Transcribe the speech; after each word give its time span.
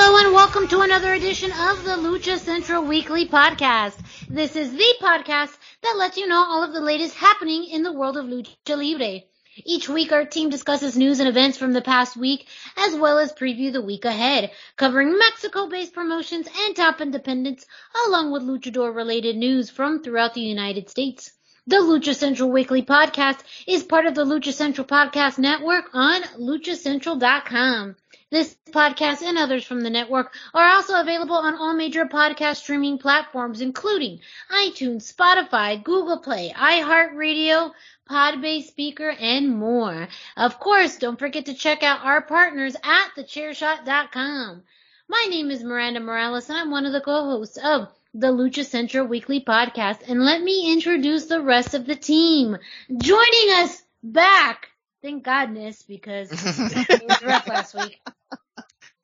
Hello 0.00 0.24
and 0.24 0.32
welcome 0.32 0.68
to 0.68 0.82
another 0.82 1.12
edition 1.12 1.50
of 1.50 1.82
the 1.82 1.96
Lucha 1.96 2.38
Central 2.38 2.84
Weekly 2.84 3.26
Podcast. 3.26 3.98
This 4.28 4.54
is 4.54 4.70
the 4.70 4.94
podcast 5.02 5.50
that 5.82 5.96
lets 5.98 6.16
you 6.16 6.28
know 6.28 6.36
all 6.36 6.62
of 6.62 6.72
the 6.72 6.80
latest 6.80 7.16
happening 7.16 7.64
in 7.64 7.82
the 7.82 7.92
world 7.92 8.16
of 8.16 8.26
Lucha 8.26 8.54
Libre. 8.68 9.22
Each 9.64 9.88
week 9.88 10.12
our 10.12 10.24
team 10.24 10.50
discusses 10.50 10.96
news 10.96 11.18
and 11.18 11.28
events 11.28 11.58
from 11.58 11.72
the 11.72 11.82
past 11.82 12.16
week 12.16 12.46
as 12.76 12.94
well 12.94 13.18
as 13.18 13.32
preview 13.32 13.72
the 13.72 13.82
week 13.82 14.04
ahead, 14.04 14.52
covering 14.76 15.18
Mexico-based 15.18 15.92
promotions 15.92 16.46
and 16.60 16.76
top 16.76 17.00
independents 17.00 17.66
along 18.06 18.30
with 18.30 18.44
luchador 18.44 18.94
related 18.94 19.36
news 19.36 19.68
from 19.68 20.00
throughout 20.04 20.32
the 20.32 20.42
United 20.42 20.88
States. 20.88 21.32
The 21.66 21.78
Lucha 21.78 22.14
Central 22.14 22.52
Weekly 22.52 22.82
Podcast 22.82 23.40
is 23.66 23.82
part 23.82 24.06
of 24.06 24.14
the 24.14 24.24
Lucha 24.24 24.52
Central 24.52 24.86
Podcast 24.86 25.40
Network 25.40 25.86
on 25.92 26.22
luchacentral.com. 26.38 27.96
This 28.30 28.54
podcast 28.72 29.22
and 29.22 29.38
others 29.38 29.64
from 29.64 29.80
the 29.80 29.88
network 29.88 30.34
are 30.52 30.68
also 30.72 31.00
available 31.00 31.36
on 31.36 31.54
all 31.54 31.72
major 31.72 32.04
podcast 32.04 32.56
streaming 32.56 32.98
platforms, 32.98 33.62
including 33.62 34.20
iTunes, 34.50 35.10
Spotify, 35.10 35.82
Google 35.82 36.18
Play, 36.18 36.52
iHeartRadio, 36.54 37.72
Podbase 38.10 38.64
Speaker, 38.64 39.08
and 39.08 39.56
more. 39.56 40.08
Of 40.36 40.60
course, 40.60 40.98
don't 40.98 41.18
forget 41.18 41.46
to 41.46 41.54
check 41.54 41.82
out 41.82 42.04
our 42.04 42.20
partners 42.20 42.76
at 42.84 43.08
thechairshot.com. 43.16 44.62
My 45.08 45.26
name 45.30 45.50
is 45.50 45.64
Miranda 45.64 46.00
Morales, 46.00 46.50
and 46.50 46.58
I'm 46.58 46.70
one 46.70 46.84
of 46.84 46.92
the 46.92 47.00
co-hosts 47.00 47.56
of 47.56 47.88
the 48.12 48.26
Lucha 48.26 48.66
Central 48.66 49.06
Weekly 49.06 49.40
Podcast. 49.40 50.06
And 50.06 50.22
let 50.22 50.42
me 50.42 50.70
introduce 50.70 51.26
the 51.26 51.40
rest 51.40 51.72
of 51.72 51.86
the 51.86 51.96
team. 51.96 52.58
Joining 52.94 53.52
us 53.54 53.82
back 54.02 54.68
Thank 55.00 55.24
godness 55.24 55.86
because 55.86 56.28
it 56.32 57.02
was 57.08 57.22
rough 57.22 57.46
last 57.46 57.74
week. 57.74 58.00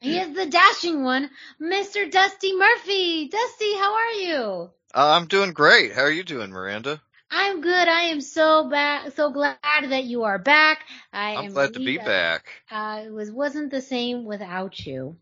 He 0.05 0.19
is 0.19 0.35
the 0.35 0.45
dashing 0.45 1.03
one, 1.03 1.31
Mr. 1.59 2.11
Dusty 2.11 2.55
Murphy. 2.55 3.29
Dusty, 3.29 3.75
how 3.79 3.95
are 3.95 4.11
you? 4.13 4.71
Uh, 4.95 5.13
I'm 5.17 5.27
doing 5.29 5.53
great. 5.53 5.95
How 5.95 6.03
are 6.03 6.11
you 6.11 6.25
doing, 6.25 6.51
Miranda? 6.51 7.01
I'm 7.31 7.63
good. 7.63 7.89
I 7.89 8.03
am 8.13 8.21
so 8.21 8.69
back, 8.69 9.13
so 9.13 9.31
glad 9.33 9.57
that 9.65 10.05
you 10.05 10.25
are 10.25 10.39
back. 10.39 10.81
I 11.11 11.31
I'm 11.31 11.47
am 11.47 11.55
glad 11.55 11.73
to 11.73 11.79
be 11.79 11.87
relieved 11.87 12.05
back. 12.05 12.53
that, 12.69 12.77
Uh, 12.77 13.07
it 13.07 13.13
was 13.13 13.31
wasn't 13.31 13.71
the 13.71 13.81
same 13.81 14.27
without 14.27 14.79
you. 14.87 15.17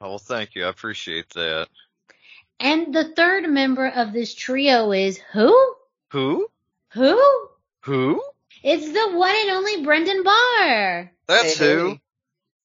Oh, 0.00 0.10
well, 0.10 0.18
thank 0.18 0.54
you. 0.54 0.64
I 0.64 0.68
appreciate 0.68 1.28
that. 1.30 1.66
And 2.60 2.94
the 2.94 3.12
third 3.14 3.48
member 3.48 3.88
of 3.88 4.12
this 4.12 4.32
trio 4.32 4.92
is 4.92 5.18
who? 5.32 5.74
Who? 6.12 6.46
Who? 6.92 7.48
Who? 7.82 8.22
It's 8.62 8.88
the 8.92 9.16
one 9.16 9.34
and 9.34 9.50
only 9.50 9.84
Brendan 9.84 10.22
Barr. 10.22 11.10
That's 11.26 11.58
Hey, 11.58 11.74
who. 11.74 11.98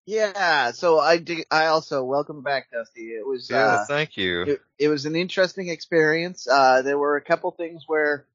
Hey. 0.05 0.13
Yeah, 0.13 0.71
so 0.71 0.99
I 0.99 1.17
did, 1.17 1.45
I 1.51 1.67
also 1.67 2.03
welcome 2.03 2.41
back 2.41 2.71
Dusty. 2.71 3.09
It 3.09 3.25
was 3.25 3.49
Yeah, 3.49 3.57
uh, 3.57 3.85
thank 3.88 4.17
you. 4.17 4.43
it, 4.43 4.61
it 4.77 4.88
was 4.89 5.05
an 5.05 5.16
interesting 5.16 5.69
experience. 5.69 6.47
Uh 6.47 6.81
there 6.81 6.97
were 6.97 7.16
a 7.17 7.21
couple 7.21 7.51
things 7.51 7.83
where 7.88 8.25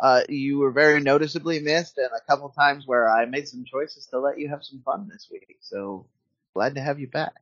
uh 0.00 0.22
you 0.28 0.58
were 0.58 0.70
very 0.70 1.00
noticeably 1.00 1.60
missed 1.60 1.98
and 1.98 2.10
a 2.16 2.24
couple 2.30 2.48
times 2.50 2.86
where 2.86 3.08
I 3.08 3.24
made 3.26 3.48
some 3.48 3.64
choices 3.64 4.06
to 4.06 4.20
let 4.20 4.38
you 4.38 4.48
have 4.48 4.64
some 4.64 4.80
fun 4.84 5.08
this 5.10 5.28
week. 5.30 5.58
So 5.60 6.06
glad 6.54 6.74
to 6.76 6.80
have 6.80 7.00
you 7.00 7.08
back. 7.08 7.34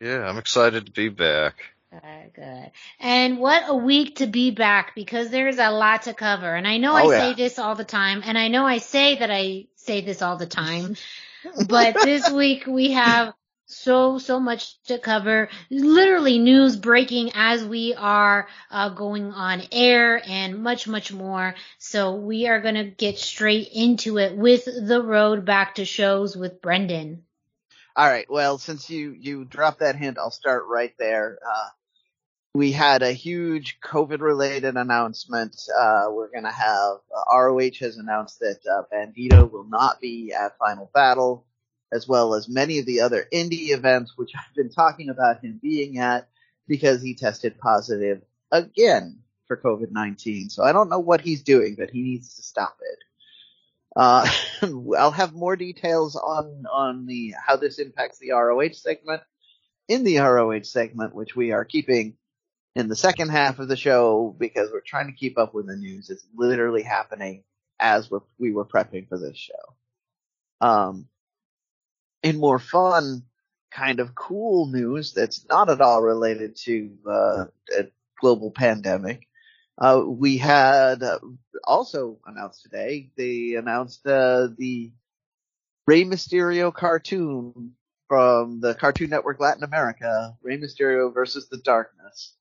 Yeah, 0.00 0.28
I'm 0.28 0.38
excited 0.38 0.86
to 0.86 0.92
be 0.92 1.08
back. 1.08 1.54
Good, 1.90 2.34
good. 2.34 2.70
And 2.98 3.38
what 3.38 3.62
a 3.68 3.74
week 3.74 4.16
to 4.16 4.26
be 4.26 4.50
back 4.50 4.94
because 4.96 5.30
there's 5.30 5.58
a 5.58 5.70
lot 5.70 6.02
to 6.02 6.14
cover. 6.14 6.52
And 6.52 6.66
I 6.66 6.78
know 6.78 6.92
Oh, 6.92 6.96
I 6.96 7.18
say 7.18 7.34
this 7.34 7.58
all 7.58 7.76
the 7.76 7.84
time, 7.84 8.22
and 8.24 8.36
I 8.36 8.48
know 8.48 8.66
I 8.66 8.78
say 8.78 9.16
that 9.18 9.30
I 9.30 9.66
say 9.76 10.00
this 10.00 10.20
all 10.20 10.36
the 10.36 10.46
time, 10.46 10.96
but 11.68 11.94
this 11.94 12.30
week 12.30 12.66
we 12.66 12.92
have 12.92 13.34
so, 13.66 14.18
so 14.18 14.38
much 14.38 14.82
to 14.84 14.98
cover. 14.98 15.48
Literally 15.70 16.38
news 16.38 16.76
breaking 16.76 17.32
as 17.34 17.64
we 17.64 17.94
are 17.94 18.48
uh, 18.70 18.90
going 18.90 19.32
on 19.32 19.62
air 19.72 20.22
and 20.26 20.62
much, 20.62 20.86
much 20.86 21.12
more. 21.12 21.54
So 21.78 22.14
we 22.14 22.46
are 22.46 22.60
going 22.60 22.74
to 22.74 22.84
get 22.84 23.18
straight 23.18 23.68
into 23.72 24.18
it 24.18 24.36
with 24.36 24.64
the 24.64 25.02
road 25.02 25.44
back 25.44 25.76
to 25.76 25.84
shows 25.84 26.36
with 26.36 26.60
Brendan. 26.60 27.24
All 27.96 28.06
right. 28.08 28.26
Well, 28.28 28.58
since 28.58 28.90
you 28.90 29.12
you 29.12 29.44
dropped 29.44 29.78
that 29.78 29.96
hint, 29.96 30.18
I'll 30.18 30.32
start 30.32 30.64
right 30.68 30.92
there. 30.98 31.38
Uh, 31.46 31.68
we 32.54 32.70
had 32.70 33.02
a 33.02 33.12
huge 33.12 33.80
COVID-related 33.80 34.76
announcement. 34.76 35.56
Uh, 35.76 36.06
we're 36.10 36.30
going 36.30 36.44
to 36.44 36.52
have 36.52 36.98
uh, 37.14 37.36
ROH 37.36 37.80
has 37.80 37.96
announced 37.96 38.38
that 38.38 38.60
uh, 38.70 38.82
Bandito 38.92 39.50
will 39.50 39.64
not 39.64 40.00
be 40.00 40.32
at 40.32 40.56
Final 40.58 40.88
Battle, 40.94 41.44
as 41.92 42.06
well 42.06 42.34
as 42.34 42.48
many 42.48 42.78
of 42.78 42.86
the 42.86 43.00
other 43.00 43.26
indie 43.32 43.70
events, 43.70 44.12
which 44.16 44.30
I've 44.36 44.54
been 44.54 44.70
talking 44.70 45.08
about 45.08 45.42
him 45.42 45.58
being 45.60 45.98
at 45.98 46.28
because 46.68 47.02
he 47.02 47.16
tested 47.16 47.58
positive 47.58 48.22
again 48.52 49.18
for 49.48 49.56
COVID-19. 49.56 50.52
So 50.52 50.62
I 50.62 50.70
don't 50.70 50.88
know 50.88 51.00
what 51.00 51.20
he's 51.20 51.42
doing, 51.42 51.74
but 51.76 51.90
he 51.90 52.02
needs 52.02 52.36
to 52.36 52.42
stop 52.42 52.78
it. 52.80 52.98
Uh, 53.96 54.30
I'll 54.96 55.10
have 55.10 55.34
more 55.34 55.56
details 55.56 56.14
on, 56.14 56.66
on 56.72 57.06
the, 57.06 57.34
how 57.44 57.56
this 57.56 57.80
impacts 57.80 58.18
the 58.18 58.30
ROH 58.30 58.74
segment 58.74 59.22
in 59.88 60.04
the 60.04 60.18
ROH 60.18 60.62
segment, 60.62 61.16
which 61.16 61.34
we 61.34 61.50
are 61.50 61.64
keeping 61.64 62.16
in 62.74 62.88
the 62.88 62.96
second 62.96 63.30
half 63.30 63.58
of 63.58 63.68
the 63.68 63.76
show 63.76 64.34
because 64.38 64.70
we're 64.72 64.80
trying 64.80 65.06
to 65.06 65.12
keep 65.12 65.38
up 65.38 65.54
with 65.54 65.66
the 65.66 65.76
news. 65.76 66.10
It's 66.10 66.26
literally 66.34 66.82
happening 66.82 67.44
as 67.78 68.10
we're, 68.10 68.20
we 68.38 68.52
were 68.52 68.64
prepping 68.64 69.08
for 69.08 69.18
this 69.18 69.36
show. 69.36 70.66
Um, 70.66 71.08
in 72.22 72.38
more 72.38 72.58
fun, 72.58 73.22
kind 73.70 74.00
of 74.00 74.14
cool 74.14 74.66
news 74.66 75.12
that's 75.12 75.46
not 75.48 75.68
at 75.68 75.80
all 75.80 76.02
related 76.02 76.56
to 76.56 76.90
uh, 77.08 77.44
a 77.76 77.86
global 78.20 78.50
pandemic. 78.50 79.26
Uh, 79.76 80.02
we 80.06 80.38
had 80.38 81.02
uh, 81.02 81.18
also 81.64 82.18
announced 82.26 82.62
today. 82.62 83.10
They 83.16 83.54
announced 83.54 84.06
uh, 84.06 84.48
the 84.56 84.92
Rey 85.86 86.04
Mysterio 86.04 86.72
cartoon 86.72 87.72
from 88.08 88.60
the 88.60 88.74
Cartoon 88.74 89.10
Network 89.10 89.40
Latin 89.40 89.64
America, 89.64 90.36
Rey 90.42 90.58
Mysterio 90.58 91.12
versus 91.12 91.48
the 91.48 91.58
Darkness. 91.58 92.34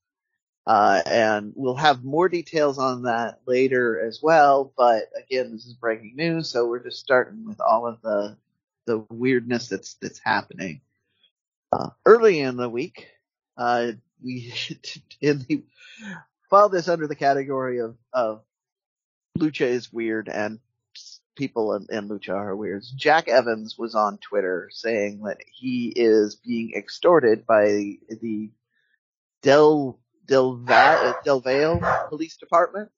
Uh, 0.65 1.01
and 1.05 1.51
we'll 1.55 1.75
have 1.75 2.05
more 2.05 2.29
details 2.29 2.77
on 2.77 3.03
that 3.03 3.41
later 3.45 3.99
as 3.99 4.21
well. 4.23 4.71
But 4.77 5.09
again, 5.17 5.51
this 5.51 5.65
is 5.65 5.73
breaking 5.73 6.15
news, 6.15 6.49
so 6.49 6.67
we're 6.67 6.83
just 6.83 6.99
starting 6.99 7.45
with 7.45 7.59
all 7.59 7.85
of 7.85 8.01
the 8.01 8.37
the 8.85 9.05
weirdness 9.09 9.67
that's 9.67 9.95
that's 9.95 10.19
happening. 10.19 10.81
Uh, 11.71 11.89
early 12.05 12.39
in 12.39 12.55
the 12.55 12.69
week, 12.69 13.07
uh, 13.57 13.91
we 14.23 14.53
in 15.21 15.45
the 15.47 15.63
file 16.49 16.69
this 16.69 16.87
under 16.87 17.07
the 17.07 17.15
category 17.15 17.79
of 17.79 17.97
of 18.13 18.43
Lucha 19.37 19.65
is 19.65 19.91
weird 19.91 20.29
and 20.29 20.59
people 21.35 21.73
in, 21.73 21.87
in 21.89 22.07
Lucha 22.07 22.35
are 22.35 22.55
weird. 22.55 22.83
Jack 22.95 23.27
Evans 23.27 23.77
was 23.77 23.95
on 23.95 24.17
Twitter 24.19 24.69
saying 24.71 25.23
that 25.23 25.39
he 25.51 25.87
is 25.95 26.35
being 26.35 26.73
extorted 26.75 27.45
by 27.45 27.97
the 28.09 28.51
Del 29.41 29.99
Del, 30.27 30.55
Va- 30.57 31.15
Del 31.23 31.41
Valle 31.41 31.81
Police 32.09 32.37
Department. 32.37 32.89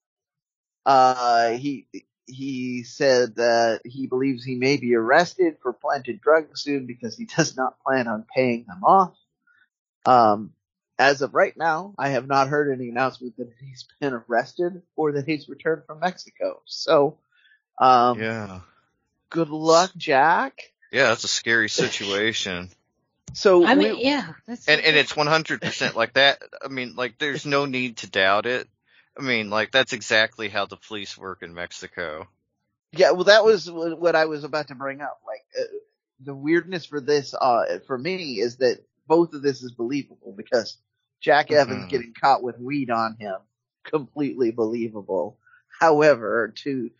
Uh, 0.86 1.51
he 1.51 1.88
he 2.27 2.83
said 2.83 3.36
that 3.36 3.81
he 3.86 4.07
believes 4.07 4.44
he 4.44 4.56
may 4.56 4.77
be 4.77 4.95
arrested 4.95 5.57
for 5.62 5.74
planted 5.74 6.22
drugs 6.22 6.62
soon 6.62 6.86
because 6.86 7.18
he 7.18 7.25
does 7.38 7.56
not 7.56 7.80
plan 7.80 8.07
on 8.07 8.25
paying 8.36 8.66
them 8.68 8.83
off. 8.83 9.16
Um, 10.06 10.54
as 10.98 11.22
of 11.22 11.33
right 11.33 11.56
now, 11.57 11.94
I 11.98 12.10
have 12.10 12.27
not 12.27 12.48
heard 12.48 12.72
any 12.72 12.89
announcement 12.89 13.36
that 13.38 13.51
he's 13.60 13.86
been 14.00 14.13
arrested 14.13 14.81
or 14.95 15.13
that 15.13 15.25
he's 15.27 15.50
returned 15.50 15.83
from 15.86 16.00
Mexico. 16.00 16.62
So, 16.66 17.18
um, 17.80 18.19
Yeah. 18.19 18.62
good 19.30 19.50
luck, 19.50 19.92
Jack. 19.98 20.72
Yeah, 20.92 21.10
that's 21.10 21.24
a 21.25 21.30
scary 21.30 21.69
situation. 21.69 22.69
So, 23.35 23.65
I 23.65 23.75
mean, 23.75 23.95
we- 23.95 24.03
yeah, 24.03 24.33
that's 24.47 24.67
and 24.67 24.81
and 24.81 24.97
it's 24.97 25.13
100% 25.13 25.95
like 25.95 26.13
that. 26.15 26.41
I 26.63 26.69
mean, 26.69 26.95
like 26.95 27.19
there's 27.19 27.45
no 27.45 27.65
need 27.67 27.99
to 27.99 28.11
doubt 28.11 28.47
it. 28.47 28.69
I 29.19 29.23
mean, 29.23 29.51
like 29.51 29.71
that's 29.71 29.93
exactly 29.93 30.49
how 30.49 30.67
the 30.67 30.77
police 30.77 31.17
work 31.17 31.43
in 31.43 31.53
Mexico. 31.55 32.27
Yeah, 32.93 33.11
well, 33.11 33.25
that 33.25 33.45
was 33.45 33.71
what 33.71 34.15
I 34.17 34.25
was 34.25 34.45
about 34.45 34.69
to 34.69 34.75
bring 34.75 35.01
up. 35.01 35.21
Like, 35.27 35.45
uh, 35.59 35.65
the 36.21 36.35
weirdness 36.35 36.85
for 36.87 37.01
this, 37.01 37.35
uh, 37.35 37.79
for 37.87 37.97
me 37.99 38.41
is 38.41 38.57
that 38.59 38.79
both 39.07 39.33
of 39.35 39.43
this 39.43 39.63
is 39.63 39.73
believable 39.73 40.33
because 40.38 40.79
Jack 41.21 41.51
Evans 41.51 41.85
Mhm. 41.85 41.89
getting 41.89 42.15
caught 42.19 42.43
with 42.43 42.59
weed 42.59 42.91
on 42.91 43.17
him, 43.19 43.38
completely 43.85 44.51
believable. 44.51 45.39
However, 45.79 46.53
to 46.63 46.91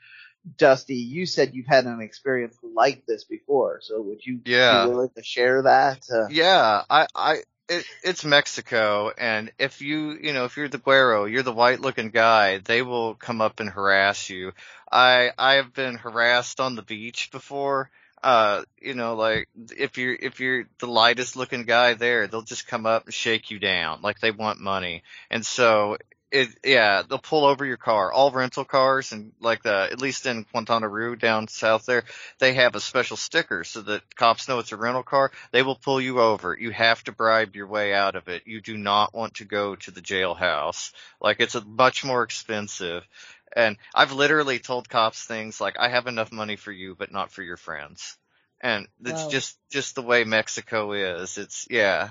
Dusty, 0.58 0.96
you 0.96 1.26
said 1.26 1.54
you've 1.56 1.66
had 1.68 1.86
an 1.86 2.02
experience 2.02 2.58
like 2.64 3.06
this 3.06 3.24
before, 3.24 3.80
so 3.82 4.02
would 4.02 4.26
you 4.26 4.42
Yeah. 4.46 4.84
be 4.84 4.88
willing 4.90 5.10
to 5.16 5.24
share 5.24 5.64
that? 5.64 6.04
Uh, 6.12 6.28
Yeah, 6.30 6.84
I, 6.90 7.08
I, 7.16 7.34
it, 7.68 7.86
it's 8.04 8.24
Mexico, 8.26 9.12
and 9.18 9.52
if 9.58 9.82
you, 9.82 10.12
you 10.22 10.34
know, 10.34 10.46
if 10.46 10.56
you're 10.58 10.68
the 10.70 10.78
güero, 10.80 11.30
you're 11.32 11.44
the 11.44 11.52
white-looking 11.54 12.10
guy, 12.10 12.60
they 12.60 12.82
will 12.82 13.16
come 13.16 13.42
up 13.42 13.60
and 13.60 13.70
harass 13.70 14.30
you. 14.30 14.52
I, 14.92 15.32
I 15.38 15.56
have 15.56 15.74
been 15.74 15.96
harassed 15.96 16.60
on 16.60 16.76
the 16.76 16.84
beach 16.84 17.30
before. 17.32 17.90
Uh, 18.24 18.64
you 18.82 18.96
know, 18.96 19.16
like 19.16 19.48
if 19.78 19.98
you're 20.00 20.16
if 20.20 20.40
you're 20.40 20.66
the 20.80 20.88
lightest 20.88 21.36
looking 21.36 21.64
guy 21.64 21.94
there, 21.94 22.26
they'll 22.28 22.42
just 22.42 22.66
come 22.66 22.88
up 22.88 23.06
and 23.06 23.14
shake 23.14 23.52
you 23.52 23.60
down, 23.60 24.02
like 24.02 24.20
they 24.20 24.32
want 24.32 24.60
money. 24.60 25.04
And 25.30 25.46
so 25.46 25.98
it, 26.36 26.50
yeah, 26.66 27.02
they'll 27.08 27.18
pull 27.18 27.46
over 27.46 27.66
your 27.66 27.78
car. 27.78 28.12
All 28.12 28.30
rental 28.30 28.66
cars 28.66 29.14
and 29.14 29.32
like 29.40 29.64
the, 29.64 29.88
at 29.90 30.02
least 30.02 30.26
in 30.26 30.44
Quintana 30.44 30.90
Roo 30.90 31.16
down 31.16 31.48
south 31.48 31.86
there, 31.86 32.04
they 32.40 32.56
have 32.56 32.76
a 32.76 32.82
special 32.82 33.16
sticker 33.16 33.64
so 33.64 33.82
that 33.84 34.16
cops 34.16 34.48
know 34.48 34.60
it's 34.60 34.74
a 34.74 34.78
rental 34.78 35.04
car. 35.04 35.32
They 35.52 35.64
will 35.64 35.76
pull 35.78 36.02
you 36.02 36.20
over. 36.20 36.56
You 36.60 36.72
have 36.72 37.02
to 37.06 37.14
bribe 37.14 37.56
your 37.56 37.68
way 37.68 37.94
out 37.94 38.16
of 38.16 38.28
it. 38.28 38.44
You 38.46 38.60
do 38.60 38.78
not 38.78 39.14
want 39.14 39.36
to 39.36 39.46
go 39.46 39.76
to 39.78 39.92
the 39.92 40.02
jailhouse. 40.02 40.92
Like 41.22 41.40
it's 41.40 41.56
a 41.56 41.62
much 41.64 42.04
more 42.04 42.24
expensive. 42.24 43.08
And 43.56 43.78
I've 43.94 44.12
literally 44.12 44.60
told 44.60 44.90
cops 44.90 45.24
things 45.24 45.62
like, 45.62 45.78
I 45.80 45.88
have 45.88 46.08
enough 46.08 46.34
money 46.34 46.58
for 46.58 46.74
you, 46.74 46.96
but 46.96 47.14
not 47.14 47.32
for 47.32 47.44
your 47.44 47.58
friends. 47.58 48.18
And 48.60 48.88
it's 49.06 49.24
Wow. 49.24 49.30
just, 49.30 49.58
just 49.70 49.96
the 49.96 50.02
way 50.02 50.26
Mexico 50.26 50.92
is. 50.92 51.38
It's, 51.38 51.66
yeah. 51.70 52.10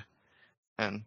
And 0.78 1.02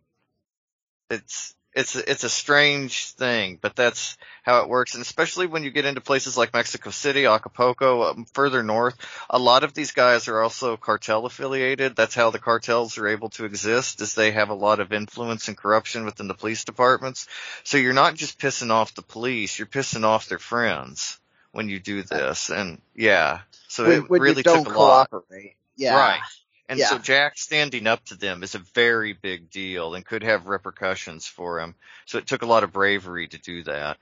it's, 1.10 1.56
it's, 1.78 1.96
it's 1.96 2.24
a 2.24 2.30
strange 2.30 3.12
thing, 3.12 3.60
but 3.62 3.76
that's 3.76 4.18
how 4.42 4.62
it 4.62 4.70
works. 4.70 4.96
And 4.96 5.02
especially 5.04 5.46
when 5.46 5.64
you 5.64 5.70
get 5.70 5.86
into 5.86 6.02
places 6.02 6.36
like 6.36 6.54
Mexico 6.54 6.90
City, 6.90 7.26
Acapulco, 7.28 8.10
um, 8.10 8.26
further 8.34 8.64
north, 8.64 8.96
a 9.30 9.38
lot 9.38 9.64
of 9.64 9.76
these 9.76 9.92
guys 9.92 10.28
are 10.28 10.42
also 10.42 10.76
cartel 10.76 11.28
affiliated. 11.28 11.96
That's 11.96 12.16
how 12.16 12.32
the 12.32 12.40
cartels 12.40 12.98
are 12.98 13.08
able 13.08 13.30
to 13.32 13.46
exist 13.46 14.02
is 14.02 14.16
they 14.16 14.32
have 14.32 14.50
a 14.50 14.56
lot 14.56 14.80
of 14.80 14.92
influence 14.92 15.48
and 15.50 15.56
corruption 15.56 16.04
within 16.06 16.28
the 16.28 16.34
police 16.34 16.66
departments. 16.66 17.28
So 17.64 17.78
you're 17.78 17.94
not 17.94 18.16
just 18.16 18.40
pissing 18.40 18.72
off 18.72 18.96
the 18.96 19.04
police, 19.04 19.60
you're 19.60 19.68
pissing 19.68 20.04
off 20.04 20.30
their 20.30 20.40
friends 20.40 21.20
when 21.52 21.70
you 21.70 21.80
do 21.80 22.02
this. 22.02 22.50
And 22.50 22.82
yeah, 22.96 23.42
so 23.68 23.84
when, 23.84 23.92
it 23.92 24.10
when 24.10 24.22
really 24.22 24.42
took 24.44 24.66
a 24.66 24.80
lot. 24.80 25.12
cooperate. 25.12 25.56
Yeah. 25.76 25.96
Right. 25.96 26.22
And 26.70 26.80
so 26.80 26.98
Jack 26.98 27.38
standing 27.38 27.88
up 27.88 28.04
to 28.06 28.16
them 28.16 28.44
is 28.44 28.56
a 28.56 28.60
very 28.60 29.14
big 29.14 29.50
deal 29.50 29.96
and 29.96 30.06
could 30.06 30.24
have 30.24 30.48
repercussions 30.48 31.26
for 31.26 31.62
him. 31.62 31.76
So 32.06 32.18
it 32.18 32.28
took 32.28 32.42
a 32.42 32.48
lot 32.48 32.64
of 32.64 32.74
bravery 32.74 33.28
to 33.30 33.38
do 33.38 33.64
that. 33.64 33.98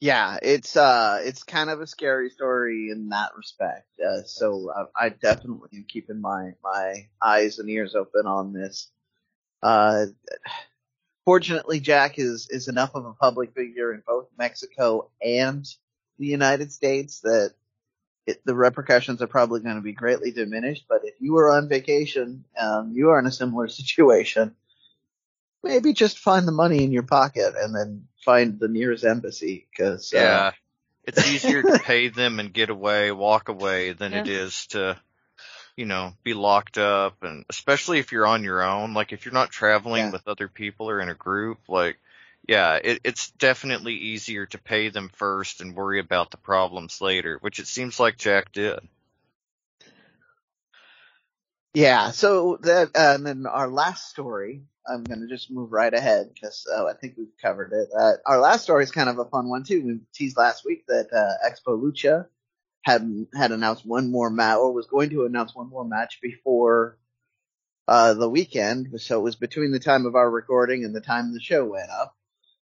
Yeah, 0.00 0.38
it's 0.42 0.76
uh, 0.76 1.20
it's 1.22 1.44
kind 1.44 1.70
of 1.70 1.80
a 1.80 1.86
scary 1.86 2.30
story 2.30 2.90
in 2.90 3.10
that 3.10 3.30
respect. 3.36 3.88
Uh, 4.00 4.22
so 4.24 4.70
uh, 4.70 4.86
I 4.96 5.10
definitely 5.10 5.70
am 5.74 5.84
keeping 5.88 6.20
my 6.20 6.52
my 6.62 7.08
eyes 7.22 7.58
and 7.58 7.70
ears 7.70 7.94
open 7.94 8.26
on 8.26 8.52
this. 8.52 8.90
Uh, 9.62 10.06
fortunately, 11.24 11.80
Jack 11.80 12.18
is 12.18 12.48
is 12.50 12.68
enough 12.68 12.94
of 12.94 13.06
a 13.06 13.14
public 13.14 13.54
figure 13.54 13.94
in 13.94 14.02
both 14.06 14.28
Mexico 14.36 15.10
and 15.22 15.66
the 16.18 16.26
United 16.26 16.72
States 16.72 17.20
that 17.20 17.54
it, 18.26 18.40
the 18.44 18.54
repercussions 18.54 19.22
are 19.22 19.26
probably 19.26 19.60
going 19.60 19.76
to 19.76 19.82
be 19.82 19.92
greatly 19.92 20.30
diminished. 20.32 20.86
But 20.88 21.02
if 21.04 21.14
you 21.20 21.36
are 21.38 21.50
on 21.50 21.68
vacation, 21.68 22.44
um, 22.58 22.92
you 22.92 23.10
are 23.10 23.18
in 23.18 23.26
a 23.26 23.32
similar 23.32 23.68
situation. 23.80 24.54
Maybe 25.62 25.92
just 25.94 26.18
find 26.18 26.46
the 26.46 26.52
money 26.52 26.84
in 26.84 26.92
your 26.92 27.04
pocket 27.04 27.54
and 27.58 27.74
then 27.74 28.06
find 28.24 28.58
the 28.60 28.68
nearest 28.68 29.04
embassy 29.04 29.66
because 29.70 30.12
Yeah. 30.12 30.52
It's 31.06 31.18
easier 31.26 31.62
to 31.62 31.80
pay 31.80 32.08
them 32.08 32.40
and 32.40 32.52
get 32.52 32.70
away, 32.70 33.12
walk 33.12 33.48
away 33.48 33.92
than 33.92 34.14
it 34.14 34.26
Yeah. 34.26 34.32
is 34.32 34.66
to, 34.68 34.98
you 35.76 35.86
know, 35.86 36.12
be 36.22 36.34
locked 36.34 36.78
up 36.78 37.22
and 37.22 37.44
especially 37.50 37.98
if 37.98 38.12
you're 38.12 38.26
on 38.26 38.44
your 38.44 38.62
own, 38.62 38.94
like 38.94 39.12
if 39.12 39.24
you're 39.24 39.34
not 39.34 39.50
traveling 39.50 40.04
Yeah. 40.04 40.10
with 40.12 40.28
other 40.28 40.48
people 40.48 40.88
or 40.90 41.00
in 41.00 41.08
a 41.10 41.14
group, 41.14 41.58
like 41.68 41.98
yeah, 42.46 42.78
it, 42.82 43.00
it's 43.04 43.30
definitely 43.32 43.94
easier 43.94 44.46
to 44.46 44.58
pay 44.58 44.90
them 44.90 45.10
first 45.14 45.60
and 45.60 45.74
worry 45.74 45.98
about 45.98 46.30
the 46.30 46.36
problems 46.36 47.00
later, 47.00 47.38
which 47.40 47.58
it 47.58 47.66
seems 47.66 47.98
like 47.98 48.18
Jack 48.18 48.52
did. 48.52 48.80
Yeah, 51.72 52.10
so 52.12 52.58
that, 52.62 52.90
uh, 52.94 53.14
and 53.16 53.26
then 53.26 53.46
our 53.46 53.68
last 53.68 54.08
story, 54.08 54.62
I'm 54.86 55.02
gonna 55.04 55.26
just 55.26 55.50
move 55.50 55.72
right 55.72 55.92
ahead 55.92 56.30
because 56.32 56.66
uh, 56.72 56.86
I 56.86 56.92
think 56.92 57.14
we've 57.16 57.36
covered 57.42 57.72
it. 57.72 57.88
Uh, 57.98 58.12
our 58.26 58.38
last 58.38 58.62
story 58.62 58.84
is 58.84 58.92
kind 58.92 59.08
of 59.08 59.18
a 59.18 59.24
fun 59.24 59.48
one 59.48 59.64
too. 59.64 59.82
We 59.84 59.98
teased 60.14 60.36
last 60.36 60.64
week 60.64 60.86
that 60.86 61.08
uh, 61.12 61.48
Expo 61.48 61.80
Lucha 61.82 62.26
had 62.82 63.26
had 63.34 63.50
announced 63.50 63.86
one 63.86 64.10
more 64.10 64.30
match, 64.30 64.58
or 64.58 64.72
was 64.72 64.86
going 64.86 65.10
to 65.10 65.24
announce 65.24 65.54
one 65.54 65.70
more 65.70 65.84
match 65.84 66.20
before 66.20 66.98
uh, 67.88 68.14
the 68.14 68.28
weekend. 68.28 69.00
So 69.00 69.18
it 69.18 69.22
was 69.22 69.36
between 69.36 69.72
the 69.72 69.80
time 69.80 70.06
of 70.06 70.14
our 70.14 70.30
recording 70.30 70.84
and 70.84 70.94
the 70.94 71.00
time 71.00 71.32
the 71.32 71.40
show 71.40 71.64
went 71.64 71.90
up, 71.90 72.14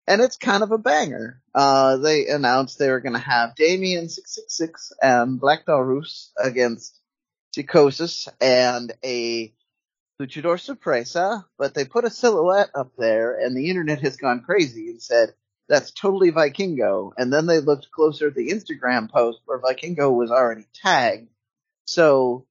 and 0.06 0.20
it's 0.20 0.36
kind 0.36 0.62
of 0.62 0.72
a 0.72 0.78
banger. 0.78 1.40
Uh, 1.54 1.96
they 1.98 2.26
announced 2.26 2.78
they 2.78 2.90
were 2.90 3.00
going 3.00 3.14
to 3.14 3.18
have 3.18 3.54
Damien 3.54 4.08
six 4.08 4.34
six 4.34 4.56
six 4.56 4.92
and 5.02 5.40
Black 5.40 5.66
Taurus 5.66 6.32
against 6.38 6.98
Psychosis 7.54 8.28
and 8.40 8.92
a 9.04 9.52
Luchador 10.20 10.60
Sorpresa, 10.60 11.46
but 11.58 11.74
they 11.74 11.84
put 11.84 12.04
a 12.04 12.10
silhouette 12.10 12.70
up 12.74 12.92
there 12.98 13.38
and 13.38 13.56
the 13.56 13.70
internet 13.70 14.00
has 14.00 14.16
gone 14.16 14.42
crazy 14.42 14.90
and 14.90 15.02
said, 15.02 15.34
that's 15.70 15.92
totally 15.92 16.32
Vikingo. 16.32 17.12
And 17.16 17.32
then 17.32 17.46
they 17.46 17.60
looked 17.60 17.92
closer 17.92 18.26
at 18.26 18.34
the 18.34 18.50
Instagram 18.50 19.08
post 19.08 19.38
where 19.46 19.60
Vikingo 19.60 20.12
was 20.12 20.32
already 20.32 20.66
tagged. 20.74 21.28
So, 21.84 22.46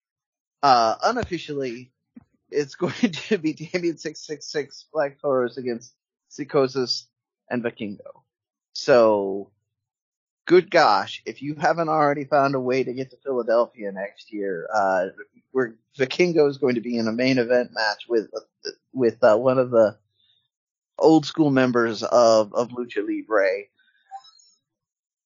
uh, 0.64 0.96
unofficially, 1.04 1.92
it's 2.50 2.76
going 2.76 2.94
to 2.94 3.38
be 3.38 3.54
Damien 3.54 3.98
666 3.98 4.86
Black 4.94 5.20
Taurus 5.22 5.58
against 5.58 5.94
Psychosis 6.30 7.09
and 7.50 7.64
Vikingo. 7.64 8.24
So, 8.74 9.52
good 10.46 10.72
gosh, 10.72 11.22
if 11.26 11.42
you 11.42 11.56
haven't 11.56 11.90
already 11.90 12.26
found 12.26 12.56
a 12.56 12.60
way 12.60 12.84
to 12.84 12.94
get 12.94 13.12
to 13.12 13.18
Philadelphia 13.18 13.92
next 13.92 14.32
year, 14.32 14.68
uh, 14.74 15.08
we're, 15.52 15.74
Vikingo 15.98 16.50
is 16.50 16.58
going 16.58 16.76
to 16.76 16.82
be 16.82 16.98
in 16.98 17.08
a 17.08 17.12
main 17.12 17.40
event 17.40 17.72
match 17.74 18.06
with, 18.08 18.30
with, 18.94 19.24
uh, 19.24 19.38
one 19.38 19.58
of 19.58 19.72
the 19.72 19.98
old 20.98 21.26
school 21.26 21.50
members 21.50 22.04
of, 22.04 22.54
of 22.54 22.70
Lucha 22.70 23.06
Libre. 23.06 23.64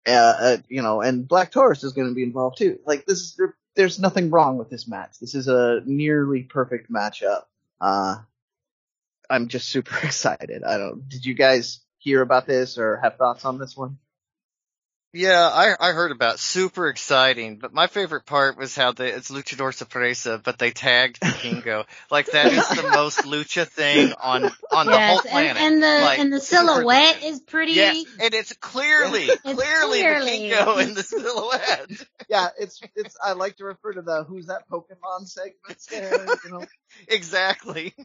Uh, 0.05 0.11
uh, 0.11 0.57
you 0.67 0.81
know, 0.81 1.01
and 1.01 1.27
Black 1.27 1.51
Taurus 1.51 1.83
is 1.83 1.93
going 1.93 2.09
to 2.09 2.13
be 2.13 2.23
involved 2.23 2.57
too. 2.57 2.79
Like 2.85 3.05
this 3.05 3.19
is, 3.19 3.35
there, 3.37 3.55
there's 3.75 3.99
nothing 3.99 4.29
wrong 4.29 4.57
with 4.57 4.69
this 4.69 4.87
match. 4.87 5.19
This 5.19 5.33
is 5.33 5.47
a 5.47 5.81
nearly 5.85 6.43
perfect 6.43 6.91
matchup. 6.91 7.43
Uh, 7.79 8.17
I'm 9.29 9.47
just 9.47 9.69
super 9.69 9.97
excited. 10.03 10.63
I 10.63 10.77
don't, 10.77 11.07
did 11.07 11.25
you 11.25 11.33
guys 11.33 11.79
hear 12.03 12.21
about 12.21 12.45
this 12.45 12.77
or 12.77 12.97
have 12.97 13.17
thoughts 13.17 13.45
on 13.45 13.57
this 13.57 13.75
one? 13.75 13.97
Yeah, 15.15 15.47
I 15.47 15.75
I 15.79 15.91
heard 15.91 16.11
about 16.11 16.35
it. 16.35 16.39
super 16.39 16.87
exciting, 16.87 17.57
but 17.57 17.71
my 17.71 17.85
favorite 17.85 18.25
part 18.25 18.57
was 18.57 18.75
how 18.75 18.93
the 18.93 19.05
it's 19.05 19.29
Luchador 19.29 19.71
Sorpresa, 19.71 20.41
but 20.43 20.57
they 20.57 20.71
tagged 20.71 21.21
Kingo. 21.21 21.85
like 22.09 22.31
that 22.31 22.51
is 22.51 22.67
the 22.69 22.81
most 22.91 23.19
lucha 23.19 23.67
thing 23.67 24.11
on 24.19 24.49
on 24.71 24.87
yes, 24.87 24.87
the 24.87 24.97
whole 24.97 25.19
planet. 25.19 25.61
And, 25.61 25.75
and 25.75 25.83
the 25.83 26.03
like, 26.03 26.19
and 26.19 26.33
the 26.33 26.39
silhouette 26.39 27.23
is 27.23 27.39
pretty. 27.41 27.73
Yes, 27.73 28.05
and 28.19 28.33
it's 28.33 28.53
clearly 28.53 29.25
it's 29.25 29.41
clearly, 29.43 29.99
clearly 29.99 30.49
Kingo 30.49 30.79
in 30.79 30.95
the 30.95 31.03
silhouette. 31.03 31.91
yeah, 32.27 32.47
it's 32.59 32.81
it's 32.95 33.15
I 33.23 33.33
like 33.33 33.57
to 33.57 33.65
refer 33.65 33.93
to 33.93 34.01
the 34.01 34.23
who's 34.23 34.47
that 34.47 34.67
Pokemon 34.67 35.27
segments 35.27 35.85
there, 35.91 36.25
you 36.43 36.51
know. 36.51 36.65
exactly. 37.07 37.93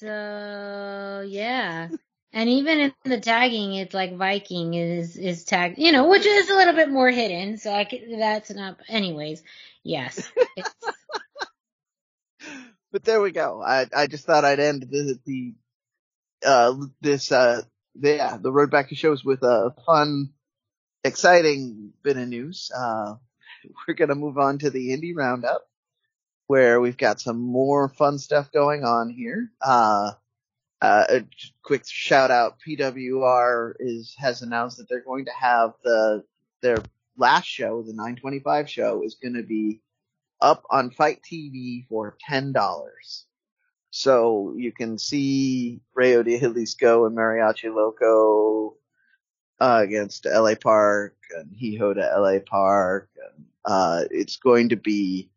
so 0.00 1.24
yeah. 1.28 1.88
And 2.32 2.48
even 2.48 2.78
in 2.78 2.94
the 3.04 3.20
tagging, 3.20 3.74
it's 3.74 3.94
like 3.94 4.16
Viking 4.16 4.74
is 4.74 5.16
is 5.16 5.44
tagged, 5.44 5.78
you 5.78 5.92
know, 5.92 6.08
which 6.08 6.26
is 6.26 6.50
a 6.50 6.54
little 6.54 6.74
bit 6.74 6.90
more 6.90 7.10
hidden. 7.10 7.56
So 7.56 7.72
I 7.72 7.84
could, 7.84 8.02
that's 8.18 8.50
not. 8.50 8.78
Anyways, 8.88 9.42
yes. 9.82 10.30
but 12.92 13.04
there 13.04 13.20
we 13.22 13.32
go. 13.32 13.62
I 13.62 13.86
I 13.94 14.06
just 14.06 14.26
thought 14.26 14.44
I'd 14.44 14.60
end 14.60 14.82
the 14.90 15.18
the 15.24 15.54
uh 16.44 16.74
this 17.00 17.32
uh 17.32 17.62
yeah 18.00 18.36
the 18.36 18.52
road 18.52 18.70
back 18.70 18.90
to 18.90 18.94
shows 18.94 19.24
with 19.24 19.42
a 19.42 19.74
fun, 19.86 20.30
exciting 21.04 21.92
bit 22.02 22.18
of 22.18 22.28
news. 22.28 22.70
Uh, 22.76 23.14
we're 23.88 23.94
gonna 23.94 24.14
move 24.14 24.38
on 24.38 24.58
to 24.58 24.70
the 24.70 24.90
indie 24.90 25.16
roundup 25.16 25.67
where 26.48 26.80
we've 26.80 26.96
got 26.96 27.20
some 27.20 27.38
more 27.38 27.88
fun 27.88 28.18
stuff 28.18 28.50
going 28.50 28.84
on 28.84 29.08
here. 29.08 29.52
Uh 29.62 30.12
uh, 30.80 31.04
a 31.08 31.24
quick 31.62 31.82
shout 31.86 32.30
out, 32.30 32.58
PWR 32.66 33.74
is 33.80 34.14
has 34.18 34.42
announced 34.42 34.78
that 34.78 34.88
they're 34.88 35.00
going 35.00 35.24
to 35.24 35.32
have 35.32 35.72
the 35.82 36.24
their 36.62 36.78
last 37.16 37.46
show, 37.46 37.82
the 37.82 37.92
925 37.92 38.70
show, 38.70 39.02
is 39.02 39.16
going 39.16 39.34
to 39.34 39.42
be 39.42 39.80
up 40.40 40.62
on 40.70 40.90
FITE 40.90 41.20
TV 41.22 41.86
for 41.88 42.16
ten 42.20 42.52
dollars. 42.52 43.26
So 43.90 44.54
you 44.56 44.70
can 44.70 44.98
see 44.98 45.80
Rayo 45.94 46.22
de 46.22 46.38
Jalisco 46.38 47.06
and 47.06 47.16
Mariachi 47.16 47.74
Loco 47.74 48.76
uh, 49.58 49.80
against 49.82 50.26
LA 50.26 50.54
Park 50.54 51.16
and 51.36 51.56
Hijo 51.58 51.94
de 51.94 52.02
LA 52.02 52.38
Park. 52.38 53.08
And, 53.16 53.46
uh, 53.64 54.04
it's 54.10 54.36
going 54.36 54.68
to 54.68 54.76
be 54.76 55.30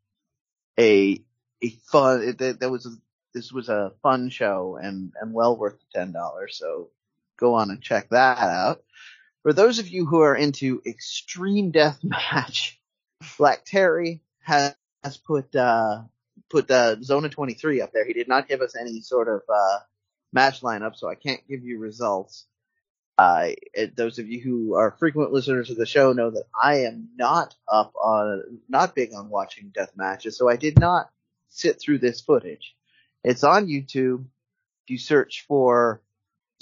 a 0.79 1.21
a 1.63 1.69
fun. 1.91 2.35
It, 2.39 2.59
there 2.59 2.71
was 2.71 2.85
a 2.85 2.91
this 3.33 3.51
was 3.51 3.69
a 3.69 3.93
fun 4.03 4.29
show 4.29 4.77
and, 4.81 5.13
and 5.19 5.33
well 5.33 5.55
worth 5.55 5.79
the 5.79 5.99
ten 5.99 6.11
dollars. 6.11 6.57
So 6.57 6.89
go 7.37 7.55
on 7.55 7.69
and 7.69 7.81
check 7.81 8.09
that 8.09 8.39
out. 8.39 8.83
For 9.43 9.53
those 9.53 9.79
of 9.79 9.87
you 9.87 10.05
who 10.05 10.19
are 10.21 10.35
into 10.35 10.81
extreme 10.85 11.71
death 11.71 11.99
match, 12.03 12.79
Black 13.37 13.65
Terry 13.65 14.21
has, 14.41 14.75
has 15.03 15.17
put 15.17 15.55
uh, 15.55 16.03
put 16.49 16.69
uh, 16.69 17.01
Zona 17.01 17.29
23 17.29 17.81
up 17.81 17.91
there. 17.93 18.05
He 18.05 18.13
did 18.13 18.27
not 18.27 18.47
give 18.47 18.61
us 18.61 18.75
any 18.75 19.01
sort 19.01 19.27
of 19.27 19.41
uh, 19.49 19.79
match 20.33 20.61
lineup, 20.61 20.95
so 20.95 21.09
I 21.09 21.15
can't 21.15 21.41
give 21.47 21.63
you 21.63 21.79
results. 21.79 22.45
Uh, 23.21 23.49
those 23.95 24.17
of 24.17 24.27
you 24.27 24.41
who 24.41 24.73
are 24.73 24.95
frequent 24.97 25.31
listeners 25.31 25.69
of 25.69 25.77
the 25.77 25.85
show 25.85 26.11
know 26.11 26.31
that 26.31 26.45
I 26.59 26.85
am 26.85 27.09
not 27.15 27.53
up 27.71 27.93
on, 27.95 28.59
not 28.67 28.95
big 28.95 29.13
on 29.13 29.29
watching 29.29 29.69
death 29.69 29.91
matches, 29.95 30.35
so 30.35 30.49
I 30.49 30.55
did 30.55 30.79
not 30.79 31.11
sit 31.49 31.79
through 31.79 31.99
this 31.99 32.21
footage. 32.21 32.75
It's 33.23 33.43
on 33.43 33.67
YouTube. 33.67 34.25
If 34.83 34.89
you 34.89 34.97
search 34.97 35.45
for 35.47 36.01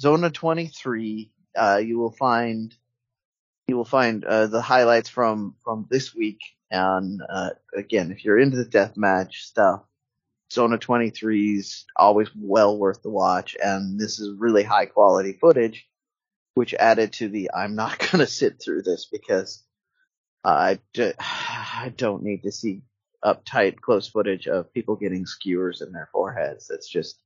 Zona 0.01 0.31
23, 0.31 1.31
uh, 1.55 1.77
you 1.77 1.97
will 1.97 2.11
find 2.11 2.75
you 3.69 3.77
will 3.77 3.85
find 3.85 4.25
uh, 4.25 4.47
the 4.47 4.61
highlights 4.61 5.07
from 5.07 5.55
from 5.63 5.87
this 5.89 6.13
week. 6.13 6.41
And 6.69 7.21
uh, 7.29 7.51
again, 7.73 8.11
if 8.11 8.25
you're 8.25 8.37
into 8.37 8.57
the 8.57 8.69
deathmatch 8.69 9.35
stuff, 9.35 9.83
Zona 10.51 10.77
23 10.77 11.55
is 11.55 11.85
always 11.95 12.27
well 12.35 12.77
worth 12.77 13.01
the 13.01 13.09
watch. 13.09 13.55
And 13.63 13.97
this 13.97 14.19
is 14.19 14.37
really 14.37 14.63
high 14.63 14.87
quality 14.87 15.33
footage, 15.33 15.87
which 16.59 16.73
added 16.73 17.13
to 17.13 17.29
the 17.29 17.51
I'm 17.55 17.75
not 17.75 17.99
gonna 18.11 18.27
sit 18.27 18.61
through 18.61 18.81
this 18.81 19.07
because 19.09 19.63
I, 20.43 20.79
I 20.97 21.93
don't 21.95 22.21
need 22.21 22.43
to 22.43 22.51
see 22.51 22.81
uptight 23.23 23.79
close 23.79 24.09
footage 24.09 24.45
of 24.45 24.73
people 24.73 24.97
getting 24.97 25.25
skewers 25.25 25.79
in 25.79 25.93
their 25.93 26.09
foreheads. 26.11 26.67
That's 26.67 26.89
just 26.89 27.17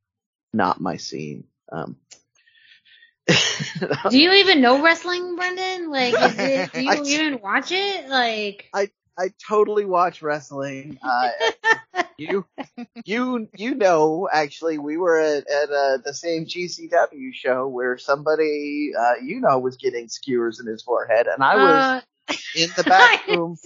not 0.53 0.79
my 0.79 0.97
scene. 0.97 1.45
Um, 1.71 1.95
do 3.27 4.19
you 4.19 4.33
even 4.33 4.61
know 4.61 4.83
wrestling, 4.83 5.35
Brendan? 5.35 5.89
Like, 5.89 6.13
is 6.13 6.37
it, 6.37 6.71
do 6.71 6.83
you 6.83 6.91
I, 6.91 7.01
even 7.01 7.41
watch 7.41 7.71
it? 7.71 8.07
Like, 8.09 8.69
I 8.71 8.89
I 9.17 9.31
totally 9.47 9.85
watch 9.85 10.21
wrestling. 10.21 10.99
Uh, 11.95 12.03
you 12.17 12.45
you 13.05 13.47
you 13.55 13.75
know, 13.75 14.27
actually, 14.31 14.77
we 14.77 14.97
were 14.97 15.19
at 15.19 15.47
at 15.47 15.69
uh, 15.69 15.97
the 16.03 16.13
same 16.13 16.45
GCW 16.45 17.33
show 17.33 17.67
where 17.67 17.97
somebody 17.97 18.91
uh, 18.97 19.23
you 19.23 19.41
know 19.41 19.59
was 19.59 19.77
getting 19.77 20.09
skewers 20.09 20.59
in 20.59 20.65
his 20.65 20.81
forehead, 20.81 21.27
and 21.27 21.43
I 21.43 21.55
was 21.55 21.83
uh, 21.83 22.01
in 22.55 22.69
the 22.75 22.83
bathroom 22.87 23.57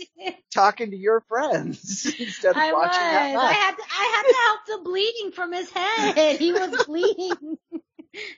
talking 0.53 0.91
to 0.91 0.97
your 0.97 1.21
friends 1.21 2.05
instead 2.19 2.51
of 2.51 2.57
I 2.57 2.73
watching 2.73 3.01
was. 3.01 3.11
that 3.11 3.33
match. 3.35 3.43
I 3.43 3.53
had 3.53 3.75
to, 3.77 3.83
I 3.89 4.13
had 4.15 4.23
to 4.23 4.35
help 4.43 4.83
the 4.83 4.89
bleeding 4.89 5.31
from 5.31 5.53
his 5.53 5.69
head. 5.69 6.37
He 6.39 6.51
was 6.51 6.85
bleeding, 6.85 7.57
and 7.71 7.81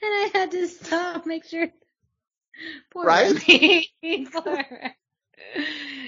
I 0.04 0.30
had 0.34 0.52
to 0.52 0.68
stop, 0.68 1.26
make 1.26 1.46
sure. 1.46 1.68
Poor 2.92 3.06
right. 3.06 3.36
Poor. 4.32 4.66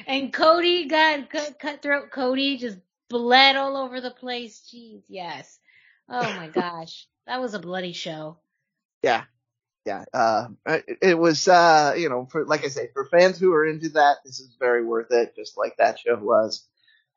And 0.07 0.33
Cody 0.33 0.87
got 0.87 1.29
cut, 1.29 1.59
cutthroat. 1.59 2.11
Cody 2.11 2.57
just 2.57 2.77
bled 3.09 3.55
all 3.55 3.77
over 3.77 4.01
the 4.01 4.11
place. 4.11 4.69
Jeez, 4.73 5.03
yes. 5.07 5.59
Oh 6.09 6.33
my 6.33 6.47
gosh, 6.53 7.07
that 7.27 7.41
was 7.41 7.53
a 7.53 7.59
bloody 7.59 7.93
show. 7.93 8.37
Yeah, 9.03 9.23
yeah, 9.85 10.05
uh, 10.13 10.47
it, 10.67 10.97
it 11.01 11.17
was, 11.17 11.47
uh, 11.47 11.95
you 11.97 12.09
know, 12.09 12.27
for, 12.31 12.45
like 12.45 12.63
I 12.63 12.67
say, 12.67 12.89
for 12.93 13.05
fans 13.05 13.39
who 13.39 13.51
are 13.53 13.65
into 13.65 13.89
that, 13.89 14.17
this 14.23 14.39
is 14.39 14.55
very 14.59 14.85
worth 14.85 15.11
it, 15.11 15.35
just 15.35 15.57
like 15.57 15.77
that 15.77 15.99
show 15.99 16.17
was. 16.17 16.67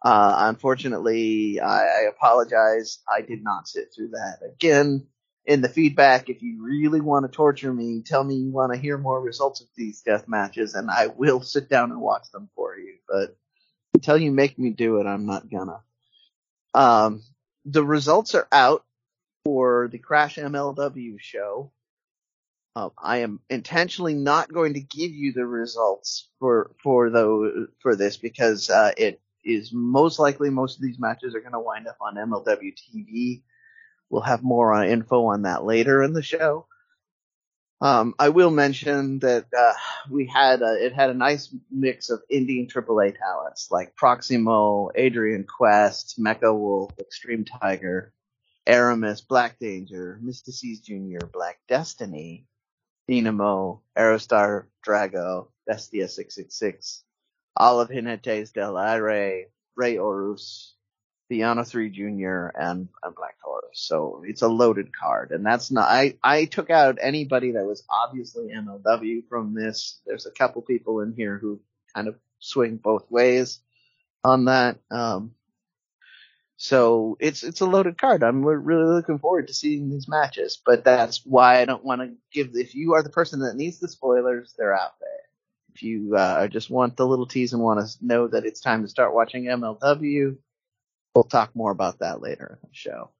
Uh, 0.03 0.35
unfortunately, 0.49 1.61
I, 1.61 1.85
I 1.85 2.01
apologize. 2.11 2.99
I 3.09 3.23
did 3.23 3.43
not 3.43 3.69
sit 3.69 3.93
through 3.95 4.09
that. 4.09 4.39
Again, 4.55 5.07
in 5.47 5.61
the 5.61 5.69
feedback, 5.69 6.31
if 6.31 6.43
you 6.43 6.63
really 6.63 7.01
want 7.01 7.27
to 7.27 7.33
torture 7.35 7.73
me, 7.73 8.01
tell 8.01 8.25
me 8.25 8.37
you 8.37 8.51
want 8.51 8.73
to 8.73 8.79
hear 8.79 8.97
more 8.97 9.21
results 9.21 9.61
of 9.61 9.67
these 9.77 10.01
death 10.01 10.27
matches, 10.27 10.75
and 10.75 10.91
I 10.91 11.09
will 11.09 11.43
sit 11.43 11.69
down 11.69 11.91
and 11.91 12.01
watch 12.01 12.31
them 12.33 12.49
for 12.55 12.77
you. 12.77 12.95
But 13.07 13.37
until 13.93 14.17
you 14.17 14.33
make 14.33 14.59
me 14.59 14.71
do 14.71 15.01
it, 15.01 15.07
I'm 15.07 15.27
not 15.27 15.51
gonna. 15.51 15.81
Um, 16.73 17.23
the 17.65 17.85
results 17.85 18.35
are 18.35 18.49
out 18.51 18.85
for 19.45 19.89
the 19.93 19.99
Crash 19.99 20.37
MLW 20.37 21.21
show. 21.21 21.71
Uh, 22.77 22.89
I 22.99 23.19
am 23.19 23.41
intentionally 23.51 24.15
not 24.15 24.53
going 24.53 24.75
to 24.75 24.81
give 24.81 25.13
you 25.13 25.33
the 25.33 25.47
results 25.47 26.29
for 26.41 26.73
for 26.83 27.11
the 27.11 27.69
for 27.81 27.95
this 27.95 28.17
because 28.17 28.71
uh, 28.71 28.93
it 28.97 29.21
is 29.45 29.73
most 29.73 30.19
likely 30.19 30.51
most 30.51 30.77
of 30.77 30.83
these 30.83 30.99
matches 30.99 31.35
are 31.35 31.41
going 31.41 31.53
to 31.53 31.61
wind 31.61 31.87
up 31.87 31.99
on 32.01 32.17
MLW 32.17 32.73
TV. 32.75 33.43
We'll 34.11 34.23
have 34.23 34.43
more 34.43 34.73
uh, 34.73 34.85
info 34.85 35.27
on 35.27 35.43
that 35.43 35.65
later 35.65 36.03
in 36.03 36.13
the 36.13 36.23
show. 36.23 36.67
Um, 37.81 38.15
I 38.19 38.31
will 38.31 38.51
mention 38.51 39.19
that 39.19 39.47
uh, 39.57 39.73
we 40.09 40.27
had 40.27 40.63
a, 40.63 40.85
it 40.85 40.95
had 40.95 41.11
a 41.11 41.15
nice 41.15 41.55
mix 41.71 42.09
of 42.09 42.23
indie 42.33 42.61
and 42.61 42.73
AAA 42.73 43.19
talents 43.19 43.69
like 43.71 43.97
Proximo, 43.97 44.91
Adrian 44.95 45.45
Quest, 45.45 46.19
Mecha 46.19 46.57
Wolf, 46.57 46.93
Extreme 46.99 47.45
Tiger, 47.45 48.13
Aramis, 48.67 49.21
Black 49.21 49.59
Danger, 49.59 50.19
Myzteziz 50.25 50.83
Jr., 50.83 51.27
Black 51.27 51.59
Destiny, 51.69 52.47
Dynamo, 53.09 53.83
Aerostar 53.99 54.65
Drago, 54.87 55.49
Bestia 55.67 56.09
666, 56.09 57.05
Olive 57.57 57.91
Jinetes 57.91 58.53
del 58.53 58.79
Aire, 58.79 59.49
Rey 59.77 59.97
Horus, 59.97 60.74
the 61.29 61.41
Yano 61.41 61.67
3 61.67 61.91
Jr. 61.91 62.57
and, 62.59 62.89
and 63.03 63.15
Black 63.15 63.37
Taurus. 63.43 63.65
So 63.73 64.23
it's 64.27 64.43
a 64.43 64.49
loaded 64.49 64.95
card. 64.97 65.31
And 65.31 65.45
that's 65.45 65.71
not, 65.71 65.89
I, 65.89 66.17
I 66.23 66.45
took 66.45 66.71
out 66.71 66.99
anybody 67.01 67.53
that 67.53 67.65
was 67.65 67.83
obviously 67.89 68.49
MLW 68.49 69.27
from 69.29 69.55
this. 69.55 70.01
There's 70.07 70.27
a 70.27 70.31
couple 70.31 70.63
people 70.63 71.01
in 71.01 71.15
here 71.17 71.39
who 71.39 71.61
kind 71.95 72.09
of 72.09 72.17
swing 72.41 72.77
both 72.77 73.11
ways 73.11 73.61
on 74.23 74.47
that. 74.47 74.79
Um, 74.91 75.33
so 76.57 77.17
it's, 77.21 77.43
it's 77.43 77.63
a 77.63 77.67
loaded 77.67 77.99
card. 77.99 78.23
I'm 78.23 78.45
really 78.45 78.95
looking 78.95 79.19
forward 79.19 79.49
to 79.49 79.55
seeing 79.55 79.91
these 79.91 80.09
matches, 80.09 80.61
but 80.65 80.85
that's 80.85 81.25
why 81.25 81.61
I 81.61 81.65
don't 81.65 81.85
want 81.85 82.03
to 82.03 82.13
give, 82.33 82.51
if 82.55 82.75
you 82.75 82.95
are 82.95 83.03
the 83.03 83.11
person 83.11 83.41
that 83.41 83.57
needs 83.57 83.81
the 83.81 83.89
spoilers, 83.89 84.55
they're 84.57 84.77
out 84.77 84.99
there. 85.01 85.09
If 85.75 85.83
you, 85.83 86.15
uh, 86.17 86.47
just 86.47 86.71
want 86.71 86.97
the 86.97 87.07
little 87.07 87.27
tease 87.27 87.53
and 87.53 87.63
want 87.63 87.81
to 87.81 88.07
know 88.07 88.29
that 88.29 88.45
it's 88.45 88.61
time 88.61 88.83
to 88.83 88.89
start 88.89 89.15
watching 89.15 89.45
MLW, 89.45 90.37
We'll 91.15 91.25
talk 91.25 91.55
more 91.55 91.71
about 91.71 92.01
that 92.01 92.21
later 92.21 92.59
in 92.63 92.69
the 92.69 92.75
show. 92.75 93.11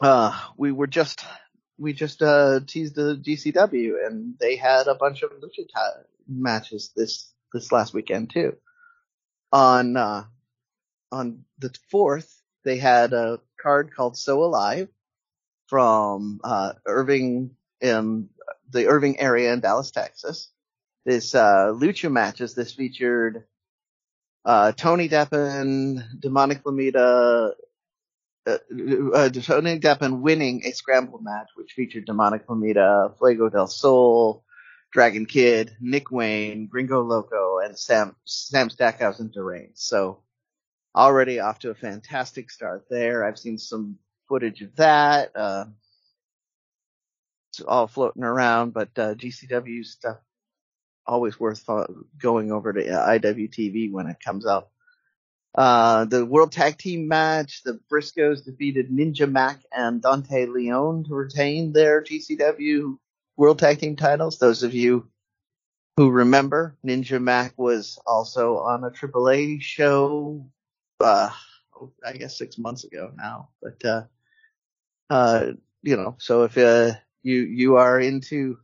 Uh, 0.00 0.38
we 0.58 0.72
were 0.72 0.86
just, 0.86 1.24
we 1.78 1.92
just, 1.92 2.22
uh, 2.22 2.60
teased 2.66 2.96
the 2.96 3.16
GCW 3.16 4.06
and 4.06 4.34
they 4.38 4.56
had 4.56 4.88
a 4.88 4.94
bunch 4.94 5.22
of 5.22 5.30
lucha 5.30 5.66
t- 5.66 6.02
matches 6.28 6.92
this, 6.94 7.32
this 7.52 7.72
last 7.72 7.94
weekend 7.94 8.30
too. 8.30 8.56
On, 9.52 9.96
uh, 9.96 10.24
on 11.10 11.44
the 11.58 11.74
fourth, 11.90 12.42
they 12.64 12.76
had 12.78 13.12
a 13.12 13.40
card 13.60 13.94
called 13.94 14.16
So 14.16 14.42
Alive 14.42 14.88
from, 15.68 16.40
uh, 16.44 16.74
Irving, 16.86 17.56
in 17.80 18.28
the 18.70 18.86
Irving 18.86 19.18
area 19.18 19.52
in 19.52 19.60
Dallas, 19.60 19.90
Texas. 19.90 20.50
This, 21.04 21.34
uh, 21.34 21.72
lucha 21.74 22.10
matches, 22.10 22.54
this 22.54 22.72
featured 22.72 23.44
uh, 24.44 24.72
Tony 24.72 25.08
Deppen, 25.08 26.20
Demonic 26.20 26.62
Flamita, 26.62 27.52
uh, 28.46 28.50
uh, 28.50 29.28
Tony 29.30 29.78
Deppen 29.78 30.20
winning 30.20 30.62
a 30.64 30.72
scramble 30.72 31.20
match, 31.20 31.48
which 31.54 31.72
featured 31.72 32.06
Demonic 32.06 32.46
Flamita, 32.46 33.16
Fuego 33.18 33.48
del 33.48 33.68
Sol, 33.68 34.44
Drago 34.94 35.26
Kid, 35.28 35.76
Nick 35.80 36.10
Wayne, 36.10 36.66
Gringo 36.66 37.02
Loco, 37.02 37.58
and 37.58 37.78
Sam, 37.78 38.16
Sam 38.24 38.68
Stackhouse 38.68 39.20
and 39.20 39.32
Derain. 39.32 39.70
So 39.74 40.22
already 40.94 41.40
off 41.40 41.60
to 41.60 41.70
a 41.70 41.74
fantastic 41.74 42.50
start 42.50 42.86
there. 42.90 43.24
I've 43.24 43.38
seen 43.38 43.58
some 43.58 43.98
footage 44.28 44.60
of 44.60 44.74
that. 44.76 45.30
Uh, 45.34 45.66
it's 47.50 47.60
all 47.60 47.86
floating 47.86 48.24
around, 48.24 48.72
but, 48.72 48.90
uh, 48.98 49.14
GCW 49.14 49.84
stuff 49.84 50.18
always 51.06 51.38
worth 51.38 51.64
going 52.18 52.52
over 52.52 52.72
to 52.72 52.82
IWTV 52.82 53.90
when 53.92 54.06
it 54.06 54.16
comes 54.24 54.46
out. 54.46 54.68
Uh, 55.54 56.06
the 56.06 56.24
World 56.24 56.50
Tag 56.50 56.78
Team 56.78 57.08
match, 57.08 57.62
the 57.62 57.78
Briscoes 57.90 58.44
defeated 58.44 58.90
Ninja 58.90 59.30
Mac 59.30 59.60
and 59.70 60.00
Dante 60.00 60.46
Leon 60.46 61.04
to 61.04 61.14
retain 61.14 61.72
their 61.72 62.02
GCW 62.02 62.96
World 63.36 63.58
Tag 63.58 63.78
Team 63.78 63.96
titles. 63.96 64.38
Those 64.38 64.62
of 64.62 64.74
you 64.74 65.08
who 65.98 66.10
remember, 66.10 66.76
Ninja 66.86 67.20
Mac 67.20 67.52
was 67.58 67.98
also 68.06 68.58
on 68.58 68.84
a 68.84 68.90
AAA 68.90 69.60
show, 69.60 70.46
uh, 71.00 71.28
I 72.04 72.12
guess 72.14 72.38
six 72.38 72.56
months 72.56 72.84
ago 72.84 73.12
now, 73.14 73.50
but, 73.60 73.84
uh, 73.84 74.02
uh, 75.10 75.52
you 75.82 75.96
know, 75.96 76.16
so 76.18 76.44
if, 76.44 76.56
uh, 76.56 76.92
you, 77.22 77.42
you 77.42 77.76
are 77.76 78.00
into 78.00 78.58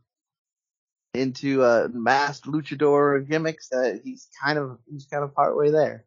into 1.19 1.63
uh, 1.63 1.87
masked 1.91 2.45
luchador 2.45 3.27
gimmicks 3.27 3.69
that 3.69 4.01
he's 4.03 4.29
kind 4.41 4.57
of 4.57 4.79
he's 4.89 5.05
kind 5.05 5.23
of 5.23 5.35
part 5.35 5.57
way 5.57 5.71
there. 5.71 6.05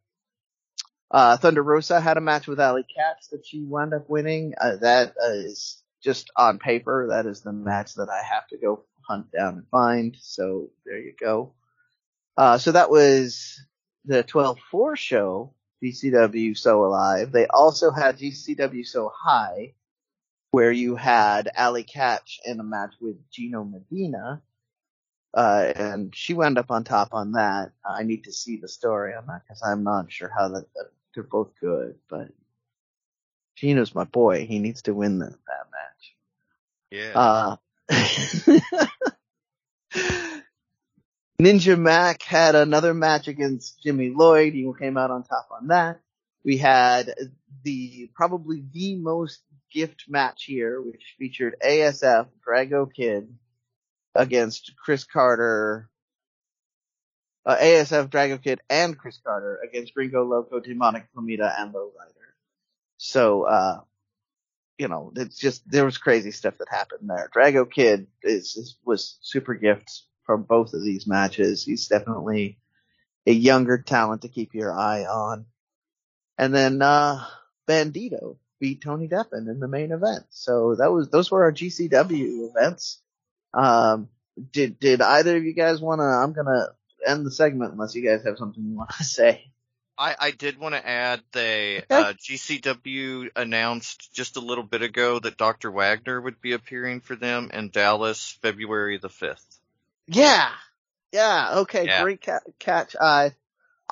Uh, 1.11 1.37
Thunder 1.37 1.63
Rosa 1.63 2.01
had 2.01 2.17
a 2.17 2.23
match 2.23 2.47
with 2.47 2.59
Allie 2.59 2.83
Katch 2.85 3.29
that 3.31 3.47
she 3.47 3.63
wound 3.63 3.93
up 3.93 4.09
winning. 4.09 4.55
Uh, 4.59 4.77
that 4.77 5.15
is 5.23 5.83
just 6.03 6.31
on 6.37 6.59
paper. 6.59 7.09
That 7.11 7.27
is 7.27 7.43
the 7.43 7.53
match 7.53 7.95
that 7.97 8.09
I 8.09 8.23
have 8.23 8.47
to 8.49 8.57
go 8.57 8.85
hunt 9.07 9.31
down 9.31 9.55
and 9.55 9.69
find. 9.71 10.17
So 10.19 10.71
there 10.87 10.99
you 10.99 11.13
go. 11.21 11.53
Uh, 12.37 12.57
so 12.57 12.73
that 12.73 12.91
was 12.91 13.61
the 14.07 14.25
12-4 14.25 14.97
show, 14.97 15.55
GCW 15.85 16.57
So 16.57 16.87
Alive. 16.87 17.31
They 17.31 17.47
also 17.47 17.91
had 17.91 18.19
GCW 18.19 18.87
So 18.87 19.13
High, 19.15 19.75
where 20.51 20.73
you 20.73 20.97
had 20.97 21.51
Allie 21.55 21.85
Katch 21.85 22.39
in 22.47 22.59
a 22.59 22.65
match 22.65 22.95
with 23.03 23.17
Gino 23.31 23.65
Medina 23.65 24.41
uh, 25.35 25.73
and 25.75 26.15
she 26.15 26.35
wound 26.35 26.59
up 26.59 26.71
on 26.71 26.85
top 26.85 27.09
on 27.13 27.33
that. 27.33 27.73
I 27.85 28.03
need 28.03 28.25
to 28.25 28.33
see 28.33 28.57
the 28.57 28.69
story 28.69 29.15
on 29.15 29.27
that 29.27 29.43
because 29.45 29.63
I'm 29.65 29.83
not 29.83 30.13
sure 30.13 30.31
how 30.37 30.49
that, 30.49 30.67
that, 30.75 30.91
they're 31.15 31.25
both 31.25 31.53
good, 31.61 31.97
but 32.09 32.29
Gino's 33.57 33.95
my 33.95 34.05
boy. 34.05 34.47
He 34.47 34.59
needs 34.59 34.81
to 34.83 34.95
win 34.95 35.19
the, 35.19 35.27
that 35.27 35.67
match. 35.71 36.15
Yeah. 36.91 37.13
Uh, 37.15 37.57
Ninja 41.41 41.79
Mac 41.79 42.23
had 42.23 42.55
another 42.55 42.95
match 42.95 43.27
against 43.27 43.83
Jimmy 43.83 44.11
Lloyd. 44.11 44.53
He 44.53 44.71
came 44.79 44.97
out 44.97 45.11
on 45.11 45.25
top 45.25 45.49
on 45.51 45.67
that. 45.69 46.01
We 46.45 46.59
had 46.59 47.15
the, 47.63 48.11
probably 48.15 48.63
the 48.73 48.97
most 48.97 49.41
gift 49.73 50.05
match 50.09 50.45
here, 50.45 50.81
which 50.81 51.15
featured 51.19 51.57
ASF, 51.65 52.29
Drago 52.47 52.93
Kid, 52.93 53.35
against 54.15 54.73
Chris 54.77 55.05
Carter, 55.05 55.89
uh, 57.45 57.57
ASF 57.57 58.09
Drago 58.09 58.43
Kid 58.43 58.61
and 58.71 58.97
Chris 58.97 59.19
Carter 59.25 59.61
against 59.67 59.95
Gringo 59.95 60.25
Loco, 60.25 60.61
Demonic 60.61 61.07
Flamita, 61.15 61.53
and 61.59 61.75
Lowrider. 61.75 62.13
So, 62.99 63.43
uh, 63.45 63.81
you 64.79 64.89
know, 64.89 65.13
it's 65.17 65.39
just, 65.39 65.69
there 65.69 65.85
was 65.85 65.99
crazy 65.99 66.31
stuff 66.31 66.59
that 66.59 66.69
happened 66.71 67.09
there. 67.09 67.31
Drago 67.35 67.71
Kid 67.71 68.07
is, 68.23 68.57
is, 68.57 68.77
was 68.85 69.19
super 69.23 69.55
gifts 69.55 70.07
from 70.25 70.43
both 70.43 70.73
of 70.73 70.85
these 70.85 71.07
matches. 71.07 71.65
He's 71.65 71.89
definitely 71.89 72.59
a 73.27 73.33
younger 73.33 73.79
talent 73.79 74.23
to 74.23 74.29
keep 74.29 74.55
your 74.55 74.73
eye 74.73 75.05
on. 75.05 75.47
And 76.39 76.55
then, 76.55 76.81
uh, 76.81 77.25
Bandito 77.69 78.37
beat 78.61 78.83
Tony 78.83 79.09
Deppen 79.09 79.49
in 79.49 79.61
the 79.61 79.69
main 79.69 79.93
event. 79.93 80.25
So 80.31 80.77
that 80.77 80.93
was, 80.93 81.09
those 81.11 81.31
were 81.31 81.43
our 81.43 81.53
GCW 81.53 82.51
events. 82.51 83.01
Um, 83.55 84.09
did 84.53 84.79
did 84.79 85.01
either 85.01 85.37
of 85.37 85.45
you 85.45 85.53
guys 85.53 85.81
want 85.81 86.01
to? 86.01 86.05
I'm 86.05 86.33
gonna 86.33 86.69
end 87.07 87.27
the 87.27 87.31
segment 87.31 87.73
unless 87.73 87.95
you 87.95 88.03
guys 88.03 88.25
have 88.25 88.39
something 88.39 88.65
you 88.65 88.77
want 88.77 88.91
to 88.91 89.05
say. 89.05 89.53
I, 89.99 90.17
I 90.19 90.31
did 90.31 90.59
want 90.59 90.75
to 90.75 90.89
add 90.89 91.21
they 91.33 91.85
uh, 91.91 92.15
GCW 92.15 93.29
announced 93.37 94.13
just 94.15 94.37
a 94.37 94.41
little 94.41 94.65
bit 94.65 94.81
ago 94.81 95.19
that 95.19 95.37
Dr. 95.37 95.71
Wagner 95.71 96.21
would 96.21 96.41
be 96.41 96.53
appearing 96.53 97.01
for 97.01 97.15
them 97.15 97.51
in 97.53 97.69
Dallas 97.69 98.39
February 98.41 98.99
the 98.99 99.11
fifth. 99.11 99.45
Yeah, 100.09 100.51
yeah, 101.13 101.59
okay, 101.59 101.85
yeah. 101.87 102.03
great 102.03 102.23
ca- 102.23 102.41
catch. 102.59 102.97
I 102.99 103.33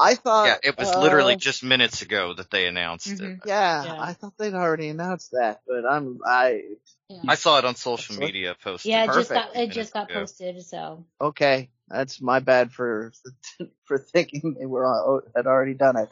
I 0.00 0.14
thought 0.14 0.46
yeah, 0.46 0.70
it 0.70 0.78
was 0.78 0.88
uh, 0.88 1.00
literally 1.00 1.36
just 1.36 1.62
minutes 1.62 2.00
ago 2.00 2.32
that 2.32 2.50
they 2.50 2.66
announced 2.66 3.08
mm-hmm. 3.08 3.32
it. 3.32 3.38
Yeah, 3.44 3.84
yeah, 3.84 4.00
I 4.00 4.14
thought 4.14 4.32
they'd 4.38 4.54
already 4.54 4.88
announced 4.88 5.32
that, 5.32 5.60
but 5.66 5.84
I'm 5.84 6.20
I 6.26 6.62
yeah. 7.10 7.20
I 7.28 7.34
saw 7.34 7.58
it 7.58 7.66
on 7.66 7.74
social 7.76 8.16
media 8.16 8.56
posted. 8.62 8.90
Yeah, 8.90 9.04
it 9.04 9.14
just 9.14 9.30
got 9.30 9.54
it 9.54 9.70
just 9.70 9.92
got 9.92 10.10
ago. 10.10 10.20
posted. 10.20 10.62
So 10.64 11.04
okay, 11.20 11.68
that's 11.86 12.20
my 12.20 12.40
bad 12.40 12.72
for 12.72 13.12
for 13.84 13.98
thinking 13.98 14.56
they 14.58 14.64
were 14.64 15.22
had 15.36 15.46
already 15.46 15.74
done 15.74 15.98
it. 15.98 16.08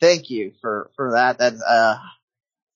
Thank 0.00 0.30
you 0.30 0.52
for 0.60 0.90
for 0.96 1.12
that. 1.12 1.38
That 1.38 1.54
uh, 1.64 1.98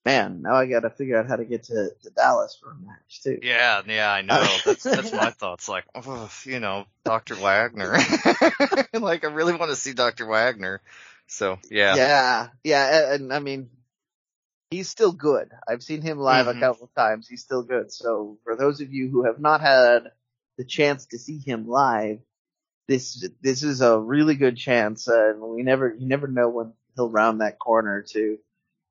man, 0.04 0.42
now 0.42 0.54
I 0.54 0.66
got 0.66 0.80
to 0.80 0.90
figure 0.90 1.18
out 1.18 1.26
how 1.26 1.36
to 1.36 1.44
get 1.44 1.64
to, 1.64 1.90
to 2.02 2.10
Dallas 2.10 2.58
for 2.60 2.72
a 2.72 2.74
match 2.74 3.22
too. 3.22 3.38
Yeah, 3.42 3.82
yeah, 3.86 4.12
I 4.12 4.22
know. 4.22 4.46
That's 4.64 4.82
that's 4.82 5.12
my 5.12 5.30
thoughts. 5.30 5.68
Like, 5.68 5.84
oh, 5.94 6.30
you 6.44 6.60
know, 6.60 6.86
Dr. 7.04 7.36
Wagner. 7.36 7.92
like, 8.92 9.24
I 9.24 9.28
really 9.28 9.54
want 9.54 9.70
to 9.70 9.76
see 9.76 9.92
Dr. 9.92 10.26
Wagner. 10.26 10.80
So 11.26 11.58
yeah, 11.70 11.96
yeah, 11.96 12.48
yeah, 12.62 13.12
and, 13.14 13.22
and 13.22 13.32
I 13.32 13.38
mean, 13.38 13.70
he's 14.70 14.88
still 14.88 15.12
good. 15.12 15.50
I've 15.66 15.82
seen 15.82 16.02
him 16.02 16.18
live 16.18 16.46
mm-hmm. 16.46 16.58
a 16.58 16.60
couple 16.60 16.84
of 16.84 16.94
times. 16.94 17.26
He's 17.28 17.42
still 17.42 17.62
good. 17.62 17.92
So 17.92 18.38
for 18.44 18.56
those 18.56 18.80
of 18.80 18.92
you 18.92 19.08
who 19.08 19.24
have 19.24 19.40
not 19.40 19.60
had 19.60 20.10
the 20.58 20.64
chance 20.64 21.06
to 21.06 21.18
see 21.18 21.38
him 21.38 21.66
live, 21.66 22.18
this 22.88 23.26
this 23.40 23.62
is 23.62 23.80
a 23.80 23.98
really 23.98 24.34
good 24.34 24.56
chance, 24.56 25.08
uh, 25.08 25.30
and 25.30 25.40
we 25.40 25.62
never 25.62 25.94
you 25.98 26.06
never 26.06 26.28
know 26.28 26.50
when 26.50 26.72
he'll 26.94 27.10
round 27.10 27.40
that 27.40 27.58
corner 27.58 28.04
to 28.10 28.38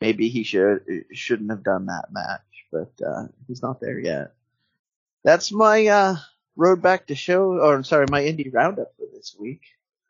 maybe 0.04 0.28
he 0.28 0.44
should 0.44 1.06
shouldn't 1.14 1.50
have 1.50 1.64
done 1.64 1.86
that 1.86 2.12
match, 2.12 2.66
but 2.72 2.92
uh, 3.06 3.28
he's 3.48 3.62
not 3.62 3.80
there 3.80 3.98
yet. 3.98 4.34
That's 5.24 5.52
my 5.52 5.88
uh, 5.88 6.16
road 6.58 6.82
back 6.82 7.08
to 7.08 7.16
show, 7.16 7.54
or 7.54 7.74
I'm 7.74 7.86
sorry, 7.86 8.06
my 8.10 8.22
indie 8.22 8.54
roundup 8.54 8.94
for 8.98 9.06
this 9.14 9.34
week. 9.40 9.62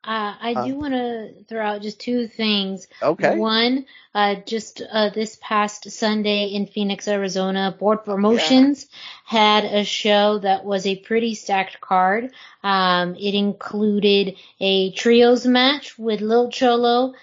Uh, 0.05 0.35
I 0.37 0.67
do 0.67 0.75
want 0.75 0.93
to 0.93 1.45
throw 1.47 1.65
out 1.65 1.81
just 1.81 2.01
two 2.01 2.27
things. 2.27 2.87
Okay. 3.01 3.37
One, 3.37 3.85
uh, 4.13 4.35
just 4.45 4.81
uh, 4.81 5.11
this 5.11 5.37
past 5.41 5.89
Sunday 5.91 6.47
in 6.47 6.67
Phoenix, 6.67 7.07
Arizona, 7.07 7.73
Board 7.79 8.03
Promotions 8.03 8.85
yeah. 9.31 9.39
had 9.39 9.63
a 9.63 9.85
show 9.85 10.39
that 10.39 10.65
was 10.65 10.85
a 10.85 10.97
pretty 10.97 11.35
stacked 11.35 11.79
card. 11.79 12.31
Um, 12.63 13.15
it 13.15 13.33
included 13.33 14.35
a 14.59 14.91
trios 14.91 15.45
match 15.45 15.97
with 15.97 16.19
Lil 16.19 16.49
Cholo, 16.49 17.13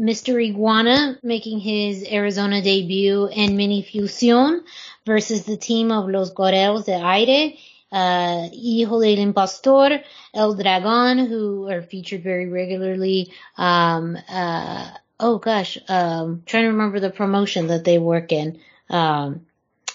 Mr. 0.00 0.42
Iguana 0.42 1.18
making 1.22 1.60
his 1.60 2.06
Arizona 2.10 2.62
debut 2.62 3.28
in 3.28 3.56
Mini 3.56 3.82
Fusión 3.82 4.60
versus 5.04 5.44
the 5.44 5.58
team 5.58 5.92
of 5.92 6.08
Los 6.08 6.32
Guerreros 6.32 6.86
de 6.86 6.94
Aire, 6.94 7.54
uh, 7.92 8.48
Hijo 8.50 9.00
del 9.00 9.18
Impostor, 9.18 10.02
El 10.32 10.56
Dragón, 10.56 11.28
who 11.28 11.68
are 11.68 11.82
featured 11.82 12.22
very 12.22 12.48
regularly. 12.48 13.32
Um, 13.58 14.16
uh, 14.28 14.90
oh 15.18 15.38
gosh, 15.38 15.76
um, 15.88 16.42
trying 16.46 16.64
to 16.64 16.70
remember 16.70 16.98
the 16.98 17.10
promotion 17.10 17.66
that 17.66 17.84
they 17.84 17.98
work 17.98 18.32
in. 18.32 18.58
Um, 18.88 19.46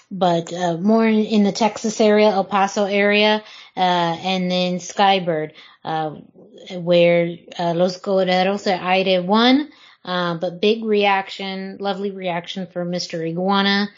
but 0.08 0.52
uh, 0.52 0.76
more 0.76 1.04
in, 1.04 1.24
in, 1.24 1.42
the 1.42 1.50
Texas 1.50 2.00
area, 2.00 2.28
El 2.28 2.44
Paso 2.44 2.84
area, 2.84 3.42
uh, 3.76 3.80
and 3.80 4.48
then 4.48 4.78
Skybird, 4.78 5.50
uh, 5.84 6.10
where 6.78 7.36
uh, 7.58 7.74
Los 7.74 8.00
Guerreros 8.00 8.64
de 8.64 8.72
Aire 8.72 9.20
won. 9.20 9.68
Uh, 10.06 10.36
but 10.36 10.60
big 10.60 10.84
reaction, 10.84 11.76
lovely 11.80 12.12
reaction 12.12 12.66
for 12.68 12.86
Mr. 12.86 13.28
Iguana. 13.28 13.88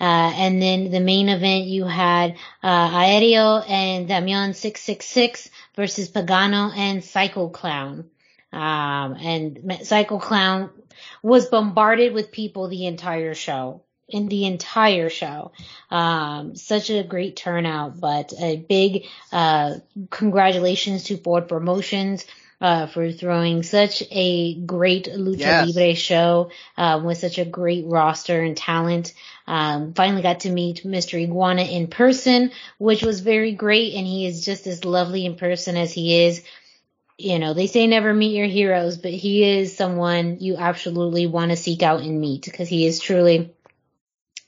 Uh, 0.00 0.32
and 0.34 0.62
then 0.62 0.90
the 0.90 1.00
main 1.00 1.28
event 1.28 1.66
you 1.66 1.84
had 1.84 2.36
Aéreo 2.64 3.68
and 3.68 4.08
Damian 4.08 4.54
666 4.54 5.50
versus 5.76 6.08
Pagano 6.08 6.74
and 6.76 7.04
Psycho 7.04 7.48
Clown. 7.48 8.08
Um, 8.52 9.14
and 9.20 9.78
Psycho 9.82 10.18
Clown 10.18 10.70
was 11.22 11.46
bombarded 11.46 12.14
with 12.14 12.32
people 12.32 12.68
the 12.68 12.86
entire 12.86 13.34
show 13.34 13.82
in 14.08 14.28
the 14.28 14.46
entire 14.46 15.10
show. 15.10 15.52
Um, 15.90 16.56
such 16.56 16.90
a 16.90 17.02
great 17.02 17.36
turnout, 17.36 18.00
but 18.00 18.32
a 18.38 18.56
big 18.56 19.06
uh, 19.32 19.74
congratulations 20.10 21.04
to 21.04 21.18
Ford 21.18 21.48
Promotions. 21.48 22.24
Uh, 22.60 22.88
for 22.88 23.12
throwing 23.12 23.62
such 23.62 24.02
a 24.10 24.56
great 24.56 25.04
lucha 25.04 25.38
yes. 25.38 25.68
libre 25.68 25.94
show 25.94 26.50
uh, 26.76 27.00
with 27.04 27.16
such 27.16 27.38
a 27.38 27.44
great 27.44 27.86
roster 27.86 28.42
and 28.42 28.56
talent. 28.56 29.14
Um, 29.46 29.94
finally 29.94 30.22
got 30.22 30.40
to 30.40 30.50
meet 30.50 30.82
Mr. 30.84 31.22
Iguana 31.22 31.62
in 31.62 31.86
person, 31.86 32.50
which 32.78 33.04
was 33.04 33.20
very 33.20 33.52
great, 33.52 33.94
and 33.94 34.04
he 34.04 34.26
is 34.26 34.44
just 34.44 34.66
as 34.66 34.84
lovely 34.84 35.24
in 35.24 35.36
person 35.36 35.76
as 35.76 35.92
he 35.92 36.24
is 36.24 36.42
you 37.18 37.40
know, 37.40 37.52
they 37.52 37.66
say 37.66 37.86
never 37.88 38.14
meet 38.14 38.36
your 38.36 38.46
heroes, 38.46 38.96
but 38.96 39.10
he 39.10 39.42
is 39.42 39.76
someone 39.76 40.38
you 40.40 40.56
absolutely 40.56 41.26
want 41.26 41.50
to 41.50 41.56
seek 41.56 41.82
out 41.82 42.00
and 42.00 42.20
meet 42.20 42.44
because 42.44 42.68
he 42.68 42.86
is 42.86 43.00
truly 43.00 43.52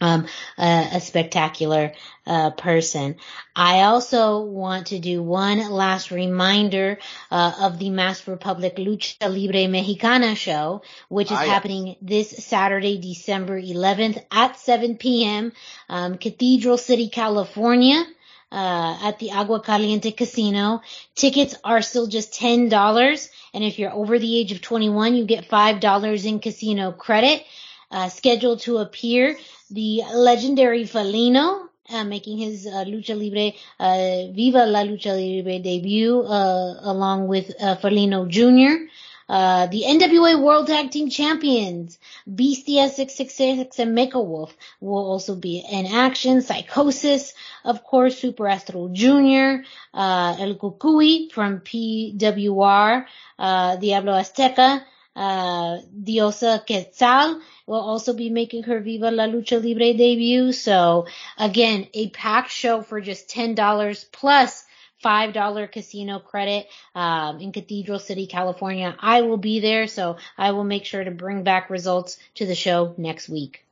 um, 0.01 0.27
a, 0.59 0.89
a, 0.95 1.01
spectacular 1.01 1.93
uh, 2.27 2.51
person. 2.51 3.17
I 3.55 3.83
also 3.83 4.41
want 4.41 4.89
to 4.89 4.99
do 4.99 5.23
one 5.23 5.71
last 5.71 6.11
reminder 6.11 6.99
uh, 7.31 7.53
of 7.61 7.79
the 7.79 7.91
Masked 7.91 8.27
Republic 8.27 8.77
Lucha 8.77 9.29
Libre 9.29 9.69
Mexicana 9.69 10.35
show, 10.35 10.83
which 11.09 11.31
is 11.31 11.39
ah, 11.39 11.45
happening 11.45 11.97
this 12.01 12.31
Saturday, 12.31 12.99
December 12.99 13.61
11th 13.61 14.25
at 14.31 14.59
7 14.59 14.97
p.m. 14.97 15.53
Um, 15.89 16.17
Cathedral 16.19 16.79
City, 16.79 17.09
California. 17.09 18.05
Uh, 18.53 18.99
at 19.05 19.21
the 19.21 19.31
Agua 19.31 19.61
Caliente 19.61 20.11
Casino. 20.11 20.83
Tickets 21.15 21.55
are 21.63 21.83
still 21.83 22.09
just 22.09 22.33
$10. 22.33 23.29
And 23.55 23.63
if 23.63 23.79
you're 23.79 23.93
over 23.93 24.19
the 24.19 24.39
age 24.41 24.51
of 24.51 24.61
21, 24.61 25.15
you 25.15 25.25
get 25.25 25.49
$5 25.49 26.27
in 26.27 26.41
casino 26.41 26.91
credit. 26.91 27.45
Uh, 27.93 28.09
scheduled 28.09 28.59
to 28.63 28.79
appear 28.79 29.37
the 29.71 30.03
legendary 30.15 30.85
Felino, 30.85 31.69
uh, 31.91 32.05
making 32.05 32.39
his 32.39 32.67
uh, 32.67 32.85
Lucha 32.85 33.17
Libre, 33.17 33.53
uh, 33.79 34.33
Viva 34.33 34.67
la 34.67 34.83
Lucha 34.83 35.15
Libre 35.15 35.59
debut, 35.59 36.21
uh, 36.23 36.81
along 36.83 37.29
with 37.29 37.51
uh, 37.61 37.77
Felino 37.77 38.29
Jr., 38.29 38.87
uh, 39.29 39.69
the 39.69 39.85
NWA 39.87 40.43
World 40.43 40.67
Tag 40.67 40.91
Team 40.91 41.09
Champions, 41.09 42.01
Bestia 42.27 42.89
666 42.89 43.79
and 43.79 43.97
Mecha 43.97 44.25
Wolf 44.25 44.57
will 44.81 45.09
also 45.09 45.37
be 45.37 45.65
in 45.71 45.87
action. 45.87 46.43
Psychosis, 46.43 47.33
of 47.65 47.85
course, 47.85 48.19
Super 48.19 48.49
Astro 48.49 48.89
Jr., 48.89 49.63
El 49.95 50.57
Cucuy 50.57 51.31
from 51.31 51.61
PWR, 51.61 53.07
Diablo 53.39 54.13
Azteca, 54.15 54.83
uh, 55.17 55.79
Diosa 56.03 56.65
Quetzal 56.67 57.41
will 57.67 57.81
also 57.81 58.15
be 58.15 58.31
making 58.31 58.65
her 58.65 58.81
Viva 58.81 59.11
la 59.11 59.25
Lucha 59.25 59.63
Libre 59.63 59.93
debut. 59.95 60.53
So 60.53 61.07
again, 61.37 61.89
a 61.95 62.11
packed 62.11 62.51
show 62.51 62.83
for 62.83 63.01
just 63.01 63.29
$10 63.29 64.07
plus 64.13 64.65
$5 65.05 65.73
casino 65.73 66.19
credit 66.19 66.67
um, 66.95 67.41
in 67.41 67.53
Cathedral 67.53 67.99
City, 67.99 68.27
California. 68.27 68.95
I 68.99 69.23
will 69.23 69.39
be 69.39 69.61
there, 69.61 69.87
so 69.87 70.17
I 70.37 70.53
will 70.53 70.65
make 70.65 70.85
sure 70.85 71.03
to 71.03 71.11
bring 71.11 71.43
back 71.43 71.71
results 71.71 72.19
to 72.35 72.47
the 72.47 72.55
show 72.55 72.95
next 72.99 73.29
week. 73.29 73.65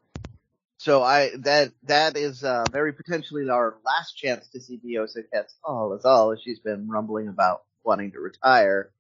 So 0.80 1.02
I 1.02 1.30
that 1.40 1.72
that 1.84 2.16
is 2.16 2.44
uh, 2.44 2.64
very 2.70 2.92
potentially 2.92 3.50
our 3.50 3.78
last 3.84 4.12
chance 4.12 4.46
to 4.50 4.60
see 4.60 4.78
Diosa 4.78 5.28
Quetzal 5.28 5.94
as 5.98 6.04
all 6.04 6.30
as 6.30 6.40
she's 6.40 6.60
been 6.60 6.88
rumbling 6.88 7.26
about 7.26 7.64
wanting 7.82 8.12
to 8.12 8.20
retire. 8.20 8.90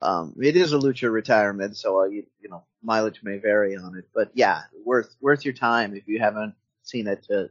Um, 0.00 0.34
it 0.40 0.56
is 0.56 0.72
a 0.72 0.78
lucha 0.78 1.12
retirement, 1.12 1.76
so 1.76 2.02
uh, 2.02 2.04
you, 2.04 2.24
you 2.40 2.48
know 2.48 2.64
mileage 2.82 3.20
may 3.22 3.38
vary 3.38 3.76
on 3.76 3.96
it, 3.96 4.08
but 4.14 4.30
yeah, 4.34 4.62
worth 4.84 5.14
worth 5.20 5.44
your 5.44 5.54
time 5.54 5.94
if 5.94 6.06
you 6.06 6.20
haven't 6.20 6.54
seen 6.82 7.08
it 7.08 7.24
to 7.24 7.50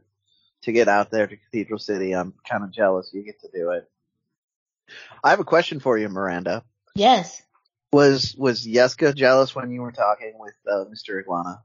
to 0.62 0.72
get 0.72 0.88
out 0.88 1.10
there 1.10 1.26
to 1.26 1.36
Cathedral 1.36 1.78
City. 1.78 2.14
I'm 2.14 2.34
kind 2.48 2.64
of 2.64 2.72
jealous 2.72 3.10
you 3.12 3.22
get 3.22 3.40
to 3.40 3.48
do 3.52 3.70
it. 3.70 3.88
I 5.22 5.30
have 5.30 5.40
a 5.40 5.44
question 5.44 5.80
for 5.80 5.98
you, 5.98 6.08
Miranda. 6.08 6.64
Yes. 6.94 7.42
Was 7.92 8.34
was 8.36 8.66
Yeska 8.66 9.14
jealous 9.14 9.54
when 9.54 9.70
you 9.70 9.82
were 9.82 9.92
talking 9.92 10.34
with 10.38 10.54
uh, 10.70 10.84
Mr. 10.84 11.20
Iguana? 11.20 11.62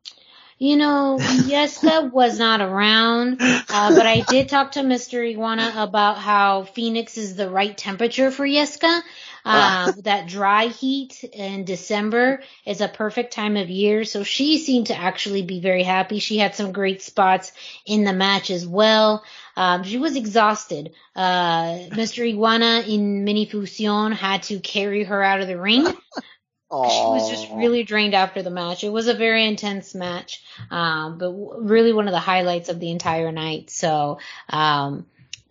You 0.59 0.77
know, 0.77 1.17
Yeska 1.19 2.11
was 2.11 2.39
not 2.39 2.61
around, 2.61 3.41
uh, 3.41 3.95
but 3.95 4.05
I 4.05 4.21
did 4.21 4.47
talk 4.47 4.73
to 4.73 4.81
Mr. 4.81 5.27
Iguana 5.27 5.73
about 5.75 6.17
how 6.17 6.63
Phoenix 6.63 7.17
is 7.17 7.35
the 7.35 7.49
right 7.49 7.77
temperature 7.77 8.31
for 8.31 8.45
Yeska. 8.45 9.01
Uh, 9.45 9.91
that 10.03 10.27
dry 10.27 10.67
heat 10.67 11.23
in 11.23 11.65
December 11.65 12.41
is 12.65 12.81
a 12.81 12.87
perfect 12.87 13.33
time 13.33 13.57
of 13.57 13.69
year. 13.69 14.05
So 14.05 14.23
she 14.23 14.57
seemed 14.57 14.87
to 14.87 14.95
actually 14.95 15.41
be 15.41 15.59
very 15.59 15.83
happy. 15.83 16.19
She 16.19 16.37
had 16.37 16.55
some 16.55 16.71
great 16.71 17.01
spots 17.01 17.51
in 17.85 18.03
the 18.03 18.13
match 18.13 18.49
as 18.49 18.65
well. 18.65 19.23
Um, 19.55 19.83
she 19.83 19.97
was 19.97 20.15
exhausted. 20.15 20.93
Uh, 21.15 21.89
Mr. 21.91 22.27
Iguana 22.27 22.83
in 22.87 23.23
Mini 23.23 23.45
Fusion 23.45 24.11
had 24.13 24.43
to 24.43 24.59
carry 24.59 25.03
her 25.03 25.21
out 25.21 25.41
of 25.41 25.47
the 25.47 25.59
ring. 25.59 25.85
She 25.85 27.05
was 27.05 27.29
just 27.29 27.51
really 27.51 27.83
drained 27.83 28.15
after 28.15 28.41
the 28.41 28.49
match. 28.49 28.83
It 28.83 28.89
was 28.89 29.07
a 29.07 29.13
very 29.13 29.45
intense 29.45 29.93
match, 29.93 30.43
um, 30.71 31.19
but 31.19 31.31
really 31.31 31.93
one 31.93 32.07
of 32.07 32.13
the 32.13 32.19
highlights 32.19 32.67
of 32.67 32.79
the 32.79 32.89
entire 32.89 33.31
night. 33.31 33.69
So, 33.69 34.17
um, 34.49 35.05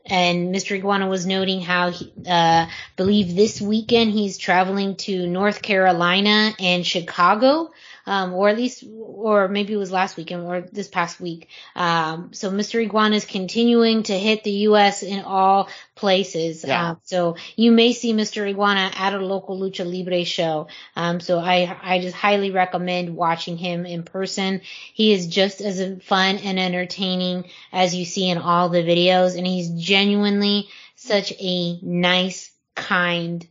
and 0.07 0.55
Mr. 0.55 0.77
Iguana 0.77 1.09
was 1.09 1.27
noting 1.27 1.61
how 1.61 1.91
he, 1.91 2.13
uh, 2.29 2.67
believe 2.97 3.37
this 3.37 3.61
weekend 3.61 4.13
he's 4.13 4.39
traveling 4.39 4.97
to 4.97 5.27
North 5.27 5.63
Carolina 5.63 6.53
and 6.59 6.87
Chicago 6.87 7.71
um, 8.07 8.33
or 8.35 8.49
at 8.49 8.57
least, 8.57 8.85
or 8.85 9.49
maybe 9.49 9.73
it 9.73 9.77
was 9.77 9.93
last 9.93 10.17
weekend 10.17 10.45
or 10.47 10.61
this 10.61 10.89
past 10.89 11.21
week. 11.21 11.49
Um, 11.77 12.33
so 12.33 12.51
Mr. 12.51 12.83
Iguana 12.83 13.17
is 13.17 13.25
continuing 13.25 14.03
to 14.05 14.19
hit 14.19 14.45
the 14.45 14.51
U.S. 14.51 15.03
in 15.03 15.21
all 15.21 15.69
places. 15.95 16.65
Yeah. 16.65 16.93
Uh, 16.93 16.95
so 17.05 17.37
you 17.57 17.73
may 17.73 17.93
see 17.93 18.13
Mr. 18.13 18.49
Iguana 18.49 18.91
at 18.95 19.15
a 19.15 19.19
local 19.19 19.59
Lucha 19.59 19.85
Libre 19.85 20.25
show. 20.25 20.69
Um, 20.97 21.21
so 21.21 21.39
I, 21.39 21.77
I 21.83 22.01
just 22.01 22.17
highly 22.17 22.51
recommend 22.51 23.15
watching 23.15 23.57
him 23.57 23.87
in 23.87 24.03
person. 24.03 24.63
He 24.93 25.13
is 25.13 25.27
just 25.27 25.61
as 25.61 26.03
fun 26.03 26.39
and 26.39 26.59
entertaining 26.59 27.51
as 27.73 27.95
you 27.95 28.05
see 28.05 28.29
in 28.29 28.39
all 28.39 28.69
the 28.69 28.83
videos, 28.83 29.37
and 29.37 29.47
he's 29.47 29.71
genuinely 29.71 30.69
such 30.97 31.33
a 31.39 31.79
nice, 31.83 32.51
kind 32.75 33.47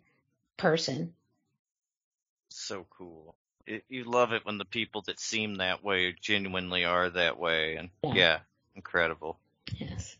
person. 0.58 1.14
So 2.50 2.86
cool 2.90 3.31
it, 3.66 3.84
you 3.90 4.04
love 4.04 4.34
it 4.34 4.46
when 4.46 4.58
the 4.58 4.66
people 4.66 5.04
that 5.08 5.20
seem 5.20 5.56
that 5.56 5.84
way 5.84 6.16
genuinely 6.20 6.86
are 6.86 7.10
that 7.10 7.40
way, 7.40 7.76
and 7.76 7.90
yeah, 8.04 8.14
yeah 8.14 8.40
incredible. 8.76 9.38
Yes. 9.78 10.18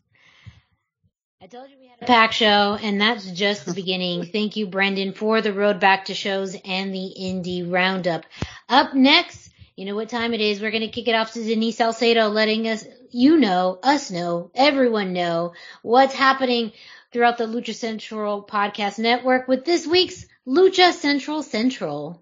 I 1.42 1.46
told 1.46 1.70
you 1.70 1.76
we 1.80 1.88
had 1.88 2.00
a 2.00 2.06
pack 2.06 2.30
show, 2.30 2.78
and 2.80 3.00
that's 3.00 3.28
just 3.32 3.66
the 3.66 3.74
beginning. 3.74 4.26
Thank 4.32 4.56
you, 4.56 4.68
Brendan, 4.68 5.12
for 5.12 5.40
the 5.40 5.52
road 5.52 5.80
back 5.80 6.04
to 6.04 6.14
shows 6.14 6.54
and 6.64 6.94
the 6.94 7.14
indie 7.20 7.68
roundup. 7.68 8.24
Up 8.68 8.94
next, 8.94 9.50
you 9.74 9.84
know 9.84 9.96
what 9.96 10.08
time 10.08 10.34
it 10.34 10.40
is. 10.40 10.60
We're 10.60 10.70
going 10.70 10.82
to 10.82 10.88
kick 10.88 11.08
it 11.08 11.16
off 11.16 11.32
to 11.32 11.42
Denise 11.42 11.78
Salcedo, 11.78 12.28
letting 12.28 12.68
us, 12.68 12.84
you 13.10 13.38
know, 13.38 13.80
us 13.82 14.10
know, 14.12 14.52
everyone 14.54 15.12
know 15.12 15.54
what's 15.82 16.14
happening 16.14 16.72
throughout 17.12 17.38
the 17.38 17.46
Lucha 17.46 17.74
Central 17.74 18.44
podcast 18.44 19.00
network 19.00 19.48
with 19.48 19.64
this 19.64 19.84
week's 19.84 20.24
Lucha 20.46 20.92
Central 20.92 21.42
Central. 21.42 22.21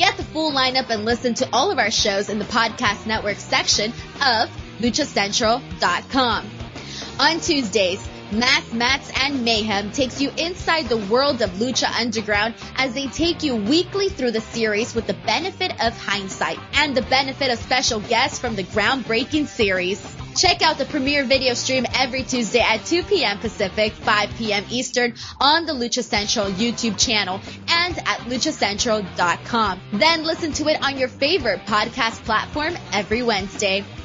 Get 0.00 0.16
the 0.16 0.24
full 0.24 0.50
lineup 0.50 0.88
and 0.88 1.04
listen 1.04 1.34
to 1.34 1.48
all 1.52 1.70
of 1.70 1.78
our 1.78 1.90
shows 1.90 2.30
in 2.30 2.38
the 2.38 2.46
podcast 2.46 3.04
network 3.04 3.36
section 3.36 3.92
of 4.24 4.48
luchacentral.com. 4.78 6.50
On 7.18 7.40
Tuesdays, 7.40 8.08
Masks 8.32 8.72
Mats 8.72 9.12
and 9.22 9.44
Mayhem 9.44 9.92
takes 9.92 10.18
you 10.18 10.30
inside 10.38 10.88
the 10.88 10.96
world 10.96 11.42
of 11.42 11.50
Lucha 11.50 11.94
Underground 12.00 12.54
as 12.76 12.94
they 12.94 13.08
take 13.08 13.42
you 13.42 13.56
weekly 13.56 14.08
through 14.08 14.30
the 14.30 14.40
series 14.40 14.94
with 14.94 15.06
the 15.06 15.12
benefit 15.12 15.72
of 15.84 15.94
hindsight 15.98 16.58
and 16.76 16.96
the 16.96 17.02
benefit 17.02 17.52
of 17.52 17.58
special 17.58 18.00
guests 18.00 18.38
from 18.38 18.56
the 18.56 18.64
groundbreaking 18.64 19.48
series. 19.48 20.00
Check 20.36 20.62
out 20.62 20.78
the 20.78 20.84
premiere 20.84 21.24
video 21.24 21.54
stream 21.54 21.86
every 21.94 22.22
Tuesday 22.22 22.60
at 22.60 22.84
2 22.84 23.02
p.m. 23.04 23.38
Pacific, 23.38 23.92
5 23.92 24.30
p.m. 24.36 24.64
Eastern 24.70 25.14
on 25.40 25.66
the 25.66 25.72
Lucha 25.72 26.02
Central 26.02 26.46
YouTube 26.46 26.98
channel 26.98 27.40
and 27.68 27.98
at 27.98 28.20
luchacentral.com. 28.20 29.80
Then 29.92 30.24
listen 30.24 30.52
to 30.52 30.68
it 30.68 30.82
on 30.82 30.96
your 30.96 31.08
favorite 31.08 31.60
podcast 31.66 32.24
platform 32.24 32.76
every 32.92 33.22
Wednesday. 33.22 33.84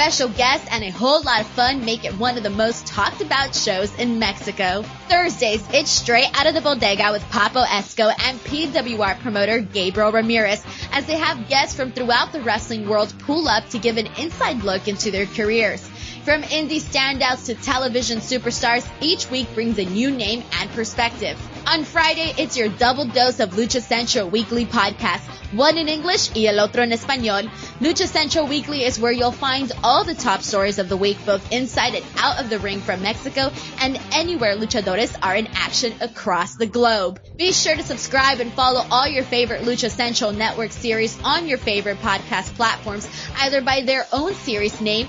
Special 0.00 0.30
guests 0.30 0.66
and 0.70 0.82
a 0.82 0.88
whole 0.88 1.22
lot 1.24 1.42
of 1.42 1.46
fun 1.48 1.84
make 1.84 2.06
it 2.06 2.14
one 2.14 2.38
of 2.38 2.42
the 2.42 2.48
most 2.48 2.86
talked 2.86 3.20
about 3.20 3.54
shows 3.54 3.94
in 3.98 4.18
Mexico. 4.18 4.82
Thursdays, 5.10 5.62
it's 5.74 5.90
straight 5.90 6.30
out 6.32 6.46
of 6.46 6.54
the 6.54 6.62
bodega 6.62 7.12
with 7.12 7.20
Papo 7.24 7.62
Esco 7.66 8.10
and 8.18 8.40
PWR 8.40 9.20
promoter 9.20 9.60
Gabriel 9.60 10.10
Ramirez 10.10 10.64
as 10.92 11.04
they 11.04 11.18
have 11.18 11.50
guests 11.50 11.76
from 11.76 11.92
throughout 11.92 12.32
the 12.32 12.40
wrestling 12.40 12.88
world 12.88 13.12
pull 13.18 13.46
up 13.46 13.68
to 13.68 13.78
give 13.78 13.98
an 13.98 14.06
inside 14.16 14.64
look 14.64 14.88
into 14.88 15.10
their 15.10 15.26
careers. 15.26 15.86
From 16.24 16.42
indie 16.42 16.82
standouts 16.82 17.46
to 17.46 17.54
television 17.54 18.18
superstars, 18.18 18.86
each 19.00 19.30
week 19.30 19.52
brings 19.54 19.78
a 19.78 19.86
new 19.86 20.10
name 20.10 20.44
and 20.60 20.68
perspective. 20.72 21.38
On 21.66 21.82
Friday, 21.82 22.34
it's 22.36 22.58
your 22.58 22.68
double 22.68 23.06
dose 23.06 23.40
of 23.40 23.52
Lucha 23.52 23.80
Central 23.80 24.28
weekly 24.28 24.66
podcast, 24.66 25.22
one 25.56 25.78
in 25.78 25.88
English 25.88 26.30
y 26.36 26.44
el 26.44 26.60
otro 26.60 26.82
en 26.82 26.90
español. 26.90 27.50
Lucha 27.80 28.06
Central 28.06 28.46
Weekly 28.46 28.84
is 28.84 29.00
where 29.00 29.12
you'll 29.12 29.32
find 29.32 29.72
all 29.82 30.04
the 30.04 30.14
top 30.14 30.42
stories 30.42 30.78
of 30.78 30.90
the 30.90 30.96
week, 30.96 31.16
both 31.24 31.50
inside 31.52 31.94
and 31.94 32.04
out 32.18 32.38
of 32.38 32.50
the 32.50 32.58
ring 32.58 32.80
from 32.80 33.00
Mexico 33.00 33.50
and 33.80 33.98
anywhere 34.12 34.56
luchadores 34.56 35.16
are 35.22 35.34
in 35.34 35.46
action 35.54 35.94
across 36.02 36.54
the 36.56 36.66
globe. 36.66 37.18
Be 37.38 37.52
sure 37.52 37.76
to 37.76 37.82
subscribe 37.82 38.40
and 38.40 38.52
follow 38.52 38.84
all 38.90 39.08
your 39.08 39.24
favorite 39.24 39.62
Lucha 39.62 39.90
Central 39.90 40.32
network 40.32 40.72
series 40.72 41.18
on 41.24 41.48
your 41.48 41.58
favorite 41.58 41.98
podcast 41.98 42.54
platforms, 42.56 43.08
either 43.38 43.62
by 43.62 43.80
their 43.80 44.06
own 44.12 44.34
series 44.34 44.80
name 44.82 45.08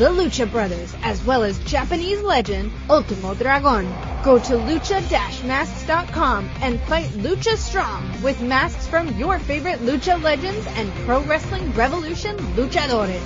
the 0.00 0.08
Lucha 0.08 0.50
Brothers, 0.50 0.96
as 1.02 1.22
well 1.26 1.42
as 1.42 1.58
Japanese 1.64 2.22
legend 2.22 2.72
Ultimo 2.88 3.34
Dragon. 3.34 3.84
Go 4.24 4.38
to 4.38 4.54
lucha-masks.com 4.54 6.50
and 6.62 6.80
fight 6.80 7.10
Lucha 7.10 7.54
Strong 7.58 8.22
with 8.22 8.40
masks 8.40 8.86
from 8.86 9.14
your 9.18 9.38
favorite 9.38 9.80
Lucha 9.80 10.18
legends 10.22 10.66
and 10.68 10.90
Pro 11.04 11.20
Wrestling 11.24 11.70
Revolution 11.74 12.34
luchadores. 12.56 13.20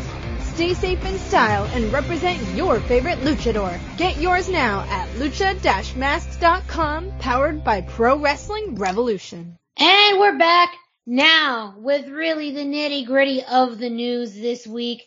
Stay 0.55 0.75
safe 0.75 1.07
in 1.07 1.17
style 1.19 1.63
and 1.75 1.93
represent 1.93 2.43
your 2.57 2.81
favorite 2.81 3.21
luchador. 3.21 3.79
Get 3.97 4.17
yours 4.17 4.49
now 4.49 4.81
at 4.91 5.09
lucha-masks.com, 5.11 7.13
powered 7.21 7.63
by 7.63 7.83
Pro 7.83 8.19
Wrestling 8.19 8.75
Revolution. 8.75 9.57
And 9.77 10.19
we're 10.19 10.39
back 10.39 10.75
now 11.07 11.77
with 11.79 12.09
really 12.09 12.51
the 12.51 12.65
nitty 12.65 13.07
gritty 13.07 13.45
of 13.45 13.79
the 13.79 13.91
news 13.91 14.35
this 14.35 14.67
week. 14.67 15.05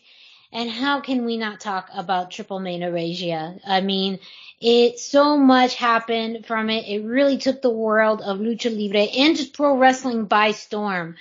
And 0.52 0.70
how 0.70 1.00
can 1.00 1.26
we 1.26 1.36
not 1.36 1.60
talk 1.60 1.90
about 1.94 2.30
Triple 2.30 2.60
Regia? 2.60 3.58
I 3.66 3.82
mean, 3.82 4.18
it 4.60 4.98
so 4.98 5.36
much 5.36 5.74
happened 5.74 6.46
from 6.46 6.70
it. 6.70 6.88
It 6.88 7.04
really 7.04 7.36
took 7.36 7.60
the 7.60 7.70
world 7.70 8.22
of 8.22 8.38
lucha 8.38 8.70
libre 8.70 9.02
and 9.02 9.36
just 9.36 9.52
pro 9.52 9.76
wrestling 9.76 10.24
by 10.24 10.52
storm. 10.52 11.16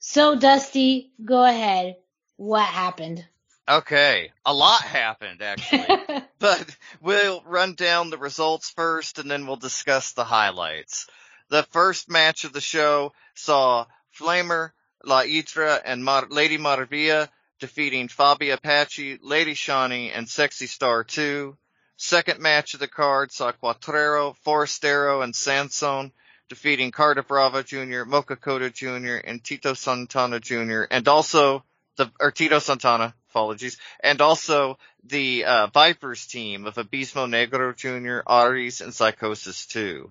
So 0.00 0.36
Dusty, 0.36 1.12
go 1.24 1.44
ahead. 1.44 1.96
What 2.36 2.66
happened? 2.66 3.24
Okay, 3.66 4.32
a 4.44 4.52
lot 4.52 4.82
happened 4.82 5.40
actually, 5.40 6.22
but 6.38 6.76
we'll 7.00 7.42
run 7.46 7.74
down 7.74 8.10
the 8.10 8.18
results 8.18 8.68
first 8.70 9.18
and 9.18 9.30
then 9.30 9.46
we'll 9.46 9.56
discuss 9.56 10.12
the 10.12 10.24
highlights. 10.24 11.06
The 11.48 11.62
first 11.70 12.10
match 12.10 12.44
of 12.44 12.52
the 12.52 12.60
show 12.60 13.12
saw 13.34 13.86
Flammer, 14.18 14.72
La 15.04 15.22
Hiedra, 15.22 15.80
and 15.82 16.04
Mar- 16.04 16.26
Lady 16.28 16.58
Maravilla 16.58 17.30
defeating 17.60 18.08
Faby 18.08 18.52
Apache, 18.52 19.18
Lady 19.22 19.54
Shani, 19.54 20.10
and 20.14 20.28
Sexy 20.28 20.66
Star 20.66 21.04
2. 21.04 21.56
Second 21.96 22.40
match 22.40 22.74
of 22.74 22.80
the 22.80 22.88
card 22.88 23.32
saw 23.32 23.52
Cuatrero, 23.52 24.34
Forastero, 24.44 25.22
and 25.22 25.32
Sansón 25.32 26.12
defeating 26.48 26.90
Carta 26.90 27.22
Brava 27.22 27.62
Jr., 27.62 28.04
Mocho 28.04 28.36
Cota 28.36 28.70
Jr., 28.70 29.16
and 29.24 29.42
Tito 29.42 29.74
Santana 29.74 30.40
Jr., 30.40 30.82
and 30.90 31.06
also 31.08 31.64
the, 31.96 32.10
or 32.20 32.32
Tito 32.32 32.58
Santana, 32.58 33.14
apologies, 33.30 33.78
and 34.00 34.20
also 34.20 34.78
the, 35.04 35.44
uh, 35.44 35.66
Vipers 35.68 36.26
team 36.26 36.66
of 36.66 36.74
Abismo 36.74 37.28
Negro 37.28 37.74
Jr., 37.74 38.28
Aries, 38.28 38.80
and 38.80 38.92
Psychosis 38.92 39.66
2. 39.66 40.10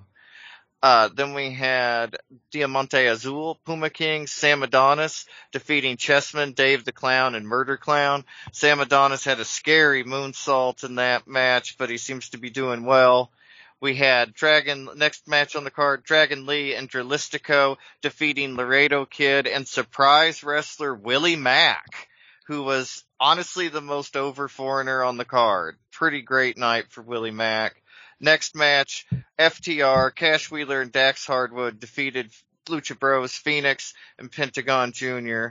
Uh, 0.84 1.08
then 1.16 1.34
we 1.34 1.50
had 1.50 2.18
Diamante 2.52 3.06
Azul, 3.06 3.58
Puma 3.64 3.90
King, 3.90 4.28
Sam 4.28 4.64
Adonis 4.64 5.26
defeating 5.54 5.96
Chessman, 5.96 6.52
Dave 6.52 6.84
the 6.84 6.92
Clown, 6.92 7.36
and 7.36 7.48
Murder 7.48 7.78
Clown. 7.78 8.26
Sam 8.52 8.82
Adonis 8.82 9.24
had 9.24 9.40
a 9.40 9.46
scary 9.46 10.04
moonsault 10.04 10.84
in 10.84 10.96
that 10.96 11.26
match, 11.26 11.78
but 11.78 11.90
he 11.90 11.98
seems 11.98 12.32
to 12.32 12.38
be 12.38 12.50
doing 12.50 12.84
well. 12.84 13.32
We 13.80 13.96
had 13.96 14.34
Dragon, 14.34 14.90
next 14.98 15.26
match 15.26 15.56
on 15.56 15.64
the 15.64 15.72
card, 15.72 16.04
Dragon 16.04 16.46
Lee 16.46 16.76
and 16.76 16.90
Dralistico 16.90 17.78
defeating 18.02 18.58
Laredo 18.58 19.06
Kid 19.06 19.48
and 19.48 19.66
surprise 19.66 20.44
wrestler 20.44 20.94
Willie 20.94 21.38
Mack, 21.38 22.10
who 22.48 22.62
was 22.62 23.06
honestly 23.22 23.70
the 23.70 23.80
most 23.80 24.18
over 24.18 24.50
foreigner 24.50 25.02
on 25.02 25.16
the 25.16 25.24
card. 25.24 25.78
Pretty 25.94 26.22
great 26.22 26.58
night 26.58 26.92
for 26.92 27.02
Willie 27.02 27.32
Mack. 27.32 27.82
Next 28.24 28.56
match, 28.56 29.06
FTR, 29.38 30.16
Cash 30.16 30.50
Wheeler, 30.50 30.80
and 30.80 30.94
Dax 30.94 31.26
Hardwood 31.28 31.82
defeated 31.82 32.32
Lucha 32.68 32.98
Bros, 32.98 33.34
Fénix, 33.34 33.94
and 34.18 34.32
Pentagon 34.32 34.94
Jr. 34.94 35.48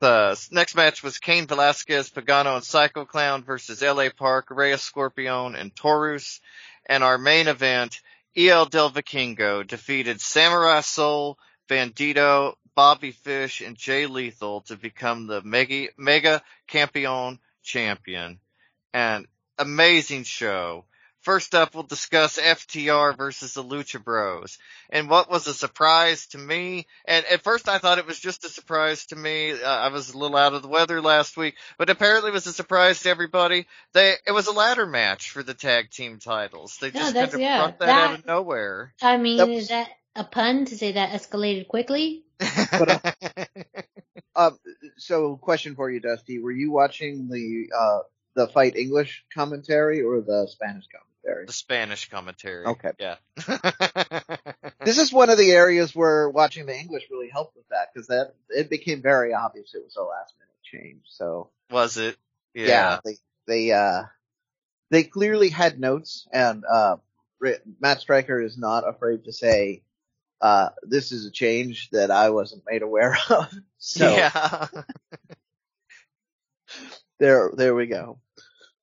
The 0.00 0.48
next 0.50 0.74
match 0.74 1.02
was 1.02 1.16
Cain 1.16 1.46
Velasquez, 1.46 2.10
Pagano, 2.10 2.56
and 2.56 2.64
Psycho 2.64 3.06
Clown 3.06 3.44
versus 3.44 3.80
LA 3.80 4.10
Park, 4.14 4.48
Rey 4.50 4.72
Escorpión, 4.72 5.58
and 5.58 5.74
Taurus. 5.74 6.42
And 6.84 7.02
our 7.02 7.16
main 7.16 7.48
event, 7.48 8.02
El 8.36 8.66
Del 8.66 8.90
Vikingo 8.90 9.66
defeated 9.66 10.20
Samurai 10.20 10.82
Soul, 10.82 11.38
Bandito, 11.66 12.56
Bobby 12.74 13.12
Fish, 13.12 13.62
and 13.62 13.74
Jay 13.74 14.04
Lethal 14.04 14.60
to 14.66 14.76
become 14.76 15.26
the 15.26 15.40
Mega, 15.40 15.86
Mega 15.96 16.42
Campeon 16.66 17.38
champion. 17.62 18.38
And 18.92 19.26
amazing 19.58 20.24
show. 20.24 20.84
First 21.22 21.54
up, 21.54 21.74
we'll 21.74 21.82
discuss 21.82 22.38
FTR 22.38 23.14
versus 23.14 23.52
the 23.52 23.62
Lucha 23.62 24.02
Bros. 24.02 24.56
And 24.88 25.10
what 25.10 25.30
was 25.30 25.46
a 25.46 25.52
surprise 25.52 26.26
to 26.28 26.38
me, 26.38 26.86
and 27.04 27.26
at 27.26 27.42
first 27.42 27.68
I 27.68 27.76
thought 27.76 27.98
it 27.98 28.06
was 28.06 28.18
just 28.18 28.46
a 28.46 28.48
surprise 28.48 29.04
to 29.06 29.16
me. 29.16 29.52
Uh, 29.52 29.66
I 29.66 29.88
was 29.88 30.10
a 30.10 30.16
little 30.18 30.38
out 30.38 30.54
of 30.54 30.62
the 30.62 30.68
weather 30.68 31.02
last 31.02 31.36
week, 31.36 31.56
but 31.76 31.90
apparently 31.90 32.30
it 32.30 32.34
was 32.34 32.46
a 32.46 32.54
surprise 32.54 33.02
to 33.02 33.10
everybody. 33.10 33.66
They, 33.92 34.14
it 34.26 34.32
was 34.32 34.46
a 34.46 34.52
ladder 34.52 34.86
match 34.86 35.30
for 35.30 35.42
the 35.42 35.52
tag 35.52 35.90
team 35.90 36.18
titles. 36.18 36.78
They 36.80 36.90
just 36.90 37.14
kind 37.14 37.34
of 37.34 37.38
yeah, 37.38 37.58
brought 37.58 37.78
that, 37.80 37.86
that, 37.86 38.10
out 38.10 38.18
of 38.18 38.26
nowhere. 38.26 38.94
I 39.02 39.18
mean, 39.18 39.50
is 39.50 39.68
that 39.68 39.90
a 40.16 40.24
pun 40.24 40.64
to 40.66 40.76
say 40.78 40.92
that 40.92 41.10
escalated 41.10 41.68
quickly? 41.68 42.24
But, 42.38 43.14
uh, 44.34 44.50
so, 44.96 45.36
question 45.36 45.74
for 45.74 45.90
you, 45.90 46.00
Dusty: 46.00 46.38
Were 46.38 46.50
you 46.50 46.72
watching 46.72 47.28
the 47.28 47.68
uh, 47.78 47.98
the 48.34 48.48
FITE 48.48 48.76
English 48.76 49.26
commentary 49.34 50.00
or 50.00 50.22
the 50.22 50.48
Spanish 50.50 50.86
commentary? 50.86 51.09
The 51.24 51.52
Spanish 51.52 52.08
commentary. 52.08 52.66
Okay. 52.66 52.92
Yeah. 52.98 53.16
This 54.82 54.98
is 54.98 55.12
one 55.12 55.28
of 55.28 55.36
the 55.36 55.52
areas 55.52 55.94
where 55.94 56.30
watching 56.30 56.64
the 56.64 56.74
English 56.74 57.04
really 57.10 57.28
helped 57.28 57.54
with 57.54 57.68
that 57.68 57.88
because 57.92 58.08
that 58.08 58.34
it 58.48 58.70
became 58.70 59.02
very 59.02 59.34
obvious 59.34 59.74
it 59.74 59.84
was 59.84 59.94
a 59.96 60.02
last 60.02 60.34
minute 60.38 60.56
change. 60.62 61.02
So 61.04 61.50
was 61.70 61.98
it? 61.98 62.16
yeah, 62.54 62.66
Yeah. 62.66 63.00
they 63.04 63.16
they 63.46 63.72
uh 63.72 64.04
they 64.90 65.04
clearly 65.04 65.50
had 65.50 65.78
notes, 65.78 66.26
and 66.32 66.64
uh 66.64 66.96
Matt 67.78 68.00
Striker 68.00 68.40
is 68.40 68.56
not 68.56 68.88
afraid 68.88 69.24
to 69.24 69.32
say. 69.32 69.82
Uh, 70.42 70.70
this 70.82 71.12
is 71.12 71.26
a 71.26 71.30
change 71.30 71.90
that 71.90 72.10
I 72.10 72.30
wasn't 72.30 72.62
made 72.66 72.80
aware 72.80 73.14
of. 73.30 73.52
So 73.76 74.16
Yeah. 74.16 74.68
there, 77.18 77.50
there 77.54 77.74
we 77.74 77.86
go. 77.86 78.18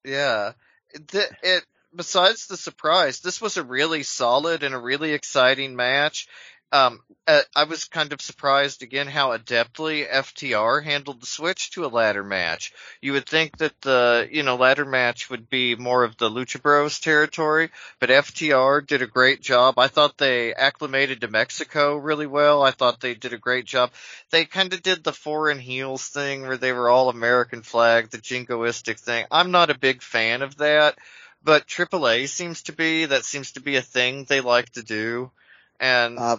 Yeah. 0.06 0.52
It, 0.92 1.12
it, 1.42 1.66
besides 1.96 2.48
the 2.48 2.58
surprise, 2.58 3.20
this 3.20 3.42
was 3.42 3.58
a 3.58 3.64
really 3.64 4.04
solid 4.04 4.64
and 4.64 4.76
a 4.76 4.80
really 4.80 5.14
exciting 5.14 5.76
match. 5.76 6.28
Um, 6.70 7.00
uh, 7.26 7.42
I 7.56 7.64
was 7.64 7.86
kind 7.86 8.12
of 8.12 8.22
surprised 8.22 8.84
again 8.84 9.08
how 9.08 9.36
adeptly 9.38 10.06
FTR 10.06 10.84
handled 10.84 11.22
the 11.22 11.26
switch 11.26 11.72
to 11.72 11.86
a 11.86 11.88
ladder 11.88 12.26
match. 12.26 12.74
You 13.02 13.14
would 13.14 13.26
think 13.26 13.58
that 13.60 13.80
the, 13.82 14.28
you 14.30 14.44
know, 14.44 14.58
ladder 14.58 14.84
match 14.84 15.30
would 15.30 15.50
be 15.50 15.76
more 15.76 16.04
of 16.04 16.18
the 16.18 16.30
Lucha 16.30 16.62
Bros 16.62 17.00
territory, 17.00 17.70
but 18.02 18.10
FTR 18.10 18.86
did 18.86 19.02
a 19.02 19.08
great 19.08 19.42
job. 19.42 19.80
I 19.80 19.88
thought 19.88 20.18
they 20.18 20.54
acclimated 20.54 21.22
to 21.22 21.30
Mexico 21.30 21.96
really 21.96 22.28
well. 22.28 22.62
I 22.62 22.72
thought 22.72 23.00
they 23.00 23.14
did 23.14 23.32
a 23.32 23.38
great 23.38 23.66
job. 23.66 23.92
They 24.32 24.44
kind 24.44 24.74
of 24.74 24.82
did 24.84 25.06
the 25.06 25.14
foreign 25.14 25.60
heels 25.60 26.06
thing 26.06 26.42
where 26.42 26.58
they 26.58 26.74
were 26.74 26.90
all 26.90 27.08
American 27.08 27.62
flag, 27.62 28.10
the 28.10 28.18
jingoistic 28.18 29.00
thing. 29.00 29.26
I'm 29.32 29.52
not 29.52 29.70
a 29.70 29.80
big 29.80 30.02
fan 30.02 30.42
of 30.42 30.58
that, 30.58 30.98
but 31.44 31.68
AAA 31.68 32.28
seems 32.28 32.64
to 32.64 32.74
be, 32.74 33.06
that 33.06 33.26
seems 33.26 33.54
to 33.54 33.62
be 33.62 33.76
a 33.76 33.82
thing 33.82 34.26
they 34.26 34.42
like 34.42 34.70
to 34.72 34.84
do. 34.84 35.32
And, 35.80 36.18
Uh, 36.18 36.38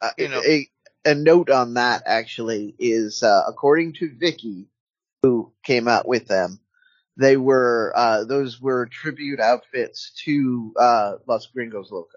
uh, 0.00 0.10
You 0.18 0.28
know- 0.28 0.42
a, 0.42 0.70
a 1.04 1.14
note 1.14 1.50
on 1.50 1.74
that 1.74 2.02
actually 2.06 2.74
is, 2.78 3.22
uh, 3.22 3.44
according 3.46 3.94
to 3.94 4.10
Vicky, 4.14 4.68
who 5.22 5.52
came 5.64 5.88
out 5.88 6.06
with 6.06 6.26
them, 6.26 6.60
they 7.16 7.36
were, 7.36 7.92
uh, 7.96 8.24
those 8.24 8.60
were 8.60 8.86
tribute 8.86 9.40
outfits 9.40 10.12
to, 10.24 10.74
uh, 10.78 11.16
Los 11.26 11.46
Gringos 11.46 11.90
Loco. 11.90 12.10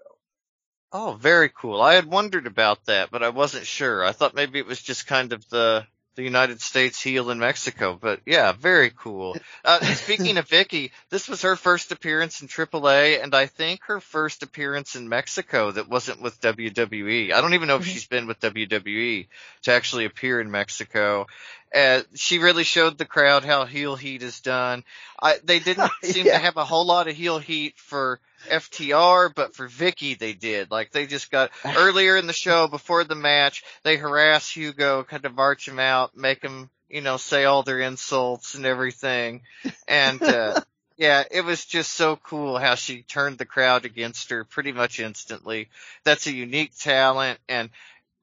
Oh, 0.92 1.16
very 1.20 1.48
cool. 1.48 1.80
I 1.80 1.94
had 1.94 2.06
wondered 2.06 2.46
about 2.48 2.86
that, 2.86 3.10
but 3.10 3.22
I 3.22 3.28
wasn't 3.28 3.66
sure. 3.66 4.04
I 4.04 4.12
thought 4.12 4.34
maybe 4.34 4.58
it 4.58 4.66
was 4.66 4.82
just 4.82 5.06
kind 5.06 5.32
of 5.32 5.48
the 5.48 5.86
the 6.20 6.24
United 6.26 6.60
States 6.60 7.00
heel 7.02 7.30
in 7.30 7.38
Mexico, 7.38 7.98
but 8.00 8.20
yeah, 8.26 8.52
very 8.52 8.90
cool. 8.94 9.36
Uh, 9.64 9.80
speaking 9.94 10.36
of 10.36 10.46
Vicky, 10.48 10.92
this 11.08 11.28
was 11.28 11.42
her 11.42 11.56
first 11.56 11.92
appearance 11.92 12.42
in 12.42 12.48
AAA, 12.48 13.22
and 13.22 13.34
I 13.34 13.46
think 13.46 13.80
her 13.84 14.00
first 14.00 14.42
appearance 14.42 14.96
in 14.96 15.08
Mexico 15.08 15.70
that 15.70 15.88
wasn't 15.88 16.20
with 16.20 16.38
WWE. 16.42 17.32
I 17.32 17.40
don't 17.40 17.54
even 17.54 17.68
know 17.68 17.76
if 17.76 17.86
she's 17.86 18.06
been 18.06 18.26
with 18.26 18.38
WWE 18.40 19.28
to 19.62 19.72
actually 19.72 20.04
appear 20.04 20.40
in 20.42 20.50
Mexico. 20.50 21.26
Uh, 21.74 22.02
she 22.14 22.38
really 22.38 22.64
showed 22.64 22.98
the 22.98 23.04
crowd 23.06 23.44
how 23.44 23.64
heel 23.64 23.96
heat 23.96 24.22
is 24.22 24.40
done. 24.40 24.84
I, 25.20 25.36
they 25.42 25.58
didn't 25.58 25.90
seem 26.02 26.26
Yeah. 26.26 26.32
to 26.38 26.44
have 26.44 26.56
a 26.58 26.64
whole 26.64 26.84
lot 26.84 27.08
of 27.08 27.16
heel 27.16 27.38
heat 27.38 27.78
for 27.78 28.20
FTR, 28.48 29.34
but 29.34 29.54
for 29.54 29.68
Vicky 29.68 30.14
they 30.14 30.32
did. 30.32 30.70
Like 30.70 30.90
they 30.90 31.06
just 31.06 31.30
got 31.30 31.50
earlier 31.64 32.16
in 32.16 32.26
the 32.26 32.32
show 32.32 32.68
before 32.68 33.04
the 33.04 33.14
match, 33.14 33.62
they 33.82 33.96
harass 33.96 34.50
Hugo, 34.50 35.04
kind 35.04 35.24
of 35.24 35.34
march 35.34 35.68
him 35.68 35.78
out, 35.78 36.16
make 36.16 36.42
him, 36.42 36.70
you 36.88 37.00
know, 37.00 37.16
say 37.16 37.44
all 37.44 37.62
their 37.62 37.80
insults 37.80 38.54
and 38.54 38.66
everything. 38.66 39.42
And, 39.86 40.22
uh, 40.22 40.60
yeah, 40.96 41.24
it 41.30 41.44
was 41.44 41.64
just 41.64 41.92
so 41.92 42.16
cool 42.16 42.58
how 42.58 42.74
she 42.74 43.02
turned 43.02 43.38
the 43.38 43.46
crowd 43.46 43.84
against 43.84 44.30
her 44.30 44.44
pretty 44.44 44.72
much 44.72 45.00
instantly. 45.00 45.68
That's 46.04 46.26
a 46.26 46.32
unique 46.32 46.76
talent 46.76 47.38
and 47.48 47.70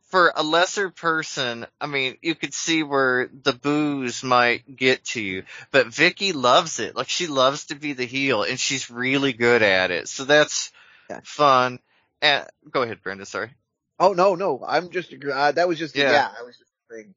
for 0.08 0.32
a 0.36 0.44
lesser 0.44 0.90
person, 0.90 1.66
I 1.82 1.88
mean, 1.88 2.18
you 2.22 2.36
could 2.36 2.54
see 2.54 2.84
where 2.84 3.30
the 3.44 3.54
booze 3.54 4.24
might 4.24 4.76
get 4.76 5.04
to 5.06 5.22
you, 5.22 5.44
but 5.72 5.88
Vicky 5.88 6.32
loves 6.32 6.80
it. 6.80 6.96
Like 6.96 7.10
she 7.10 7.28
loves 7.28 7.66
to 7.66 7.76
be 7.76 7.94
the 7.94 8.06
heel 8.06 8.44
and 8.44 8.60
she's 8.60 8.90
really 8.90 9.34
good 9.34 9.62
at 9.62 9.92
it. 9.92 10.08
So 10.08 10.24
that's 10.24 10.72
Yeah. 11.10 11.20
fun. 11.24 11.80
And 12.22 12.48
go 12.72 12.84
ahead, 12.84 13.04
Brenda. 13.04 13.26
Sorry. 13.26 13.52
Oh 14.00 14.14
no, 14.14 14.36
no, 14.36 14.64
I'm 14.66 14.90
just 14.92 15.14
uh, 15.14 15.52
that 15.54 15.68
was 15.68 15.78
just 15.78 15.96
Yeah. 15.96 16.12
yeah. 16.12 16.30
I 16.40 16.44
was 16.44 16.58
just 16.58 16.72
agreeing. 16.90 17.14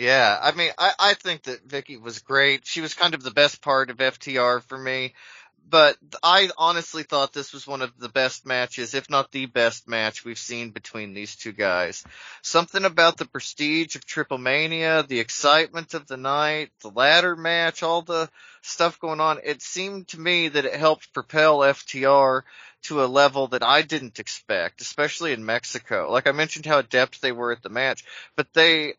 Yeah, 0.00 0.38
I 0.40 0.52
mean, 0.52 0.70
I, 0.78 0.92
I 0.98 1.14
think 1.14 1.42
that 1.42 1.62
Vicky 1.66 1.98
was 1.98 2.20
great. 2.20 2.66
She 2.66 2.80
was 2.80 2.94
kind 2.94 3.12
of 3.12 3.22
the 3.22 3.30
best 3.32 3.60
part 3.60 3.90
of 3.90 3.98
FTR 3.98 4.62
for 4.62 4.78
me. 4.78 5.12
But 5.68 5.96
I 6.22 6.50
honestly 6.58 7.04
thought 7.04 7.32
this 7.32 7.52
was 7.52 7.66
one 7.66 7.82
of 7.82 7.96
the 7.98 8.08
best 8.08 8.44
matches, 8.44 8.94
if 8.94 9.08
not 9.08 9.30
the 9.30 9.46
best 9.46 9.88
match 9.88 10.24
we've 10.24 10.38
seen 10.38 10.70
between 10.70 11.14
these 11.14 11.36
two 11.36 11.52
guys. 11.52 12.04
Something 12.42 12.84
about 12.84 13.16
the 13.16 13.24
prestige 13.24 13.94
of 13.94 14.04
Triple 14.04 14.38
Mania, 14.38 15.04
the 15.04 15.20
excitement 15.20 15.94
of 15.94 16.08
the 16.08 16.16
night, 16.16 16.70
the 16.82 16.90
ladder 16.90 17.36
match, 17.36 17.82
all 17.82 18.02
the 18.02 18.28
stuff 18.62 18.98
going 18.98 19.20
on. 19.20 19.38
It 19.44 19.62
seemed 19.62 20.08
to 20.08 20.20
me 20.20 20.48
that 20.48 20.64
it 20.64 20.74
helped 20.74 21.12
propel 21.12 21.58
FTR 21.58 22.42
to 22.82 23.04
a 23.04 23.06
level 23.06 23.48
that 23.48 23.62
I 23.62 23.82
didn't 23.82 24.18
expect, 24.18 24.80
especially 24.80 25.32
in 25.32 25.44
Mexico. 25.44 26.10
Like 26.10 26.26
I 26.26 26.32
mentioned 26.32 26.66
how 26.66 26.78
adept 26.78 27.20
they 27.20 27.32
were 27.32 27.52
at 27.52 27.62
the 27.62 27.68
match, 27.68 28.04
but 28.36 28.52
they 28.54 28.94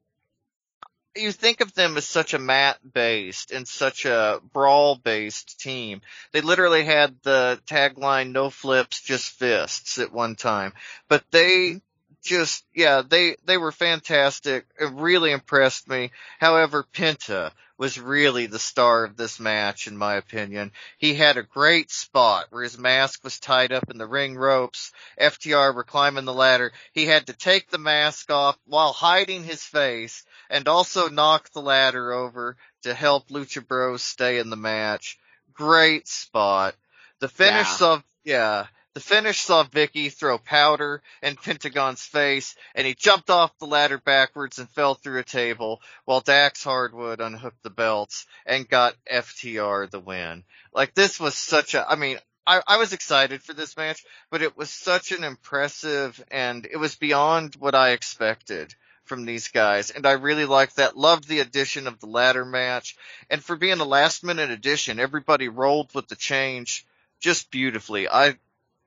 you 1.16 1.32
think 1.32 1.62
of 1.62 1.74
them 1.74 1.98
as 1.98 2.08
such 2.08 2.34
a 2.34 2.40
mat 2.40 2.78
based 2.94 3.52
and 3.52 3.68
such 3.68 4.06
a 4.06 4.40
brawl 4.54 4.96
based 4.96 5.60
team. 5.60 6.02
They 6.32 6.42
literally 6.42 6.84
had 6.84 7.16
the 7.24 7.60
tagline 7.66 8.32
no 8.32 8.50
flips, 8.50 9.02
just 9.02 9.32
fists 9.32 9.98
at 10.00 10.12
one 10.12 10.36
time. 10.36 10.74
But 11.10 11.24
they 11.32 11.50
mm-hmm. 11.50 11.78
Just 12.22 12.64
yeah, 12.74 13.02
they 13.08 13.36
they 13.46 13.58
were 13.58 13.72
fantastic. 13.72 14.66
It 14.80 14.92
really 14.94 15.32
impressed 15.32 15.88
me. 15.88 16.12
However, 16.40 16.86
Penta 16.94 17.52
was 17.78 18.00
really 18.00 18.46
the 18.46 18.60
star 18.60 19.06
of 19.06 19.18
this 19.18 19.40
match 19.40 19.88
in 19.88 19.98
my 19.98 20.14
opinion. 20.16 20.72
He 21.00 21.16
had 21.16 21.38
a 21.38 21.44
great 21.44 21.90
spot 21.90 22.46
where 22.52 22.62
his 22.62 22.78
mask 22.78 23.24
was 23.24 23.40
tied 23.40 23.72
up 23.72 23.90
in 23.90 23.98
the 23.98 24.06
ring 24.06 24.36
ropes. 24.36 24.92
FTR 25.20 25.74
were 25.74 25.84
climbing 25.84 26.26
the 26.26 26.34
ladder. 26.34 26.72
He 26.94 27.06
had 27.08 27.26
to 27.28 27.34
take 27.34 27.72
the 27.72 27.80
mask 27.80 28.30
off 28.30 28.56
while 28.66 28.94
hiding 28.94 29.44
his 29.44 29.64
face 29.64 30.24
and 30.50 30.68
also 30.68 31.10
knock 31.10 31.50
the 31.52 31.62
ladder 31.62 32.14
over 32.14 32.56
to 32.84 32.94
help 32.94 33.30
Lucha 33.30 33.68
Bros 33.68 34.04
stay 34.04 34.38
in 34.38 34.52
the 34.52 34.56
match. 34.56 35.18
Great 35.52 36.08
spot. 36.08 36.76
The 37.20 37.30
finish 37.30 37.68
Yeah. 37.68 37.76
saw 37.76 38.02
yeah, 38.24 38.68
the 38.94 39.00
finish 39.00 39.40
saw 39.40 39.64
Vicky 39.64 40.10
throw 40.10 40.38
powder 40.38 41.02
in 41.22 41.36
Pentagon's 41.36 42.04
face, 42.04 42.56
and 42.76 42.86
he 42.86 42.94
jumped 42.94 43.30
off 43.30 43.58
the 43.58 43.66
ladder 43.66 43.98
backwards 43.98 44.60
and 44.60 44.70
fell 44.70 44.96
through 44.96 45.20
a 45.20 45.24
table, 45.24 45.82
while 46.06 46.20
Dax 46.20 46.64
Hardwood 46.64 47.22
unhooked 47.22 47.64
the 47.64 47.70
belts 47.70 48.26
and 48.46 48.68
got 48.68 48.96
FTR 49.12 49.90
the 49.90 50.00
win. 50.00 50.44
Like 50.74 50.94
this 50.94 51.20
was 51.20 51.36
such 51.36 51.74
a, 51.74 51.90
I 51.90 51.96
mean, 51.96 52.18
I, 52.46 52.62
I 52.68 52.78
was 52.78 52.92
excited 52.92 53.42
for 53.44 53.54
this 53.54 53.78
match, 53.78 54.04
but 54.30 54.42
it 54.42 54.58
was 54.58 54.70
such 54.70 55.12
an 55.12 55.24
impressive 55.24 56.22
and 56.32 56.66
it 56.66 56.78
was 56.78 56.96
beyond 56.96 57.56
what 57.56 57.76
I 57.76 57.92
expected 57.92 58.76
from 59.06 59.26
these 59.26 59.50
guys. 59.50 59.92
And 59.92 60.06
I 60.06 60.14
really 60.14 60.46
liked 60.46 60.78
that. 60.78 60.98
Loved 60.98 61.28
the 61.28 61.40
addition 61.40 61.88
of 61.88 62.00
the 62.00 62.08
ladder 62.08 62.46
match. 62.46 62.96
And 63.30 63.44
for 63.44 63.56
being 63.56 63.80
a 63.80 63.86
last 63.86 64.24
minute 64.24 64.52
addition, 64.52 65.00
everybody 65.00 65.50
rolled 65.50 65.94
with 65.94 66.08
the 66.08 66.16
change 66.16 66.86
just 67.20 67.52
beautifully. 67.52 68.08
I, 68.08 68.36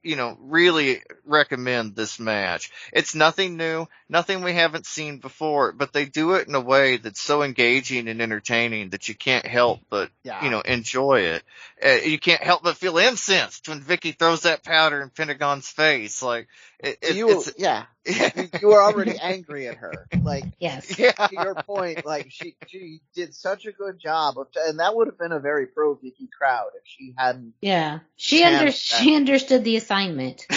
you 0.05 0.16
know, 0.16 0.36
really 0.40 1.02
recommend 1.24 1.96
this 1.96 2.20
match. 2.20 2.70
It's 2.92 3.14
nothing 3.14 3.57
new, 3.57 3.86
nothing 4.09 4.42
we 4.42 4.52
haven't 4.52 4.86
seen 4.86 5.18
before, 5.18 5.72
but 5.72 5.92
they 5.92 6.05
do 6.05 6.34
it 6.34 6.46
in 6.46 6.55
a 6.55 6.61
way 6.61 6.98
that's 6.98 7.20
so 7.20 7.42
engaging 7.42 8.09
and 8.09 8.20
entertaining 8.20 8.90
that 8.90 9.09
you 9.09 9.14
can't 9.14 9.46
help 9.46 9.80
but, 9.90 10.11
Yeah. 10.22 10.44
you 10.44 10.50
know, 10.50 10.61
enjoy 10.61 11.20
it. 11.20 11.42
Uh, 11.84 12.07
you 12.07 12.18
can't 12.18 12.42
help 12.42 12.62
but 12.62 12.76
feel 12.76 12.98
incensed 12.98 13.68
when 13.68 13.80
Vicky 13.80 14.12
throws 14.12 14.42
that 14.42 14.62
powder 14.62 15.00
in 15.00 15.11
Pentagon's 15.11 15.68
face. 15.68 16.22
Like, 16.22 16.48
it, 16.85 16.99
it, 17.03 17.16
you, 17.16 17.30
it's, 17.30 17.53
yeah, 17.59 17.85
you, 18.07 18.49
you 18.61 18.68
were 18.68 18.82
already 18.82 19.18
angry 19.18 19.66
at 19.68 19.76
her. 19.76 20.07
Like, 20.22 20.45
Yes. 20.59 20.99
yeah. 20.99 21.12
to 21.12 21.30
your 21.32 21.55
point, 21.55 22.05
like 22.05 22.30
she 22.30 22.57
she 22.66 23.01
did 23.14 23.35
such 23.35 23.66
a 23.66 23.72
good 23.72 23.99
job 24.01 24.39
of, 24.39 24.49
and 24.66 24.78
that 24.80 24.95
would 24.95 25.07
have 25.09 25.18
been 25.18 25.32
a 25.32 25.41
very 25.41 25.66
pro 25.66 25.95
Vicky 25.95 26.28
crowd 26.39 26.68
if 26.76 26.82
she 26.85 27.14
hadn't. 27.16 27.55
Yeah. 27.61 28.01
She 28.16 28.45
under 28.45 28.66
that. 28.66 28.74
she 28.74 29.16
understood 29.16 29.64
the 29.64 29.76
assignment. 29.76 30.47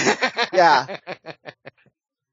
Yeah. 0.53 0.97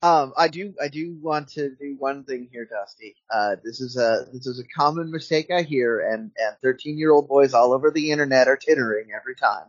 Um, 0.02 0.34
I 0.36 0.48
do 0.48 0.74
I 0.82 0.88
do 0.88 1.16
want 1.18 1.48
to 1.52 1.70
do 1.76 1.96
one 1.98 2.24
thing 2.24 2.50
here, 2.52 2.66
Dusty. 2.70 3.16
Uh, 3.32 3.56
this 3.64 3.80
is 3.80 3.96
a 3.96 4.26
this 4.34 4.46
is 4.46 4.60
a 4.60 4.68
common 4.78 5.10
mistake 5.10 5.50
I 5.50 5.62
hear, 5.62 5.98
and 5.98 6.30
and 6.36 6.56
thirteen 6.62 6.98
year 6.98 7.10
old 7.10 7.26
boys 7.26 7.54
all 7.54 7.72
over 7.72 7.90
the 7.90 8.10
internet 8.10 8.46
are 8.46 8.58
tittering 8.58 9.06
every 9.18 9.34
time. 9.34 9.64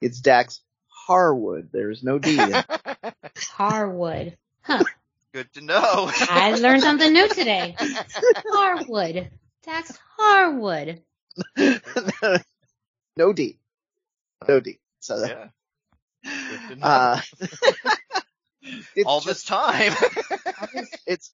It's 0.00 0.20
Dax 0.20 0.60
Harwood. 1.06 1.70
There's 1.72 2.02
no 2.02 2.18
D. 2.18 2.38
in 2.38 2.54
it. 2.54 2.64
Harwood. 3.52 4.36
Huh. 4.62 4.84
Good 5.32 5.52
to 5.54 5.60
know. 5.62 6.10
I 6.28 6.54
learned 6.54 6.82
something 6.82 7.12
new 7.12 7.28
today. 7.28 7.76
Harwood. 8.52 9.30
Dax 9.64 9.98
Harwood. 10.16 11.02
no 13.16 13.32
D. 13.32 13.58
No 14.48 14.60
D. 14.60 14.78
So 15.00 15.24
yeah. 15.24 15.48
Good 16.24 16.60
to 16.68 16.76
know. 16.76 16.86
uh, 16.86 17.20
it's 18.62 19.06
All 19.06 19.20
just, 19.20 19.26
this 19.26 19.44
time. 19.44 19.92
it's 21.06 21.32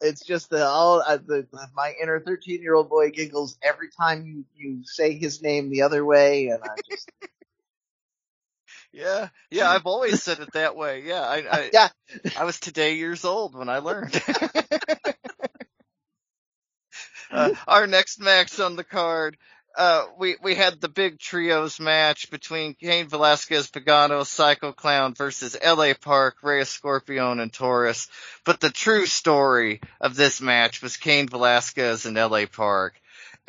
it's 0.00 0.24
just 0.24 0.50
the 0.50 0.64
all 0.64 1.02
uh, 1.04 1.16
the 1.16 1.46
my 1.74 1.94
inner 2.00 2.20
13 2.20 2.62
year 2.62 2.74
old 2.74 2.88
boy 2.88 3.10
giggles 3.10 3.58
every 3.62 3.88
time 3.90 4.24
you 4.26 4.44
you 4.56 4.84
say 4.84 5.14
his 5.18 5.42
name 5.42 5.70
the 5.70 5.82
other 5.82 6.04
way 6.04 6.48
and 6.48 6.62
I 6.62 6.76
just 6.88 7.10
yeah. 8.92 9.28
Yeah, 9.50 9.70
I've 9.70 9.86
always 9.86 10.22
said 10.22 10.40
it 10.40 10.52
that 10.54 10.76
way. 10.76 11.02
Yeah. 11.06 11.22
I, 11.22 11.36
I, 11.50 11.70
yeah 11.72 11.88
I 12.36 12.44
was 12.44 12.58
today 12.60 12.94
years 12.94 13.24
old 13.24 13.54
when 13.54 13.68
I 13.68 13.78
learned. 13.78 14.20
uh, 17.30 17.50
our 17.66 17.86
next 17.86 18.20
match 18.20 18.58
on 18.60 18.76
the 18.76 18.84
card, 18.84 19.36
uh, 19.76 20.04
we, 20.18 20.36
we 20.42 20.54
had 20.54 20.80
the 20.80 20.88
big 20.88 21.18
trios 21.18 21.78
match 21.78 22.30
between 22.30 22.74
Cain 22.74 23.08
Velasquez, 23.08 23.70
Pagano, 23.70 24.26
Psycho 24.26 24.72
Clown 24.72 25.14
versus 25.14 25.56
LA 25.64 25.92
Park, 26.00 26.36
Rey 26.42 26.64
Scorpion, 26.64 27.38
and 27.38 27.52
Taurus. 27.52 28.08
But 28.44 28.60
the 28.60 28.70
true 28.70 29.06
story 29.06 29.80
of 30.00 30.16
this 30.16 30.40
match 30.40 30.82
was 30.82 30.96
Cain 30.96 31.28
Velasquez 31.28 32.06
and 32.06 32.16
LA 32.16 32.46
Park. 32.46 33.00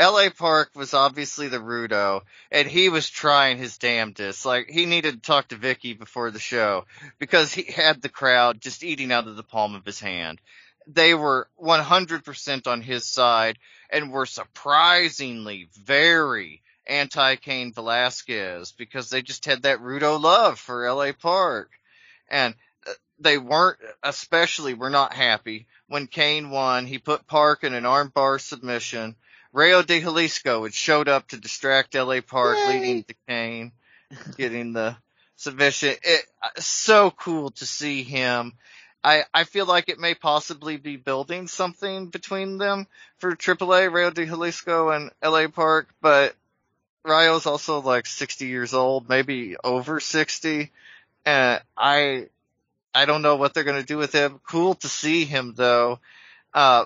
LA 0.02 0.32
Park 0.32 0.72
was 0.74 0.96
obviously 0.96 1.48
the 1.48 1.60
Rudo, 1.60 2.22
and 2.52 2.68
he 2.68 2.90
was 2.90 3.08
trying 3.08 3.60
his 3.60 3.78
damnedest. 3.78 4.48
Like, 4.48 4.68
he 4.68 4.88
needed 4.88 5.14
to 5.14 5.22
talk 5.22 5.50
to 5.50 5.56
Vicky 5.56 5.94
before 5.94 6.32
the 6.32 6.40
show, 6.40 6.86
because 7.20 7.54
he 7.54 7.72
had 7.72 8.02
the 8.02 8.10
crowd 8.10 8.60
just 8.60 8.84
eating 8.84 9.12
out 9.12 9.28
of 9.28 9.36
the 9.36 9.44
palm 9.44 9.76
of 9.76 9.86
his 9.86 10.00
hand. 10.00 10.42
They 10.88 11.14
were 11.14 11.48
100% 11.62 12.66
on 12.66 12.82
his 12.82 13.06
side, 13.06 13.60
and 13.92 14.12
were 14.12 14.26
surprisingly 14.26 15.68
very 15.84 16.64
anti-Cain 16.88 17.72
Velasquez, 17.72 18.72
because 18.72 19.12
they 19.12 19.22
just 19.22 19.46
had 19.46 19.62
that 19.64 19.82
Rudo 19.82 20.20
love 20.20 20.58
for 20.58 20.92
LA 20.92 21.12
Park. 21.12 21.70
And 22.28 22.56
uh, 22.88 22.94
they 23.20 23.38
weren't, 23.38 23.78
especially 24.02 24.74
were 24.74 24.90
not 24.90 25.14
happy 25.14 25.68
when 25.88 26.08
Cain 26.08 26.50
won. 26.50 26.88
He 26.88 26.98
put 26.98 27.28
Park 27.28 27.64
in 27.64 27.76
an 27.76 27.84
armbar 27.84 28.42
submission. 28.42 29.16
Rayo 29.54 29.82
de 29.82 30.00
Jalisco 30.00 30.64
had 30.64 30.74
showed 30.74 31.08
up 31.08 31.28
to 31.30 31.38
distract 31.38 31.96
LA 31.96 32.22
Park, 32.22 32.58
Yay. 32.58 32.80
leading 32.80 33.04
to 33.04 33.16
Cain 33.28 33.72
getting 34.38 34.74
the 34.74 34.96
submission. 35.36 35.96
It 36.04 36.26
so 36.60 37.12
cool 37.12 37.52
to 37.52 37.66
see 37.66 38.04
him. 38.04 38.54
I 39.04 39.24
I 39.34 39.44
feel 39.46 39.66
like 39.66 39.90
it 39.90 40.00
may 40.00 40.14
possibly 40.14 40.78
be 40.78 40.96
building 40.96 41.48
something 41.48 42.08
between 42.08 42.58
them 42.58 42.88
for 43.18 43.36
AAA, 43.36 43.92
Rayo 43.92 44.12
de 44.12 44.26
Jalisco 44.26 44.90
and 44.90 45.12
LA 45.24 45.48
Park, 45.48 45.90
but 46.02 46.36
Rayo's 47.04 47.46
also 47.46 47.82
like 47.82 48.06
60 48.06 48.46
years 48.46 48.74
old, 48.74 49.10
maybe 49.10 49.56
over 49.64 50.00
60. 50.00 50.72
And 51.26 51.62
I 51.76 52.28
I 52.94 53.06
don't 53.06 53.22
know 53.22 53.38
what 53.38 53.54
they're 53.54 53.64
going 53.64 53.82
to 53.82 53.86
do 53.86 53.98
with 53.98 54.12
him. 54.14 54.40
Cool 54.48 54.76
to 54.76 54.88
see 54.88 55.26
him 55.26 55.54
though. 55.56 56.00
Uh, 56.54 56.86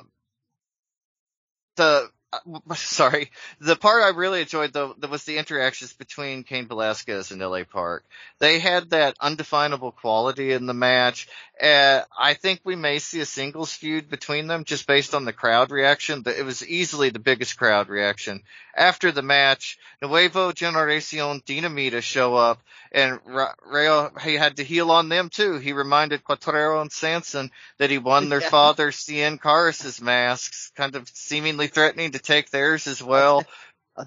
the 1.75 2.09
uh, 2.33 2.39
sorry, 2.75 3.31
the 3.59 3.75
part 3.75 4.03
I 4.03 4.09
really 4.09 4.41
enjoyed 4.41 4.73
though 4.73 4.95
was 5.09 5.23
the 5.23 5.37
interactions 5.37 5.93
between 5.93 6.43
Cain 6.43 6.67
Velasquez 6.67 7.31
and 7.31 7.41
LA 7.41 7.63
Park. 7.63 8.05
They 8.39 8.59
had 8.59 8.91
that 8.91 9.15
undefinable 9.19 9.91
quality 9.91 10.51
in 10.51 10.65
the 10.65 10.73
match. 10.73 11.27
Uh, 11.61 12.01
I 12.17 12.33
think 12.33 12.59
we 12.65 12.75
may 12.75 12.99
see 12.99 13.21
a 13.21 13.25
singles 13.25 13.71
feud 13.71 14.09
between 14.09 14.47
them 14.47 14.65
just 14.65 14.87
based 14.87 15.13
on 15.13 15.23
the 15.23 15.31
crowd 15.31 15.71
reaction. 15.71 16.21
But 16.21 16.35
It 16.35 16.43
was 16.43 16.67
easily 16.67 17.09
the 17.11 17.19
biggest 17.19 17.57
crowd 17.57 17.87
reaction. 17.87 18.43
After 18.75 19.11
the 19.11 19.21
match, 19.21 19.77
Nuevo 20.01 20.51
Generacion 20.51 21.41
Dinamita 21.45 22.01
show 22.01 22.35
up 22.35 22.61
and 22.91 23.19
Ra- 23.25 23.53
Rayo, 23.65 24.11
he 24.21 24.33
had 24.35 24.57
to 24.57 24.63
heal 24.65 24.91
on 24.91 25.07
them 25.07 25.29
too. 25.29 25.57
He 25.59 25.71
reminded 25.71 26.23
Cuatrero 26.25 26.81
and 26.81 26.89
Sansón 26.91 27.51
that 27.77 27.89
he 27.89 27.99
won 27.99 28.27
their 28.27 28.41
Yeah. 28.41 28.49
father 28.49 28.91
Cien 28.91 29.41
Caras's 29.41 30.01
masks, 30.01 30.71
kind 30.75 30.95
of 30.95 31.07
seemingly 31.09 31.67
threatening 31.67 32.11
to 32.11 32.19
take 32.19 32.49
theirs 32.49 32.85
as 32.87 33.01
well. 33.01 33.45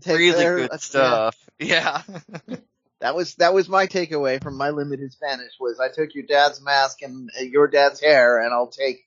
Really 0.06 0.32
their- 0.32 0.56
good 0.58 0.70
yeah. 0.72 0.76
stuff. 0.78 1.36
Yeah. 1.58 2.02
That 3.00 3.14
was 3.14 3.34
that 3.36 3.54
was 3.54 3.68
my 3.68 3.86
takeaway 3.86 4.42
from 4.42 4.56
my 4.56 4.70
limited 4.70 5.12
Spanish 5.12 5.52
was 5.60 5.78
I 5.80 5.88
took 5.88 6.14
your 6.14 6.24
dad's 6.26 6.60
mask 6.60 7.02
and 7.02 7.30
uh, 7.38 7.42
your 7.42 7.68
dad's 7.68 8.00
hair 8.00 8.40
and 8.42 8.52
I'll 8.52 8.68
take 8.68 9.06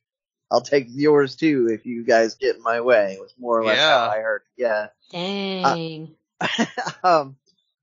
I'll 0.49 0.61
take 0.61 0.87
yours 0.89 1.35
too 1.35 1.69
if 1.71 1.85
you 1.85 2.03
guys 2.03 2.35
get 2.35 2.55
in 2.57 2.63
my 2.63 2.81
way. 2.81 3.13
It 3.13 3.21
was 3.21 3.33
more 3.39 3.59
or 3.59 3.65
less 3.65 3.77
Yeah. 3.77 3.99
how 3.99 4.09
I 4.09 4.19
heard. 4.21 4.41
Yeah. 4.57 4.87
Dang. 5.11 6.15
um 7.03 7.35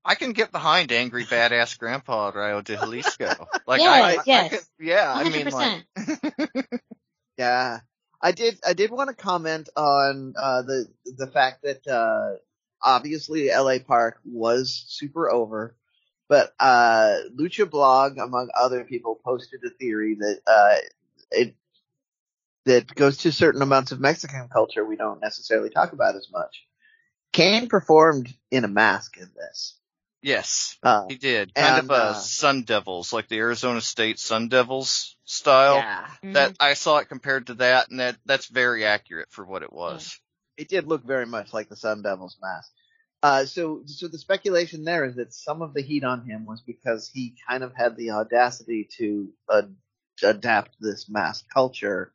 I 0.05 0.15
can 0.15 0.31
get 0.33 0.51
behind 0.51 0.91
angry 0.91 1.25
badass 1.25 1.77
grandpa 1.77 2.31
Rayo 2.33 2.61
de 2.61 2.75
Jalisco. 2.77 3.47
Like 3.67 3.81
Yeah, 3.81 3.91
I, 3.91 3.99
I, 4.15 4.17
yes. 4.25 4.45
I 4.45 4.49
could, 4.49 4.65
yeah, 4.79 5.13
I 5.15 5.23
mean 5.29 5.45
100%. 5.45 5.83
like, 5.97 6.65
Yeah, 7.37 7.79
I 8.21 8.31
did. 8.33 8.59
I 8.67 8.73
did 8.73 8.91
want 8.91 9.09
to 9.09 9.15
comment 9.15 9.69
on 9.77 10.33
uh, 10.37 10.61
the 10.63 10.87
the 11.05 11.27
fact 11.27 11.61
that 11.63 11.87
uh, 11.87 12.35
obviously 12.83 13.49
L.A. 13.49 13.79
Park 13.79 14.19
was 14.25 14.83
super 14.87 15.29
over, 15.31 15.75
but 16.29 16.53
uh, 16.59 17.15
Lucha 17.35 17.69
Blog, 17.69 18.19
among 18.19 18.49
other 18.57 18.85
people, 18.85 19.19
posted 19.25 19.61
a 19.65 19.71
theory 19.71 20.15
that 20.15 20.39
uh, 20.47 20.75
it 21.31 21.55
that 22.65 22.93
goes 22.93 23.17
to 23.17 23.31
certain 23.31 23.63
amounts 23.63 23.91
of 23.91 23.99
Mexican 23.99 24.47
culture 24.47 24.85
we 24.85 24.95
don't 24.95 25.21
necessarily 25.21 25.71
talk 25.71 25.91
about 25.91 26.15
as 26.15 26.29
much. 26.31 26.63
Cain 27.33 27.67
performed 27.67 28.31
in 28.51 28.63
a 28.63 28.67
mask 28.67 29.17
in 29.17 29.29
this. 29.35 29.75
Yes, 30.21 30.77
Uh, 30.83 31.05
he 31.07 31.15
did. 31.15 31.53
Kind 31.55 31.79
and, 31.79 31.89
of 31.89 31.97
a 31.97 32.03
uh, 32.09 32.13
Sun 32.13 32.63
Devils, 32.63 33.11
like 33.11 33.27
the 33.27 33.37
Arizona 33.37 33.81
State 33.81 34.19
Sun 34.19 34.49
Devils 34.49 35.15
style. 35.23 35.77
yeah, 35.77 36.33
That 36.33 36.55
I 36.59 36.73
saw 36.73 36.97
it 36.97 37.09
compared 37.09 37.47
to 37.47 37.55
that, 37.55 37.89
and 37.89 37.99
that 37.99 38.17
that's 38.25 38.47
very 38.47 38.85
accurate 38.85 39.31
for 39.31 39.45
what 39.45 39.63
it 39.63 39.73
was. 39.73 40.19
it 40.57 40.67
did 40.67 40.87
look 40.87 41.05
very 41.05 41.25
much 41.25 41.53
like 41.53 41.69
the 41.69 41.75
Sun 41.75 42.03
Devils 42.03 42.37
mask. 42.41 42.71
Uh, 43.21 43.45
so, 43.45 43.81
so 43.85 44.07
the 44.07 44.17
speculation 44.17 44.83
there 44.83 45.03
is 45.05 45.15
that 45.15 45.33
some 45.33 45.61
of 45.61 45.73
the 45.73 45.81
heat 45.81 46.03
on 46.03 46.25
him 46.25 46.45
was 46.45 46.61
because 46.61 47.09
he 47.13 47.35
kind 47.49 47.63
of 47.63 47.73
had 47.75 47.97
the 47.97 48.11
audacity 48.11 48.87
to 48.97 49.29
uh, 49.49 49.63
adapt 50.23 50.75
this 50.79 51.09
mass 51.09 51.43
culture, 51.53 52.13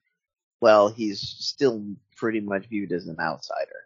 while 0.60 0.88
he's 0.88 1.20
still 1.20 1.84
pretty 2.16 2.40
much 2.40 2.68
viewed 2.68 2.92
as 2.92 3.06
an 3.06 3.16
outsider. 3.20 3.84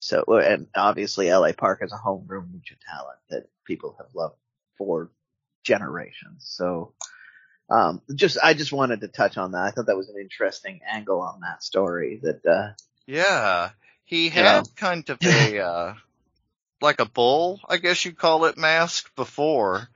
So, 0.00 0.24
and 0.28 0.68
obviously, 0.74 1.30
LA 1.30 1.52
Park 1.52 1.80
is 1.82 1.92
a 1.92 1.96
homegrown 1.96 2.46
lucha 2.46 2.76
talent 2.90 3.18
that 3.28 3.48
people 3.66 3.94
have 3.98 4.14
loved 4.14 4.36
for 4.78 5.10
generations. 5.64 6.46
So, 6.48 6.94
um, 7.70 8.00
just 8.14 8.38
I 8.42 8.54
just 8.54 8.72
wanted 8.72 9.02
to 9.02 9.08
touch 9.08 9.36
on 9.36 9.52
that. 9.52 9.62
I 9.64 9.70
thought 9.70 9.86
that 9.86 9.96
was 9.96 10.08
an 10.08 10.20
interesting 10.20 10.80
angle 10.90 11.20
on 11.20 11.40
that 11.42 11.62
story. 11.62 12.20
That 12.22 12.44
uh, 12.46 12.72
Yeah, 13.06 13.70
he 14.04 14.30
had 14.30 14.42
Yeah. 14.42 14.62
kind 14.76 15.08
of 15.10 15.18
a 15.24 15.58
uh, 15.60 15.94
like 16.82 17.00
a 17.00 17.06
bull, 17.06 17.60
I 17.68 17.76
guess 17.78 18.04
you'd 18.04 18.18
call 18.18 18.44
it, 18.46 18.56
mask 18.58 19.14
before. 19.16 19.88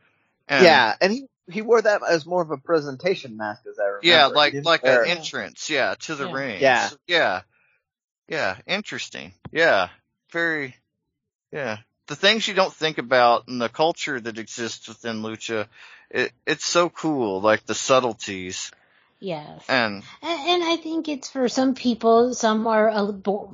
And 0.49 0.65
yeah, 0.65 0.95
and 1.01 1.13
he 1.13 1.27
he 1.51 1.63
wore 1.63 1.83
that 1.83 2.03
as 2.09 2.27
more 2.27 2.43
of 2.43 2.51
a 2.51 2.57
presentation 2.57 3.37
mask, 3.37 3.63
as 3.71 3.79
I 3.79 3.85
remember. 3.85 4.07
Yeah, 4.07 4.27
like 4.27 4.55
like 4.65 4.83
wear- 4.83 5.03
an 5.03 5.11
entrance, 5.11 5.69
yeah, 5.71 5.95
to 6.01 6.15
the 6.15 6.27
Yeah. 6.27 6.33
ring. 6.33 6.61
Yeah. 6.61 6.91
Yeah. 7.07 7.41
Yeah, 8.29 8.57
interesting. 8.67 9.33
Yeah. 9.53 9.89
Very 10.33 10.75
yeah. 11.53 11.79
The 12.09 12.17
things 12.17 12.47
you 12.47 12.55
don't 12.55 12.73
think 12.73 12.99
about 12.99 13.49
and 13.49 13.61
the 13.61 13.69
culture 13.69 14.21
that 14.21 14.39
exists 14.39 14.89
within 14.89 15.23
lucha, 15.23 15.67
it 16.11 16.33
it's 16.47 16.65
so 16.65 16.89
cool, 16.89 17.41
like 17.41 17.67
the 17.67 17.75
subtleties. 17.75 18.71
Yes. 19.19 19.65
And 19.69 20.03
And, 20.23 20.49
and 20.51 20.65
I 20.65 20.77
think 20.77 21.09
it's 21.09 21.31
for 21.31 21.49
some 21.49 21.75
people, 21.75 22.35
some 22.35 22.67
are 22.67 22.89
a, 22.89 23.03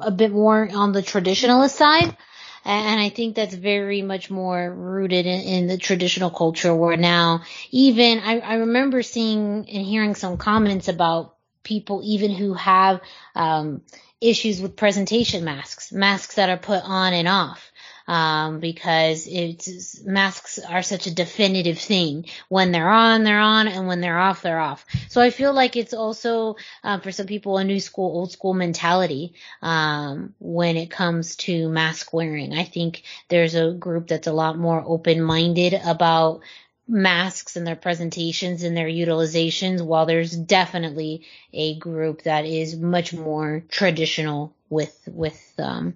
a 0.01 0.11
bit 0.11 0.33
more 0.33 0.68
on 0.74 0.93
the 0.93 1.03
traditionalist 1.03 1.76
side. 1.76 2.16
And 2.65 3.01
I 3.01 3.09
think 3.09 3.35
that's 3.35 3.55
very 3.55 4.03
much 4.03 4.31
more 4.31 4.73
rooted 4.73 5.27
in, 5.27 5.41
in 5.41 5.67
the 5.67 5.77
traditional 5.77 6.31
culture 6.31 6.75
where 6.75 6.97
now 6.97 7.43
even 7.71 8.21
I, 8.21 8.39
I 8.39 8.55
remember 8.55 9.03
seeing 9.03 9.69
and 9.69 9.87
hearing 9.87 10.15
some 10.15 10.37
comments 10.37 10.89
about 10.89 11.35
people 11.65 12.01
even 12.05 12.31
who 12.31 12.55
have 12.55 13.01
um, 13.35 13.83
issues 14.21 14.61
with 14.61 14.77
presentation 14.77 15.45
masks, 15.45 15.93
masks 15.93 16.37
that 16.37 16.51
are 16.51 16.57
put 16.57 16.83
on 16.85 17.13
and 17.13 17.29
off. 17.29 17.72
Um, 18.13 18.61
because 18.61 19.27
it's 19.27 20.03
masks 20.05 20.59
are 20.59 20.83
such 20.83 21.07
a 21.07 21.15
definitive 21.15 21.79
thing. 21.79 22.27
When 22.51 22.71
they're 22.71 22.91
on, 22.91 23.25
they're 23.25 23.41
on, 23.41 23.69
and 23.69 23.87
when 23.89 24.03
they're 24.03 24.19
off, 24.19 24.43
they're 24.43 24.61
off. 24.61 24.85
So 25.09 25.23
I 25.23 25.31
feel 25.31 25.55
like 25.55 25.77
it's 25.77 25.95
also 25.95 26.57
uh, 26.85 26.99
for 26.99 27.11
some 27.11 27.25
people 27.27 27.57
a 27.57 27.65
new 27.65 27.81
school, 27.81 28.15
old 28.19 28.31
school 28.31 28.53
mentality 28.53 29.33
um, 29.63 30.35
when 30.41 30.77
it 30.77 30.91
comes 30.91 31.37
to 31.37 31.71
mask 31.71 32.13
wearing. 32.13 32.53
I 32.53 32.65
think 32.65 33.03
there's 33.29 33.55
a 33.55 33.73
group 33.73 34.09
that's 34.09 34.27
a 34.27 34.39
lot 34.43 34.59
more 34.59 34.85
open 34.87 35.23
minded 35.23 35.73
about 35.73 36.43
masks 36.87 37.57
and 37.57 37.67
their 37.67 37.77
presentations 37.77 38.63
and 38.63 38.77
their 38.77 38.89
utilizations, 38.89 39.81
while 39.81 40.05
there's 40.05 40.37
definitely 40.37 41.25
a 41.55 41.79
group 41.79 42.25
that 42.25 42.45
is 42.45 42.77
much 42.77 43.15
more 43.15 43.65
traditional 43.71 44.55
with 44.69 45.01
with 45.07 45.41
um, 45.59 45.95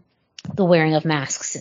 the 0.55 0.65
wearing 0.65 0.95
of 0.95 1.05
masks. 1.05 1.59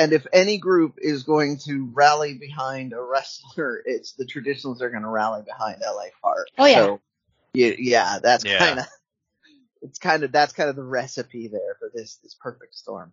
And 0.00 0.14
if 0.14 0.26
any 0.32 0.56
group 0.56 0.94
is 0.96 1.24
going 1.24 1.58
to 1.66 1.90
rally 1.92 2.32
behind 2.32 2.94
a 2.94 3.02
wrestler, 3.02 3.82
it's 3.84 4.12
the 4.12 4.24
traditionals 4.24 4.80
are 4.80 4.88
going 4.88 5.02
to 5.02 5.08
rally 5.08 5.42
behind 5.42 5.82
LA 5.82 6.04
Park. 6.22 6.48
Oh, 6.56 6.64
yeah. 6.64 6.74
So, 6.76 7.00
yeah, 7.52 7.72
yeah, 7.78 8.18
that's 8.22 8.44
Yeah. 8.44 8.58
kind 8.58 8.78
of 8.78 8.86
it's 9.82 9.98
kind 9.98 10.22
of 10.22 10.32
that's 10.32 10.52
kind 10.52 10.70
of 10.70 10.76
the 10.76 10.82
recipe 10.82 11.48
there 11.48 11.76
for 11.78 11.90
this 11.92 12.16
this 12.22 12.34
perfect 12.34 12.74
storm. 12.76 13.12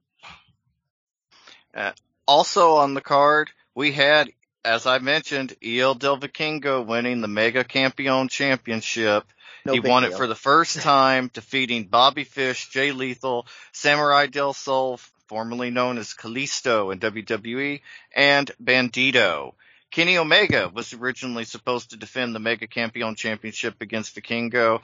Uh, 1.73 1.91
also 2.25 2.75
on 2.75 2.93
the 2.93 3.01
card, 3.01 3.49
we 3.75 3.91
had, 3.91 4.29
as 4.63 4.85
I 4.85 4.99
mentioned, 4.99 5.55
El 5.63 5.95
Del 5.95 6.17
Vikingo 6.17 6.85
winning 6.85 7.21
the 7.21 7.27
Mega 7.27 7.63
Campeon 7.63 8.27
Championship. 8.29 9.25
No 9.65 9.73
he 9.73 9.79
won 9.81 10.03
deal. 10.03 10.11
it 10.13 10.17
for 10.17 10.27
the 10.27 10.35
first 10.35 10.79
time, 10.79 11.29
defeating 11.33 11.85
Bobby 11.85 12.23
Fish, 12.23 12.69
Jay 12.69 12.91
Lethal, 12.93 13.45
Samurai 13.73 14.27
Del 14.27 14.53
Sol, 14.53 14.99
formerly 15.27 15.69
known 15.69 15.97
as 15.97 16.13
Kalisto 16.13 16.91
in 16.91 16.99
WWE, 16.99 17.81
and 18.15 18.51
Bandito. 18.61 19.53
Kenny 19.91 20.17
Omega 20.17 20.69
was 20.73 20.93
originally 20.93 21.45
supposed 21.45 21.91
to 21.91 21.97
defend 21.97 22.35
the 22.35 22.39
Mega 22.39 22.67
Campeon 22.67 23.15
Championship 23.15 23.81
against 23.81 24.15
Vikingo, 24.15 24.81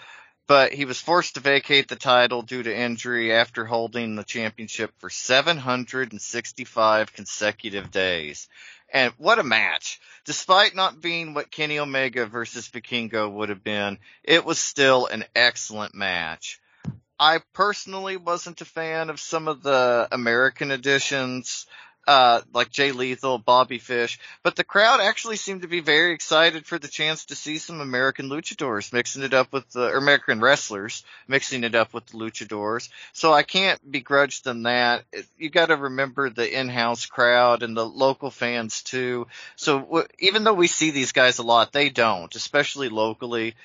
but 0.48 0.74
he 0.74 0.86
was 0.86 1.00
forced 1.00 1.36
to 1.36 1.40
vacate 1.40 1.88
the 1.88 1.96
title 1.96 2.42
due 2.42 2.64
to 2.64 2.76
injury 2.76 3.34
after 3.34 3.66
holding 3.66 4.16
the 4.16 4.24
championship 4.24 4.92
for 5.00 5.10
765 5.10 7.14
consecutive 7.14 7.92
days. 7.92 8.50
And 8.92 9.14
what 9.18 9.40
a 9.40 9.44
match. 9.44 10.00
Despite 10.26 10.76
not 10.76 11.02
being 11.02 11.34
what 11.34 11.52
Kenny 11.52 11.80
Omega 11.80 12.26
versus 12.26 12.70
Vikingo 12.70 13.32
would 13.32 13.50
have 13.50 13.64
been, 13.64 13.98
it 14.24 14.46
was 14.46 14.60
still 14.60 15.08
an 15.08 15.26
excellent 15.36 15.96
match. 15.96 16.60
I 17.24 17.40
personally 17.54 18.18
wasn't 18.18 18.60
a 18.60 18.66
fan 18.66 19.10
of 19.10 19.18
some 19.18 19.48
of 19.48 19.64
the 19.64 20.10
American 20.12 20.72
editions, 20.72 21.66
uh, 22.06 22.42
like 22.54 22.70
Jay 22.70 22.92
Lethal, 22.92 23.38
Bobby 23.38 23.78
Fish, 23.78 24.20
but 24.44 24.58
the 24.58 24.66
crowd 24.66 25.00
actually 25.00 25.38
seemed 25.38 25.62
to 25.62 25.70
be 25.70 25.80
very 25.80 26.12
excited 26.12 26.66
for 26.66 26.78
the 26.78 26.90
chance 26.90 27.28
to 27.28 27.36
see 27.36 27.60
some 27.60 27.80
American 27.80 28.28
luchadors 28.28 28.92
mixing 28.92 29.24
it 29.24 29.34
up 29.34 29.54
with 29.54 29.70
the, 29.70 29.88
or 29.88 30.00
American 30.00 30.42
wrestlers 30.42 31.06
mixing 31.26 31.64
it 31.64 31.76
up 31.76 31.94
with 31.94 32.06
the 32.08 32.18
luchadors. 32.18 32.90
So 33.14 33.32
I 33.32 33.44
can't 33.44 33.80
begrudge 33.90 34.42
them 34.42 34.64
that. 34.64 35.06
You 35.38 35.50
gotta 35.50 35.78
remember 35.78 36.30
the 36.30 36.60
in-house 36.60 37.06
crowd 37.06 37.64
and 37.64 37.78
the 37.78 37.86
local 37.86 38.32
fans 38.32 38.84
too. 38.84 39.28
So 39.56 39.80
w- 39.80 40.08
even 40.20 40.44
though 40.44 40.56
we 40.56 40.68
see 40.68 40.92
these 40.92 41.14
guys 41.14 41.38
a 41.38 41.44
lot, 41.44 41.72
they 41.72 41.90
don't, 41.90 42.36
especially 42.36 42.90
locally. 42.90 43.56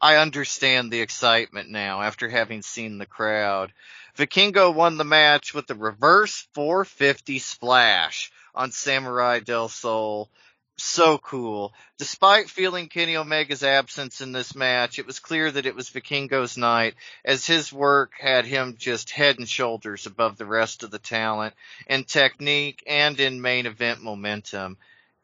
I 0.00 0.16
understand 0.16 0.90
the 0.90 1.00
excitement 1.00 1.70
now 1.70 2.02
after 2.02 2.28
having 2.28 2.62
seen 2.62 2.98
the 2.98 3.06
crowd. 3.06 3.72
Vikingo 4.16 4.72
won 4.72 4.96
the 4.96 5.04
match 5.04 5.54
with 5.54 5.66
the 5.66 5.74
reverse 5.74 6.46
450 6.54 7.38
splash 7.38 8.30
on 8.54 8.72
Samurai 8.72 9.40
Del 9.40 9.68
Sol. 9.68 10.30
So 10.78 11.16
cool. 11.16 11.72
Despite 11.96 12.50
feeling 12.50 12.90
Kenny 12.90 13.16
Omega's 13.16 13.62
absence 13.62 14.20
in 14.20 14.32
this 14.32 14.54
match, 14.54 14.98
it 14.98 15.06
was 15.06 15.20
clear 15.20 15.50
that 15.50 15.64
it 15.64 15.74
was 15.74 15.88
Vikingo's 15.88 16.58
night 16.58 16.94
as 17.24 17.46
his 17.46 17.72
work 17.72 18.12
had 18.20 18.44
him 18.44 18.76
just 18.78 19.10
head 19.10 19.38
and 19.38 19.48
shoulders 19.48 20.04
above 20.04 20.36
the 20.36 20.44
rest 20.44 20.82
of 20.82 20.90
the 20.90 20.98
talent 20.98 21.54
in 21.86 22.04
technique 22.04 22.82
and 22.86 23.18
in 23.18 23.40
main 23.40 23.64
event 23.64 24.02
momentum. 24.02 24.76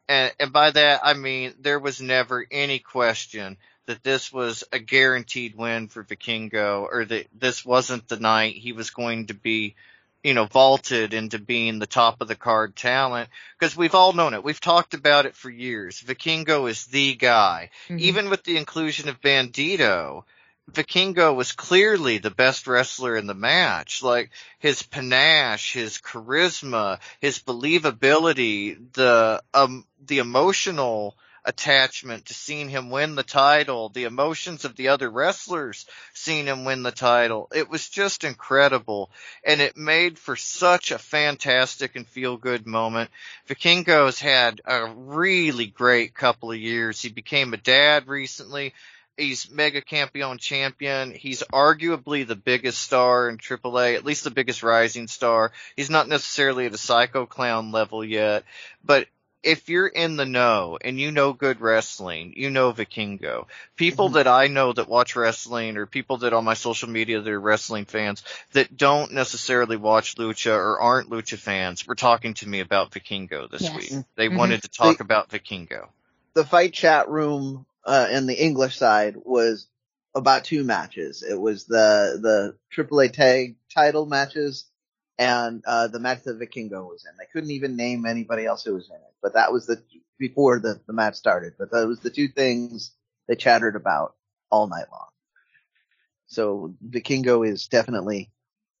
And, 0.07 0.33
and 0.39 0.51
by 0.51 0.71
that, 0.71 1.01
I 1.03 1.13
mean 1.13 1.53
there 1.59 1.79
was 1.79 2.01
never 2.01 2.45
any 2.49 2.79
question 2.79 3.57
that 3.85 4.03
this 4.03 4.31
was 4.31 4.63
a 4.71 4.79
guaranteed 4.79 5.55
win 5.55 5.87
for 5.87 6.03
Vikingo 6.03 6.87
or 6.89 7.05
that 7.05 7.27
this 7.37 7.65
wasn't 7.65 8.07
the 8.07 8.19
night 8.19 8.55
he 8.55 8.71
was 8.73 8.91
going 8.91 9.27
to 9.27 9.33
be, 9.33 9.75
you 10.23 10.33
know, 10.33 10.45
vaulted 10.45 11.13
into 11.13 11.37
being 11.37 11.79
the 11.79 11.87
top 11.87 12.21
of 12.21 12.27
the 12.27 12.35
card 12.35 12.75
talent 12.75 13.29
because 13.59 13.75
we've 13.75 13.95
all 13.95 14.13
known 14.13 14.33
it. 14.33 14.43
We've 14.43 14.59
talked 14.59 14.93
about 14.93 15.25
it 15.25 15.35
for 15.35 15.49
years. 15.49 16.01
Vikingo 16.01 16.69
is 16.69 16.85
the 16.85 17.15
guy. 17.15 17.71
Mhm. 17.89 17.99
Even 17.99 18.29
with 18.29 18.43
the 18.43 18.57
inclusion 18.57 19.09
of 19.09 19.21
Bandito, 19.21 20.23
Vikingo 20.71 21.35
was 21.35 21.51
clearly 21.51 22.19
the 22.19 22.31
best 22.31 22.67
wrestler 22.67 23.17
in 23.17 23.27
the 23.27 23.33
match. 23.33 24.01
Like 24.01 24.31
his 24.59 24.81
panache, 24.81 25.73
his 25.73 25.97
charisma, 25.97 26.99
his 27.19 27.39
believability, 27.39 28.77
the 28.93 29.43
um 29.53 29.85
the 30.05 30.19
emotional 30.19 31.17
attachment 31.45 32.25
to 32.25 32.33
seeing 32.33 32.69
him 32.69 32.89
win 32.89 33.15
the 33.15 33.23
title, 33.23 33.89
the 33.89 34.05
emotions 34.05 34.65
of 34.65 34.75
the 34.75 34.89
other 34.89 35.09
wrestlers 35.09 35.85
seeing 36.13 36.45
him 36.45 36.65
win 36.65 36.83
the 36.83 36.91
title. 36.91 37.49
It 37.53 37.69
was 37.69 37.89
just 37.89 38.23
incredible 38.23 39.09
and 39.45 39.61
it 39.61 39.75
made 39.75 40.17
for 40.17 40.35
such 40.35 40.91
a 40.91 40.97
fantastic 40.97 41.95
and 41.95 42.07
feel 42.07 42.37
good 42.37 42.65
moment. 42.65 43.09
Vikingo's 43.47 44.19
had 44.19 44.61
a 44.65 44.85
really 44.87 45.67
great 45.67 46.13
couple 46.13 46.51
of 46.51 46.57
years. 46.57 47.01
He 47.01 47.09
became 47.09 47.53
a 47.53 47.57
dad 47.57 48.07
recently. 48.07 48.73
He's 49.17 49.51
Mega 49.51 49.81
Campeon 49.81 50.39
champion. 50.39 51.11
He's 51.11 51.43
arguably 51.53 52.25
the 52.25 52.35
biggest 52.35 52.81
star 52.81 53.29
in 53.29 53.37
AAA, 53.37 53.95
at 53.95 54.05
least 54.05 54.23
the 54.23 54.31
biggest 54.31 54.63
rising 54.63 55.07
star. 55.07 55.51
He's 55.75 55.91
not 55.91 56.07
necessarily 56.07 56.65
at 56.65 56.73
a 56.73 56.79
Psycho 56.79 57.27
Clown 57.27 57.71
level 57.71 58.03
yet, 58.03 58.43
but 58.83 59.07
if 59.43 59.69
you're 59.69 59.87
in 59.87 60.15
the 60.15 60.25
know 60.25 60.77
and 60.81 60.99
you 60.99 61.11
know 61.11 61.33
good 61.33 61.59
wrestling, 61.61 62.33
you 62.37 62.49
know 62.49 62.71
Vikingo. 62.73 63.45
People 63.75 64.07
Mm-hmm. 64.07 64.15
that 64.15 64.27
I 64.27 64.47
know 64.47 64.73
that 64.73 64.87
watch 64.87 65.15
wrestling 65.15 65.77
or 65.77 65.85
people 65.85 66.17
that 66.17 66.33
on 66.33 66.45
my 66.45 66.53
social 66.53 66.89
media 66.89 67.21
that 67.21 67.29
are 67.31 67.39
wrestling 67.39 67.85
fans 67.85 68.23
that 68.53 68.75
don't 68.77 69.11
necessarily 69.13 69.75
watch 69.77 70.15
Lucha 70.15 70.51
or 70.55 70.79
aren't 70.79 71.09
Lucha 71.09 71.37
fans 71.37 71.85
were 71.85 71.95
talking 71.95 72.33
to 72.35 72.47
me 72.47 72.61
about 72.61 72.91
Vikingo 72.91 73.49
this 73.51 73.61
Yes. 73.63 73.75
week. 73.75 74.05
They 74.15 74.29
Mhm. 74.29 74.37
wanted 74.37 74.61
to 74.63 74.69
talk 74.69 74.97
They- 74.97 75.03
about 75.03 75.29
Vikingo. 75.29 75.89
the 76.35 76.45
FITE 76.45 76.73
chat 76.73 77.09
room 77.09 77.65
uh, 77.85 78.07
in 78.11 78.25
the 78.27 78.33
English 78.41 78.77
side 78.77 79.15
was 79.17 79.67
about 80.15 80.45
two 80.45 80.63
matches. 80.63 81.21
It 81.21 81.39
was 81.39 81.65
the 81.65 82.17
the 82.21 82.55
AAA 82.71 83.09
tag 83.09 83.55
title 83.73 84.05
matches 84.05 84.65
and 85.17 85.63
uh, 85.65 85.87
the 85.87 85.99
match 85.99 86.23
that 86.23 86.39
Vikingo 86.39 86.87
was 86.89 87.05
in. 87.05 87.15
They 87.17 87.27
couldn't 87.31 87.51
even 87.51 87.75
name 87.75 88.05
anybody 88.05 88.45
else 88.45 88.63
who 88.63 88.73
was 88.75 88.89
in 88.89 88.95
it, 88.95 89.13
but 89.21 89.33
that 89.33 89.51
was 89.51 89.65
the 89.67 89.81
before 90.19 90.59
the 90.59 90.79
the 90.87 90.93
match 90.93 91.15
started. 91.15 91.53
But 91.57 91.71
that 91.71 91.87
was 91.87 91.99
the 91.99 92.09
two 92.09 92.27
things 92.27 92.91
they 93.27 93.35
chattered 93.35 93.75
about 93.75 94.15
all 94.51 94.67
night 94.67 94.85
long. 94.91 95.07
So 96.27 96.75
Vikingo 96.87 97.47
is 97.47 97.67
definitely 97.67 98.31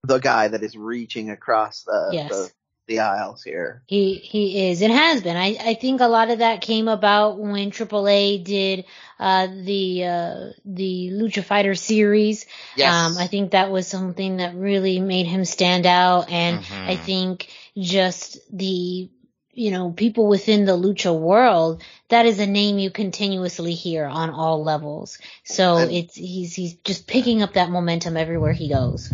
the 0.03 0.19
guy 0.19 0.47
that 0.49 0.63
is 0.63 0.75
reaching 0.75 1.29
across 1.29 1.83
the 1.83 2.09
Yes. 2.11 2.29
the, 2.29 2.51
the 2.87 2.99
aisles 2.99 3.43
here. 3.43 3.81
He 3.87 4.15
he 4.15 4.69
is 4.69 4.81
and 4.81 4.91
has 4.91 5.21
been. 5.23 5.37
I 5.37 5.57
I 5.59 5.73
think 5.75 6.01
a 6.01 6.07
lot 6.07 6.29
of 6.29 6.39
that 6.39 6.61
came 6.61 6.87
about 6.87 7.39
when 7.39 7.71
AAA 7.71 8.43
did 8.43 8.85
uh 9.19 9.47
the 9.47 10.05
uh 10.05 10.49
the 10.65 11.09
Lucha 11.13 11.43
Fighter 11.43 11.75
series. 11.75 12.45
Yes. 12.75 12.93
Um 12.93 13.17
I 13.17 13.27
think 13.27 13.51
that 13.51 13.71
was 13.71 13.87
something 13.87 14.37
that 14.37 14.55
really 14.55 14.99
made 14.99 15.27
him 15.27 15.45
stand 15.45 15.85
out 15.85 16.29
and 16.29 16.59
Mhm. 16.61 16.89
I 16.89 16.95
think 16.97 17.47
just 17.77 18.37
the 18.55 19.09
you 19.55 19.71
know 19.71 19.91
people 19.91 20.27
within 20.27 20.65
the 20.65 20.75
lucha 20.75 21.17
world 21.17 21.83
that 22.09 22.25
is 22.25 22.39
a 22.39 22.45
name 22.47 22.79
you 22.79 22.89
continuously 22.89 23.73
hear 23.75 24.05
on 24.05 24.29
all 24.31 24.63
levels. 24.63 25.19
So 25.45 25.77
And- 25.77 25.91
it's 25.91 26.15
he's 26.15 26.53
he's 26.55 26.73
just 26.83 27.07
picking 27.07 27.41
up 27.43 27.53
that 27.53 27.69
momentum 27.69 28.17
everywhere 28.17 28.53
he 28.53 28.67
goes. 28.67 29.13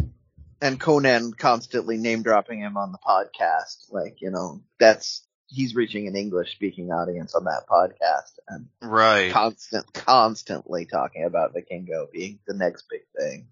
And 0.62 0.80
Konnan 0.80 1.38
constantly 1.38 1.98
name 1.98 2.24
dropping 2.24 2.60
him 2.60 2.78
on 2.78 2.92
the 2.92 2.98
podcast. 2.98 3.86
Like, 3.92 4.18
you 4.20 4.32
know, 4.32 4.62
that's, 4.80 5.26
he's 5.48 5.76
reaching 5.76 6.08
an 6.08 6.16
English 6.16 6.52
speaking 6.52 6.92
audience 6.92 7.34
on 7.34 7.46
that 7.46 7.66
podcast 7.70 8.40
and 8.48 8.68
Right. 8.82 9.32
constant, 9.32 9.92
constantly 9.94 10.86
talking 10.86 11.24
about 11.24 11.56
Vikingo 11.56 12.12
being 12.12 12.40
the 12.46 12.54
next 12.54 12.86
big 12.90 13.02
thing. 13.18 13.48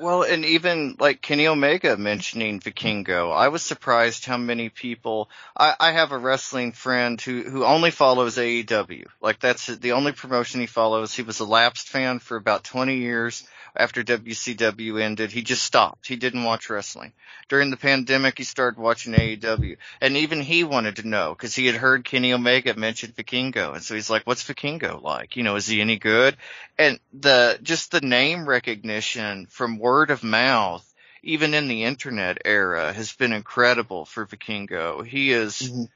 Well, 0.00 0.22
and 0.22 0.46
even 0.46 0.96
like 0.98 1.20
Kenny 1.20 1.46
Omega 1.46 1.96
mentioning 1.96 2.60
Vikingo, 2.60 3.36
I 3.36 3.48
was 3.48 3.62
surprised 3.62 4.24
how 4.24 4.38
many 4.38 4.70
people. 4.70 5.28
I, 5.54 5.74
I 5.78 5.92
have 5.92 6.12
a 6.12 6.18
wrestling 6.18 6.72
friend 6.72 7.20
who 7.20 7.42
who 7.42 7.64
only 7.64 7.90
follows 7.90 8.38
AEW. 8.38 9.04
Like 9.20 9.40
that's 9.40 9.66
the 9.66 9.92
only 9.92 10.12
promotion 10.12 10.60
he 10.60 10.66
follows. 10.66 11.12
He 11.12 11.22
was 11.22 11.40
a 11.40 11.44
lapsed 11.44 11.88
fan 11.88 12.18
for 12.18 12.36
about 12.36 12.64
20 12.64 12.96
years. 12.96 13.46
After 13.76 14.02
WCW 14.02 15.00
ended, 15.00 15.32
he 15.32 15.42
just 15.42 15.62
stopped. 15.62 16.08
He 16.08 16.16
didn't 16.16 16.44
watch 16.44 16.70
wrestling. 16.70 17.12
During 17.48 17.70
the 17.70 17.76
pandemic, 17.76 18.38
he 18.38 18.44
started 18.44 18.80
watching 18.80 19.14
AEW, 19.14 19.76
and 20.00 20.16
even 20.16 20.40
he 20.40 20.64
wanted 20.64 20.96
to 20.96 21.08
know 21.08 21.34
because 21.34 21.54
he 21.54 21.66
had 21.66 21.76
heard 21.76 22.04
Kenny 22.04 22.32
Omega 22.32 22.74
mention 22.74 23.12
Vikingo, 23.12 23.74
and 23.74 23.82
so 23.82 23.94
he's 23.94 24.10
like, 24.10 24.26
"What's 24.26 24.44
Vikingo 24.44 25.02
like? 25.02 25.36
You 25.36 25.42
know, 25.42 25.56
is 25.56 25.66
he 25.66 25.80
any 25.80 25.98
good?" 25.98 26.36
and 26.78 26.98
the 27.12 27.58
just 27.62 27.90
the 27.90 28.00
name 28.00 28.48
recognition 28.48 29.46
from 29.46 29.78
word 29.78 30.10
of 30.10 30.22
mouth 30.24 30.86
even 31.22 31.54
in 31.54 31.68
the 31.68 31.84
internet 31.84 32.38
era 32.44 32.92
has 32.92 33.12
been 33.12 33.32
incredible 33.32 34.04
for 34.04 34.26
Vikingo. 34.26 35.06
He 35.06 35.32
is 35.32 35.60
Mhm. 35.60 35.88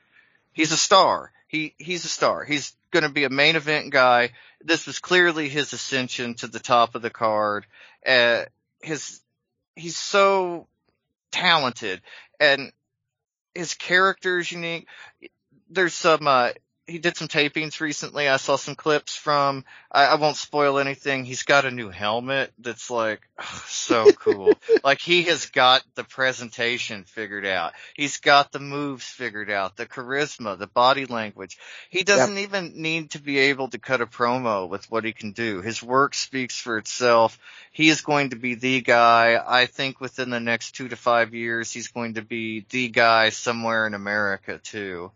he's 0.52 0.72
a 0.72 0.76
star. 0.76 1.32
He 1.48 1.74
he's 1.78 2.04
a 2.04 2.08
star. 2.08 2.44
He's 2.44 2.74
going 2.94 3.02
to 3.02 3.10
be 3.10 3.24
a 3.24 3.30
main 3.30 3.56
event 3.56 3.90
guy. 3.90 4.30
This 4.62 4.86
was 4.86 5.00
clearly 5.00 5.48
his 5.48 5.72
ascension 5.72 6.34
to 6.36 6.46
the 6.46 6.60
top 6.60 6.94
of 6.94 7.02
the 7.02 7.10
card. 7.10 7.66
Uh 8.06 8.44
his 8.80 9.20
he's 9.74 9.96
so 9.96 10.66
talented 11.32 12.00
and 12.38 12.72
his 13.54 13.74
character 13.74 14.38
is 14.38 14.50
unique. 14.50 14.86
There's 15.68 15.94
some 15.94 16.26
uh 16.26 16.50
he 16.86 16.98
did 16.98 17.16
some 17.16 17.28
tapings 17.28 17.80
recently. 17.80 18.28
I 18.28 18.36
saw 18.36 18.56
some 18.56 18.74
clips 18.74 19.16
from. 19.16 19.64
I, 19.90 20.04
I 20.04 20.14
won't 20.16 20.36
spoil 20.36 20.78
anything. 20.78 21.24
He's 21.24 21.42
got 21.42 21.64
a 21.64 21.70
new 21.70 21.88
helmet 21.88 22.52
that's 22.58 22.90
like 22.90 23.22
so 23.66 24.12
cool. 24.12 24.52
like 24.84 25.00
he 25.00 25.22
has 25.24 25.46
got 25.46 25.82
the 25.94 26.04
presentation 26.04 27.04
figured 27.04 27.46
out. 27.46 27.72
He's 27.94 28.18
got 28.18 28.52
the 28.52 28.60
moves 28.60 29.04
figured 29.04 29.50
out, 29.50 29.76
the 29.76 29.86
charisma, 29.86 30.58
the 30.58 30.66
body 30.66 31.06
language. 31.06 31.58
He 31.88 32.02
doesn't 32.02 32.36
even 32.38 32.82
need 32.82 33.12
to 33.12 33.18
be 33.18 33.38
able 33.38 33.68
to 33.68 33.78
cut 33.78 34.02
a 34.02 34.06
promo 34.06 34.68
with 34.68 34.90
what 34.90 35.04
he 35.04 35.12
can 35.12 35.32
do. 35.32 35.62
His 35.62 35.82
work 35.82 36.14
speaks 36.14 36.58
for 36.58 36.76
itself. 36.76 37.38
He 37.72 37.88
is 37.88 38.02
going 38.02 38.30
to 38.30 38.36
be 38.36 38.56
the 38.56 38.82
guy. 38.82 39.42
I 39.44 39.66
think 39.66 40.00
within 40.00 40.28
the 40.28 40.40
next 40.40 40.72
two 40.72 40.88
to 40.88 40.96
five 40.96 41.32
years, 41.32 41.72
he's 41.72 41.88
going 41.88 42.14
to 42.14 42.22
be 42.22 42.66
the 42.68 42.88
guy 42.88 43.30
somewhere 43.30 43.86
in 43.86 43.94
America 43.94 44.58
too 44.58 45.12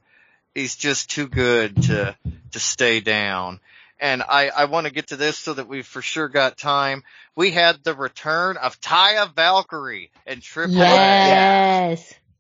he's 0.59 0.77
just 0.77 1.11
too 1.11 1.29
good 1.29 1.83
to 1.85 2.17
to 2.53 2.61
stay 2.61 3.01
down. 3.01 3.61
And 4.01 4.23
I, 4.23 4.49
I 4.51 4.65
want 4.67 4.87
to 4.87 4.93
get 4.93 5.09
to 5.09 5.17
this 5.17 5.37
so 5.39 5.55
that 5.55 5.67
we've 5.67 5.87
for 5.87 6.03
sure 6.03 6.29
got 6.29 6.57
time. 6.57 7.03
We 7.35 7.51
had 7.51 7.83
the 7.83 7.95
return 7.95 8.57
of 8.57 8.81
Taya 8.81 9.35
Valkyrie 9.35 10.11
and 10.27 10.41
Triple 10.41 10.81
A. 10.83 11.99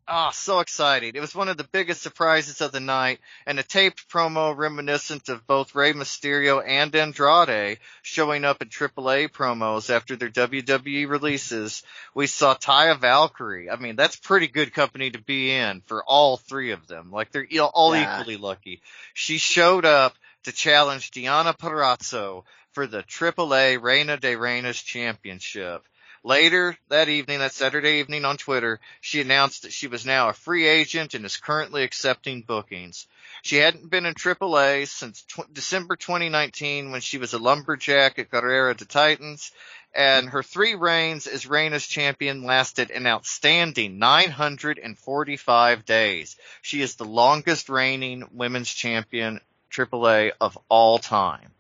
Yes. 0.09 0.17
Oh, 0.17 0.31
so 0.33 0.61
exciting. 0.61 1.13
It 1.15 1.21
was 1.21 1.35
one 1.35 1.49
of 1.49 1.57
the 1.57 1.69
biggest 1.71 2.03
surprises 2.03 2.61
of 2.61 2.73
the 2.73 2.81
night 2.81 3.21
and 3.47 3.59
a 3.59 3.63
taped 3.63 4.09
promo 4.09 4.57
reminiscent 4.57 5.29
of 5.29 5.47
both 5.47 5.75
Rey 5.75 5.93
Mysterio 5.93 6.63
and 6.67 6.95
Andrade 6.95 7.79
showing 8.03 8.45
up 8.45 8.63
in 8.63 8.69
AAA 8.69 9.29
promos 9.31 9.91
after 9.91 10.17
their 10.17 10.31
WWE 10.31 11.09
releases. 11.09 11.83
We 12.15 12.27
saw 12.27 12.55
Taya 12.55 12.99
Valkyrie. 12.99 13.69
I 13.71 13.77
mean, 13.77 13.97
that's 13.97 14.17
pretty 14.17 14.47
good 14.49 14.73
company 14.73 15.11
to 15.11 15.21
be 15.21 15.51
in 15.53 15.83
for 15.87 16.03
all 16.05 16.39
three 16.39 16.71
of 16.73 16.87
them. 16.87 17.11
Like 17.11 17.31
they're 17.31 17.47
all 17.75 17.95
Yeah. 17.95 18.19
equally 18.21 18.39
lucky. 18.39 18.81
She 19.15 19.37
showed 19.39 19.85
up 19.85 20.15
to 20.45 20.53
challenge 20.53 21.11
Deonna 21.11 21.57
Purrazzo 21.57 22.45
for 22.73 22.87
the 22.87 23.03
AAA 23.03 23.77
Reina 23.81 24.17
de 24.17 24.37
Reinas 24.37 24.83
championship. 24.85 25.87
Later 26.25 26.77
that 26.89 27.09
evening, 27.09 27.39
that 27.39 27.53
Saturday 27.53 28.01
evening 28.01 28.25
on 28.25 28.37
Twitter, 28.37 28.81
she 29.01 29.21
announced 29.21 29.63
that 29.63 29.73
she 29.73 29.87
was 29.87 30.05
now 30.05 30.29
a 30.29 30.33
free 30.33 30.67
agent 30.67 31.15
and 31.15 31.25
is 31.25 31.37
currently 31.37 31.85
accepting 31.85 32.43
bookings. 32.43 33.07
She 33.43 33.57
hadn't 33.57 33.89
been 33.89 34.05
in 34.05 34.15
AAA 34.15 34.89
since 34.89 35.23
tw- 35.23 35.53
December 35.53 35.97
2019 35.97 36.91
when 36.91 37.01
she 37.01 37.19
was 37.19 37.35
a 37.35 37.39
lumberjack 37.39 38.19
at 38.19 38.31
Guerrera 38.31 38.77
de 38.77 38.85
Titans, 38.85 39.53
and 39.95 40.29
her 40.29 40.43
three 40.43 40.75
reigns 40.75 41.27
as 41.27 41.47
Reina's 41.47 41.87
champion 41.87 42.43
lasted 42.45 42.91
an 42.91 43.07
outstanding 43.07 43.99
945 43.99 45.85
days. 45.85 46.37
She 46.63 46.83
is 46.83 46.97
the 46.97 47.05
longest 47.05 47.69
reigning 47.69 48.29
women's 48.33 48.69
champion 48.73 49.41
AAA 49.71 50.33
of 50.41 50.59
all 50.69 50.99
time. 50.99 51.53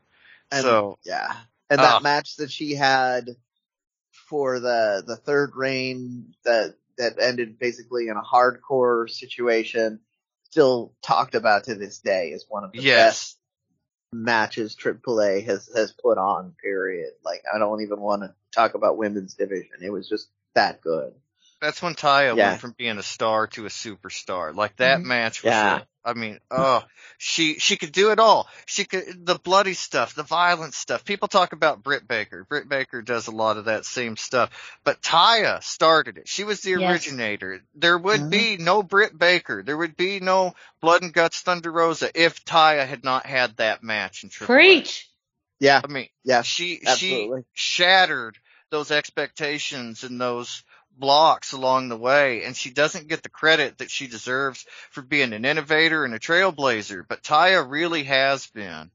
And, 0.50 0.62
so, 0.62 0.98
yeah. 1.04 1.34
And 1.70 1.78
that 1.78 1.96
Ah. 1.96 2.00
match 2.00 2.36
that 2.36 2.50
she 2.50 2.74
had 2.74 3.36
for 4.28 4.60
the, 4.60 5.02
the 5.06 5.16
third 5.16 5.52
reign 5.54 6.34
that, 6.44 6.74
that 6.96 7.18
ended 7.20 7.58
basically 7.58 8.08
in 8.08 8.16
a 8.16 8.22
hardcore 8.22 9.08
situation, 9.08 10.00
still 10.44 10.92
talked 11.02 11.34
about 11.34 11.64
to 11.64 11.74
this 11.74 11.98
day 11.98 12.32
as 12.32 12.44
one 12.48 12.64
of 12.64 12.72
the 12.72 12.80
yes. 12.80 13.06
best 13.06 13.38
matches 14.12 14.76
AAA 14.76 15.44
has, 15.44 15.68
has 15.74 15.92
put 15.92 16.18
on, 16.18 16.54
period. 16.62 17.10
Like, 17.24 17.42
I 17.52 17.58
don't 17.58 17.82
even 17.82 18.00
want 18.00 18.22
to 18.22 18.34
talk 18.52 18.74
about 18.74 18.96
women's 18.96 19.34
division. 19.34 19.78
It 19.82 19.90
was 19.90 20.08
just 20.08 20.28
that 20.54 20.80
good. 20.80 21.12
That's 21.60 21.82
when 21.82 21.94
Taya 21.94 22.36
Yeah. 22.36 22.50
went 22.50 22.60
from 22.60 22.74
being 22.78 22.98
a 22.98 23.02
star 23.02 23.46
to 23.48 23.66
a 23.66 23.68
superstar. 23.68 24.54
Like 24.54 24.76
that 24.76 25.00
Mhm. 25.00 25.04
match 25.04 25.42
was 25.42 25.50
Yeah. 25.50 25.78
it. 25.78 25.88
I 26.04 26.14
mean, 26.14 26.38
oh, 26.50 26.82
she 27.18 27.58
she 27.58 27.76
could 27.76 27.92
do 27.92 28.12
it 28.12 28.18
all. 28.20 28.48
She 28.64 28.84
could 28.84 29.26
the 29.26 29.34
bloody 29.34 29.74
stuff, 29.74 30.14
the 30.14 30.22
violent 30.22 30.72
stuff. 30.74 31.04
People 31.04 31.28
talk 31.28 31.52
about 31.52 31.82
Britt 31.82 32.06
Baker. 32.08 32.44
Britt 32.44 32.68
Baker 32.68 33.02
does 33.02 33.26
a 33.26 33.30
lot 33.32 33.56
of 33.58 33.66
that 33.66 33.84
same 33.84 34.16
stuff. 34.16 34.50
But 34.84 35.02
Taya 35.02 35.62
started 35.62 36.16
it. 36.16 36.28
She 36.28 36.44
was 36.44 36.60
the 36.60 36.70
Yes. 36.80 36.90
originator. 36.90 37.60
There 37.74 37.98
would 37.98 38.20
Mhm. 38.20 38.30
be 38.30 38.56
no 38.56 38.82
Britt 38.82 39.18
Baker. 39.18 39.62
There 39.62 39.76
would 39.76 39.96
be 39.96 40.20
no 40.20 40.54
Blood 40.80 41.02
and 41.02 41.12
Guts 41.12 41.40
Thunder 41.40 41.70
Rosa 41.72 42.10
if 42.14 42.42
Taya 42.44 42.86
had 42.86 43.04
not 43.04 43.26
had 43.26 43.56
that 43.56 43.82
match 43.82 44.22
in 44.22 44.30
Triple 44.30 44.54
A. 44.54 44.58
Preach. 44.58 45.10
Yeah. 45.58 45.80
I 45.84 45.88
mean, 45.88 46.08
Yeah. 46.24 46.42
she 46.42 46.80
absolutely. 46.86 47.42
she 47.52 47.76
shattered 47.82 48.38
those 48.70 48.90
expectations 48.90 50.04
and 50.04 50.20
those 50.20 50.62
blocks 50.98 51.52
along 51.52 51.88
the 51.88 51.96
way 51.96 52.44
and 52.44 52.56
she 52.56 52.70
doesn't 52.70 53.08
get 53.08 53.22
the 53.22 53.28
credit 53.28 53.78
that 53.78 53.90
she 53.90 54.06
deserves 54.06 54.64
for 54.90 55.02
being 55.02 55.32
an 55.32 55.44
innovator 55.44 56.04
and 56.04 56.14
a 56.14 56.18
trailblazer 56.18 57.04
but 57.08 57.22
Taya 57.22 57.68
really 57.68 58.04
has 58.04 58.46
been 58.48 58.90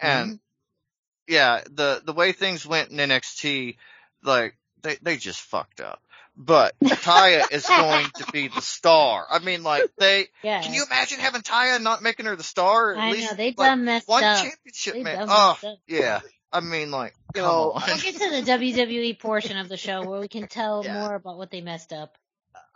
and 0.00 0.32
mm-hmm. 0.32 1.32
yeah 1.34 1.62
the 1.70 2.02
the 2.04 2.12
way 2.12 2.32
things 2.32 2.66
went 2.66 2.90
in 2.90 2.96
NXT 2.96 3.76
like 4.22 4.56
they 4.82 4.96
they 5.02 5.16
just 5.16 5.40
fucked 5.40 5.80
up 5.80 6.00
but 6.36 6.78
Taya 6.80 7.44
is 7.50 7.66
going 7.66 8.06
to 8.16 8.26
be 8.30 8.48
the 8.48 8.60
star. 8.60 9.26
I 9.30 9.38
mean, 9.38 9.62
like 9.62 9.84
they. 9.98 10.26
Yeah. 10.42 10.60
Can 10.60 10.74
you 10.74 10.84
imagine 10.84 11.18
having 11.18 11.40
Taya 11.40 11.76
and 11.76 11.84
not 11.84 12.02
making 12.02 12.26
her 12.26 12.36
the 12.36 12.42
star? 12.42 12.92
At 12.94 12.98
I 12.98 13.10
least, 13.10 13.30
know 13.30 13.36
they 13.36 13.46
like, 13.46 13.56
done 13.56 13.84
messed 13.84 14.08
one 14.08 14.22
up. 14.22 14.42
championship 14.42 14.94
They 14.94 15.02
man. 15.02 15.26
Oh, 15.28 15.58
yeah. 15.88 16.20
I 16.56 16.60
mean, 16.60 16.90
like, 16.90 17.14
You 17.34 17.42
come 17.42 17.50
know, 17.50 17.72
on. 17.72 17.82
We'll 17.86 17.96
get 17.98 18.14
to 18.14 18.30
the 18.30 18.42
WWE 18.52 19.18
portion 19.18 19.56
of 19.58 19.68
the 19.68 19.76
show 19.76 20.02
where 20.08 20.20
we 20.20 20.28
can 20.28 20.48
tell 20.48 20.82
Yeah. 20.84 21.00
more 21.00 21.14
about 21.14 21.36
what 21.36 21.50
they 21.50 21.60
messed 21.60 21.92
up. 21.92 22.16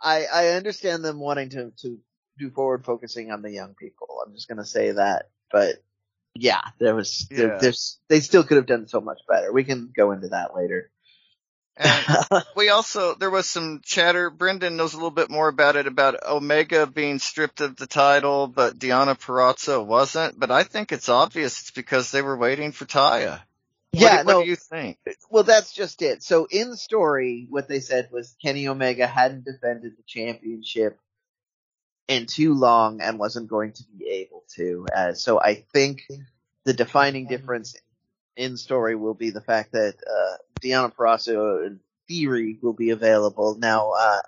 I, 0.01 0.25
I 0.31 0.47
understand 0.49 1.03
them 1.03 1.19
wanting 1.19 1.49
to, 1.49 1.71
to 1.81 1.99
do 2.37 2.49
forward 2.51 2.85
focusing 2.85 3.31
on 3.31 3.41
the 3.41 3.51
young 3.51 3.73
people. 3.75 4.07
I'm 4.25 4.33
just 4.33 4.47
gonna 4.47 4.65
say 4.65 4.91
that. 4.91 5.29
But 5.51 5.75
yeah, 6.33 6.61
there 6.79 6.95
was, 6.95 7.27
there, 7.29 7.53
Yeah. 7.53 7.57
there's, 7.59 7.99
they 8.07 8.19
still 8.19 8.43
could 8.43 8.57
have 8.57 8.65
done 8.67 8.87
so 8.87 9.01
much 9.01 9.19
better. 9.27 9.51
We 9.51 9.63
can 9.63 9.91
go 9.95 10.11
into 10.11 10.29
that 10.29 10.55
later. 10.55 10.89
And 11.77 12.05
we 12.55 12.69
also 12.69 13.15
there 13.15 13.29
was 13.29 13.47
some 13.47 13.81
chatter. 13.83 14.29
Brendan 14.29 14.75
knows 14.77 14.93
a 14.93 14.97
little 14.97 15.09
bit 15.11 15.29
more 15.29 15.47
about 15.47 15.75
it 15.75 15.87
about 15.87 16.23
Omega 16.27 16.85
being 16.85 17.19
stripped 17.19 17.61
of 17.61 17.75
the 17.77 17.87
title, 17.87 18.47
but 18.47 18.77
Deonna 18.77 19.17
Purrazzo 19.19 19.85
wasn't. 19.85 20.39
But 20.39 20.51
I 20.51 20.63
think 20.63 20.91
it's 20.91 21.09
obvious 21.09 21.61
it's 21.61 21.71
because 21.71 22.11
they 22.11 22.21
were 22.21 22.37
waiting 22.37 22.71
for 22.71 22.85
Taya. 22.85 23.41
Yeah, 23.93 24.17
what, 24.17 24.27
no, 24.27 24.37
what 24.37 24.43
do 24.45 24.49
you 24.49 24.55
think? 24.55 24.97
well, 25.29 25.43
that's 25.43 25.73
just 25.73 26.01
it. 26.01 26.23
So 26.23 26.47
in 26.49 26.69
the 26.69 26.77
story, 26.77 27.47
what 27.49 27.67
they 27.67 27.81
said 27.81 28.09
was 28.11 28.35
Kenny 28.41 28.67
Omega 28.67 29.05
hadn't 29.05 29.45
defended 29.45 29.93
the 29.97 30.03
championship 30.07 30.97
in 32.07 32.25
too 32.25 32.53
long 32.53 33.01
and 33.01 33.19
wasn't 33.19 33.49
going 33.49 33.71
to 33.73 33.83
be 33.97 34.07
able 34.07 34.43
to. 34.55 34.85
Uh, 34.93 35.13
so 35.13 35.39
I 35.39 35.55
think 35.73 36.03
the 36.65 36.73
defining 36.73 37.27
difference 37.27 37.75
in 38.35 38.57
story 38.57 38.95
will 38.95 39.13
be 39.13 39.29
the 39.29 39.41
fact 39.41 39.71
that 39.73 39.95
uh, 40.05 40.37
Deonna 40.61 40.93
Purrazzo, 40.93 41.65
in 41.65 41.79
theory, 42.07 42.59
will 42.61 42.73
be 42.73 42.89
available. 42.89 43.57
Now, 43.57 43.91
uh, 43.91 44.21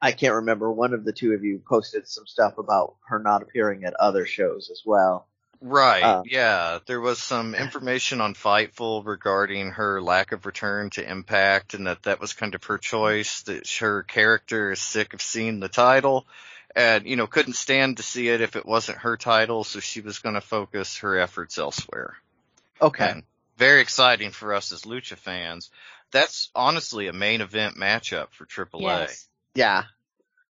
I 0.00 0.12
can't 0.12 0.34
remember. 0.34 0.72
One 0.72 0.94
of 0.94 1.04
the 1.04 1.12
two 1.12 1.32
of 1.32 1.44
you 1.44 1.62
posted 1.68 2.08
some 2.08 2.26
stuff 2.26 2.58
about 2.58 2.96
her 3.06 3.18
not 3.20 3.42
appearing 3.42 3.84
at 3.84 3.94
other 3.94 4.26
shows 4.26 4.68
as 4.70 4.82
well. 4.84 5.27
Right. 5.60 6.02
Uh, 6.02 6.22
yeah. 6.26 6.78
There 6.86 7.00
was 7.00 7.18
some 7.18 7.54
information 7.56 8.20
on 8.20 8.34
Fightful 8.34 9.04
regarding 9.04 9.72
her 9.72 10.00
lack 10.00 10.32
of 10.32 10.46
return 10.46 10.90
to 10.90 11.08
Impact 11.08 11.74
and 11.74 11.86
that 11.86 12.04
that 12.04 12.20
was 12.20 12.32
kind 12.32 12.54
of 12.54 12.64
her 12.64 12.78
choice, 12.78 13.42
that 13.42 13.68
her 13.80 14.02
character 14.02 14.72
is 14.72 14.80
sick 14.80 15.14
of 15.14 15.22
seeing 15.22 15.60
the 15.60 15.68
title 15.68 16.26
and, 16.76 17.06
you 17.06 17.16
know, 17.16 17.26
couldn't 17.26 17.54
stand 17.54 17.96
to 17.96 18.02
see 18.02 18.28
it 18.28 18.40
if 18.40 18.54
it 18.54 18.66
wasn't 18.66 18.98
her 18.98 19.16
title, 19.16 19.64
so 19.64 19.80
she 19.80 20.00
was 20.00 20.18
going 20.20 20.34
to 20.34 20.40
focus 20.40 20.98
her 20.98 21.18
efforts 21.18 21.58
elsewhere. 21.58 22.16
Okay. 22.80 23.10
And 23.10 23.22
very 23.56 23.80
exciting 23.80 24.30
for 24.30 24.54
us 24.54 24.70
as 24.72 24.82
Lucha 24.82 25.16
fans. 25.16 25.70
That's 26.12 26.50
honestly 26.54 27.08
a 27.08 27.12
main 27.12 27.40
event 27.40 27.76
matchup 27.76 28.28
for 28.30 28.46
AAA. 28.46 28.82
Yes. 28.82 29.28
Yeah. 29.54 29.84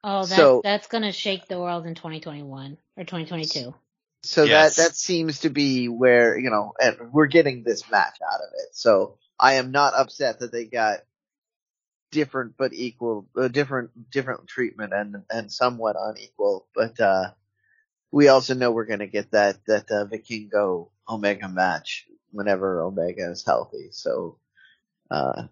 Oh, 0.03 0.25
that, 0.25 0.37
So- 0.37 0.61
that's 0.63 0.87
gonna 0.87 1.13
shake 1.13 1.47
the 1.49 1.59
world 1.59 1.87
in 1.87 1.95
2021 1.95 2.77
or 2.97 3.05
2022. 3.05 3.75
So 4.25 4.45
Yes. 4.45 4.77
that 4.77 4.83
that 4.83 4.97
seems 4.97 5.41
to 5.41 5.51
be 5.51 5.89
where 5.89 6.39
you 6.39 6.51
know, 6.51 6.73
and 6.81 7.13
we're 7.13 7.27
getting 7.27 7.63
this 7.65 7.91
match 7.91 8.19
out 8.23 8.41
of 8.41 8.49
it. 8.55 8.75
So 8.75 9.19
I 9.39 9.55
am 9.55 9.71
not 9.73 9.95
upset 9.95 10.41
that 10.41 10.53
they 10.53 10.65
got 10.67 11.01
different 12.11 12.55
but 12.57 12.73
equal, 12.73 13.29
uh, 13.37 13.49
different 13.49 13.91
different 14.11 14.47
treatment 14.49 14.93
and 14.95 15.17
and 15.31 15.53
somewhat 15.53 15.97
unequal. 15.99 16.67
But 16.75 16.99
uh 17.01 17.33
we 18.13 18.29
also 18.29 18.55
know 18.55 18.71
we're 18.71 18.87
going 18.87 19.01
to 19.01 19.09
get 19.09 19.33
that 19.33 19.59
that 19.67 19.91
uh, 19.91 20.07
Vikingo 20.07 20.91
Omega 21.09 21.49
match 21.49 22.07
whenever 22.31 22.83
Omega 22.83 23.31
is 23.31 23.45
healthy. 23.45 23.89
So 23.91 24.39
uh 25.11 25.45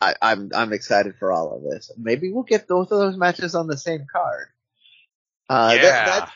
I, 0.00 0.14
I'm 0.22 0.50
I'm 0.54 0.72
excited 0.72 1.16
for 1.18 1.32
all 1.32 1.56
of 1.56 1.62
this. 1.62 1.90
Maybe 1.98 2.30
we'll 2.32 2.44
get 2.44 2.68
both 2.68 2.92
of 2.92 2.98
those 2.98 3.16
matches 3.16 3.54
on 3.54 3.66
the 3.66 3.76
same 3.76 4.06
card. 4.10 4.46
Uh, 5.48 5.72
yeah. 5.76 5.82
that, 5.82 6.06
that 6.06 6.32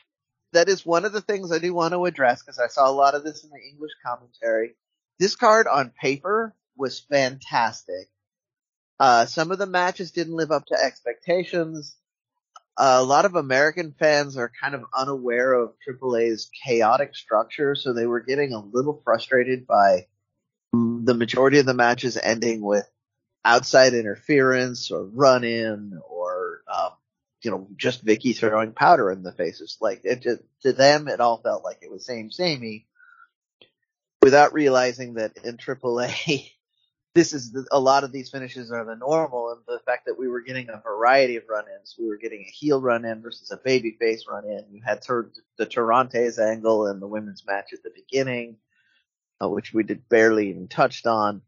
is 0.68 0.86
one 0.86 1.04
of 1.04 1.12
the 1.12 1.20
things 1.20 1.50
I 1.50 1.58
do 1.58 1.74
want 1.74 1.92
to 1.92 2.04
address 2.04 2.42
because 2.42 2.58
I 2.58 2.68
saw 2.68 2.88
a 2.88 2.92
lot 2.92 3.14
of 3.14 3.24
this 3.24 3.44
in 3.44 3.50
the 3.50 3.60
English 3.70 3.92
commentary. 4.04 4.74
This 5.18 5.36
card 5.36 5.66
on 5.66 5.90
paper 5.90 6.54
was 6.76 7.00
fantastic. 7.00 8.08
Uh, 8.98 9.26
some 9.26 9.50
of 9.50 9.58
the 9.58 9.66
matches 9.66 10.12
didn't 10.12 10.36
live 10.36 10.50
up 10.50 10.66
to 10.66 10.74
expectations. 10.74 11.96
a 12.78 13.02
lot 13.02 13.24
of 13.24 13.34
American 13.34 13.94
fans 13.98 14.36
are 14.36 14.50
kind 14.62 14.74
of 14.74 14.84
unaware 14.96 15.52
of 15.52 15.74
AAA's 15.86 16.50
chaotic 16.64 17.14
structure, 17.14 17.74
so 17.74 17.92
they 17.92 18.06
were 18.06 18.20
getting 18.20 18.52
a 18.52 18.64
little 18.64 19.00
frustrated 19.04 19.66
by 19.66 20.06
the 20.72 21.14
majority 21.14 21.58
of 21.58 21.66
the 21.66 21.74
matches 21.74 22.16
ending 22.16 22.62
with 22.62 22.88
outside 23.44 23.92
interference 23.92 24.90
or 24.90 25.04
run 25.04 25.44
in 25.44 26.00
you 27.42 27.50
know, 27.50 27.68
just 27.76 28.02
Vicky 28.02 28.32
throwing 28.32 28.72
powder 28.72 29.10
in 29.10 29.22
the 29.22 29.32
faces. 29.32 29.76
Like 29.80 30.02
it 30.04 30.22
just, 30.22 30.42
to 30.62 30.72
them, 30.72 31.08
it 31.08 31.20
all 31.20 31.38
felt 31.38 31.64
like 31.64 31.78
it 31.82 31.90
was 31.90 32.06
same 32.06 32.30
samey 32.30 32.86
without 34.22 34.54
realizing 34.54 35.14
that 35.14 35.36
in 35.44 35.56
AAA, 35.56 36.50
this 37.14 37.32
is 37.34 37.52
the, 37.52 37.66
a 37.70 37.80
lot 37.80 38.04
of 38.04 38.12
these 38.12 38.30
finishes 38.30 38.70
are 38.70 38.84
the 38.84 38.94
normal 38.94 39.50
and 39.50 39.60
the 39.66 39.80
fact 39.84 40.06
that 40.06 40.18
we 40.18 40.28
were 40.28 40.40
getting 40.40 40.70
a 40.70 40.80
variety 40.80 41.36
of 41.36 41.42
run-ins. 41.48 41.96
We 41.98 42.06
were 42.06 42.16
getting 42.16 42.40
a 42.40 42.50
heel 42.50 42.80
run-in 42.80 43.20
versus 43.20 43.50
a 43.50 43.58
babyface 43.58 44.20
run-in. 44.30 44.66
You 44.70 44.80
had 44.86 45.02
tur- 45.02 45.32
the 45.58 45.66
Tirantes 45.66 46.38
angle 46.38 46.86
in 46.86 47.00
the 47.00 47.08
women's 47.08 47.44
match 47.44 47.72
at 47.72 47.82
the 47.82 47.92
beginning, 47.94 48.56
uh, 49.42 49.48
which 49.48 49.74
we 49.74 49.82
did 49.82 50.08
barely 50.08 50.50
even 50.50 50.68
touched 50.68 51.06
on 51.06 51.42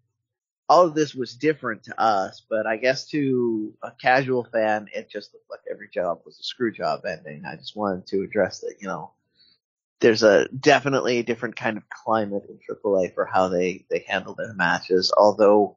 all 0.69 0.87
of 0.87 0.95
this 0.95 1.15
was 1.15 1.35
different 1.35 1.85
to 1.85 2.01
us, 2.01 2.43
but 2.49 2.67
I 2.67 2.77
guess 2.77 3.07
to 3.11 3.75
a 3.83 3.91
casual 3.91 4.45
fan, 4.45 4.89
it 4.95 5.11
just 5.11 5.33
looked 5.35 5.51
like 5.51 5.61
every 5.71 5.89
job 5.93 6.21
was 6.25 6.39
a 6.39 6.43
screw 6.43 6.73
job 6.73 7.05
ending. 7.05 7.45
I 7.45 7.57
just 7.57 7.77
wanted 7.77 8.07
to 8.09 8.23
address 8.23 8.61
that, 8.61 8.77
you 8.81 8.89
know, 8.89 9.13
there's 10.01 10.23
a 10.23 10.49
definitely 10.49 11.19
a 11.19 11.23
different 11.23 11.57
kind 11.57 11.77
of 11.77 11.89
climate 11.89 12.45
in 12.49 12.59
AAA 12.59 13.15
for 13.15 13.27
how 13.27 13.49
they, 13.49 13.85
they 13.91 14.05
handle 14.09 14.35
their 14.35 14.55
matches, 14.55 15.13
although 15.17 15.77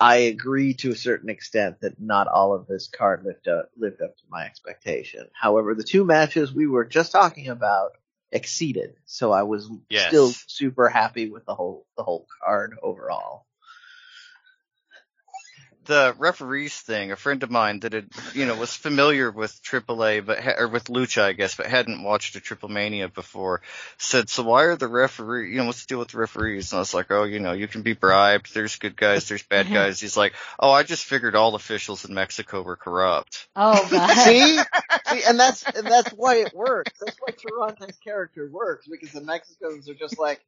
I 0.00 0.16
agree 0.16 0.74
to 0.74 0.90
a 0.90 0.96
certain 0.96 1.28
extent 1.28 1.80
that 1.80 2.00
not 2.00 2.28
all 2.28 2.54
of 2.54 2.66
this 2.66 2.88
card 2.88 3.24
lived 3.24 3.48
up, 3.48 3.70
lived 3.76 4.00
up 4.00 4.16
to 4.16 4.22
my 4.28 4.44
expectation. 4.46 5.28
However, 5.32 5.74
the 5.74 5.82
two 5.82 6.04
matches 6.04 6.52
we 6.52 6.66
were 6.66 6.84
just 6.84 7.12
talking 7.12 7.48
about 7.48 7.92
exceeded. 8.32 8.96
So 9.06 9.32
I 9.32 9.42
was 9.42 9.70
Yes. 9.90 10.08
still 10.08 10.30
super 10.46 10.88
happy 10.88 11.30
with 11.30 11.44
the 11.46 11.54
whole 11.54 11.86
the 11.96 12.04
whole 12.04 12.26
card 12.42 12.76
overall. 12.82 13.46
The 15.88 16.14
referees 16.18 16.78
thing, 16.78 17.10
a 17.10 17.16
friend 17.16 17.42
of 17.42 17.50
mine 17.50 17.80
that 17.80 17.94
had, 17.94 18.08
you 18.34 18.44
know, 18.46 18.54
was 18.54 18.76
familiar 18.76 19.30
with 19.30 19.60
AAA, 19.62 20.24
but 20.24 20.38
ha- 20.38 20.54
or 20.58 20.68
with 20.68 20.84
Lucha, 20.84 21.22
I 21.22 21.32
guess, 21.32 21.54
but 21.56 21.66
hadn't 21.66 22.02
watched 22.02 22.36
a 22.36 22.40
Triple 22.40 22.68
Mania 22.68 23.08
before, 23.08 23.62
said, 23.96 24.28
"So 24.28 24.42
why 24.44 24.64
are 24.64 24.76
the 24.76 24.86
referee? 24.86 25.50
You 25.50 25.56
know, 25.56 25.64
what's 25.64 25.82
the 25.84 25.88
deal 25.88 25.98
with 25.98 26.08
the 26.08 26.18
referees?" 26.18 26.70
And 26.70 26.76
I 26.76 26.80
was 26.80 26.92
like, 26.92 27.10
"Oh, 27.10 27.24
you 27.24 27.40
know, 27.40 27.52
you 27.52 27.66
can 27.66 27.82
be 27.82 27.94
bribed. 27.94 28.54
There's 28.54 28.76
good 28.76 28.96
guys, 28.96 29.28
there's 29.28 29.42
bad 29.42 29.64
mm-hmm. 29.64 29.74
guys." 29.74 29.98
He's 29.98 30.16
like, 30.16 30.34
"Oh, 30.60 30.70
I 30.70 30.82
just 30.82 31.04
figured 31.04 31.34
all 31.34 31.54
officials 31.54 32.04
in 32.04 32.14
Mexico 32.14 32.62
were 32.62 32.76
corrupt." 32.76 33.48
Oh 33.56 33.88
god. 33.90 34.14
See, 34.14 34.58
see, 35.06 35.22
and 35.26 35.40
that's 35.40 35.64
and 35.64 35.86
that's 35.86 36.12
why 36.12 36.36
it 36.36 36.54
works. 36.54 36.92
That's 37.00 37.16
why 37.18 37.32
Toronto's 37.32 37.96
character 38.04 38.48
works 38.52 38.86
because 38.86 39.12
the 39.12 39.22
Mexicans 39.22 39.88
are 39.88 39.94
just 39.94 40.18
like, 40.18 40.44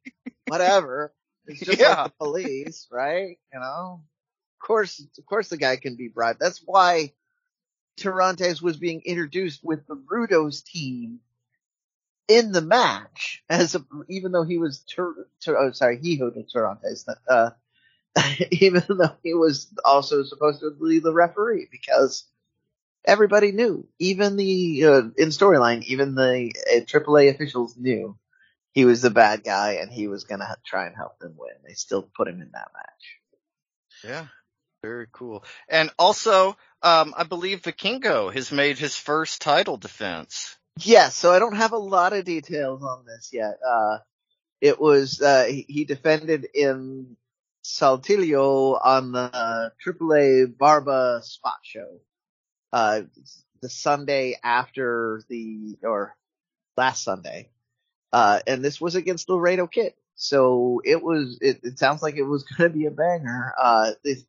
whatever. 0.47 1.11
It's 1.47 1.61
just 1.61 1.79
Yeah. 1.79 2.03
like 2.03 2.11
the 2.11 2.25
police, 2.25 2.87
right? 2.91 3.39
You 3.51 3.59
know, 3.59 4.03
of 4.03 4.10
course, 4.61 5.05
of 5.17 5.25
course, 5.25 5.49
the 5.49 5.57
guy 5.57 5.75
can 5.77 5.95
be 5.95 6.07
bribed. 6.07 6.39
That's 6.39 6.61
why 6.65 7.13
Tirantes 7.99 8.61
was 8.61 8.77
being 8.77 9.01
introduced 9.05 9.61
with 9.63 9.85
the 9.87 9.95
Rudos 9.95 10.63
team 10.63 11.19
in 12.27 12.51
the 12.51 12.61
match, 12.61 13.43
as 13.49 13.75
a, 13.75 13.85
even 14.09 14.31
though 14.31 14.43
he 14.43 14.57
was 14.57 14.79
Tur- 14.79 15.27
Tur- 15.41 15.57
oh, 15.57 15.71
sorry, 15.71 15.97
Hijo 15.97 16.29
de 16.31 16.43
Tirantes, 16.43 17.05
uh, 17.29 17.51
even 18.51 18.83
though 18.89 19.15
he 19.23 19.33
was 19.33 19.67
also 19.85 20.23
supposed 20.23 20.61
to 20.61 20.71
be 20.71 20.99
the 20.99 21.13
referee 21.13 21.67
because 21.71 22.25
everybody 23.05 23.51
knew, 23.51 23.87
even 23.99 24.35
the 24.35 24.85
uh, 24.85 25.01
in 25.17 25.29
storyline, 25.29 25.83
even 25.83 26.15
the 26.15 26.51
uh, 26.73 26.79
AAA 26.81 27.29
officials 27.33 27.75
knew 27.77 28.17
he 28.73 28.85
was 28.85 29.01
the 29.01 29.09
bad 29.09 29.43
guy 29.43 29.73
and 29.81 29.91
he 29.91 30.07
was 30.07 30.23
gonna 30.23 30.55
try 30.65 30.85
and 30.87 30.95
help 30.95 31.19
them 31.19 31.35
win. 31.37 31.53
They 31.65 31.73
still 31.73 32.03
put 32.15 32.27
him 32.27 32.41
in 32.41 32.51
that 32.53 32.69
match. 32.73 33.19
Yeah. 34.03 34.27
Very 34.83 35.07
cool. 35.11 35.43
And 35.69 35.91
also, 35.99 36.57
um, 36.81 37.13
I 37.15 37.23
believe 37.23 37.61
Vikingo 37.61 38.33
has 38.33 38.51
made 38.51 38.79
his 38.79 38.95
first 38.95 39.41
title 39.41 39.77
defense. 39.77 40.57
Yes, 40.79 41.15
so 41.15 41.31
I 41.31 41.37
don't 41.37 41.55
have 41.55 41.73
a 41.73 41.77
lot 41.77 42.13
of 42.13 42.25
details 42.25 42.81
on 42.81 43.05
this 43.05 43.29
yet. 43.31 43.59
Uh, 43.67 43.99
it 44.59 44.81
was, 44.81 45.21
uh, 45.21 45.45
he, 45.45 45.85
defended 45.85 46.47
in 46.55 47.15
Saltillo 47.63 48.79
on 48.83 49.11
the 49.11 49.71
AAA 49.85 50.57
Barba 50.57 51.21
spot 51.23 51.59
show. 51.63 51.99
Uh, 52.73 53.01
the 53.61 53.69
Sunday 53.69 54.37
after 54.43 55.21
the, 55.29 55.77
or 55.83 56.15
last 56.75 57.03
Sunday. 57.03 57.49
Uh, 58.11 58.39
and 58.47 58.65
this 58.65 58.81
was 58.81 58.95
against 58.95 59.29
Laredo 59.29 59.67
Kid. 59.67 59.93
So 60.15 60.81
it 60.83 61.03
was, 61.03 61.37
it, 61.41 61.59
it 61.63 61.77
sounds 61.77 62.01
like 62.01 62.15
it 62.15 62.23
was 62.23 62.43
going 62.57 62.71
to 62.71 62.77
be 62.77 62.85
a 62.87 62.91
banger. 62.91 63.53
Uh, 63.61 63.91
this, 64.03 64.23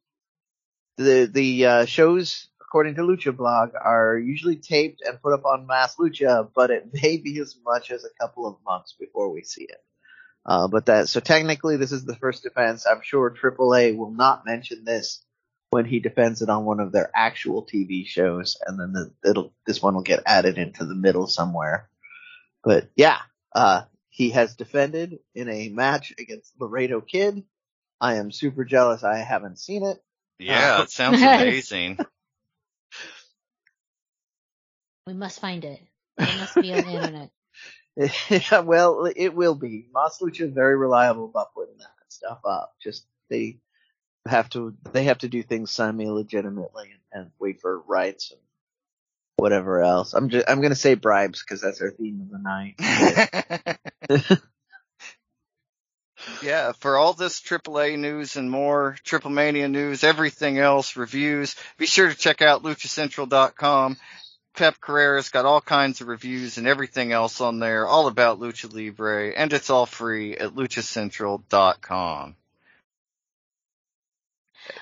the 0.96 1.30
the 1.32 1.66
uh, 1.66 1.84
shows, 1.86 2.48
according 2.60 2.96
to 2.96 3.02
Lucha 3.02 3.36
Blog, 3.36 3.70
are 3.80 4.18
usually 4.18 4.56
taped 4.56 5.02
and 5.02 5.20
put 5.22 5.32
up 5.32 5.44
on 5.44 5.66
Mas 5.66 5.96
Lucha, 5.96 6.48
but 6.54 6.70
it 6.70 6.88
may 7.02 7.16
be 7.16 7.38
as 7.40 7.56
much 7.64 7.90
as 7.90 8.04
a 8.04 8.14
couple 8.20 8.46
of 8.46 8.56
months 8.64 8.94
before 8.98 9.32
we 9.32 9.42
see 9.42 9.64
it. 9.64 9.82
Uh, 10.44 10.66
but 10.66 10.86
that 10.86 11.08
so 11.08 11.20
technically 11.20 11.76
this 11.76 11.92
is 11.92 12.04
the 12.04 12.16
first 12.16 12.42
defense. 12.42 12.86
I'm 12.86 13.02
sure 13.02 13.30
AAA 13.30 13.96
will 13.96 14.10
not 14.10 14.44
mention 14.44 14.84
this 14.84 15.24
when 15.70 15.84
he 15.84 16.00
defends 16.00 16.42
it 16.42 16.50
on 16.50 16.64
one 16.64 16.80
of 16.80 16.92
their 16.92 17.10
actual 17.14 17.64
TV 17.64 18.06
shows, 18.06 18.58
and 18.66 18.78
then 18.78 18.92
the, 18.92 19.30
it'll 19.30 19.52
this 19.66 19.80
one 19.80 19.94
will 19.94 20.02
get 20.02 20.22
added 20.26 20.58
into 20.58 20.84
the 20.84 20.94
middle 20.94 21.26
somewhere. 21.26 21.88
But 22.64 22.90
yeah, 22.96 23.18
uh, 23.54 23.82
he 24.10 24.30
has 24.30 24.56
defended 24.56 25.18
in 25.34 25.48
a 25.48 25.68
match 25.70 26.12
against 26.18 26.52
Laredo 26.60 27.00
Kid. 27.00 27.44
I 28.00 28.16
am 28.16 28.32
super 28.32 28.64
jealous. 28.64 29.04
I 29.04 29.18
haven't 29.18 29.58
seen 29.58 29.84
it. 29.84 30.02
Yeah, 30.42 30.78
Uh, 30.78 30.82
it 30.82 30.90
sounds 30.90 31.22
amazing. 31.22 31.98
We 35.06 35.14
must 35.14 35.40
find 35.40 35.64
it. 35.64 35.80
It 36.18 36.34
must 36.36 36.60
be 36.60 36.72
on 36.72 36.84
the 36.84 36.92
internet. 36.92 37.30
yeah, 38.30 38.60
well, 38.60 39.10
it 39.14 39.34
will 39.34 39.54
be. 39.54 39.86
Mas 39.92 40.18
Lucha 40.20 40.42
is 40.42 40.54
very 40.54 40.76
reliable 40.76 41.26
about 41.26 41.54
putting 41.54 41.76
that 41.78 41.90
stuff 42.08 42.38
up. 42.44 42.74
Just 42.82 43.04
they 43.28 43.58
have 44.26 44.48
to 44.50 44.74
they 44.92 45.04
have 45.04 45.18
to 45.18 45.28
do 45.28 45.42
things 45.42 45.70
semi 45.70 46.08
legitimately 46.08 46.90
and, 47.12 47.22
and 47.22 47.30
wait 47.38 47.60
for 47.60 47.80
rights 47.80 48.30
and 48.30 48.40
whatever 49.36 49.82
else. 49.82 50.14
I'm 50.14 50.28
just 50.30 50.48
I'm 50.48 50.60
gonna 50.62 50.74
say 50.74 50.94
bribes 50.94 51.40
because 51.40 51.60
that's 51.60 51.80
our 51.82 51.90
theme 51.90 52.20
of 52.22 52.30
the 52.30 52.38
night. 52.38 53.78
Yeah, 56.42 56.72
for 56.72 56.96
all 56.96 57.12
this 57.14 57.40
AAA 57.40 57.98
news 57.98 58.36
and 58.36 58.50
more, 58.50 58.96
Triple 59.04 59.30
Mania 59.30 59.68
news, 59.68 60.04
everything 60.04 60.58
else, 60.58 60.96
reviews, 60.96 61.56
be 61.78 61.86
sure 61.86 62.08
to 62.08 62.14
check 62.16 62.42
out 62.42 62.62
luchacentral.com. 62.62 63.96
Pep 64.54 64.80
Carrera's 64.80 65.30
got 65.30 65.46
all 65.46 65.60
kinds 65.62 66.00
of 66.00 66.08
reviews 66.08 66.58
and 66.58 66.66
everything 66.66 67.12
else 67.12 67.40
on 67.40 67.58
there, 67.58 67.86
all 67.86 68.06
about 68.06 68.38
Lucha 68.38 68.72
Libre, 68.72 69.30
and 69.30 69.52
it's 69.52 69.70
all 69.70 69.86
free 69.86 70.36
at 70.36 70.54
luchacentral.com. 70.54 72.36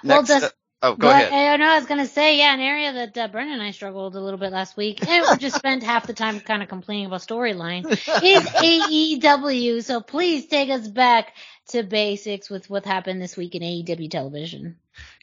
Well, 0.04 0.16
Next, 0.22 0.28
does- 0.28 0.42
uh, 0.44 0.50
oh, 0.82 0.94
go 0.94 1.08
but, 1.08 1.24
ahead. 1.24 1.32
uh, 1.32 1.56
no, 1.56 1.72
I 1.72 1.78
was 1.78 1.86
gonna 1.86 2.06
say, 2.06 2.38
yeah, 2.38 2.54
an 2.54 2.60
area 2.60 2.92
that 2.92 3.18
uh, 3.18 3.28
Brennan 3.28 3.54
and 3.54 3.62
I 3.62 3.70
struggled 3.70 4.16
a 4.16 4.20
little 4.20 4.38
bit 4.38 4.52
last 4.52 4.76
week, 4.76 5.06
and 5.06 5.26
we 5.30 5.36
just 5.38 5.56
spent 5.56 5.82
half 5.82 6.06
the 6.06 6.14
time 6.14 6.40
kind 6.40 6.62
of 6.62 6.68
complaining 6.68 7.06
about 7.06 7.20
storyline, 7.20 7.86
is 7.86 7.98
AEW. 9.22 9.82
So 9.84 10.00
please 10.00 10.46
take 10.46 10.70
us 10.70 10.86
back 10.88 11.34
to 11.68 11.82
basics 11.82 12.50
with 12.50 12.68
what 12.68 12.84
happened 12.84 13.20
this 13.22 13.36
week 13.36 13.54
in 13.54 13.62
AEW 13.62 14.10
television. 14.10 14.76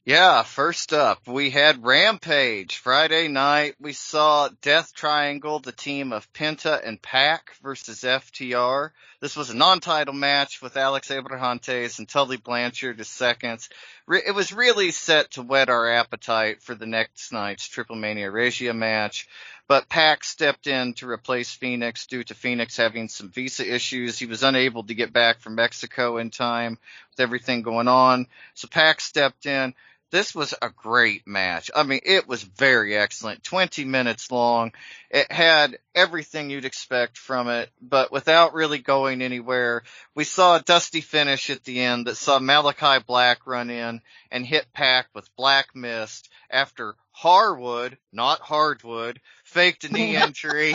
Yeah, 0.08 0.44
first 0.44 0.94
up, 0.94 1.28
we 1.28 1.50
had 1.50 1.84
Rampage. 1.84 2.78
Friday 2.78 3.28
night, 3.28 3.76
we 3.78 3.92
saw 3.92 4.48
Death 4.62 4.94
Triangle, 4.94 5.60
the 5.60 5.74
team 5.74 6.14
of 6.14 6.32
Penta 6.32 6.80
and 6.82 7.02
Pac 7.02 7.54
versus 7.62 8.04
FTR. 8.04 8.92
This 9.20 9.36
was 9.36 9.50
a 9.50 9.54
non-title 9.54 10.14
match 10.14 10.62
with 10.62 10.78
Alex 10.78 11.10
Abrahantes 11.10 12.00
and 12.00 12.08
Tully 12.08 12.38
Blanchard 12.38 13.02
as 13.02 13.10
seconds. 13.10 13.68
It 14.10 14.34
was 14.34 14.54
really 14.54 14.92
set 14.92 15.32
to 15.32 15.42
whet 15.42 15.68
our 15.68 15.90
appetite 15.90 16.64
for 16.64 16.74
the 16.74 16.88
next 16.88 17.34
night's 17.34 17.68
Triple 17.68 17.98
Mania 17.98 18.32
Regia 18.32 18.74
match. 18.74 19.28
But 19.68 19.90
Pac 19.90 20.24
stepped 20.24 20.68
in 20.68 20.94
to 20.94 21.10
replace 21.10 21.54
Fénix 21.54 22.08
due 22.08 22.24
to 22.24 22.34
Fénix 22.34 22.78
having 22.78 23.10
some 23.10 23.28
visa 23.28 23.70
issues. 23.70 24.18
He 24.18 24.26
was 24.26 24.42
unable 24.42 24.86
to 24.86 24.94
get 24.94 25.12
back 25.12 25.42
from 25.42 25.56
Mexico 25.56 26.16
in 26.16 26.30
time 26.30 26.78
with 27.12 27.20
everything 27.20 27.62
going 27.62 27.90
on. 27.90 28.28
So 28.54 28.70
Pac 28.70 29.02
stepped 29.02 29.46
in. 29.46 29.74
This 30.10 30.34
was 30.34 30.54
a 30.62 30.70
great 30.70 31.28
match. 31.28 31.70
I 31.76 31.84
mean, 31.84 32.00
it 32.06 32.28
was 32.28 32.42
very 32.42 32.96
excellent. 32.96 33.44
20 33.44 33.84
minutes 33.84 34.32
long. 34.32 34.72
It 35.10 35.30
had 35.30 35.80
everything 35.94 36.50
you'd 36.50 36.64
expect 36.64 37.18
from 37.18 37.50
it, 37.50 37.70
but 37.82 38.10
without 38.10 38.54
really 38.54 38.78
going 38.80 39.22
anywhere. 39.22 39.84
We 40.16 40.24
saw 40.24 40.56
a 40.56 40.62
dusty 40.62 41.02
finish 41.02 41.50
at 41.50 41.66
the 41.66 41.82
end 41.82 42.08
that 42.08 42.16
saw 42.16 42.40
Malachi 42.40 43.04
Black 43.06 43.46
run 43.46 43.70
in 43.70 44.02
and 44.32 44.46
hit 44.46 44.72
Pac 44.72 45.08
with 45.14 45.36
Black 45.36 45.76
Mist 45.76 46.30
after 46.50 46.96
Harwood, 47.12 47.98
not 48.14 48.40
Hardwood, 48.40 49.20
faked 49.44 49.84
a 49.84 49.92
knee 49.92 50.16
injury 50.24 50.74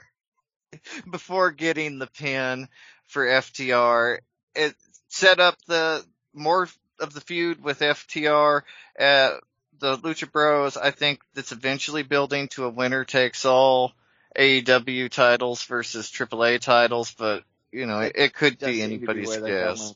before 1.09 1.51
getting 1.51 1.99
the 1.99 2.07
pin 2.07 2.67
for 3.07 3.25
FTR. 3.25 4.19
It 4.55 4.75
set 5.07 5.39
up 5.39 5.57
the 5.67 6.05
more 6.33 6.67
of 6.99 7.13
the 7.13 7.21
feud 7.21 7.63
with 7.63 7.79
FTR. 7.79 8.61
Uh, 8.99 9.31
the 9.79 9.97
Lucha 9.97 10.31
Bros, 10.31 10.77
I 10.77 10.91
think 10.91 11.21
that's 11.33 11.51
eventually 11.51 12.03
building 12.03 12.47
to 12.49 12.65
a 12.65 12.69
winner 12.69 13.03
takes 13.03 13.45
all 13.45 13.93
AEW 14.37 15.09
titles 15.09 15.63
versus 15.63 16.09
AAA 16.11 16.59
titles, 16.61 17.13
but 17.17 17.43
you 17.71 17.85
know, 17.85 17.99
it, 17.99 18.13
it 18.15 18.33
could 18.33 18.59
be 18.59 18.81
anybody's 18.81 19.35
guess. 19.37 19.95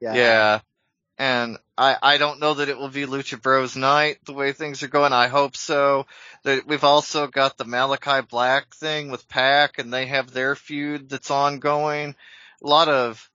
Yeah. 0.00 0.14
Yeah. 0.14 0.60
And 1.18 1.56
I, 1.78 1.96
I 2.02 2.18
don't 2.18 2.40
know 2.40 2.54
that 2.54 2.68
it 2.68 2.76
will 2.76 2.90
be 2.90 3.06
Lucha 3.06 3.40
Bros 3.40 3.74
night 3.74 4.18
the 4.24 4.34
way 4.34 4.52
things 4.52 4.82
are 4.82 4.88
going. 4.88 5.12
I 5.12 5.28
hope 5.28 5.56
so. 5.56 6.06
That 6.44 6.66
we've 6.66 6.84
also 6.84 7.26
got 7.26 7.56
the 7.56 7.64
Malachi 7.64 8.20
Black 8.28 8.74
thing 8.74 9.10
with 9.10 9.28
Pac 9.28 9.78
and 9.78 9.92
they 9.92 10.06
have 10.06 10.30
their 10.30 10.54
feud 10.54 11.08
that's 11.08 11.30
ongoing. 11.30 12.14
A 12.62 12.66
lot 12.66 12.88
of, 12.88 13.30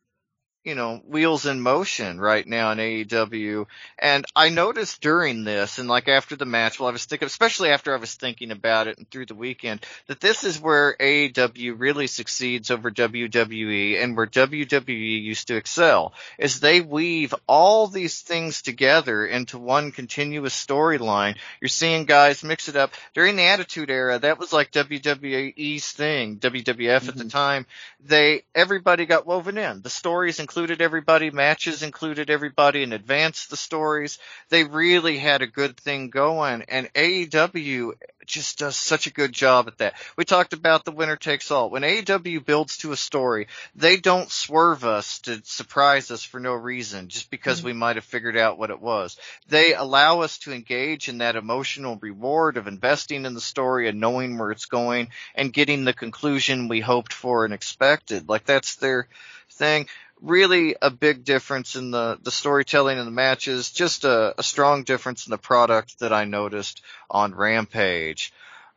you 0.64 0.76
know, 0.76 1.02
wheels 1.08 1.48
in 1.48 1.60
motion 1.60 2.20
right 2.20 2.46
now 2.46 2.72
in 2.72 2.78
AEW. 2.78 3.66
And 3.98 4.26
I 4.36 4.50
noticed 4.50 5.02
during 5.02 5.44
this 5.44 5.80
and 5.80 5.90
like 5.90 6.08
after 6.08 6.36
the 6.36 6.46
match, 6.46 6.80
well, 6.80 6.90
I 6.90 6.92
was 6.92 7.06
thinking, 7.06 7.26
especially 7.26 7.70
after 7.70 7.94
I 7.94 7.98
was 7.98 8.14
thinking 8.14 8.52
about 8.52 8.88
it 8.88 9.00
and 9.00 9.10
through 9.10 9.26
the 9.26 9.36
weekend, 9.36 9.84
that 10.06 10.20
this 10.20 10.44
is 10.44 10.62
where 10.62 10.96
AEW 11.00 11.80
really 11.80 12.06
succeeds 12.06 12.70
over 12.70 12.92
WWE 12.92 14.04
and 14.04 14.16
where 14.16 14.28
WWE 14.28 15.24
used 15.24 15.48
to 15.48 15.56
excel 15.56 16.14
is 16.38 16.60
they 16.60 16.80
weave 16.80 17.34
all 17.48 17.88
these 17.88 18.22
things 18.22 18.62
together 18.62 19.26
into 19.26 19.58
one 19.58 19.92
continuous 19.92 20.54
storyline. 20.54 21.38
You're 21.60 21.70
seeing 21.70 22.06
guys 22.06 22.44
mix 22.44 22.70
it 22.70 22.76
up. 22.76 22.94
During 23.16 23.36
the 23.36 23.44
Attitude 23.44 23.90
Era, 23.90 24.20
that 24.20 24.38
was 24.38 24.54
like 24.54 24.72
WWE's 24.72 25.92
thing, 25.92 26.38
WWF 26.38 27.08
at 27.08 27.16
the 27.16 27.24
mm-hmm. 27.24 27.28
time. 27.30 27.66
They, 28.00 28.44
everybody 28.54 29.08
got 29.08 29.26
woven 29.26 29.58
in. 29.58 29.82
The 29.82 29.90
stories 29.90 30.40
included 30.52 30.82
everybody, 30.82 31.32
matches 31.32 31.82
included 31.82 32.30
everybody 32.30 32.84
and 32.84 32.92
advanced 32.92 33.50
the 33.50 33.56
stories. 33.56 34.20
They 34.50 34.66
really 34.66 35.18
had 35.18 35.42
a 35.42 35.48
good 35.48 35.78
thing 35.78 36.10
going 36.10 36.64
and 36.64 36.94
AEW 36.94 37.94
just 38.26 38.60
does 38.60 38.76
such 38.76 39.08
a 39.08 39.14
good 39.14 39.32
job 39.32 39.70
at 39.70 39.78
that. 39.78 39.94
We 40.18 40.26
talked 40.26 40.52
about 40.52 40.84
the 40.84 40.92
winner 40.92 41.16
takes 41.16 41.52
all. 41.52 41.70
When 41.70 41.84
AEW 41.84 42.46
builds 42.46 42.78
to 42.80 42.92
a 42.92 42.98
story, 42.98 43.48
they 43.76 43.96
don't 43.96 44.30
swerve 44.30 44.84
us 44.84 45.20
to 45.20 45.42
surprise 45.46 46.12
us 46.12 46.24
for 46.24 46.42
no 46.42 46.54
reason 46.54 47.08
just 47.08 47.32
because 47.32 47.60
mm-hmm. 47.60 47.68
we 47.68 47.74
might 47.74 47.96
have 47.96 48.06
figured 48.06 48.36
out 48.36 48.58
what 48.58 48.70
it 48.70 48.82
was. 48.82 49.18
They 49.48 49.74
allow 49.74 50.20
us 50.20 50.38
to 50.40 50.54
engage 50.54 51.08
in 51.08 51.20
that 51.20 51.38
emotional 51.38 51.98
reward 52.02 52.58
of 52.58 52.68
investing 52.68 53.26
in 53.26 53.36
the 53.36 53.42
story 53.42 53.88
and 53.88 54.02
knowing 54.02 54.38
where 54.38 54.52
it's 54.52 54.66
going 54.66 55.10
and 55.34 55.54
getting 55.54 55.86
the 55.86 55.94
conclusion 55.94 56.68
we 56.68 56.82
hoped 56.82 57.14
for 57.14 57.46
and 57.46 57.54
expected. 57.54 58.28
Like 58.28 58.46
that's 58.46 58.76
their 58.76 59.08
thing. 59.52 59.88
Really 60.22 60.76
a 60.82 60.92
big 60.92 61.24
difference 61.24 61.76
in 61.76 61.92
the, 61.92 62.20
the 62.22 62.32
storytelling 62.32 62.98
and 63.00 63.08
the 63.08 63.12
matches, 63.12 63.72
just 63.72 64.06
a, 64.06 64.36
a 64.38 64.44
strong 64.44 64.84
difference 64.84 65.26
in 65.26 65.32
the 65.32 65.38
product 65.38 66.00
that 66.00 66.14
I 66.14 66.26
noticed 66.26 66.82
on 67.10 67.34
Rampage. 67.34 68.32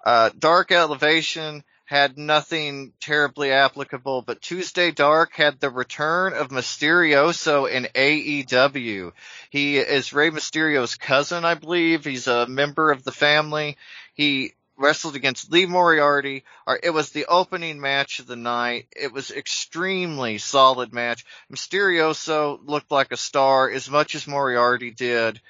Uh, 0.04 0.30
Dark 0.38 0.72
Elevation 0.72 1.62
had 1.86 2.16
nothing 2.16 2.92
terribly 2.98 3.52
applicable, 3.52 4.22
but 4.22 4.40
Tuesday 4.40 4.90
Dark 4.90 5.34
had 5.34 5.60
the 5.60 5.68
return 5.68 6.32
of 6.32 6.48
Mysterioso 6.48 7.70
in 7.70 7.88
AEW. 7.94 9.12
He 9.50 9.76
is 9.76 10.12
Rey 10.12 10.30
Mysterio's 10.30 10.94
cousin, 10.94 11.44
I 11.44 11.54
believe. 11.54 12.04
He's 12.04 12.26
a 12.26 12.46
member 12.46 12.90
of 12.90 13.04
the 13.04 13.12
family. 13.12 13.76
He 14.14 14.54
wrestled 14.76 15.16
against 15.16 15.52
Lee 15.52 15.66
Moriarty. 15.66 16.44
It 16.82 16.90
was 16.90 17.10
the 17.10 17.26
opening 17.26 17.80
match 17.80 18.18
of 18.18 18.26
the 18.26 18.36
night. 18.36 18.88
It 18.94 19.12
was 19.12 19.30
extremely 19.30 20.38
solid 20.38 20.92
match. 20.92 21.24
Mysterioso 21.50 22.60
looked 22.64 22.90
like 22.90 23.12
a 23.12 23.16
star 23.16 23.70
as 23.70 23.88
much 23.88 24.14
as 24.14 24.26
Moriarty 24.26 24.90
did 24.90 25.40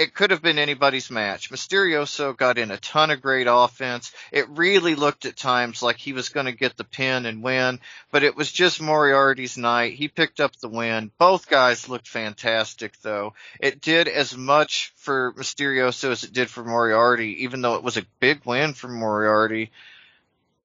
it 0.00 0.14
could 0.14 0.30
have 0.30 0.40
been 0.40 0.58
anybody's 0.58 1.10
match. 1.10 1.50
Mysterioso 1.50 2.34
got 2.34 2.56
in 2.56 2.70
a 2.70 2.78
ton 2.78 3.10
of 3.10 3.20
great 3.20 3.46
offense. 3.50 4.12
It 4.32 4.48
really 4.48 4.94
looked 4.94 5.26
at 5.26 5.36
times 5.36 5.82
like 5.82 5.98
he 5.98 6.14
was 6.14 6.30
going 6.30 6.46
to 6.46 6.52
get 6.52 6.78
the 6.78 6.84
pin 6.84 7.26
and 7.26 7.42
win, 7.42 7.80
but 8.10 8.22
it 8.22 8.34
was 8.34 8.50
just 8.50 8.80
Moriarty's 8.80 9.58
night. 9.58 9.92
He 9.92 10.08
picked 10.08 10.40
up 10.40 10.56
the 10.56 10.70
win. 10.70 11.10
Both 11.18 11.50
guys 11.50 11.86
looked 11.86 12.08
fantastic 12.08 12.98
though. 13.02 13.34
It 13.60 13.82
did 13.82 14.08
as 14.08 14.34
much 14.34 14.90
for 14.96 15.34
Mysterioso 15.34 16.12
as 16.12 16.24
it 16.24 16.32
did 16.32 16.48
for 16.48 16.64
Moriarty, 16.64 17.44
even 17.44 17.60
though 17.60 17.74
it 17.74 17.84
was 17.84 17.98
a 17.98 18.06
big 18.20 18.46
win 18.46 18.72
for 18.72 18.88
Moriarty. 18.88 19.70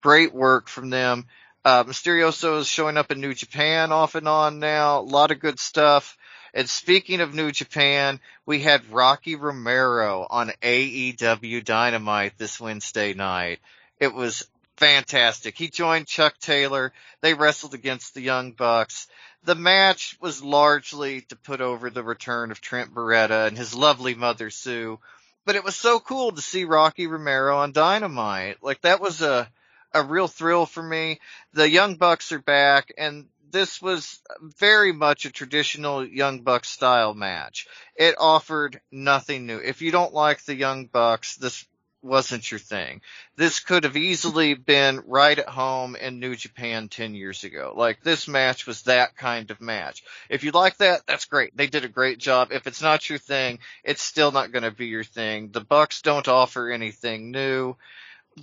Great 0.01 0.33
work 0.33 0.69
from 0.69 0.89
them. 0.89 1.25
Uh, 1.65 1.83
Mysterioso 1.83 2.59
is 2.59 2.67
showing 2.67 2.95
up 2.95 3.11
in 3.11 3.19
New 3.19 3.33
Japan 3.33 3.91
off 3.91 4.15
and 4.15 4.29
on 4.29 4.59
now. 4.59 4.99
A 4.99 5.01
lot 5.01 5.31
of 5.31 5.41
good 5.41 5.59
stuff 5.59 6.17
And 6.55 6.69
speaking 6.69 7.19
of 7.19 7.33
New 7.33 7.51
Japan, 7.51 8.21
we 8.45 8.61
had 8.61 8.89
Rocky 8.89 9.35
Romero 9.35 10.25
on 10.29 10.53
AEW 10.61 11.65
Dynamite 11.65 12.37
this 12.37 12.61
Wednesday 12.61 13.13
night. 13.13 13.59
It 13.99 14.13
was 14.13 14.47
fantastic. 14.77 15.57
He 15.57 15.67
joined 15.67 16.07
Chuck 16.07 16.37
Taylor. 16.39 16.93
They 17.19 17.33
wrestled 17.33 17.73
against 17.73 18.13
the 18.13 18.21
Young 18.21 18.53
Bucks. 18.53 19.07
The 19.43 19.55
match 19.55 20.17
was 20.21 20.41
largely 20.41 21.21
to 21.23 21.35
put 21.35 21.59
over 21.59 21.89
the 21.89 22.03
return 22.03 22.51
of 22.51 22.61
Trent 22.61 22.93
Beretta 22.93 23.47
and 23.47 23.57
his 23.57 23.75
lovely 23.75 24.15
mother 24.15 24.49
Sue. 24.49 24.97
But 25.45 25.57
it 25.57 25.63
was 25.65 25.75
so 25.75 25.99
cool 25.99 26.31
to 26.31 26.41
see 26.41 26.63
Rocky 26.63 27.07
Romero 27.07 27.57
on 27.57 27.73
Dynamite. 27.73 28.63
Like 28.63 28.79
that 28.81 29.01
was 29.01 29.21
a, 29.21 29.51
a 29.93 30.03
real 30.03 30.29
thrill 30.29 30.65
for 30.65 30.81
me. 30.81 31.19
The 31.51 31.69
Young 31.69 31.95
Bucks 31.95 32.31
are 32.31 32.39
back 32.39 32.93
and 32.97 33.27
this 33.55 33.81
was 33.81 34.19
very 34.59 34.91
much 34.91 35.23
a 35.23 35.31
traditional 35.31 36.05
Young 36.05 36.41
Bucks 36.41 36.67
style 36.67 37.13
match. 37.13 37.67
It 37.95 38.15
offered 38.19 38.81
nothing 38.91 39.45
new. 39.45 39.59
If 39.59 39.81
you 39.81 39.91
don't 39.91 40.13
like 40.13 40.43
the 40.43 40.55
Young 40.55 40.87
Bucks, 40.87 41.37
this 41.37 41.65
wasn't 42.01 42.51
your 42.51 42.59
thing. 42.59 42.99
This 43.37 43.61
could 43.61 43.85
have 43.85 43.95
easily 43.95 44.55
been 44.55 45.03
right 45.07 45.39
at 45.39 45.47
home 45.47 45.95
in 45.95 46.19
New 46.19 46.35
Japan 46.35 46.89
10 46.89 47.15
years 47.15 47.45
ago. 47.45 47.73
Like 47.73 48.03
this 48.03 48.27
match 48.27 48.67
was 48.67 48.81
that 48.83 49.15
kind 49.15 49.49
of 49.49 49.61
match. 49.61 50.03
If 50.29 50.43
you 50.43 50.51
like 50.51 50.75
that, 50.79 51.03
that's 51.07 51.23
great. 51.23 51.55
They 51.55 51.67
did 51.67 51.85
a 51.85 51.89
great 51.89 52.17
job. 52.17 52.49
If 52.51 52.67
it's 52.67 52.81
not 52.81 53.09
your 53.09 53.19
thing, 53.19 53.59
it's 53.85 54.01
still 54.01 54.33
not 54.33 54.51
going 54.51 54.63
to 54.63 54.71
be 54.71 54.87
your 54.87 55.05
thing. 55.05 55.51
The 55.51 55.61
Bucks 55.61 56.01
don't 56.01 56.27
offer 56.27 56.69
anything 56.69 57.31
new, 57.31 57.77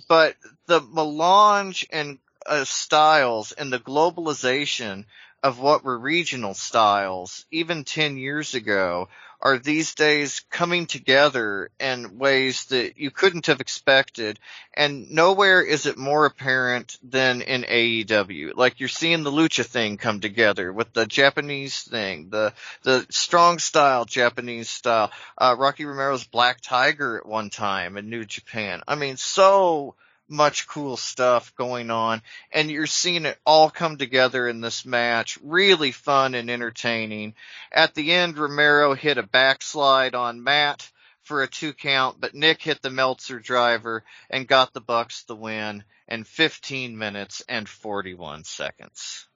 but 0.07 0.35
the 0.65 0.81
melange 0.81 1.85
and 1.91 2.17
styles 2.63 3.51
and 3.51 3.71
the 3.71 3.79
globalization 3.79 5.05
of 5.41 5.59
what 5.59 5.83
were 5.83 5.97
regional 5.97 6.53
styles 6.53 7.45
even 7.51 7.83
10 7.83 8.17
years 8.17 8.53
ago 8.53 9.09
are 9.43 9.57
these 9.57 9.93
days 9.93 10.39
coming 10.49 10.85
together 10.85 11.69
in 11.77 12.17
ways 12.17 12.63
that 12.67 12.97
you 12.97 13.11
couldn't 13.11 13.47
have 13.47 13.59
expected. 13.59 14.39
And 14.73 15.11
nowhere 15.11 15.61
is 15.61 15.85
it 15.85 15.97
more 15.97 16.25
apparent 16.25 16.97
than 17.03 17.41
in 17.41 17.63
AEW. 17.63 18.55
Like 18.55 18.79
you're 18.79 18.87
seeing 18.87 19.23
the 19.23 19.31
lucha 19.31 19.65
thing 19.65 19.97
come 19.97 20.21
together 20.21 20.71
with 20.71 20.93
the 20.93 21.05
Japanese 21.05 21.81
thing, 21.81 22.29
the, 22.29 22.53
the 22.83 23.05
strong 23.09 23.59
style 23.59 24.05
Japanese 24.05 24.69
style, 24.69 25.11
uh, 25.37 25.57
Rocky 25.59 25.83
Romero's 25.83 26.23
Black 26.23 26.61
Tiger 26.61 27.17
at 27.17 27.25
one 27.25 27.49
time 27.49 27.97
in 27.97 28.09
New 28.09 28.23
Japan. 28.23 28.81
I 28.87 28.95
mean, 28.95 29.17
so, 29.17 29.95
much 30.29 30.67
cool 30.67 30.97
stuff 30.97 31.53
going 31.55 31.91
on 31.91 32.21
and 32.51 32.71
you're 32.71 32.87
seeing 32.87 33.25
it 33.25 33.37
all 33.45 33.69
come 33.69 33.97
together 33.97 34.47
in 34.47 34.61
this 34.61 34.85
match. 34.85 35.37
Really 35.41 35.91
fun 35.91 36.33
and 36.35 36.49
entertaining. 36.49 37.35
At 37.71 37.93
the 37.93 38.11
end, 38.13 38.37
Romero 38.37 38.93
hit 38.93 39.17
a 39.17 39.23
backslide 39.23 40.15
on 40.15 40.43
Matt 40.43 40.89
for 41.23 41.43
a 41.43 41.47
two 41.47 41.73
count, 41.73 42.19
but 42.19 42.33
Nick 42.33 42.61
hit 42.61 42.81
the 42.81 42.89
Meltzer 42.89 43.39
driver 43.39 44.03
and 44.29 44.47
got 44.47 44.73
the 44.73 44.81
Bucks 44.81 45.23
the 45.23 45.35
win 45.35 45.83
in 46.07 46.23
15 46.23 46.97
minutes 46.97 47.43
and 47.47 47.67
41 47.67 48.43
seconds. 48.43 49.27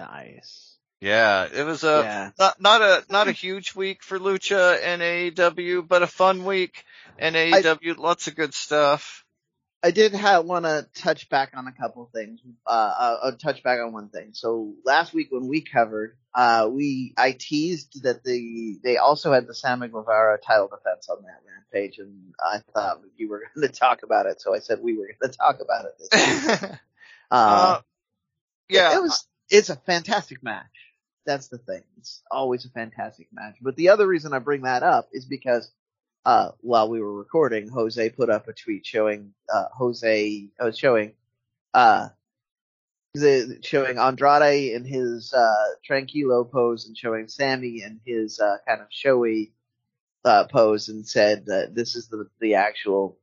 Nice. 0.00 0.76
Yeah, 1.00 1.48
it 1.52 1.64
was 1.64 1.84
a 1.84 2.02
Yeah. 2.02 2.30
not 2.38 2.60
not 2.60 2.82
a 2.82 3.04
not 3.10 3.28
a 3.28 3.32
huge 3.32 3.74
week 3.74 4.02
for 4.02 4.18
Lucha 4.18 4.80
and 4.82 5.02
AEW, 5.02 5.86
but 5.86 6.02
a 6.02 6.06
fun 6.06 6.44
week. 6.44 6.84
And 7.18 7.36
AEW, 7.36 7.98
lots 7.98 8.26
of 8.26 8.34
good 8.36 8.54
stuff. 8.54 9.23
I 9.84 9.90
did 9.90 10.14
want 10.14 10.64
to 10.64 10.88
touch 10.94 11.28
back 11.28 11.50
on 11.54 11.66
a 11.66 11.72
couple 11.72 12.08
things. 12.14 12.40
Uh, 12.66 12.70
uh, 12.70 13.16
uh, 13.24 13.30
touch 13.32 13.62
back 13.62 13.80
on 13.80 13.92
one 13.92 14.08
thing. 14.08 14.30
So 14.32 14.72
last 14.82 15.12
week 15.12 15.28
when 15.30 15.46
we 15.46 15.60
covered, 15.60 16.16
uh, 16.34 16.70
we 16.72 17.12
I 17.18 17.36
teased 17.38 18.02
that 18.04 18.24
the 18.24 18.78
they 18.82 18.96
also 18.96 19.30
had 19.30 19.46
the 19.46 19.54
Sammy 19.54 19.88
Guevara 19.88 20.38
title 20.38 20.68
defense 20.68 21.10
on 21.10 21.18
that 21.24 21.42
rampage, 21.46 21.98
and 21.98 22.32
I 22.40 22.60
thought 22.72 23.02
you 23.18 23.28
were 23.28 23.42
going 23.54 23.68
to 23.68 23.74
talk 23.74 24.02
about 24.02 24.24
it, 24.24 24.40
so 24.40 24.54
I 24.54 24.60
said 24.60 24.78
we 24.80 24.96
were 24.96 25.04
going 25.20 25.30
to 25.30 25.36
talk 25.36 25.58
about 25.60 25.84
it. 25.84 25.94
This 25.98 26.60
week. 26.60 26.70
Uh, 27.30 27.34
uh, 27.34 27.80
yeah, 28.68 28.92
it, 28.92 28.96
it 28.96 29.02
was. 29.02 29.26
It's 29.50 29.70
a 29.70 29.76
fantastic 29.76 30.42
match. 30.42 30.66
That's 31.26 31.48
the 31.48 31.58
thing. 31.58 31.82
It's 31.96 32.22
always 32.30 32.64
a 32.64 32.68
fantastic 32.68 33.28
match. 33.32 33.56
But 33.60 33.76
the 33.76 33.88
other 33.88 34.06
reason 34.06 34.34
I 34.34 34.38
bring 34.38 34.62
that 34.62 34.82
up 34.82 35.08
is 35.12 35.24
because 35.24 35.72
uh, 36.24 36.50
while 36.60 36.88
we 36.88 37.00
were 37.00 37.12
recording, 37.12 37.68
Jose 37.68 38.10
put 38.10 38.30
up 38.30 38.48
a 38.48 38.52
tweet 38.52 38.86
showing 38.86 39.34
uh, 39.52 39.66
Jose 39.76 40.48
uh, 40.58 40.70
showing 40.72 41.12
uh, 41.74 42.08
the 43.14 43.58
showing 43.62 43.98
Andrade 43.98 44.72
in 44.72 44.84
his 44.84 45.32
uh, 45.32 45.74
tranquilo 45.88 46.50
pose 46.50 46.86
and 46.86 46.96
showing 46.96 47.28
Sammy 47.28 47.82
in 47.82 48.00
his 48.04 48.40
uh, 48.40 48.56
kind 48.66 48.80
of 48.80 48.88
showy 48.90 49.52
uh, 50.24 50.44
pose 50.44 50.88
and 50.88 51.06
said 51.06 51.46
that 51.46 51.74
this 51.74 51.94
is 51.94 52.08
the 52.08 52.28
the 52.40 52.54
actual 52.54 53.18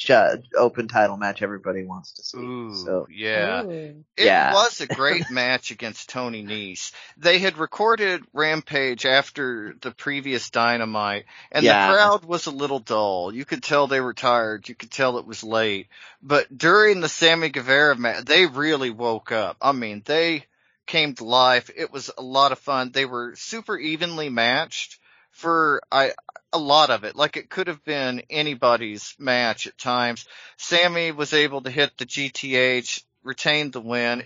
ch- 0.00 0.10
open 0.56 0.88
title 0.88 1.18
match 1.18 1.42
everybody 1.42 1.84
wants 1.84 2.12
to 2.12 2.22
see. 2.22 2.38
Ooh, 2.38 2.74
so 2.74 3.06
yeah. 3.10 3.62
Ooh. 3.62 4.04
It 4.16 4.24
Yeah. 4.24 4.54
was 4.54 4.80
a 4.80 4.86
great 4.86 5.30
match 5.30 5.70
against 5.70 6.08
Tony 6.08 6.42
Nese. 6.42 6.92
They 7.18 7.38
had 7.38 7.58
recorded 7.58 8.22
Rampage 8.32 9.04
after 9.04 9.74
the 9.80 9.90
previous 9.90 10.48
Dynamite, 10.48 11.26
and 11.52 11.64
Yeah. 11.64 11.88
the 11.88 11.94
crowd 11.94 12.24
was 12.24 12.46
a 12.46 12.50
little 12.50 12.78
dull. 12.78 13.34
You 13.34 13.44
could 13.44 13.62
tell 13.62 13.86
they 13.86 14.00
were 14.00 14.14
tired. 14.14 14.68
You 14.68 14.74
could 14.74 14.90
tell 14.90 15.18
it 15.18 15.26
was 15.26 15.44
late. 15.44 15.88
But 16.22 16.56
during 16.56 17.00
the 17.00 17.08
Sammy 17.08 17.50
Guevara 17.50 17.96
match, 17.96 18.24
they 18.24 18.46
really 18.46 18.90
woke 18.90 19.32
up. 19.32 19.58
I 19.60 19.72
mean, 19.72 20.02
they 20.06 20.46
came 20.86 21.14
to 21.16 21.24
life. 21.24 21.70
It 21.76 21.92
was 21.92 22.10
a 22.16 22.22
lot 22.22 22.52
of 22.52 22.58
fun. 22.58 22.90
They 22.92 23.04
were 23.04 23.34
super 23.36 23.76
evenly 23.76 24.30
matched 24.30 24.98
for 25.40 25.80
I 25.90 26.12
a 26.52 26.58
lot 26.58 26.90
of 26.90 27.04
it. 27.04 27.16
Like 27.16 27.36
it 27.36 27.48
could 27.50 27.68
have 27.68 27.84
been 27.84 28.22
anybody's 28.30 29.14
match 29.18 29.66
at 29.66 29.78
times. 29.78 30.26
Sammy 30.58 31.12
was 31.12 31.32
able 31.32 31.62
to 31.62 31.70
hit 31.70 31.96
the 31.96 32.06
GTH, 32.06 33.02
retained 33.22 33.72
the 33.72 33.80
win. 33.80 34.24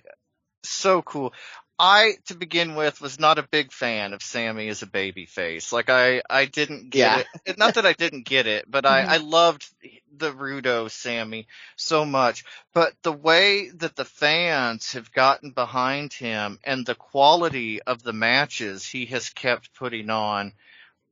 So 0.64 1.02
cool. 1.02 1.32
I, 1.76 2.12
to 2.26 2.36
begin 2.36 2.76
with, 2.76 3.00
was 3.00 3.18
not 3.18 3.38
a 3.38 3.48
big 3.50 3.72
fan 3.72 4.12
of 4.12 4.22
Sammy 4.22 4.68
as 4.68 4.82
a 4.82 4.86
baby 4.86 5.26
face. 5.26 5.72
Like 5.72 5.90
I, 5.90 6.22
I 6.30 6.44
didn't 6.44 6.90
get 6.90 7.18
Yeah. 7.18 7.24
it. 7.46 7.58
Not 7.58 7.74
that 7.74 7.84
I 7.86 7.92
didn't 7.94 8.26
get 8.26 8.46
it, 8.46 8.70
but 8.70 8.86
I, 8.86 9.02
mm-hmm. 9.02 9.10
I 9.10 9.16
loved 9.16 9.68
the 10.16 10.32
Rudo 10.32 10.88
Sammy 10.88 11.48
so 11.74 12.04
much. 12.04 12.44
But 12.72 12.94
the 13.02 13.12
way 13.12 13.70
that 13.70 13.96
the 13.96 14.04
fans 14.04 14.92
have 14.92 15.12
gotten 15.12 15.50
behind 15.50 16.12
him 16.12 16.60
and 16.62 16.86
the 16.86 16.94
quality 16.94 17.82
of 17.82 18.04
the 18.04 18.12
matches 18.12 18.86
he 18.86 19.06
has 19.06 19.30
kept 19.30 19.74
putting 19.74 20.10
on, 20.10 20.52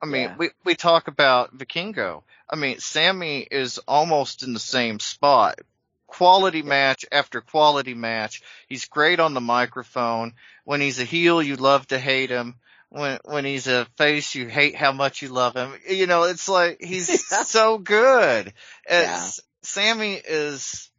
I 0.02 0.06
mean, 0.06 0.22
Yeah. 0.22 0.36
we, 0.36 0.50
we 0.64 0.74
talk 0.74 1.08
about 1.08 1.56
Vikingo. 1.56 2.22
I 2.50 2.56
mean, 2.56 2.80
Sammy 2.80 3.46
is 3.50 3.78
almost 3.86 4.42
in 4.42 4.52
the 4.52 4.58
same 4.60 4.98
spot. 5.00 5.60
Quality 6.06 6.62
match 6.62 7.06
after 7.10 7.40
quality 7.40 7.94
match. 7.94 8.42
He's 8.68 8.84
great 8.86 9.20
on 9.20 9.32
the 9.32 9.40
microphone. 9.40 10.34
When 10.64 10.80
he's 10.80 11.00
a 11.00 11.04
heel, 11.04 11.42
you 11.42 11.56
love 11.56 11.86
to 11.88 11.98
hate 11.98 12.28
him. 12.30 12.56
When, 12.90 13.18
when 13.24 13.44
he's 13.46 13.68
a 13.68 13.86
face, 13.96 14.34
you 14.34 14.48
hate 14.48 14.76
how 14.76 14.92
much 14.92 15.22
you 15.22 15.28
love 15.28 15.54
him. 15.56 15.72
You 15.88 16.06
know, 16.06 16.24
it's 16.24 16.48
like, 16.48 16.82
he's 16.82 17.26
so 17.48 17.78
good. 17.78 18.52
It's, 18.86 19.40
Sammy 19.62 20.14
is 20.16 20.90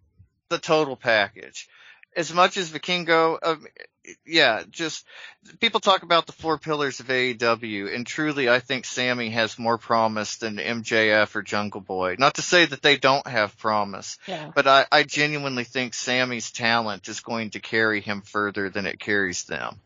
the 0.50 0.58
total 0.58 0.96
package. 0.96 1.68
As 2.16 2.34
much 2.34 2.58
as 2.58 2.70
Vikingo, 2.70 3.38
um, 3.42 3.66
yeah, 4.26 4.64
just 4.70 5.06
people 5.60 5.80
talk 5.80 6.04
about 6.04 6.26
the 6.28 6.32
four 6.34 6.58
pillars 6.58 7.00
of 7.00 7.08
AEW, 7.08 7.94
and 7.96 8.06
truly, 8.06 8.50
I 8.50 8.60
think 8.60 8.86
Sammy 8.86 9.30
has 9.32 9.58
more 9.58 9.78
promise 9.78 10.38
than 10.38 10.58
MJF 10.58 11.36
or 11.36 11.42
Jungle 11.42 11.82
Boy. 11.82 12.16
Not 12.20 12.36
to 12.36 12.42
say 12.42 12.66
that 12.66 12.82
they 12.82 12.98
don't 12.98 13.26
have 13.26 13.58
promise, 13.58 14.18
Yeah. 14.28 14.52
but 14.54 14.68
I, 14.68 14.86
I 14.92 15.04
genuinely 15.04 15.64
think 15.64 15.94
Sammy's 15.94 16.52
talent 16.52 17.08
is 17.08 17.22
going 17.22 17.52
to 17.52 17.60
carry 17.60 18.02
him 18.02 18.22
further 18.22 18.70
than 18.70 18.86
it 18.86 19.00
carries 19.00 19.46
them. 19.46 19.80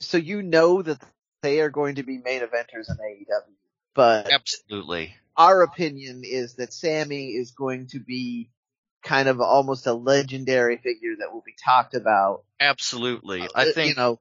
so 0.00 0.18
you 0.18 0.42
know 0.42 0.82
that 0.82 1.02
they 1.42 1.60
are 1.60 1.70
going 1.70 1.96
to 1.96 2.02
be 2.04 2.18
main 2.18 2.40
eventers 2.42 2.88
in 2.90 2.96
AEW, 2.96 3.54
but 3.94 4.30
Absolutely. 4.32 5.14
our 5.36 5.62
opinion 5.62 6.22
is 6.24 6.54
that 6.56 6.72
Sammy 6.72 7.30
is 7.30 7.50
going 7.52 7.88
to 7.88 7.98
be 7.98 8.50
kind 9.02 9.28
of 9.28 9.40
almost 9.40 9.86
a 9.86 9.92
legendary 9.92 10.76
figure 10.76 11.16
that 11.18 11.32
will 11.32 11.42
be 11.44 11.54
talked 11.62 11.94
about. 11.94 12.44
Absolutely. 12.60 13.42
Uh, 13.42 13.48
I 13.54 13.72
think 13.72 13.90
you 13.90 13.94
know, 13.96 14.20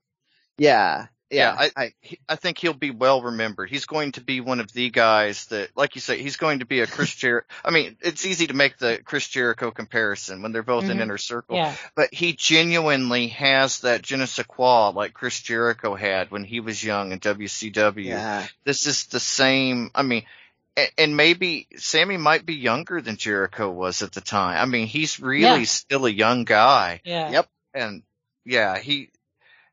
yeah, 0.57 1.07
yeah. 1.29 1.55
Yeah, 1.61 1.69
I, 1.77 1.93
he- 2.01 2.19
I 2.27 2.35
think 2.35 2.57
he'll 2.57 2.73
be 2.73 2.91
well 2.91 3.21
remembered. 3.21 3.69
He's 3.69 3.85
going 3.85 4.11
to 4.13 4.21
be 4.21 4.41
one 4.41 4.59
of 4.59 4.73
the 4.73 4.89
guys 4.89 5.45
that, 5.45 5.69
like 5.77 5.95
you 5.95 6.01
say, 6.01 6.21
he's 6.21 6.35
going 6.35 6.59
to 6.59 6.65
be 6.65 6.81
a 6.81 6.87
Chris 6.87 7.15
Jericho. 7.15 7.47
I 7.63 7.71
mean, 7.71 7.95
it's 8.01 8.25
easy 8.25 8.47
to 8.47 8.53
make 8.53 8.77
the 8.77 8.99
Chris 9.05 9.27
Jericho 9.29 9.71
comparison 9.71 10.41
when 10.41 10.51
they're 10.51 10.61
both 10.61 10.89
in 10.89 10.97
Mhm. 10.97 11.01
inner 11.01 11.17
circle, 11.17 11.55
Yeah. 11.55 11.73
but 11.95 12.13
he 12.13 12.33
genuinely 12.33 13.27
has 13.29 13.79
that 13.79 14.01
je 14.01 14.17
ne 14.17 14.25
sais 14.25 14.45
quoi 14.45 14.89
like 14.89 15.13
Chris 15.13 15.39
Jericho 15.39 15.95
had 15.95 16.31
when 16.31 16.43
he 16.43 16.59
was 16.59 16.83
young 16.83 17.13
in 17.13 17.19
WCW. 17.19 18.03
yeah, 18.05 18.45
This 18.65 18.85
is 18.85 19.05
the 19.05 19.19
same. 19.21 19.89
I 19.95 20.03
mean, 20.03 20.23
a- 20.23 20.25
and 20.97 21.17
maybe 21.17 21.67
Sammy 21.77 22.17
might 22.17 22.45
be 22.45 22.55
younger 22.55 23.01
than 23.01 23.17
Jericho 23.17 23.69
was 23.69 24.01
at 24.01 24.11
the 24.13 24.21
time. 24.21 24.57
I 24.61 24.65
mean, 24.65 24.87
he's 24.87 25.19
really 25.19 25.41
Yeah. 25.41 25.63
still 25.63 26.05
a 26.05 26.09
young 26.09 26.43
guy 26.45 27.01
Yeah. 27.03 27.29
Yep. 27.31 27.49
and 27.73 28.03
yeah, 28.45 28.79
he 28.79 29.09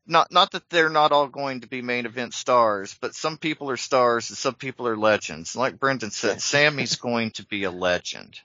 not 0.07 0.32
not 0.32 0.53
that 0.53 0.68
they're 0.70 0.88
not 0.90 1.12
all 1.12 1.28
going 1.28 1.61
to 1.61 1.66
be 1.68 1.82
main 1.82 2.07
event 2.07 2.34
stars, 2.34 2.96
but 3.01 3.14
some 3.14 3.36
people 3.38 3.70
are 3.70 3.76
stars 3.76 4.30
and 4.30 4.38
some 4.38 4.55
people 4.55 4.88
are 4.88 4.96
legends. 4.96 5.55
Like 5.55 5.78
Brendan 5.78 6.11
said, 6.11 6.40
Sammy's 6.42 6.96
going 7.09 7.30
to 7.32 7.46
be 7.46 7.64
a 7.64 7.70
legend. 7.70 8.40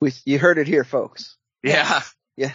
We, 0.00 0.12
you 0.24 0.38
heard 0.38 0.58
it 0.58 0.66
here, 0.66 0.84
folks. 0.84 1.36
Yeah. 1.62 2.00
Yeah. 2.34 2.54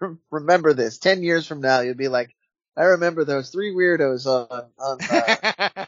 remember 0.30 0.74
this. 0.74 0.98
Ten 0.98 1.22
years 1.22 1.46
from 1.46 1.62
now, 1.62 1.80
you'll 1.80 1.94
be 1.94 2.08
like, 2.08 2.34
I 2.76 2.82
remember 2.84 3.24
those 3.24 3.48
three 3.48 3.72
weirdos 3.72 4.26
on, 4.26 4.66
on 4.78 4.98
uh, 5.10 5.83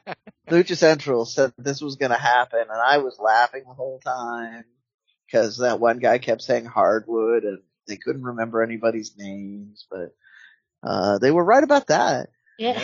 Lucha 0.49 0.77
Central 0.77 1.25
said 1.25 1.53
this 1.59 1.81
was 1.81 1.97
going 1.97 2.13
to 2.13 2.19
happen, 2.19 2.61
and 2.61 2.71
I 2.71 2.99
was 2.99 3.19
laughing 3.19 3.65
the 3.67 3.75
whole 3.75 4.01
time 4.01 4.65
because 5.27 5.59
that 5.59 5.81
one 5.81 5.99
guy 5.99 6.19
kept 6.19 6.43
saying 6.43 6.67
hardwood, 6.67 7.45
and 7.45 7.63
they 7.89 7.97
couldn't 7.97 8.23
remember 8.23 8.63
anybody's 8.63 9.17
names, 9.17 9.87
but 9.91 10.15
uh, 10.83 11.19
they 11.19 11.31
were 11.31 11.45
right 11.45 11.65
about 11.65 11.89
that. 11.89 12.29
Yeah. 12.59 12.81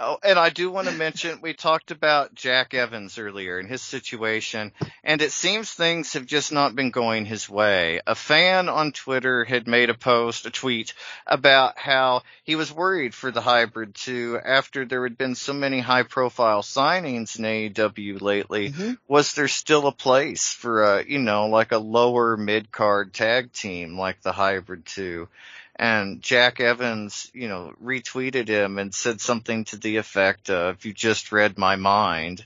Oh, 0.00 0.18
and 0.22 0.38
I 0.38 0.50
do 0.50 0.70
want 0.70 0.86
to 0.86 0.94
mention 0.94 1.40
we 1.42 1.54
talked 1.54 1.90
about 1.90 2.32
Jack 2.32 2.72
Evans 2.72 3.18
earlier 3.18 3.58
and 3.58 3.68
his 3.68 3.82
situation, 3.82 4.70
and 5.02 5.20
it 5.20 5.32
seems 5.32 5.72
things 5.72 6.12
have 6.12 6.24
just 6.24 6.52
not 6.52 6.76
been 6.76 6.90
going 6.90 7.24
his 7.24 7.50
way. 7.50 8.00
A 8.06 8.14
fan 8.14 8.68
on 8.68 8.92
Twitter 8.92 9.44
had 9.44 9.66
made 9.66 9.90
a 9.90 9.94
post, 9.94 10.46
a 10.46 10.50
tweet 10.50 10.94
about 11.26 11.78
how 11.78 12.22
he 12.44 12.54
was 12.54 12.72
worried 12.72 13.12
for 13.12 13.32
the 13.32 13.40
hybrid 13.40 13.96
two 13.96 14.38
after 14.44 14.84
there 14.84 15.02
had 15.02 15.18
been 15.18 15.34
so 15.34 15.52
many 15.52 15.80
high 15.80 16.04
profile 16.04 16.62
signings 16.62 17.36
in 17.36 17.44
AEW 17.44 18.20
lately. 18.20 18.70
Mm-hmm. 18.70 18.92
Was 19.08 19.34
there 19.34 19.48
still 19.48 19.88
a 19.88 19.92
place 19.92 20.52
for 20.52 20.84
a, 20.84 21.04
you 21.04 21.18
know, 21.18 21.48
like 21.48 21.72
a 21.72 21.78
lower 21.78 22.36
mid 22.36 22.70
card 22.70 23.12
tag 23.12 23.52
team 23.52 23.98
like 23.98 24.22
the 24.22 24.32
hybrid 24.32 24.86
two? 24.86 25.28
And 25.78 26.20
Jack 26.20 26.60
Evans, 26.60 27.30
you 27.32 27.48
know, 27.48 27.72
retweeted 27.82 28.48
him 28.48 28.78
and 28.78 28.92
said 28.92 29.20
something 29.20 29.64
to 29.66 29.76
the 29.76 29.98
effect 29.98 30.50
of, 30.50 30.84
you 30.84 30.92
just 30.92 31.30
read 31.30 31.56
my 31.56 31.76
mind. 31.76 32.44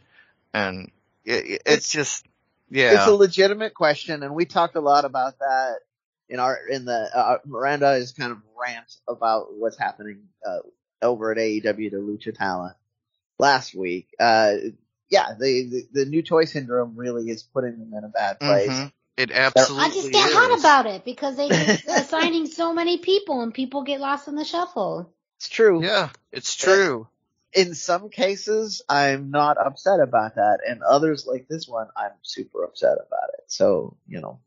And 0.52 0.90
it, 1.24 1.62
it's, 1.64 1.64
it's 1.66 1.92
just, 1.92 2.26
yeah. 2.70 2.92
It's 2.92 3.06
a 3.06 3.14
legitimate 3.14 3.72
question 3.72 4.22
and 4.22 4.34
we 4.34 4.44
talked 4.44 4.76
a 4.76 4.80
lot 4.80 5.06
about 5.06 5.38
that 5.38 5.76
in 6.28 6.40
our, 6.40 6.58
in 6.68 6.84
the, 6.84 7.10
uh, 7.16 7.38
Miranda 7.46 7.92
is 7.92 8.12
kind 8.12 8.32
of 8.32 8.38
rant 8.60 8.96
about 9.08 9.54
what's 9.54 9.78
happening, 9.78 10.24
uh, 10.46 10.58
over 11.00 11.32
at 11.32 11.38
AEW 11.38 11.90
to 11.90 11.96
Lucha 11.96 12.36
Talent 12.36 12.76
last 13.38 13.74
week. 13.74 14.08
Uh, 14.20 14.54
yeah, 15.08 15.32
the, 15.38 15.68
the, 15.68 15.88
the 15.92 16.04
new 16.04 16.22
toy 16.22 16.44
syndrome 16.44 16.96
really 16.96 17.30
is 17.30 17.42
putting 17.42 17.78
them 17.78 17.92
in 17.96 18.04
a 18.04 18.08
bad 18.08 18.38
place. 18.40 18.68
Mm-hmm. 18.68 18.86
It 19.16 19.30
absolutely 19.30 19.84
I 19.84 19.88
just 19.90 20.10
get 20.10 20.28
is. 20.28 20.34
hot 20.34 20.58
about 20.58 20.86
it 20.86 21.04
because 21.04 21.36
they 21.36 21.48
are 21.50 21.98
assigning 22.00 22.46
so 22.46 22.72
many 22.72 22.98
people 22.98 23.42
and 23.42 23.52
people 23.52 23.82
get 23.82 24.00
lost 24.00 24.28
in 24.28 24.36
the 24.36 24.44
shuffle. 24.44 25.12
It's 25.36 25.48
true. 25.48 25.84
Yeah, 25.84 26.10
it's 26.30 26.54
true. 26.54 27.08
In 27.52 27.74
some 27.74 28.08
cases, 28.08 28.80
I'm 28.88 29.30
not 29.30 29.58
upset 29.58 30.00
about 30.00 30.36
that, 30.36 30.60
and 30.66 30.82
others 30.82 31.26
like 31.26 31.48
this 31.48 31.68
one, 31.68 31.88
I'm 31.94 32.12
super 32.22 32.64
upset 32.64 32.92
about 32.94 33.30
it. 33.34 33.44
So, 33.48 33.96
you 34.06 34.22
know, 34.22 34.40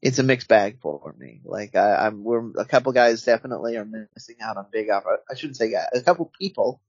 it's 0.00 0.18
a 0.18 0.22
mixed 0.22 0.48
bag 0.48 0.80
for 0.80 1.14
me. 1.18 1.40
Like 1.44 1.76
I, 1.76 2.06
I'm, 2.06 2.24
we're 2.24 2.50
a 2.58 2.64
couple 2.64 2.92
guys 2.92 3.24
definitely 3.24 3.76
are 3.76 3.84
missing 3.84 4.36
out 4.40 4.56
on 4.56 4.66
big 4.72 4.88
oppor- 4.88 5.18
I 5.30 5.34
shouldn't 5.34 5.58
say 5.58 5.70
guys. 5.70 5.88
A 5.94 6.00
couple 6.00 6.32
people 6.38 6.80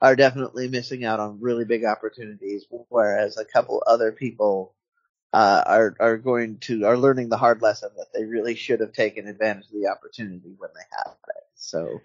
are 0.00 0.16
definitely 0.16 0.68
missing 0.68 1.04
out 1.04 1.20
on 1.20 1.40
really 1.40 1.64
big 1.64 1.84
opportunities, 1.84 2.66
whereas 2.88 3.38
a 3.38 3.44
couple 3.44 3.82
other 3.86 4.12
people 4.12 4.74
uh, 5.32 5.62
are 5.66 5.96
are 6.00 6.18
going 6.18 6.58
to 6.58 6.84
are 6.84 6.98
learning 6.98 7.28
the 7.28 7.36
hard 7.38 7.62
lesson 7.62 7.90
that 7.96 8.12
they 8.12 8.24
really 8.24 8.54
should 8.54 8.80
have 8.80 8.92
taken 8.92 9.26
advantage 9.28 9.66
of 9.66 9.72
the 9.72 9.88
opportunity 9.88 10.54
when 10.58 10.70
they 10.74 10.84
had 10.90 11.12
it. 11.12 11.44
So, 11.54 12.02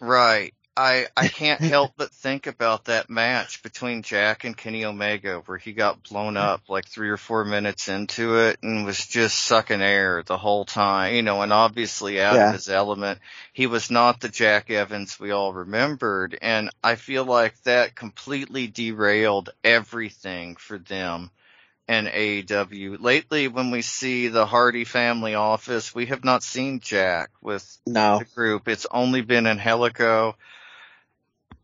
right. 0.00 0.54
I 0.76 1.06
I 1.16 1.28
can't 1.28 1.60
help 1.60 1.92
but 1.96 2.10
think 2.10 2.46
about 2.48 2.86
that 2.86 3.08
match 3.08 3.62
between 3.62 4.02
Jack 4.02 4.42
and 4.44 4.56
Kenny 4.56 4.84
Omega 4.84 5.40
where 5.46 5.58
he 5.58 5.72
got 5.72 6.02
blown 6.02 6.36
up 6.36 6.62
like 6.68 6.88
three 6.88 7.10
or 7.10 7.16
four 7.16 7.44
minutes 7.44 7.88
into 7.88 8.38
it 8.38 8.58
and 8.62 8.84
was 8.84 9.06
just 9.06 9.38
sucking 9.38 9.82
air 9.82 10.22
the 10.24 10.36
whole 10.38 10.64
time, 10.64 11.14
you 11.14 11.22
know, 11.22 11.42
and 11.42 11.52
obviously 11.52 12.20
out 12.20 12.34
Yeah. 12.36 12.48
of 12.48 12.50
his 12.50 12.68
element. 12.68 13.20
He 13.52 13.66
was 13.68 13.90
not 13.90 14.20
the 14.20 14.28
Jack 14.28 14.68
Evans 14.70 15.20
we 15.20 15.30
all 15.30 15.52
remembered, 15.52 16.36
and 16.42 16.70
I 16.82 16.96
feel 16.96 17.24
like 17.24 17.60
that 17.62 17.94
completely 17.94 18.66
derailed 18.66 19.50
everything 19.62 20.56
for 20.56 20.78
them 20.78 21.30
and 21.86 22.06
AEW. 22.06 23.00
Lately, 23.00 23.48
when 23.48 23.70
we 23.70 23.82
see 23.82 24.28
the 24.28 24.46
Hardy 24.46 24.84
family 24.84 25.34
office, 25.34 25.94
we 25.94 26.06
have 26.06 26.24
not 26.24 26.42
seen 26.42 26.80
Jack 26.80 27.30
with 27.42 27.78
no. 27.86 28.18
the 28.18 28.24
group. 28.24 28.68
It's 28.68 28.86
only 28.90 29.20
been 29.20 29.46
in 29.46 29.58
Angelico. 29.58 30.36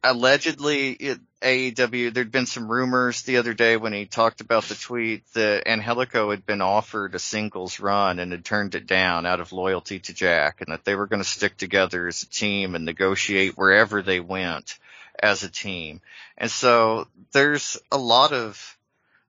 Allegedly, 0.02 0.92
it, 0.92 1.20
AEW, 1.42 2.12
there'd 2.12 2.30
been 2.30 2.46
some 2.46 2.70
rumors 2.70 3.22
the 3.22 3.38
other 3.38 3.54
day 3.54 3.76
when 3.76 3.92
he 3.94 4.04
talked 4.04 4.42
about 4.42 4.64
the 4.64 4.74
tweet 4.74 5.24
that 5.32 5.66
Angelico 5.66 6.30
had 6.30 6.44
been 6.44 6.60
offered 6.60 7.14
a 7.14 7.18
singles 7.18 7.80
run 7.80 8.18
and 8.18 8.32
had 8.32 8.44
turned 8.44 8.74
it 8.74 8.86
down 8.86 9.24
out 9.24 9.40
of 9.40 9.52
loyalty 9.52 10.00
to 10.00 10.14
Jack 10.14 10.60
and 10.60 10.72
that 10.72 10.84
they 10.84 10.94
were 10.94 11.06
going 11.06 11.22
to 11.22 11.28
stick 11.28 11.56
together 11.56 12.06
as 12.08 12.22
a 12.22 12.28
team 12.28 12.74
and 12.74 12.84
negotiate 12.84 13.56
wherever 13.56 14.02
they 14.02 14.20
went 14.20 14.78
as 15.22 15.42
a 15.42 15.50
team. 15.50 16.02
And 16.36 16.50
so 16.50 17.06
there's 17.32 17.78
a 17.90 17.98
lot 17.98 18.32
of 18.32 18.78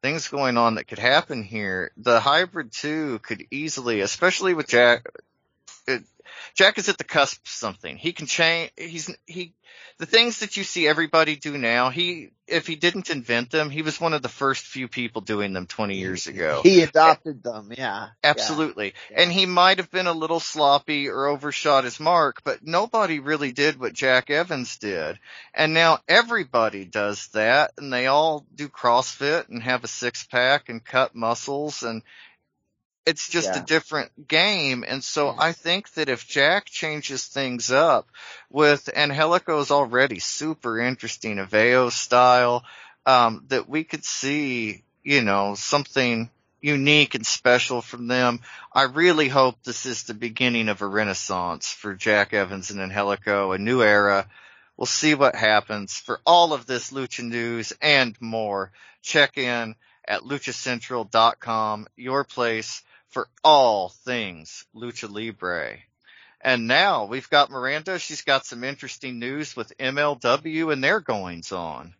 things 0.01 0.27
going 0.27 0.57
on 0.57 0.75
that 0.75 0.87
could 0.87 0.99
happen 0.99 1.43
here. 1.43 1.91
The 1.97 2.19
hybrid 2.19 2.71
two 2.71 3.19
could 3.19 3.45
easily, 3.51 4.01
especially 4.01 4.53
with 4.53 4.67
Jack, 4.67 5.05
it, 5.87 6.03
Jack 6.55 6.77
is 6.77 6.89
at 6.89 6.97
the 6.97 7.03
cusp 7.03 7.43
of 7.45 7.51
something. 7.51 7.97
He 7.97 8.13
can 8.13 8.27
change. 8.27 8.71
He's 8.77 9.13
he. 9.25 9.53
The 9.97 10.05
things 10.05 10.39
that 10.39 10.57
you 10.57 10.63
see 10.63 10.87
everybody 10.87 11.35
do 11.35 11.57
now, 11.57 11.89
he 11.89 12.31
if 12.51 12.67
he 12.67 12.75
didn't 12.75 13.09
invent 13.09 13.49
them, 13.49 13.69
he 13.69 13.81
was 13.81 13.99
one 13.99 14.13
of 14.13 14.21
the 14.21 14.29
first 14.29 14.65
few 14.65 14.87
people 14.87 15.21
doing 15.21 15.53
them 15.53 15.67
20 15.67 15.95
years 15.95 16.27
ago. 16.27 16.61
He 16.63 16.81
adopted 16.81 17.41
them, 17.41 17.71
yeah. 17.75 18.09
Absolutely. 18.23 18.93
And 19.15 19.31
he 19.31 19.45
might 19.45 19.77
have 19.77 19.89
been 19.89 20.07
a 20.07 20.13
little 20.13 20.39
sloppy 20.39 21.07
or 21.07 21.27
overshot 21.27 21.85
his 21.85 21.99
mark, 21.99 22.43
but 22.43 22.59
nobody 22.61 23.19
really 23.19 23.51
did 23.51 23.79
what 23.79 23.93
Jack 23.93 24.29
Evans 24.29 24.77
did. 24.77 25.17
And 25.53 25.73
now 25.73 25.99
everybody 26.07 26.85
does 26.85 27.27
that 27.29 27.71
and 27.77 27.91
they 27.91 28.07
all 28.07 28.45
do 28.53 28.67
CrossFit 28.67 29.49
and 29.49 29.63
have 29.63 29.83
a 29.83 29.87
six 29.87 30.25
pack 30.25 30.69
and 30.69 30.83
cut 30.83 31.15
muscles 31.15 31.83
and 31.83 32.03
it's 33.05 33.27
just 33.27 33.47
Yeah. 33.47 33.61
a 33.61 33.65
different 33.65 34.27
game. 34.27 34.83
And 34.87 35.03
so 35.03 35.35
I 35.37 35.53
think 35.53 35.91
that 35.93 36.09
if 36.09 36.27
Jack 36.27 36.65
changes 36.65 37.25
things 37.25 37.71
up 37.71 38.07
with 38.49 38.89
Angelico's 38.95 39.71
already 39.71 40.19
super 40.19 40.79
interesting 40.79 41.37
Aveo 41.37 41.91
style, 41.91 42.63
um, 43.05 43.45
that 43.47 43.67
we 43.67 43.83
could 43.83 44.05
see, 44.05 44.83
you 45.03 45.21
know, 45.21 45.55
something 45.55 46.29
unique 46.61 47.15
and 47.15 47.25
special 47.25 47.81
from 47.81 48.07
them. 48.07 48.39
I 48.71 48.83
really 48.83 49.27
hope 49.27 49.63
this 49.63 49.87
is 49.87 50.03
the 50.03 50.13
beginning 50.13 50.69
of 50.69 50.83
a 50.83 50.87
renaissance 50.87 51.71
for 51.71 51.95
Jack 51.95 52.33
Evans 52.33 52.69
and 52.69 52.79
Angelico, 52.79 53.51
a 53.51 53.57
new 53.57 53.81
era. 53.81 54.27
We'll 54.77 54.85
see 54.85 55.15
what 55.15 55.35
happens. 55.35 55.95
For 55.95 56.21
all 56.23 56.53
of 56.53 56.67
this 56.67 56.91
Lucha 56.91 57.23
news 57.23 57.73
and 57.81 58.15
more, 58.21 58.71
check 59.01 59.39
in 59.39 59.75
at 60.07 60.21
luchacentral.com, 60.21 61.87
your 61.95 62.23
place 62.23 62.83
for 63.11 63.27
all 63.43 63.89
things 63.89 64.65
Lucha 64.75 65.09
Libre. 65.09 65.77
And 66.43 66.67
now 66.67 67.05
we've 67.05 67.29
got 67.29 67.51
Miranda. 67.51 67.99
She's 67.99 68.23
got 68.23 68.45
some 68.45 68.63
interesting 68.63 69.19
news 69.19 69.55
with 69.55 69.77
MLW 69.77 70.73
and 70.73 70.83
their 70.83 70.99
goings 70.99 71.51
on. 71.51 71.93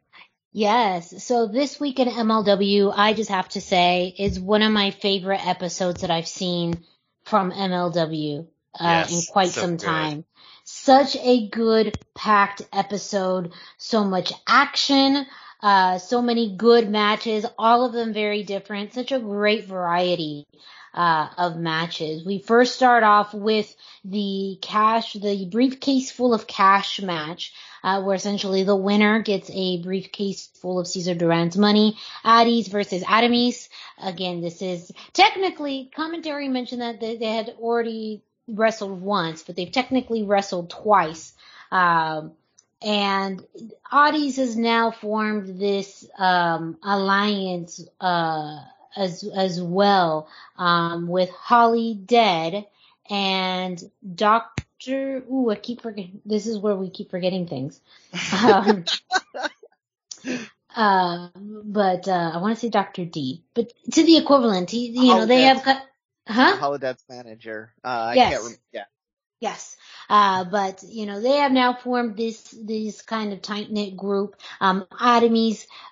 Yes. 0.52 1.24
So 1.24 1.48
this 1.48 1.80
week 1.80 2.00
in 2.00 2.08
MLW, 2.10 2.94
I 2.96 3.14
just 3.14 3.30
have 3.30 3.48
to 3.50 3.62
say, 3.62 4.14
is 4.18 4.40
one 4.40 4.64
of 4.64 4.72
my 4.72 4.92
favorite 4.92 5.46
episodes 5.46 6.02
that 6.02 6.12
I've 6.12 6.28
seen 6.28 6.84
from 7.24 7.52
MLW 7.52 8.42
uh, 8.42 8.46
Yes, 8.82 9.12
in 9.14 9.32
quite 9.32 9.50
so 9.50 9.62
some 9.62 9.78
good. 9.78 9.86
time. 9.86 10.26
Such 10.64 11.16
a 11.18 11.48
good 11.50 11.98
packed 12.16 12.64
episode. 12.74 13.54
So 13.78 14.04
much 14.04 14.34
action. 14.48 15.26
Uh, 15.62 15.98
so 15.98 16.22
many 16.22 16.56
good 16.56 16.90
matches. 16.90 17.46
All 17.58 17.86
of 17.86 17.94
them 17.94 18.14
very 18.14 18.44
different. 18.44 18.94
Such 18.94 19.12
a 19.12 19.20
great 19.20 19.66
variety 19.66 20.48
uh, 20.94 21.28
of 21.38 21.58
matches. 21.58 22.26
We 22.26 22.40
first 22.40 22.76
start 22.76 23.04
off 23.04 23.34
with 23.34 23.74
the 24.04 24.58
cash, 24.62 25.14
the 25.14 25.48
briefcase 25.50 26.12
full 26.12 26.34
of 26.34 26.48
cash 26.48 27.02
match, 27.02 27.54
uh, 27.84 28.02
where 28.02 28.16
essentially 28.16 28.64
the 28.64 28.76
winner 28.76 29.22
gets 29.22 29.50
a 29.54 29.82
briefcase 29.82 30.50
full 30.62 30.80
of 30.80 30.88
Cesar 30.88 31.16
Duran's 31.16 31.58
money. 31.58 31.98
Arez 32.26 32.68
versus 32.68 33.04
Aramis. 33.08 33.70
Again, 34.02 34.42
this 34.42 34.62
is 34.62 34.92
technically 35.14 35.92
commentary 35.96 36.50
mentioned 36.50 36.82
that 36.82 37.00
they, 37.00 37.18
they 37.18 37.32
had 37.32 37.56
already 37.60 38.24
wrestled 38.48 39.02
once, 39.02 39.44
but 39.44 39.56
they've 39.56 39.72
technically 39.72 40.24
wrestled 40.24 40.70
twice. 40.70 41.34
Um, 41.72 42.34
and 42.82 43.46
Arez 43.92 44.38
has 44.38 44.56
now 44.56 44.92
formed 44.92 45.60
this 45.60 46.06
um, 46.18 46.78
alliance 46.84 47.86
uh, 48.00 48.60
as 48.96 49.24
as 49.24 49.62
well 49.62 50.28
um, 50.58 51.08
with 51.08 51.30
Holidead 51.30 52.66
and 53.10 53.92
Doctor. 54.16 55.24
Ooh, 55.32 55.52
I 55.52 55.56
keep 55.56 55.82
forgetting. 55.82 56.22
This 56.26 56.48
is 56.48 56.58
where 56.58 56.76
we 56.76 56.90
keep 56.90 57.12
forgetting 57.12 57.48
things. 57.48 57.80
Um, 58.44 58.86
uh, 60.76 61.30
but 61.36 62.08
uh, 62.08 62.32
I 62.34 62.38
want 62.38 62.56
to 62.56 62.60
say 62.60 62.70
Doctor 62.70 63.06
D, 63.06 63.44
but 63.54 63.72
to 63.92 64.04
the 64.04 64.18
equivalent. 64.18 64.72
He, 64.72 64.88
you 64.88 65.14
know, 65.14 65.26
they 65.26 65.44
have. 65.44 65.64
Huh? 66.28 66.58
Holidead's 66.58 67.04
manager. 67.10 67.74
Uh, 67.84 68.14
Yes. 68.16 68.34
I 68.34 68.48
can't 68.48 68.60
yeah. 68.72 68.84
Yes. 69.42 69.76
Uh, 70.08 70.44
but 70.44 70.84
you 70.84 71.08
know 71.08 71.20
they 71.20 71.38
have 71.38 71.52
now 71.52 71.74
formed 71.74 72.16
this 72.16 72.54
this 72.62 73.02
kind 73.02 73.34
of 73.34 73.42
tight 73.42 73.72
knit 73.72 73.98
group. 73.98 74.36
Um, 74.60 74.86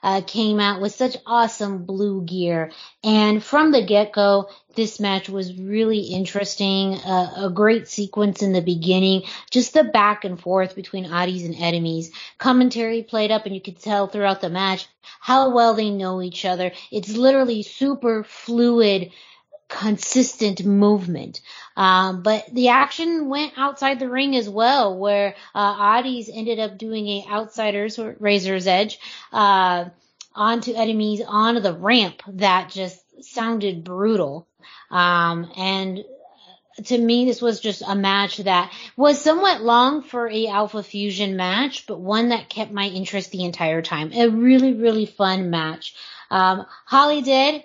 uh, 0.03 0.21
came 0.27 0.59
out 0.59 0.81
with 0.81 0.93
such 0.93 1.17
awesome 1.26 1.85
blue 1.85 2.21
gear, 2.23 2.71
and 3.03 3.43
from 3.43 3.71
the 3.71 3.84
get 3.84 4.11
go, 4.11 4.49
this 4.76 4.99
match 4.99 5.30
was 5.30 5.57
really 5.57 5.99
interesting. 5.99 6.93
Uh, 6.95 7.45
a 7.45 7.49
great 7.49 7.88
sequence 7.88 8.43
in 8.43 8.53
the 8.53 8.61
beginning, 8.61 9.23
just 9.49 9.73
the 9.73 9.84
back 9.84 10.26
and 10.26 10.39
forth 10.39 10.76
between 10.76 11.05
Arez 11.05 11.43
and 11.43 11.55
Aramis. 11.55 12.11
Commentary 12.38 13.01
played 13.01 13.31
up, 13.31 13.47
and 13.47 13.55
you 13.55 13.61
could 13.61 13.80
tell 13.80 14.07
throughout 14.07 14.41
the 14.41 14.49
match 14.49 14.88
how 15.19 15.55
well 15.55 15.73
they 15.73 15.89
know 15.89 16.21
each 16.21 16.45
other. 16.45 16.71
It's 16.91 17.09
literally 17.15 17.63
super 17.63 18.23
fluid 18.23 19.11
consistent 19.69 20.65
movement. 20.65 21.39
Um, 21.77 22.23
but 22.23 22.45
the 22.51 22.69
action 22.69 23.29
went 23.29 23.53
outside 23.55 23.99
the 23.99 24.09
ring 24.09 24.35
as 24.35 24.49
well, 24.49 24.97
where 24.97 25.35
uh, 25.55 26.01
ended 26.03 26.59
up 26.59 26.77
doing 26.77 27.07
a 27.07 27.25
outsiders 27.29 27.97
or 27.97 28.17
razor's 28.19 28.67
edge 28.67 28.99
uh, 29.31 29.85
onto 30.35 30.73
Aramis 30.73 31.21
onto 31.25 31.61
the 31.61 31.73
ramp 31.73 32.21
that 32.27 32.69
just 32.69 32.99
sounded 33.23 33.83
brutal. 33.83 34.47
Um, 34.89 35.51
and 35.55 36.03
to 36.85 36.97
me, 36.97 37.25
this 37.25 37.41
was 37.41 37.59
just 37.59 37.83
a 37.85 37.95
match 37.95 38.37
that 38.37 38.73
was 38.95 39.21
somewhat 39.21 39.61
long 39.61 40.01
for 40.01 40.29
a 40.29 40.47
Alpha 40.47 40.81
Fusion 40.81 41.35
match, 41.35 41.85
but 41.87 41.99
one 41.99 42.29
that 42.29 42.49
kept 42.49 42.71
my 42.71 42.85
interest 42.85 43.31
the 43.31 43.45
entire 43.45 43.81
time. 43.81 44.11
A 44.13 44.29
really, 44.29 44.73
really 44.73 45.05
fun 45.05 45.49
match. 45.49 45.95
Um, 46.31 46.65
Holidead 46.89 47.63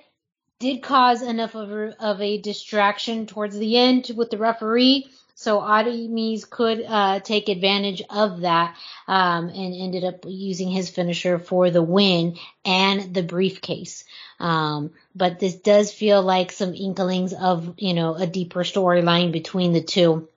did 0.65 0.83
cause 0.83 1.21
enough 1.21 1.55
of 1.55 1.71
a, 1.71 2.03
of 2.03 2.23
a 2.23 2.39
distraction 2.39 3.27
towards 3.27 3.59
the 3.59 3.77
end 3.77 4.11
with 4.17 4.31
the 4.31 4.39
referee. 4.39 5.07
So 5.35 5.61
Artemis 5.61 6.47
could 6.47 6.83
uh, 6.83 7.21
take 7.21 7.51
advantage 7.51 8.01
of 8.09 8.41
that 8.41 8.75
um, 9.07 9.49
and 9.49 9.75
ended 9.75 10.05
up 10.05 10.25
using 10.27 10.71
his 10.71 10.89
finisher 10.89 11.39
for 11.39 11.71
the 11.71 11.83
win 11.83 12.39
and 12.65 13.13
the 13.13 13.23
briefcase. 13.23 14.05
Um, 14.41 14.93
but 15.15 15.39
this 15.39 15.55
does 15.55 15.93
feel 15.93 16.23
like 16.23 16.51
some 16.51 16.75
inklings 16.75 17.35
of 17.35 17.75
you 17.77 17.93
know 17.93 18.15
a 18.15 18.27
deeper 18.27 18.61
storyline 18.61 19.33
between 19.33 19.75
the 19.75 19.83
two 19.83 20.29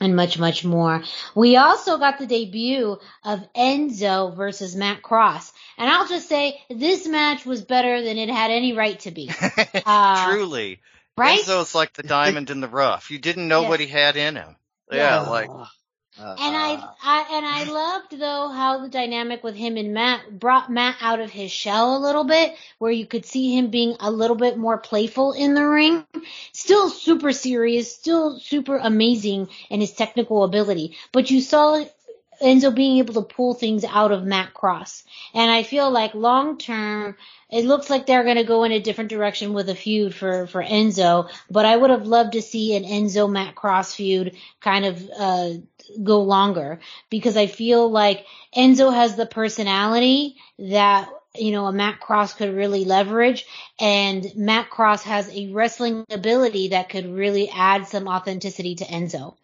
and 0.00 0.16
much, 0.16 0.38
much 0.38 0.64
more. 0.64 1.02
We 1.34 1.56
also 1.56 1.98
got 1.98 2.18
the 2.18 2.26
debut 2.26 2.98
of 3.24 3.52
Enzo 3.54 4.34
versus 4.34 4.74
Matt 4.74 5.02
Cross. 5.02 5.52
And 5.76 5.88
I'll 5.90 6.08
just 6.08 6.28
say 6.28 6.60
this 6.70 7.06
match 7.06 7.44
was 7.44 7.62
better 7.62 8.02
than 8.02 8.16
it 8.18 8.28
had 8.30 8.50
any 8.50 8.72
right 8.72 8.98
to 9.00 9.10
be. 9.10 9.30
Uh, 9.86 10.30
Truly. 10.30 10.80
right? 11.16 11.40
Enzo's 11.40 11.74
like 11.74 11.92
the 11.94 12.02
diamond 12.02 12.50
in 12.50 12.60
the 12.60 12.68
rough. 12.68 13.10
You 13.10 13.18
didn't 13.18 13.48
know 13.48 13.62
Yeah. 13.62 13.68
what 13.68 13.80
he 13.80 13.86
had 13.86 14.16
in 14.16 14.36
him. 14.36 14.56
Yeah, 14.90 15.22
Yeah. 15.24 15.28
like 15.30 15.50
And 16.20 16.56
I, 16.56 16.74
uh-huh. 16.74 16.92
I 17.02 17.36
and 17.36 17.46
I 17.46 17.64
loved 17.64 18.18
though 18.18 18.48
how 18.48 18.82
the 18.82 18.88
dynamic 18.88 19.42
with 19.42 19.54
him 19.54 19.76
and 19.76 19.94
Matt 19.94 20.38
brought 20.38 20.70
Matt 20.70 20.96
out 21.00 21.20
of 21.20 21.30
his 21.30 21.50
shell 21.50 21.96
a 21.96 21.98
little 21.98 22.24
bit, 22.24 22.54
where 22.78 22.92
you 22.92 23.06
could 23.06 23.24
see 23.24 23.56
him 23.56 23.68
being 23.68 23.96
a 24.00 24.10
little 24.10 24.36
bit 24.36 24.58
more 24.58 24.78
playful 24.78 25.32
in 25.32 25.54
the 25.54 25.66
ring. 25.66 26.04
Still 26.52 26.90
super 26.90 27.32
serious, 27.32 27.94
still 27.94 28.38
super 28.38 28.76
amazing 28.76 29.48
in 29.70 29.80
his 29.80 29.92
technical 29.92 30.44
ability, 30.44 30.96
but 31.12 31.30
you 31.30 31.40
saw 31.40 31.82
Enzo 32.40 32.74
being 32.74 32.98
able 32.98 33.14
to 33.14 33.22
pull 33.22 33.54
things 33.54 33.84
out 33.84 34.12
of 34.12 34.24
Matt 34.24 34.54
Cross. 34.54 35.04
And 35.34 35.50
I 35.50 35.62
feel 35.62 35.90
like 35.90 36.14
long 36.14 36.58
term, 36.58 37.16
it 37.50 37.64
looks 37.64 37.90
like 37.90 38.06
they're 38.06 38.24
going 38.24 38.36
to 38.36 38.44
go 38.44 38.64
in 38.64 38.72
a 38.72 38.80
different 38.80 39.10
direction 39.10 39.52
with 39.52 39.68
a 39.68 39.74
feud 39.74 40.14
for, 40.14 40.46
for 40.46 40.62
Enzo, 40.62 41.30
but 41.50 41.64
I 41.64 41.76
would 41.76 41.90
have 41.90 42.06
loved 42.06 42.32
to 42.32 42.42
see 42.42 42.76
an 42.76 42.84
Enzo 42.84 43.30
Matt 43.30 43.54
Cross 43.54 43.94
feud 43.94 44.36
kind 44.60 44.84
of, 44.84 45.10
uh, 45.18 45.50
go 46.02 46.22
longer 46.22 46.78
because 47.08 47.36
I 47.36 47.46
feel 47.46 47.90
like 47.90 48.24
Enzo 48.56 48.94
has 48.94 49.16
the 49.16 49.26
personality 49.26 50.36
that 50.58 51.08
you 51.36 51.52
know, 51.52 51.66
a 51.66 51.72
Matt 51.72 52.00
Cross 52.00 52.34
could 52.34 52.54
really 52.54 52.84
leverage 52.84 53.46
and 53.78 54.26
Matt 54.34 54.68
Cross 54.68 55.04
has 55.04 55.28
a 55.28 55.52
wrestling 55.52 56.04
ability 56.10 56.68
that 56.68 56.88
could 56.88 57.06
really 57.06 57.48
add 57.48 57.86
some 57.86 58.08
authenticity 58.08 58.74
to 58.76 58.84
Enzo. 58.84 59.34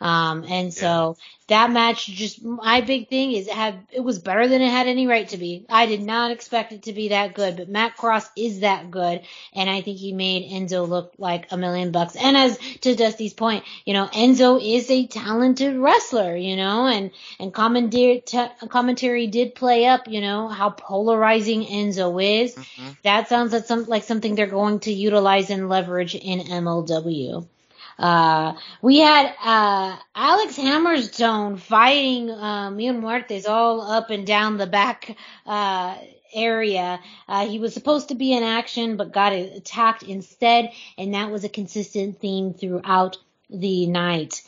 Um, 0.00 0.44
and 0.48 0.72
so 0.72 1.16
that 1.48 1.70
match 1.70 2.06
just, 2.06 2.42
my 2.42 2.80
big 2.80 3.08
thing 3.08 3.32
is 3.32 3.48
it 3.48 3.52
had, 3.52 3.86
it 3.92 4.00
was 4.00 4.18
better 4.18 4.48
than 4.48 4.62
it 4.62 4.70
had 4.70 4.86
any 4.86 5.06
right 5.06 5.28
to 5.28 5.36
be. 5.36 5.66
I 5.68 5.86
did 5.86 6.02
not 6.02 6.30
expect 6.30 6.72
it 6.72 6.84
to 6.84 6.92
be 6.92 7.08
that 7.08 7.34
good, 7.34 7.56
but 7.56 7.68
Matt 7.68 7.96
Cross 7.96 8.30
is 8.36 8.60
that 8.60 8.90
good. 8.90 9.20
And 9.52 9.68
I 9.68 9.82
think 9.82 9.98
he 9.98 10.12
made 10.12 10.50
Enzo 10.50 10.88
look 10.88 11.12
like 11.18 11.52
a 11.52 11.56
million 11.56 11.90
bucks. 11.90 12.16
And 12.16 12.36
as 12.36 12.56
to 12.80 12.94
Dusty's 12.94 13.34
point, 13.34 13.64
you 13.84 13.92
know, 13.92 14.06
Enzo 14.06 14.58
is 14.62 14.90
a 14.90 15.06
talented 15.06 15.76
wrestler, 15.76 16.34
you 16.34 16.56
know, 16.56 16.86
and, 16.86 17.10
and 17.38 17.52
commentary, 17.52 18.20
t- 18.24 18.46
commentary 18.68 19.26
did 19.26 19.54
play 19.54 19.84
up, 19.86 20.08
you 20.08 20.20
know, 20.22 20.48
how 20.48 20.70
polarizing 20.70 21.64
Enzo 21.64 22.22
is. 22.42 22.56
That 23.02 23.28
sounds 23.28 23.52
like 23.52 23.64
some, 23.66 23.84
like 23.84 24.04
something 24.04 24.34
they're 24.34 24.46
going 24.46 24.80
to 24.80 24.92
utilize 24.92 25.50
and 25.50 25.68
leverage 25.68 26.14
in 26.14 26.40
MLW. 26.40 27.46
Uh, 27.98 28.54
we 28.82 28.98
had, 28.98 29.34
uh, 29.44 29.96
Alex 30.14 30.56
Hammerstone 30.58 31.58
fighting, 31.58 32.30
uh, 32.30 32.70
Mil 32.70 32.94
Muertes 32.94 33.48
all 33.48 33.80
up 33.80 34.10
and 34.10 34.26
down 34.26 34.56
the 34.56 34.66
back, 34.66 35.16
uh, 35.46 35.96
area. 36.34 37.00
Uh, 37.28 37.46
he 37.46 37.58
was 37.58 37.72
supposed 37.72 38.08
to 38.08 38.14
be 38.14 38.32
in 38.32 38.42
action, 38.42 38.96
but 38.96 39.12
got 39.12 39.32
attacked 39.32 40.02
instead, 40.02 40.72
and 40.98 41.14
that 41.14 41.30
was 41.30 41.44
a 41.44 41.48
consistent 41.48 42.20
theme 42.20 42.52
throughout 42.52 43.16
the 43.48 43.86
night. 43.86 44.42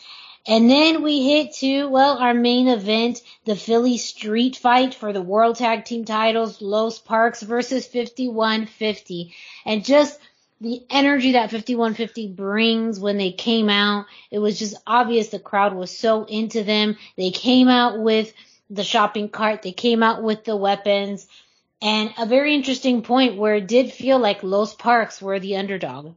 And 0.48 0.70
then 0.70 1.02
we 1.02 1.24
hit 1.24 1.54
to, 1.54 1.86
well, 1.86 2.18
our 2.18 2.34
main 2.34 2.68
event, 2.68 3.20
the 3.46 3.56
Philly 3.56 3.98
street 3.98 4.56
fight 4.56 4.94
for 4.94 5.12
the 5.12 5.22
World 5.22 5.56
Tag 5.56 5.84
Team 5.84 6.04
titles, 6.04 6.62
Los 6.62 7.00
Parks 7.00 7.42
versus 7.42 7.86
5150. 7.86 9.34
And 9.64 9.84
just 9.84 10.20
the 10.60 10.82
energy 10.88 11.32
that 11.32 11.50
5150 11.50 12.28
brings 12.28 12.98
when 12.98 13.18
they 13.18 13.32
came 13.32 13.68
out, 13.68 14.06
it 14.30 14.38
was 14.38 14.58
just 14.58 14.76
obvious 14.86 15.28
the 15.28 15.38
crowd 15.38 15.74
was 15.74 15.96
so 15.96 16.24
into 16.24 16.64
them. 16.64 16.96
They 17.16 17.30
came 17.30 17.68
out 17.68 17.98
with 17.98 18.32
the 18.70 18.84
shopping 18.84 19.28
cart, 19.28 19.62
they 19.62 19.72
came 19.72 20.02
out 20.02 20.22
with 20.22 20.44
the 20.44 20.56
weapons, 20.56 21.28
and 21.82 22.12
a 22.18 22.26
very 22.26 22.54
interesting 22.54 23.02
point 23.02 23.36
where 23.36 23.56
it 23.56 23.68
did 23.68 23.92
feel 23.92 24.18
like 24.18 24.42
Los 24.42 24.74
Parks 24.74 25.20
were 25.20 25.38
the 25.38 25.56
underdog. 25.56 26.14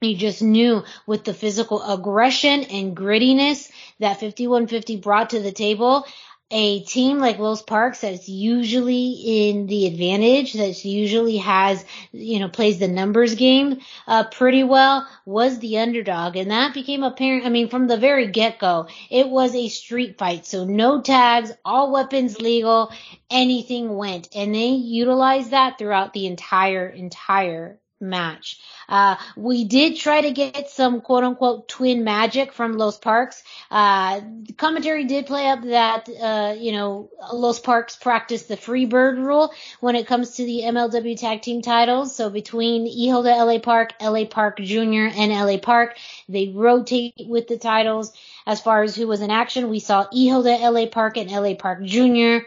You 0.00 0.16
just 0.16 0.42
knew 0.42 0.84
with 1.06 1.24
the 1.24 1.34
physical 1.34 1.82
aggression 1.82 2.64
and 2.64 2.96
grittiness 2.96 3.70
that 4.00 4.20
5150 4.20 4.96
brought 4.98 5.30
to 5.30 5.40
the 5.40 5.52
table, 5.52 6.06
a 6.50 6.82
team 6.84 7.18
like 7.18 7.38
Los 7.38 7.62
Parks 7.62 8.02
that's 8.02 8.28
usually 8.28 9.50
in 9.50 9.66
the 9.66 9.86
advantage, 9.86 10.52
that 10.52 10.84
usually 10.84 11.38
has, 11.38 11.84
you 12.12 12.38
know, 12.38 12.48
plays 12.48 12.78
the 12.78 12.86
numbers 12.86 13.34
game, 13.34 13.80
uh, 14.06 14.24
pretty 14.24 14.62
well, 14.62 15.08
was 15.24 15.58
the 15.58 15.78
underdog. 15.78 16.36
And 16.36 16.50
that 16.50 16.74
became 16.74 17.02
apparent, 17.02 17.46
I 17.46 17.48
mean, 17.48 17.68
from 17.68 17.86
the 17.86 17.96
very 17.96 18.28
get-go, 18.28 18.88
it 19.10 19.28
was 19.28 19.54
a 19.54 19.68
street 19.68 20.18
fight. 20.18 20.46
So 20.46 20.64
no 20.64 21.00
tags, 21.00 21.50
all 21.64 21.90
weapons 21.90 22.40
legal, 22.40 22.92
anything 23.30 23.96
went. 23.96 24.28
And 24.34 24.54
they 24.54 24.68
utilized 24.68 25.50
that 25.50 25.78
throughout 25.78 26.12
the 26.12 26.26
entire, 26.26 26.88
entire 26.88 27.80
match. 28.08 28.60
Uh, 28.88 29.16
we 29.36 29.64
did 29.64 29.96
try 29.96 30.20
to 30.20 30.30
get 30.30 30.68
some 30.70 31.00
quote 31.00 31.24
unquote 31.24 31.68
twin 31.68 32.04
magic 32.04 32.52
from 32.52 32.76
Los 32.76 32.98
Parks. 32.98 33.42
Uh, 33.70 34.20
commentary 34.56 35.04
did 35.04 35.26
play 35.26 35.48
up 35.48 35.62
that, 35.62 36.08
uh, 36.08 36.54
you 36.58 36.72
know, 36.72 37.10
Los 37.32 37.58
Parks 37.58 37.96
practiced 37.96 38.48
the 38.48 38.56
free 38.56 38.86
bird 38.86 39.18
rule 39.18 39.52
when 39.80 39.96
it 39.96 40.06
comes 40.06 40.36
to 40.36 40.44
the 40.44 40.62
MLW 40.64 41.18
tag 41.18 41.42
team 41.42 41.62
titles. 41.62 42.14
So 42.14 42.30
between 42.30 42.84
de 42.84 43.10
LA 43.10 43.58
Park, 43.58 43.94
LA 44.00 44.24
Park 44.24 44.58
Jr., 44.58 45.08
and 45.14 45.32
LA 45.32 45.58
Park, 45.58 45.96
they 46.28 46.48
rotate 46.48 47.14
with 47.26 47.48
the 47.48 47.58
titles. 47.58 48.12
As 48.46 48.60
far 48.60 48.82
as 48.82 48.94
who 48.94 49.06
was 49.06 49.20
in 49.20 49.30
action, 49.30 49.70
we 49.70 49.80
saw 49.80 50.06
de 50.10 50.68
LA 50.68 50.86
Park 50.86 51.16
and 51.16 51.30
LA 51.30 51.54
Park 51.54 51.82
Jr., 51.84 52.46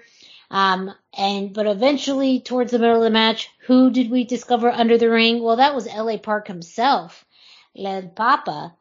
um, 0.50 0.94
and, 1.18 1.54
but 1.54 1.68
eventually 1.68 2.40
towards 2.40 2.72
the 2.72 2.80
middle 2.80 2.98
of 2.98 3.04
the 3.04 3.10
match, 3.10 3.50
who 3.66 3.92
did 3.92 4.10
we 4.10 4.24
discover 4.24 4.70
under 4.70 4.98
the 4.98 5.10
ring? 5.10 5.42
Well, 5.42 5.58
that 5.58 5.76
was 5.76 5.88
LA 5.88 6.18
Park 6.18 6.48
himself, 6.48 7.26
El 7.76 8.08
Papa. 8.10 8.74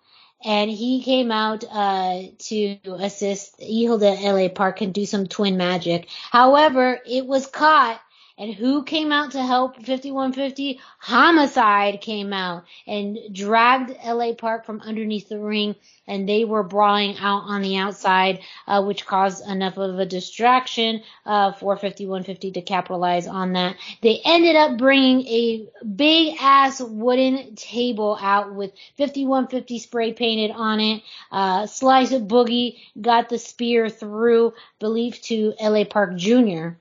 And 0.44 0.70
he 0.70 1.02
came 1.02 1.32
out, 1.32 1.64
uh, 1.68 2.22
to 2.38 2.78
assist 2.98 3.56
Hijo 3.58 3.98
de 3.98 4.30
LA 4.30 4.48
Park 4.48 4.80
and 4.80 4.92
do 4.92 5.06
some 5.06 5.26
twin 5.26 5.56
magic. 5.56 6.08
However, 6.30 7.00
it 7.06 7.26
was 7.26 7.46
caught 7.46 8.00
And 8.38 8.52
who 8.52 8.82
came 8.82 9.12
out 9.12 9.32
to 9.32 9.42
help 9.42 9.76
5150? 9.76 10.78
Homicide 10.98 12.02
came 12.02 12.34
out 12.34 12.64
and 12.86 13.18
dragged 13.32 13.96
LA 14.04 14.34
Park 14.34 14.66
from 14.66 14.82
underneath 14.82 15.30
the 15.30 15.38
ring 15.38 15.74
and 16.06 16.28
they 16.28 16.44
were 16.44 16.62
brawling 16.62 17.16
out 17.16 17.44
on 17.46 17.62
the 17.62 17.78
outside, 17.78 18.40
uh, 18.66 18.84
which 18.84 19.06
caused 19.06 19.48
enough 19.48 19.78
of 19.78 19.98
a 19.98 20.04
distraction, 20.04 21.02
uh, 21.24 21.52
for 21.52 21.76
5150 21.76 22.50
to 22.52 22.60
capitalize 22.60 23.26
on 23.26 23.54
that. 23.54 23.76
They 24.02 24.20
ended 24.22 24.54
up 24.54 24.76
bringing 24.76 25.26
a 25.26 25.68
big 25.82 26.36
ass 26.38 26.78
wooden 26.82 27.56
table 27.56 28.18
out 28.20 28.54
with 28.54 28.72
5150 28.98 29.78
spray 29.78 30.12
painted 30.12 30.50
on 30.50 30.80
it. 30.80 31.02
Uh, 31.32 31.66
Slice 31.66 32.12
of 32.12 32.24
Boogie 32.24 32.80
got 33.00 33.30
the 33.30 33.38
spear 33.38 33.88
through, 33.88 34.52
believed 34.78 35.24
to 35.28 35.54
LA 35.58 35.84
Park 35.84 36.16
Jr 36.16 36.76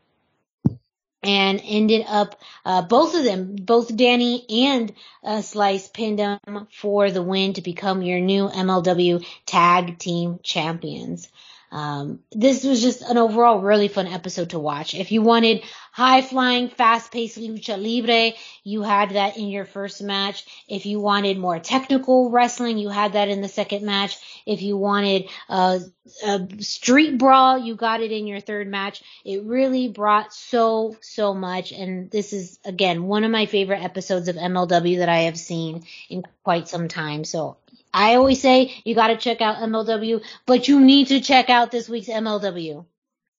and 1.26 1.62
ended 1.64 2.06
up 2.08 2.40
uh, 2.64 2.84
both 2.84 3.16
of 3.16 3.24
them, 3.24 3.56
both 3.56 3.96
Danny 3.96 4.46
and 4.68 4.94
uh, 5.24 5.42
Slice 5.42 5.88
pinned 5.88 6.20
them 6.20 6.68
for 6.72 7.10
the 7.10 7.24
win 7.24 7.54
to 7.54 7.62
become 7.62 8.02
your 8.04 8.20
new 8.20 8.48
MLW 8.48 9.26
Tag 9.46 9.98
Team 9.98 10.40
Champions. 10.44 11.28
Um, 11.72 12.20
this 12.32 12.64
was 12.64 12.82
just 12.82 13.02
an 13.02 13.18
overall 13.18 13.60
really 13.60 13.88
fun 13.88 14.08
episode 14.08 14.52
to 14.52 14.60
watch. 14.60 14.96
If 14.96 15.12
you 15.12 15.22
wanted 15.22 15.64
high 15.92 16.22
flying, 16.22 16.70
fast 16.70 17.12
paced 17.12 17.38
lucha 17.38 17.78
libre, 17.78 18.38
you 18.64 18.82
had 18.82 19.12
that 19.12 19.38
in 19.38 19.48
your 19.50 19.66
first 19.66 20.02
match. 20.02 20.46
If 20.68 20.86
you 20.86 21.00
wanted 21.00 21.38
more 21.38 21.60
technical 21.60 22.30
wrestling, 22.30 22.78
you 22.78 22.90
had 22.90 23.14
that 23.14 23.30
in 23.30 23.42
the 23.42 23.48
second 23.48 23.86
match. 23.86 24.18
If 24.46 24.62
you 24.62 24.78
wanted 24.78 25.30
a, 25.50 25.82
a 26.26 26.48
street 26.60 27.18
brawl, 27.18 27.58
you 27.58 27.76
got 27.76 28.02
it 28.02 28.12
in 28.12 28.28
your 28.28 28.42
third 28.42 28.68
match. 28.68 29.02
It 29.24 29.44
really 29.44 29.88
brought 29.90 30.34
so, 30.34 30.96
so 31.02 31.34
much. 31.34 31.72
And 31.72 32.12
this 32.12 32.34
is 32.34 32.60
again, 32.66 33.04
one 33.04 33.24
of 33.24 33.32
my 33.32 33.48
favorite 33.48 33.84
episodes 33.84 34.28
of 34.28 34.36
MLW 34.36 35.00
that 35.00 35.10
I 35.10 35.22
have 35.22 35.38
seen 35.38 35.84
in 36.10 36.24
quite 36.44 36.68
some 36.68 36.88
time. 36.88 37.24
So 37.24 37.58
I 37.96 38.16
always 38.16 38.42
say 38.42 38.76
you 38.84 38.94
got 38.94 39.08
to 39.08 39.16
check 39.16 39.40
out 39.40 39.56
MLW, 39.56 40.22
but 40.46 40.68
you 40.68 40.82
need 40.82 41.08
to 41.08 41.22
check 41.22 41.50
out 41.50 41.72
this 41.72 41.88
week's 41.88 42.10
MLW. 42.10 42.86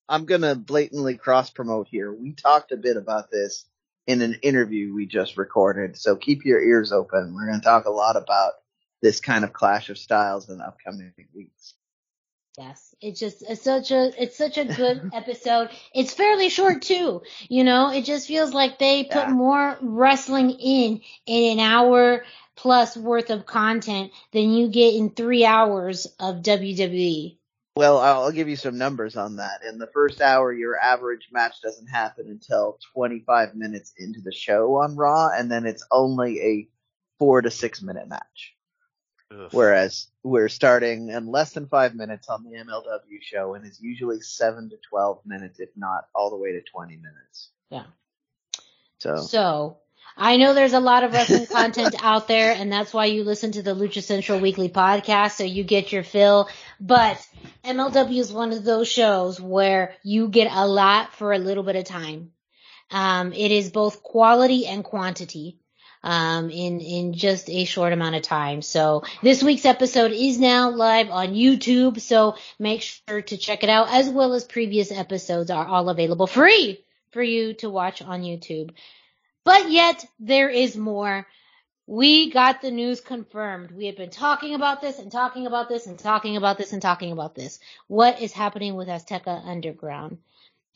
I'm 0.09 0.25
gonna 0.25 0.55
blatantly 0.55 1.17
cross 1.17 1.51
promote 1.51 1.89
here. 1.89 2.13
We 2.13 2.33
talked 2.33 2.73
a 2.73 2.77
bit 2.77 2.97
about 2.97 3.31
this 3.31 3.67
in 4.07 4.23
an 4.23 4.35
interview 4.43 4.95
we 4.95 5.05
just 5.05 5.37
recorded, 5.37 5.97
so 5.99 6.17
keep 6.17 6.45
your 6.45 6.63
ears 6.63 6.91
open. 6.91 7.35
We're 7.35 7.47
gonna 7.47 7.61
talk 7.61 7.85
a 7.85 7.91
lot 7.91 8.17
about 8.17 8.53
this 9.03 9.21
kind 9.21 9.45
of 9.45 9.53
clash 9.53 9.91
of 9.91 9.99
styles 9.99 10.49
in 10.49 10.59
the 10.59 10.65
upcoming 10.65 11.13
weeks. 11.35 11.75
Yes, 12.57 12.95
it's 13.03 13.21
just 13.21 13.43
it's 13.47 13.63
such 13.63 13.91
a 13.91 14.11
it's 14.23 14.39
such 14.39 14.57
a 14.57 14.65
good 14.65 15.11
episode. 15.13 15.69
It's 15.93 16.15
fairly 16.15 16.49
short 16.49 16.81
too. 16.83 17.23
You 17.49 17.65
know, 17.65 17.91
it 17.91 18.07
just 18.07 18.27
feels 18.27 18.55
like 18.55 18.79
they 18.79 19.05
put 19.05 19.29
yeah. 19.29 19.33
more 19.33 19.77
wrestling 19.83 20.51
in 20.51 21.03
in 21.27 21.59
an 21.59 21.61
hour 21.61 22.23
plus 22.57 22.97
worth 22.97 23.31
of 23.31 23.47
content 23.47 24.13
than 24.33 24.51
you 24.51 24.69
get 24.69 24.95
in 24.95 25.11
three 25.11 25.45
hours 25.45 26.07
of 26.19 26.37
WWE. 26.37 27.39
Well, 27.77 27.99
I'll 27.99 28.33
give 28.33 28.49
you 28.49 28.57
some 28.57 28.79
numbers 28.79 29.17
on 29.17 29.37
that. 29.37 29.61
In 29.69 29.79
the 29.79 29.87
first 29.87 30.23
hour, 30.23 30.51
your 30.51 30.81
average 30.81 31.29
match 31.31 31.61
doesn't 31.63 31.89
happen 31.89 32.27
until 32.29 32.79
25 32.95 33.55
minutes 33.55 33.93
into 33.99 34.23
the 34.23 34.33
show 34.33 34.77
on 34.77 34.97
Raw, 34.97 35.29
and 35.29 35.53
then 35.53 35.67
it's 35.67 35.85
only 35.93 36.41
a 36.41 36.69
four 37.19 37.43
to 37.43 37.51
six 37.51 37.83
minute 37.83 38.09
match. 38.09 38.55
Ugh. 39.31 39.49
Whereas 39.53 40.09
we're 40.23 40.49
starting 40.49 41.11
in 41.11 41.27
less 41.27 41.53
than 41.53 41.69
five 41.69 41.95
minutes 41.95 42.29
on 42.29 42.45
the 42.45 42.57
MLW 42.57 43.21
show, 43.21 43.55
and 43.55 43.67
it's 43.67 43.81
usually 43.81 44.21
seven 44.23 44.71
to 44.71 44.77
12 44.89 45.21
minutes, 45.27 45.61
if 45.61 45.71
not 45.77 46.07
all 46.15 46.31
the 46.31 46.37
way 46.37 46.53
to 46.53 46.63
20 46.63 46.97
minutes. 46.97 47.51
Yeah. 47.71 47.85
So. 48.99 49.17
So 49.17 49.79
I 50.17 50.39
know 50.39 50.55
there's 50.55 50.73
a 50.73 50.81
lot 50.81 51.05
of 51.05 51.13
wrestling 51.13 51.47
content 51.47 51.95
out 52.03 52.27
there, 52.27 52.53
and 52.53 52.73
that's 52.73 52.95
why 52.95 53.07
you 53.07 53.23
listen 53.23 53.53
to 53.53 53.63
the 53.63 53.75
Lucha 53.75 54.03
Central 54.03 54.41
Weekly 54.41 54.71
podcast, 54.71 55.33
so 55.33 55.45
you 55.45 55.63
get 55.63 55.93
your 55.93 56.05
fill. 56.05 56.49
But 56.81 57.25
MLW 57.65 58.19
is 58.19 58.33
one 58.33 58.53
of 58.53 58.65
those 58.65 58.89
shows 58.89 59.39
where 59.39 59.95
you 60.03 60.29
get 60.29 60.51
a 60.51 60.67
lot 60.67 61.13
for 61.13 61.33
a 61.33 61.39
little 61.39 61.63
bit 61.63 61.77
of 61.77 61.85
time. 61.85 62.33
Um, 62.91 63.35
it 63.35 63.51
is 63.51 63.71
both 63.71 64.03
quality 64.03 64.67
and 64.67 64.83
quantity. 64.83 65.59
Um, 66.03 66.51
in 66.51 66.81
in 66.81 67.15
just 67.15 67.51
a 67.51 67.65
short 67.65 67.93
amount 67.93 68.15
of 68.15 68.23
time. 68.23 68.63
So 68.63 69.03
this 69.23 69.43
week's 69.43 69.65
episode 69.65 70.13
is 70.13 70.39
now 70.39 70.71
live 70.71 71.11
on 71.11 71.35
YouTube. 71.35 72.01
So 72.01 72.37
make 72.61 72.83
sure 72.83 73.23
to 73.23 73.37
check 73.37 73.65
it 73.65 73.71
out, 73.71 73.89
as 73.91 74.09
well 74.09 74.35
as 74.35 74.45
previous 74.45 74.93
episodes 74.93 75.51
are 75.51 75.67
all 75.67 75.89
available 75.89 76.29
free 76.29 76.85
for 77.11 77.23
you 77.23 77.55
to 77.55 77.71
watch 77.71 78.03
on 78.03 78.23
YouTube. 78.23 78.71
But 79.47 79.71
yet 79.71 80.05
there 80.19 80.49
is 80.49 80.77
more. 80.77 81.25
We 81.87 82.33
got 82.33 82.63
the 82.63 82.73
news 82.73 83.01
confirmed. 83.01 83.71
We 83.71 83.87
have 83.87 83.97
been 83.97 84.11
talking 84.11 84.57
about 84.57 84.81
this 84.81 84.99
and 84.99 85.11
talking 85.11 85.47
about 85.47 85.69
this 85.69 85.87
and 85.87 85.97
talking 85.97 86.37
about 86.37 86.59
this 86.59 86.73
and 86.73 86.83
talking 86.83 87.13
about 87.13 87.37
this. 87.37 87.61
What 87.87 88.21
is 88.21 88.33
happening 88.33 88.75
with 88.75 88.89
Azteca 88.89 89.47
Underground? 89.47 90.19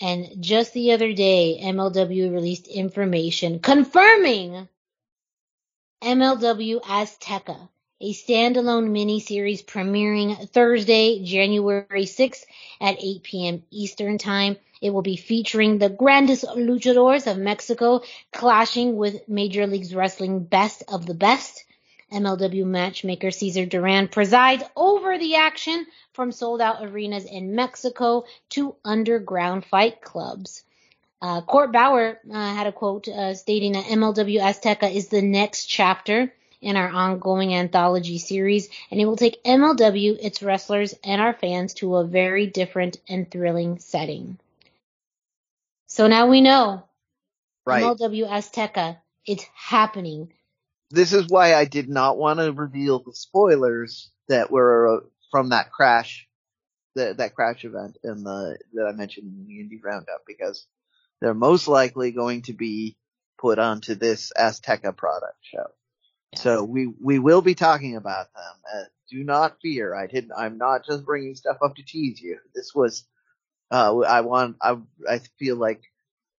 And 0.01 0.41
just 0.41 0.73
the 0.73 0.93
other 0.93 1.13
day, 1.13 1.59
MLW 1.61 2.33
released 2.33 2.69
information 2.69 3.59
confirming 3.59 4.69
MLW 6.01 6.81
Azteca, 6.81 7.69
a 8.01 8.13
standalone 8.13 8.93
mini-series 8.93 9.65
premiering 9.65 10.49
Thursday, 10.49 11.25
January 11.25 12.05
6th 12.05 12.45
at 12.81 13.03
8 13.03 13.23
p.m. 13.25 13.63
Eastern 13.73 14.17
Time. 14.17 14.57
It 14.81 14.95
will 14.95 15.03
be 15.03 15.17
featuring 15.17 15.77
the 15.77 15.91
grandest 15.91 16.45
luchadors 16.45 17.31
of 17.31 17.37
Mexico 17.37 18.01
clashing 18.33 18.97
with 18.97 19.29
Major 19.29 19.67
League 19.67 19.93
Wrestling 19.93 20.45
best 20.45 20.83
of 20.89 21.05
the 21.05 21.15
best. 21.15 21.65
MLW 22.11 22.65
matchmaker 22.65 23.31
Cesar 23.31 23.67
Duran 23.67 24.09
presides 24.09 24.65
over 24.75 25.19
the 25.19 25.37
action 25.37 25.87
from 26.13 26.33
sold 26.33 26.61
out 26.61 26.83
arenas 26.83 27.25
in 27.25 27.55
Mexico 27.55 28.25
to 28.51 28.75
underground 28.85 29.65
fight 29.67 30.01
clubs. 30.01 30.65
Uh, 31.23 31.43
Court 31.43 31.71
Bauer 31.73 32.19
uh, 32.33 32.55
had 32.55 32.67
a 32.67 32.73
quote 32.73 33.07
uh, 33.07 33.35
stating 33.35 33.73
that 33.73 33.85
MLW 33.85 34.41
Azteca 34.41 34.93
is 34.93 35.09
the 35.09 35.23
next 35.23 35.67
chapter 35.67 36.33
in 36.63 36.77
our 36.77 36.89
ongoing 36.89 37.55
anthology 37.55 38.19
series, 38.19 38.69
and 38.91 39.01
it 39.01 39.05
will 39.05 39.17
take 39.17 39.45
MLW, 39.45 40.19
its 40.21 40.43
wrestlers, 40.43 40.95
and 41.05 41.21
our 41.21 41.35
fans 41.35 41.75
to 41.75 41.97
a 41.97 42.05
very 42.05 42.47
different 42.47 42.99
and 43.09 43.31
thrilling 43.31 43.79
setting. 43.79 44.39
So 45.91 46.07
now 46.07 46.29
we 46.29 46.41
know. 46.41 46.85
Right. 47.67 47.83
MLW 47.83 48.29
Azteca. 48.29 48.99
It's 49.27 49.45
happening. 49.55 50.33
This 50.91 51.13
is 51.13 51.27
why 51.29 51.55
I 51.55 51.65
did 51.65 51.89
not 51.89 52.17
want 52.17 52.39
to 52.39 52.53
reveal 52.53 53.01
the 53.01 53.13
spoilers 53.13 54.11
that 54.29 54.53
were 54.53 54.99
uh, 54.99 55.01
from 55.33 55.51
that 55.51 55.73
crash, 55.73 56.29
that 56.95 57.17
that 57.17 57.35
crash 57.35 57.65
event 57.65 57.99
in 58.05 58.23
the 58.23 58.57
that 58.75 58.87
I 58.87 58.93
mentioned 58.93 59.27
in 59.27 59.47
the 59.47 59.55
indie 59.55 59.83
roundup 59.83 60.23
because 60.29 60.65
they're 61.21 61.35
most 61.35 61.67
likely 61.67 62.13
going 62.13 62.43
to 62.43 62.53
be 62.53 62.97
put 63.39 63.59
onto 63.59 63.97
this 63.97 64.33
Azteca 64.39 64.97
product 64.97 65.39
show. 65.43 65.67
Yeah. 66.33 66.39
So 66.39 66.65
we 66.65 66.87
we 66.87 67.19
will 67.19 67.43
be 67.43 67.57
talking 67.57 67.97
about 67.97 68.29
them. 68.33 68.55
Uh, 68.73 68.85
do 69.11 69.25
not 69.25 69.57
fear. 69.61 69.93
I 69.93 70.07
didn't. 70.07 70.33
I'm 70.39 70.57
not 70.57 70.87
just 70.87 71.05
bringing 71.05 71.35
stuff 71.35 71.59
up 71.65 71.75
to 71.77 71.83
tease 71.83 72.21
you. 72.21 72.39
This 72.55 72.73
was 72.77 73.05
uh, 73.71 73.99
I 73.99 74.21
want, 74.23 74.57
I, 74.61 74.79
I 75.09 75.19
feel 75.39 75.57
like 75.57 75.83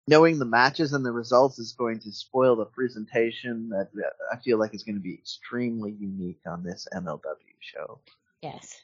knowing 0.07 0.39
the 0.39 0.45
matches 0.45 0.93
and 0.93 1.05
the 1.05 1.11
results 1.11 1.59
is 1.59 1.73
going 1.73 1.99
to 1.99 2.11
spoil 2.11 2.55
the 2.55 2.65
presentation 2.65 3.69
that, 3.69 3.89
that 3.93 4.13
I 4.31 4.37
feel 4.37 4.57
like 4.57 4.73
is 4.73 4.83
going 4.83 4.95
to 4.95 5.01
be 5.01 5.13
extremely 5.13 5.91
unique 5.91 6.41
on 6.45 6.63
this 6.63 6.87
MLW 6.93 7.19
show. 7.59 7.99
Yes. 8.41 8.81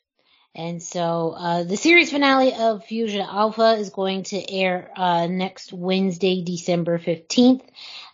And 0.55 0.81
so 0.81 1.35
uh, 1.37 1.63
the 1.63 1.77
series 1.77 2.11
finale 2.11 2.53
of 2.53 2.83
Fusion 2.83 3.21
Alpha 3.21 3.73
is 3.73 3.91
going 3.91 4.23
to 4.23 4.51
air 4.51 4.89
uh, 4.95 5.27
next 5.27 5.71
Wednesday, 5.71 6.43
December 6.43 6.97
15th. 6.97 7.61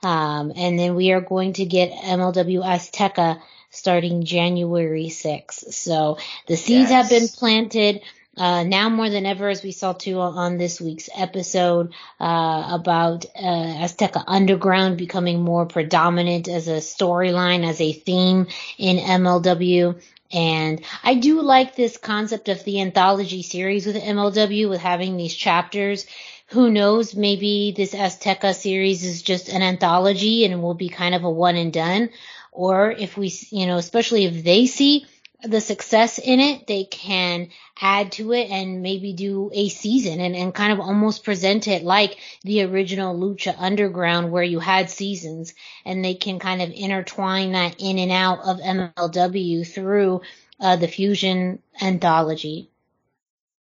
Um, 0.01 0.51
and 0.55 0.77
then 0.77 0.95
we 0.95 1.11
are 1.13 1.21
going 1.21 1.53
to 1.53 1.65
get 1.65 1.91
MLW 1.91 2.61
Azteca 2.61 3.41
starting 3.69 4.25
January 4.25 5.05
6th. 5.05 5.73
So 5.73 6.17
the 6.47 6.57
seeds 6.57 6.89
yes. 6.89 7.09
have 7.09 7.09
been 7.09 7.27
planted. 7.29 8.01
Uh, 8.35 8.63
now 8.63 8.89
more 8.89 9.09
than 9.09 9.25
ever, 9.25 9.47
as 9.49 9.61
we 9.61 9.71
saw 9.71 9.93
too 9.93 10.19
on 10.19 10.57
this 10.57 10.81
week's 10.81 11.09
episode, 11.15 11.93
uh, 12.19 12.69
about, 12.71 13.25
uh, 13.35 13.83
Azteca 13.85 14.23
Underground 14.25 14.97
becoming 14.97 15.41
more 15.41 15.67
predominant 15.67 16.47
as 16.47 16.67
a 16.67 16.77
storyline, 16.77 17.67
as 17.67 17.79
a 17.79 17.93
theme 17.93 18.47
in 18.77 18.97
MLW. 18.97 20.01
And 20.31 20.81
I 21.03 21.13
do 21.13 21.41
like 21.41 21.75
this 21.75 21.97
concept 21.97 22.49
of 22.49 22.63
the 22.63 22.81
anthology 22.81 23.43
series 23.43 23.85
with 23.85 23.97
MLW 23.97 24.67
with 24.67 24.81
having 24.81 25.15
these 25.15 25.35
chapters. 25.35 26.07
Who 26.47 26.71
knows? 26.71 27.15
Maybe 27.15 27.71
this 27.75 27.93
Azteca 27.93 28.55
series 28.55 29.03
is 29.05 29.21
just 29.21 29.47
an 29.49 29.61
anthology 29.61 30.45
and 30.45 30.63
will 30.63 30.73
be 30.73 30.89
kind 30.89 31.13
of 31.13 31.23
a 31.23 31.29
one 31.29 31.55
and 31.55 31.71
done. 31.71 32.09
Or 32.51 32.91
if 32.91 33.15
we, 33.15 33.31
you 33.51 33.67
know, 33.67 33.77
especially 33.77 34.25
if 34.25 34.43
they 34.43 34.65
see 34.65 35.05
the 35.43 35.61
success 35.61 36.19
in 36.19 36.39
it, 36.39 36.67
they 36.67 36.85
can 36.85 37.49
add 37.79 38.13
to 38.13 38.31
it 38.31 38.49
and 38.49 38.81
maybe 38.81 39.13
do 39.13 39.51
a 39.53 39.69
season 39.69 40.19
and, 40.19 40.35
and 40.35 40.53
kind 40.53 40.71
of 40.71 40.79
almost 40.79 41.23
present 41.23 41.67
it 41.67 41.83
like 41.83 42.17
the 42.43 42.63
original 42.63 43.17
Lucha 43.17 43.53
Underground 43.57 44.31
where 44.31 44.43
you 44.43 44.59
had 44.59 44.89
seasons 44.89 45.53
and 45.85 46.03
they 46.03 46.13
can 46.13 46.39
kind 46.39 46.61
of 46.61 46.71
intertwine 46.71 47.51
that 47.51 47.75
in 47.79 47.99
and 47.99 48.11
out 48.11 48.39
of 48.39 48.59
MLW 48.59 49.67
through 49.67 50.21
uh, 50.59 50.77
the 50.77 50.87
Fusion 50.87 51.59
anthology. 51.81 52.69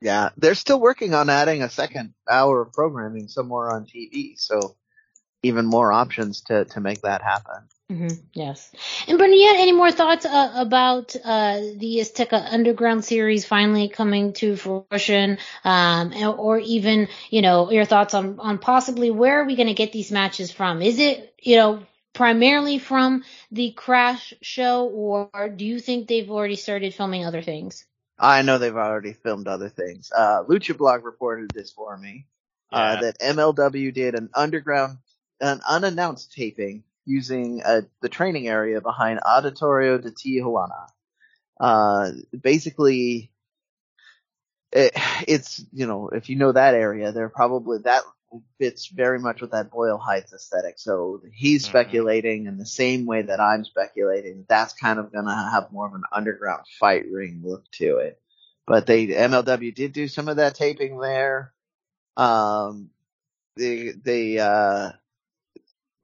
Yeah, 0.02 0.30
they're 0.38 0.56
still 0.56 0.80
working 0.80 1.14
on 1.14 1.30
adding 1.30 1.62
a 1.62 1.70
second 1.70 2.14
hour 2.30 2.62
of 2.62 2.74
programming 2.74 3.28
somewhere 3.28 3.70
on 3.72 3.86
TV, 3.86 4.40
so 4.40 4.76
even 5.44 5.66
more 5.66 5.92
options 5.92 6.42
to, 6.42 6.66
to 6.66 6.80
make 6.80 7.02
that 7.02 7.22
happen. 7.22 7.64
Mm-hmm. 7.92 8.26
Yes. 8.34 8.72
And 9.08 9.18
Bernadette, 9.18 9.60
any 9.60 9.74
more 9.74 9.92
thoughts 9.92 10.26
uh, 10.26 10.54
about 10.56 11.14
uh, 11.16 11.60
the 11.76 11.98
Azteca 12.00 12.54
Underground 12.54 13.04
series 13.04 13.46
finally 13.46 13.90
coming 13.90 14.32
to 14.34 14.56
fruition, 14.56 15.40
um, 15.66 16.14
or 16.40 16.60
even 16.60 17.10
you 17.30 17.42
know 17.42 17.70
your 17.70 17.84
thoughts 17.84 18.14
on 18.14 18.40
on 18.40 18.60
possibly 18.60 19.12
where 19.12 19.42
are 19.42 19.46
we 19.46 19.58
going 19.58 19.68
to 19.68 19.74
get 19.74 19.92
these 19.92 20.10
matches 20.10 20.52
from? 20.52 20.82
Is 20.82 21.00
it 21.00 21.34
you 21.42 21.58
know 21.58 21.84
primarily 22.14 22.80
from 22.80 23.26
the 23.52 23.72
Crash 23.72 24.34
show, 24.42 24.86
or 24.86 25.50
do 25.50 25.66
you 25.66 25.82
think 25.82 26.08
they've 26.08 26.32
already 26.32 26.56
started 26.56 26.94
filming 26.94 27.26
other 27.26 27.42
things? 27.42 27.86
I 28.18 28.44
know 28.44 28.58
they've 28.58 28.74
already 28.74 29.14
filmed 29.14 29.50
other 29.50 29.68
things. 29.68 30.12
Uh, 30.16 30.44
Lucha 30.48 30.78
Blog 30.78 31.04
reported 31.04 31.52
this 31.54 31.72
for 31.72 31.98
me. 31.98 32.28
Uh, 32.72 33.02
that 33.02 33.20
MLW 33.20 33.94
did 33.94 34.16
an 34.16 34.30
underground, 34.34 34.98
an 35.42 35.62
unannounced 35.68 36.32
taping 36.34 36.84
using 37.06 37.62
uh, 37.64 37.82
the 38.02 38.10
training 38.10 38.48
area 38.48 38.80
behind 38.80 39.20
Auditorio 39.20 40.02
de 40.02 40.12
Tijuana. 40.12 40.88
Uh, 41.60 42.12
basically, 42.42 43.32
it, 44.72 44.94
it's, 45.28 45.64
you 45.74 45.86
know, 45.88 46.10
if 46.10 46.30
you 46.30 46.36
know 46.38 46.52
that 46.52 46.76
area, 46.76 47.12
they're 47.12 47.30
probably, 47.30 47.80
that 47.80 48.04
fits 48.60 48.88
very 48.88 49.20
much 49.20 49.42
with 49.42 49.52
that 49.52 49.70
Boyle 49.72 49.98
Heights 49.98 50.34
aesthetic. 50.34 50.80
So 50.80 51.22
he's 51.34 51.64
Mhm. 51.64 51.70
speculating 51.70 52.46
in 52.46 52.58
the 52.58 52.66
same 52.66 53.06
way 53.06 53.24
that 53.24 53.42
I'm 53.42 53.66
speculating. 53.66 54.46
That's 54.48 54.74
kind 54.74 55.00
of 55.00 55.12
gonna 55.12 55.36
have 55.52 55.72
more 55.72 55.88
of 55.88 55.94
an 55.94 56.04
underground 56.12 56.66
fight 56.80 57.12
ring 57.12 57.42
look 57.44 57.70
to 57.74 57.98
it. 57.98 58.22
But 58.66 58.86
they, 58.86 59.08
MLW 59.08 59.76
did 59.76 59.92
do 59.92 60.08
some 60.08 60.30
of 60.30 60.38
that 60.38 60.56
taping 60.56 60.98
there. 61.00 61.52
Um, 62.16 62.92
they, 63.58 63.90
they, 63.90 64.40
uh, 64.40 64.92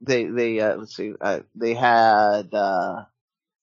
they, 0.00 0.24
they, 0.24 0.60
uh, 0.60 0.76
let's 0.76 0.96
see, 0.96 1.12
uh, 1.20 1.40
they 1.54 1.74
had, 1.74 2.52
uh, 2.54 3.04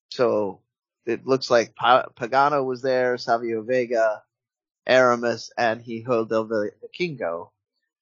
so 0.10 0.62
it 1.06 1.26
looks 1.26 1.50
like 1.50 1.76
pa- 1.76 2.08
Pagano 2.16 2.66
was 2.66 2.82
there, 2.82 3.18
Savio 3.18 3.62
Vega, 3.62 4.24
Aramis, 4.88 5.52
and 5.58 5.82
Hijo 5.82 6.26
del 6.26 6.48
Vikingo. 6.48 7.50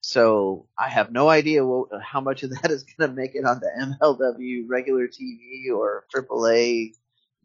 So 0.01 0.67
I 0.77 0.89
have 0.89 1.11
no 1.11 1.29
idea 1.29 1.65
what, 1.65 1.89
how 2.01 2.21
much 2.21 2.43
of 2.43 2.49
that 2.61 2.71
is 2.71 2.83
going 2.83 3.09
to 3.09 3.15
make 3.15 3.35
it 3.35 3.45
onto 3.45 3.65
MLW 3.79 4.65
regular 4.67 5.07
TV 5.07 5.73
or 5.73 6.05
AAA 6.13 6.93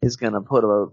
is 0.03 0.17
going 0.17 0.33
to 0.33 0.41
put 0.41 0.65
a 0.65 0.87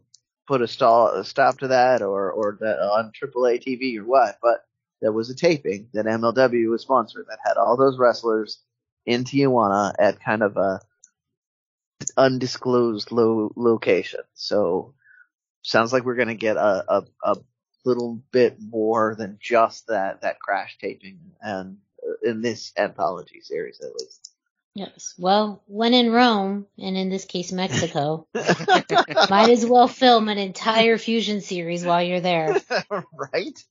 put 0.47 0.61
a, 0.61 0.67
stall, 0.67 1.07
a 1.07 1.25
stop 1.25 1.57
to 1.59 1.69
that 1.69 2.03
or 2.03 2.31
or 2.31 2.57
the, 2.59 2.67
on 2.67 3.11
AAA 3.19 3.63
TV 3.63 3.97
or 3.97 4.05
what. 4.05 4.37
But 4.41 4.63
there 5.01 5.11
was 5.11 5.29
a 5.29 5.35
taping 5.35 5.87
that 5.93 6.05
MLW 6.05 6.69
was 6.69 6.83
sponsored 6.83 7.25
that 7.29 7.39
had 7.43 7.57
all 7.57 7.77
those 7.77 7.97
wrestlers 7.97 8.59
in 9.05 9.23
Tijuana 9.23 9.93
at 9.97 10.23
kind 10.23 10.43
of 10.43 10.57
a 10.57 10.79
undisclosed 12.17 13.11
lo- 13.11 13.51
location. 13.55 14.21
So 14.33 14.93
sounds 15.61 15.93
like 15.93 16.03
we're 16.03 16.15
going 16.15 16.27
to 16.29 16.35
get 16.35 16.57
a, 16.57 16.85
a, 16.87 17.03
a 17.23 17.35
little 17.83 18.21
bit 18.31 18.57
more 18.59 19.15
than 19.15 19.37
just 19.41 19.87
that, 19.87 20.21
that 20.21 20.39
crash 20.39 20.77
taping 20.79 21.19
and 21.41 21.77
uh, 22.03 22.29
in 22.29 22.41
this 22.41 22.73
anthology 22.77 23.41
series 23.41 23.81
at 23.81 23.93
least. 23.95 24.31
Yes. 24.73 25.13
Well, 25.17 25.63
when 25.67 25.93
in 25.93 26.11
Rome, 26.11 26.67
and 26.77 26.97
in 26.97 27.09
this 27.09 27.23
case 27.23 27.53
Mexico, 27.53 28.27
might 29.29 29.49
as 29.49 29.65
well 29.65 29.87
film 29.87 30.27
an 30.27 30.37
entire 30.37 30.97
fusion 30.97 31.39
series 31.39 31.85
while 31.85 32.03
you're 32.03 32.19
there. 32.19 32.57
right? 33.33 33.65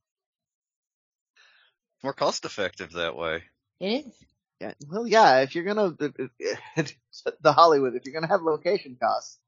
More 2.03 2.15
cost 2.15 2.47
effective 2.47 2.93
that 2.93 3.17
way. 3.17 3.43
It 3.81 4.07
is. 4.07 4.13
Yeah. 4.61 4.73
Well, 4.89 5.07
yeah, 5.07 5.41
if 5.41 5.55
you're 5.55 5.65
to, 5.99 6.31
the 7.43 7.53
Hollywood, 7.53 7.95
if 7.95 8.05
you're 8.05 8.13
to 8.27 8.33
have 8.33 8.43
location 8.43 8.97
costs, 9.01 9.39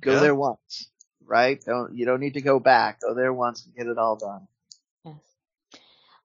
go 0.00 0.12
Yeah. 0.12 0.20
there 0.20 0.34
once, 0.34 0.90
right? 1.24 1.62
Don't, 1.64 1.94
you 1.96 2.06
don't 2.06 2.20
need 2.20 2.34
to 2.34 2.42
go 2.42 2.58
back. 2.60 3.00
Go 3.00 3.14
there 3.14 3.32
once 3.32 3.64
and 3.66 3.74
get 3.74 3.86
it 3.86 3.98
all 3.98 4.16
done. 4.16 4.46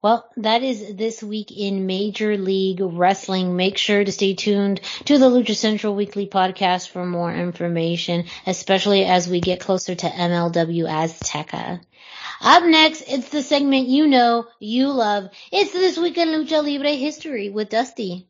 Well, 0.02 0.26
that 0.38 0.62
is 0.62 0.94
this 0.94 1.22
week 1.22 1.52
in 1.52 1.84
Major 1.84 2.38
League 2.38 2.80
Wrestling. 2.80 3.54
Make 3.54 3.76
sure 3.76 4.02
to 4.02 4.10
stay 4.10 4.32
tuned 4.32 4.80
to 5.04 5.18
the 5.18 5.28
Lucha 5.28 5.54
Central 5.54 5.94
Weekly 5.94 6.26
podcast 6.26 6.88
for 6.88 7.04
more 7.04 7.30
information, 7.30 8.24
especially 8.46 9.04
as 9.04 9.28
we 9.28 9.42
get 9.42 9.60
closer 9.60 9.94
to 9.94 10.06
MLW 10.06 10.88
Azteca. 10.88 11.82
Up 12.40 12.64
next, 12.64 13.02
it's 13.08 13.28
the 13.28 13.42
segment 13.42 13.88
you 13.88 14.06
know, 14.06 14.46
you 14.58 14.90
love. 14.90 15.28
It's 15.52 15.72
This 15.72 15.98
Week 15.98 16.16
in 16.16 16.28
Lucha 16.28 16.64
Libre 16.64 16.92
History 16.92 17.50
with 17.50 17.68
Dusty. 17.68 18.26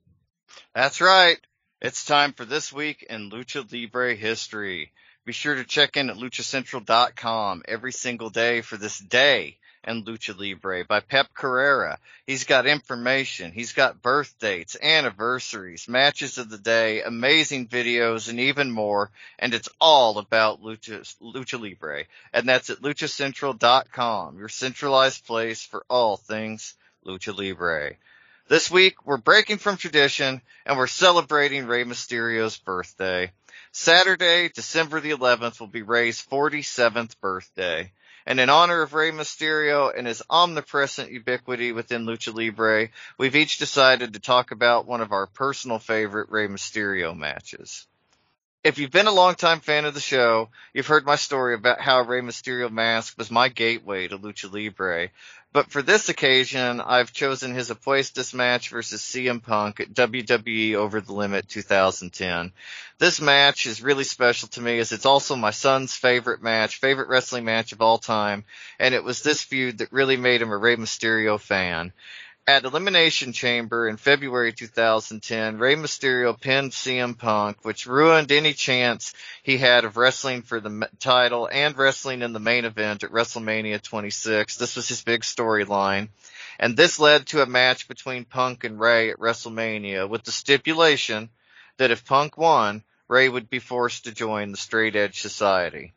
That's 0.75 1.01
right. 1.01 1.39
It's 1.81 2.05
time 2.05 2.33
for 2.33 2.45
this 2.45 2.73
week 2.73 3.07
in 3.09 3.31
Lucha 3.31 3.71
Libre 3.71 4.17
history. 4.17 4.93
Be 5.25 5.33
sure 5.33 5.55
to 5.55 5.63
check 5.63 5.97
in 5.97 6.11
at 6.11 6.17
luchacentral.com 6.17 7.63
every 7.69 7.93
single 7.93 8.31
day 8.31 8.61
for 8.63 8.77
this 8.77 8.99
day 8.99 9.59
in 9.85 10.05
Lucha 10.05 10.37
Libre 10.39 10.85
by 10.85 11.01
Pep 11.01 11.33
Carrera. 11.35 11.99
He's 12.27 12.45
got 12.45 12.67
information. 12.67 13.53
He's 13.53 13.73
got 13.73 14.03
birth 14.03 14.35
dates, 14.39 14.77
anniversaries, 14.81 15.89
matches 15.89 16.39
of 16.39 16.51
the 16.51 16.59
day, 16.59 17.03
amazing 17.03 17.69
videos, 17.69 18.29
and 18.29 18.41
even 18.41 18.71
more. 18.71 19.11
And 19.39 19.55
it's 19.55 19.69
all 19.81 20.19
about 20.19 20.63
Lucha, 20.63 21.01
Lucha 21.21 21.61
Libre. 21.61 22.05
And 22.33 22.49
that's 22.49 22.71
at 22.71 22.83
luchacentral.com, 22.83 24.39
your 24.39 24.49
centralized 24.49 25.27
place 25.27 25.63
for 25.63 25.85
all 25.89 26.17
things 26.17 26.75
Lucha 27.07 27.37
Libre. 27.37 27.97
This 28.49 28.71
week, 28.71 29.07
we're 29.07 29.17
breaking 29.17 29.59
from 29.59 29.77
tradition 29.77 30.43
and 30.67 30.77
we're 30.77 30.89
celebrating 30.89 31.67
Rey 31.67 31.85
Mysterio's 31.85 32.59
birthday. 32.59 33.31
Saturday, 33.73 34.49
December 34.49 35.01
the 35.01 35.13
11th 35.13 35.61
will 35.61 35.69
be 35.69 35.83
Rey's 35.83 36.21
47th 36.21 37.21
birthday. 37.21 37.93
And 38.27 38.39
in 38.39 38.51
honor 38.51 38.83
of 38.83 38.95
Rey 38.95 39.11
Mysterio 39.11 39.93
and 39.97 40.07
his 40.07 40.23
omnipresent 40.29 41.11
ubiquity 41.11 41.73
within 41.73 42.05
Lucha 42.05 42.35
Libre, 42.35 42.89
we've 43.19 43.37
each 43.37 43.59
decided 43.59 44.13
to 44.13 44.21
talk 44.21 44.51
about 44.51 44.87
one 44.87 45.01
of 45.01 45.13
our 45.13 45.27
personal 45.27 45.79
favorite 45.79 46.31
Rey 46.31 46.49
Mysterio 46.49 47.17
matches. 47.17 47.87
If 48.63 48.77
you've 48.77 48.91
been 48.91 49.07
a 49.07 49.13
longtime 49.13 49.61
fan 49.61 49.87
of 49.87 49.95
the 49.95 50.01
show, 50.01 50.51
you've 50.75 50.87
heard 50.87 51.07
my 51.07 51.17
story 51.17 51.55
about 51.55 51.81
how 51.81 52.03
Rey 52.03 52.21
Mysterio 52.21 52.71
mask 52.71 53.17
was 53.17 53.31
my 53.31 53.49
gateway 53.49 54.07
to 54.07 54.19
Lucha 54.19 54.53
Libre. 54.53 55.09
But 55.51 55.71
for 55.71 55.81
this 55.81 56.11
occasion, 56.11 56.79
I've 56.83 57.15
chosen 57.15 57.55
his 57.55 57.71
Apuestas 57.71 58.35
match 58.35 58.69
versus 58.69 59.01
CM 59.01 59.43
Punk 59.43 59.81
at 59.81 59.95
WWE 59.95 60.75
Over 60.75 61.01
the 61.01 61.15
Limit 61.15 61.49
2010. 61.49 62.53
This 62.99 63.19
match 63.19 63.65
is 63.65 63.83
really 63.83 64.05
special 64.05 64.49
to 64.49 64.61
me 64.61 64.79
as 64.79 64.93
it's 64.93 65.07
also 65.07 65.37
my 65.37 65.53
son's 65.53 65.97
favorite 65.97 66.43
match, 66.43 66.77
favorite 66.77 67.09
wrestling 67.09 67.47
match 67.47 67.73
of 67.73 67.81
all 67.81 67.97
time, 67.97 68.45
and 68.79 68.95
it 68.95 69.03
was 69.03 69.23
this 69.23 69.43
feud 69.43 69.79
that 69.79 69.91
really 69.91 70.19
made 70.19 70.43
him 70.43 70.53
a 70.53 70.59
Rey 70.59 70.77
Mysterio 70.77 71.41
fan. 71.41 71.95
At 72.47 72.65
Elimination 72.65 73.33
Chamber 73.33 73.87
in 73.89 73.97
February 73.97 74.53
2010, 74.53 75.59
Rey 75.59 75.77
Mysterio 75.77 76.41
pinned 76.41 76.73
CM 76.73 77.17
Punk, 77.17 77.59
which 77.65 77.87
ruined 77.87 78.33
any 78.33 78.55
chance 78.55 79.13
he 79.43 79.59
had 79.59 79.85
of 79.85 79.97
wrestling 79.97 80.43
for 80.43 80.59
the 80.59 80.89
title 80.99 81.49
and 81.53 81.77
wrestling 81.77 82.23
in 82.23 82.33
the 82.33 82.41
main 82.41 82.65
event 82.65 83.05
at 83.05 83.13
WrestleMania 83.13 83.81
26. 83.81 84.57
This 84.57 84.75
was 84.75 84.89
his 84.89 85.03
big 85.03 85.21
storyline. 85.21 86.09
And 86.59 86.77
this 86.77 86.99
led 86.99 87.27
to 87.29 87.43
a 87.43 87.47
match 87.47 87.87
between 87.89 88.25
Punk 88.25 88.65
and 88.65 88.81
Rey 88.81 89.11
at 89.11 89.19
WrestleMania 89.19 90.09
with 90.09 90.25
the 90.25 90.33
stipulation 90.33 91.31
that 91.77 91.91
if 91.91 92.05
Punk 92.05 92.37
won, 92.37 92.83
Rey 93.07 93.29
would 93.29 93.49
be 93.49 93.59
forced 93.59 94.05
to 94.05 94.13
join 94.13 94.51
the 94.51 94.57
Straight 94.57 94.97
Edge 94.97 95.21
Society. 95.21 95.93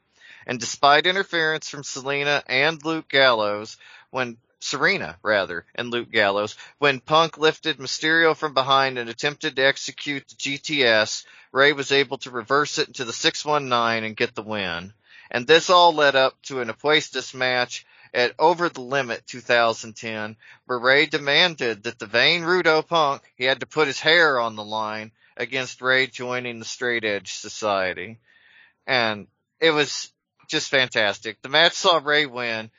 And 0.45 0.59
despite 0.59 1.07
interference 1.07 1.69
from 1.69 1.83
Selena 1.83 2.43
and 2.47 2.83
Luke 2.83 3.07
Gallows, 3.07 3.77
when 4.11 4.37
Serena, 4.63 5.17
rather, 5.21 5.65
and 5.75 5.91
Luke 5.91 6.11
Gallows, 6.11 6.55
when 6.79 6.99
Punk 6.99 7.37
lifted 7.37 7.77
Mysterio 7.77 8.35
from 8.35 8.53
behind 8.53 8.97
and 8.97 9.09
attempted 9.09 9.55
to 9.57 9.65
execute 9.65 10.27
the 10.27 10.35
GTS, 10.35 11.25
Rey 11.51 11.73
was 11.73 11.91
able 11.91 12.17
to 12.19 12.31
reverse 12.31 12.77
it 12.77 12.87
into 12.87 13.05
the 13.05 13.13
619 13.13 14.03
and 14.05 14.15
get 14.15 14.33
the 14.35 14.41
win. 14.41 14.93
And 15.29 15.45
this 15.45 15.69
all 15.69 15.93
led 15.93 16.15
up 16.15 16.41
to 16.43 16.61
an 16.61 16.69
Apuestas 16.69 17.33
match 17.33 17.85
at 18.13 18.35
Over 18.39 18.69
the 18.69 18.81
Limit 18.81 19.25
2010, 19.27 20.37
where 20.65 20.79
Rey 20.79 21.07
demanded 21.07 21.83
that 21.83 21.99
the 21.99 22.05
vain 22.05 22.43
Rudo 22.43 22.87
Punk, 22.87 23.21
he 23.35 23.43
had 23.43 23.59
to 23.59 23.65
put 23.65 23.87
his 23.87 23.99
hair 23.99 24.39
on 24.39 24.55
the 24.55 24.63
line 24.63 25.11
against 25.35 25.81
Rey 25.81 26.07
joining 26.07 26.59
the 26.59 26.65
Straight 26.65 27.03
Edge 27.03 27.33
Society. 27.33 28.19
And 28.87 29.27
it 29.59 29.71
was 29.71 30.11
just 30.47 30.69
fantastic. 30.69 31.41
The 31.41 31.49
match 31.49 31.73
saw 31.73 31.99
Rey 32.03 32.25
win. 32.25 32.69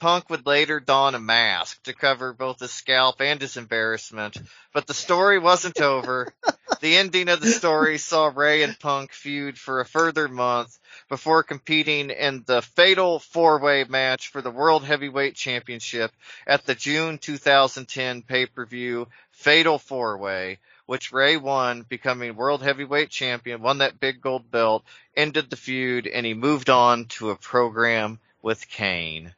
Punk 0.00 0.28
would 0.28 0.44
later 0.44 0.80
don 0.80 1.14
a 1.14 1.20
mask 1.20 1.82
to 1.84 1.92
cover 1.92 2.32
both 2.32 2.60
his 2.60 2.72
scalp 2.72 3.20
and 3.20 3.40
his 3.40 3.56
embarrassment, 3.56 4.36
but 4.72 4.86
the 4.86 4.94
story 4.94 5.38
wasn't 5.38 5.80
over. 5.80 6.34
The 6.80 6.96
ending 6.96 7.28
of 7.28 7.40
the 7.40 7.50
story 7.50 7.96
saw 7.98 8.26
Rey 8.34 8.62
and 8.62 8.78
Punk 8.78 9.12
feud 9.12 9.58
for 9.58 9.80
a 9.80 9.86
further 9.86 10.28
month 10.28 10.78
before 11.08 11.42
competing 11.42 12.10
in 12.10 12.42
the 12.44 12.60
fatal 12.60 13.18
four-way 13.18 13.84
match 13.84 14.28
for 14.28 14.42
the 14.42 14.50
World 14.50 14.84
Heavyweight 14.84 15.36
Championship 15.36 16.12
at 16.46 16.66
the 16.66 16.74
June 16.74 17.18
2010 17.18 18.22
pay-per-view 18.22 19.08
Fatal 19.30 19.78
Four-Way, 19.78 20.58
which 20.86 21.12
Rey 21.12 21.36
won, 21.36 21.82
becoming 21.82 22.36
World 22.36 22.62
Heavyweight 22.62 23.10
Champion, 23.10 23.62
won 23.62 23.78
that 23.78 24.00
big 24.00 24.20
gold 24.20 24.50
belt, 24.50 24.84
ended 25.16 25.48
the 25.48 25.56
feud, 25.56 26.06
and 26.06 26.26
he 26.26 26.34
moved 26.34 26.68
on 26.68 27.06
to 27.06 27.30
a 27.30 27.36
program 27.36 28.18
with 28.42 28.68
Kane. 28.68 29.34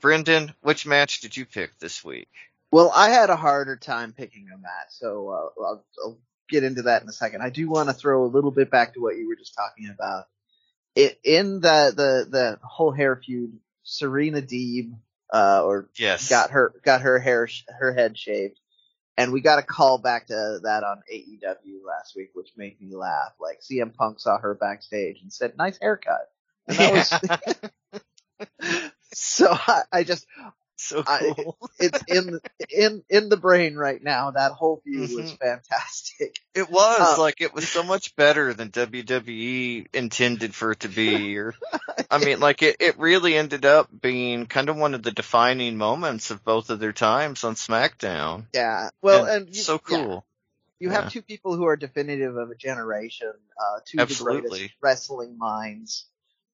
Brendan, 0.00 0.54
which 0.62 0.86
match 0.86 1.20
did 1.20 1.36
you 1.36 1.44
pick 1.46 1.78
this 1.78 2.04
week? 2.04 2.28
Well, 2.72 2.92
I 2.94 3.10
had 3.10 3.30
a 3.30 3.36
harder 3.36 3.76
time 3.76 4.12
picking 4.12 4.48
a 4.54 4.58
match, 4.58 4.90
so 4.90 5.28
uh, 5.28 5.62
I'll, 5.62 5.84
I'll 6.04 6.18
get 6.48 6.64
into 6.64 6.82
that 6.82 7.02
in 7.02 7.08
a 7.08 7.12
second. 7.12 7.42
I 7.42 7.50
do 7.50 7.68
want 7.68 7.88
to 7.88 7.94
throw 7.94 8.24
a 8.24 8.26
little 8.28 8.50
bit 8.50 8.70
back 8.70 8.94
to 8.94 9.00
what 9.00 9.16
you 9.16 9.28
were 9.28 9.36
just 9.36 9.54
talking 9.54 9.88
about. 9.88 10.24
It, 10.94 11.18
in 11.24 11.60
the, 11.60 11.92
the, 11.96 12.26
the 12.30 12.58
whole 12.62 12.92
hair 12.92 13.16
feud, 13.16 13.58
Serena 13.82 14.42
Deeb, 14.42 14.92
uh, 15.32 15.62
or 15.64 15.88
Yes. 15.96 16.28
got 16.28 16.50
her, 16.50 16.74
got 16.84 17.02
her 17.02 17.18
hair, 17.18 17.46
sh- 17.46 17.64
her 17.78 17.92
head 17.92 18.18
shaved. 18.18 18.58
And 19.16 19.32
we 19.32 19.40
got 19.42 19.58
a 19.58 19.62
call 19.62 19.98
back 19.98 20.28
to 20.28 20.60
that 20.62 20.82
on 20.82 21.02
AEW 21.12 21.84
last 21.86 22.16
week, 22.16 22.30
which 22.34 22.50
made 22.56 22.80
me 22.80 22.94
laugh. 22.94 23.32
Like 23.38 23.60
CM 23.60 23.94
Punk 23.94 24.18
saw 24.18 24.38
her 24.38 24.54
backstage 24.54 25.20
and 25.22 25.32
said, 25.32 25.56
nice 25.58 25.78
haircut. 25.80 26.30
And 26.68 26.78
that 26.78 26.92
was, 26.92 27.12
so 29.12 29.48
I, 29.50 29.82
I 29.92 30.04
just, 30.04 30.26
so 30.76 31.02
I- 31.06 31.32
cool. 31.36 31.56
it's 31.78 32.02
in, 32.08 32.40
in, 32.70 33.02
in 33.10 33.28
the 33.28 33.36
brain 33.36 33.74
right 33.76 34.02
now. 34.02 34.30
That 34.30 34.52
whole 34.52 34.80
feud 34.84 35.10
was 35.14 35.32
Mhm. 35.32 35.38
fantastic. 35.38 36.36
It 36.54 36.68
was 36.70 37.18
Uh, 37.18 37.20
like 37.20 37.40
it 37.40 37.54
was 37.54 37.68
so 37.68 37.82
much 37.82 38.16
better 38.16 38.54
than 38.54 38.70
WWE 38.70 39.86
intended 39.92 40.54
for 40.54 40.72
it 40.72 40.80
to 40.80 40.88
be. 40.88 41.36
Or, 41.38 41.54
I 42.10 42.18
mean, 42.18 42.40
like 42.40 42.62
it, 42.62 42.76
it 42.80 42.98
really 42.98 43.36
ended 43.36 43.64
up 43.64 43.88
being 44.00 44.46
kind 44.46 44.68
of 44.68 44.76
one 44.76 44.94
of 44.94 45.02
the 45.02 45.12
defining 45.12 45.76
moments 45.76 46.30
of 46.30 46.42
both 46.44 46.70
of 46.70 46.80
their 46.80 46.92
times 46.92 47.44
on 47.44 47.54
SmackDown. 47.54 48.46
Yeah. 48.54 48.90
Well, 49.02 49.24
And 49.26 49.46
and, 49.46 49.54
you, 49.54 49.62
so 49.62 49.74
yeah. 49.74 49.78
cool. 49.96 50.24
You 50.78 50.88
Yeah. 50.88 51.02
have 51.02 51.12
two 51.12 51.20
people 51.22 51.54
who 51.56 51.64
are 51.66 51.76
definitive 51.76 52.36
of 52.36 52.50
a 52.50 52.54
generation, 52.54 53.32
uh, 53.60 53.80
two 53.84 54.00
of 54.00 54.08
the 54.08 54.14
greatest 54.24 54.72
wrestling 54.80 55.36
minds, 55.36 56.06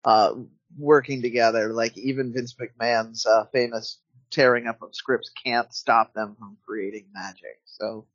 uh, 0.04 0.34
working 0.78 1.22
together. 1.22 1.72
Like 1.72 1.96
even 1.98 2.32
Vince 2.32 2.54
McMahon's, 2.54 3.26
uh, 3.26 3.46
famous 3.52 3.98
tearing 4.30 4.66
up 4.66 4.82
of 4.82 4.94
scripts 4.94 5.30
can't 5.44 5.72
stop 5.72 6.12
them 6.14 6.36
from 6.38 6.56
creating 6.66 7.06
magic. 7.14 7.60
So, 7.66 8.06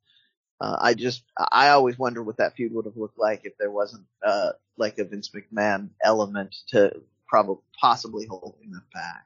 uh, 0.59 0.77
I 0.79 0.93
just, 0.93 1.23
I 1.37 1.69
always 1.69 1.97
wonder 1.97 2.21
what 2.21 2.37
that 2.37 2.55
feud 2.55 2.73
would 2.73 2.85
have 2.85 2.97
looked 2.97 3.17
like 3.17 3.41
if 3.45 3.57
there 3.57 3.71
wasn't, 3.71 4.05
uh, 4.25 4.51
like 4.77 4.97
a 4.99 5.05
Vince 5.05 5.29
McMahon 5.29 5.89
element 6.03 6.55
to 6.69 7.01
probably, 7.27 7.63
possibly 7.79 8.25
holding 8.27 8.71
them 8.71 8.85
back. 8.93 9.25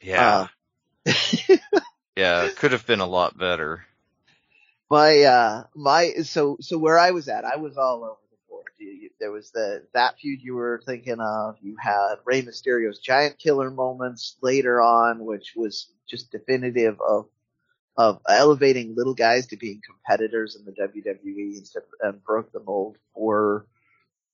Yeah. 0.00 0.46
Uh, 1.06 1.12
yeah. 2.16 2.44
It 2.44 2.56
could 2.56 2.72
have 2.72 2.86
been 2.86 3.00
a 3.00 3.06
lot 3.06 3.36
better. 3.36 3.84
my 4.90 5.22
uh 5.22 5.64
my 5.74 6.12
so 6.22 6.56
so 6.60 6.78
where 6.78 6.98
I 6.98 7.10
was 7.10 7.28
at, 7.28 7.44
I 7.44 7.56
was 7.56 7.76
all 7.76 8.04
over 8.04 8.16
there 9.20 9.30
was 9.30 9.50
the 9.50 9.84
that 9.94 10.18
feud 10.18 10.42
you 10.42 10.54
were 10.54 10.82
thinking 10.84 11.20
of. 11.20 11.56
You 11.60 11.76
had 11.80 12.16
Rey 12.24 12.42
Mysterio's 12.42 12.98
giant 12.98 13.38
killer 13.38 13.70
moments 13.70 14.36
later 14.42 14.80
on, 14.80 15.24
which 15.24 15.54
was 15.56 15.90
just 16.08 16.30
definitive 16.30 17.00
of 17.00 17.26
of 17.96 18.20
elevating 18.28 18.94
little 18.94 19.14
guys 19.14 19.46
to 19.46 19.56
being 19.56 19.80
competitors 19.84 20.54
in 20.56 20.66
the 20.66 20.72
WWE 20.72 21.56
instead 21.56 21.82
of, 21.82 22.14
and 22.14 22.24
broke 22.24 22.52
the 22.52 22.60
mold 22.60 22.98
for 23.14 23.66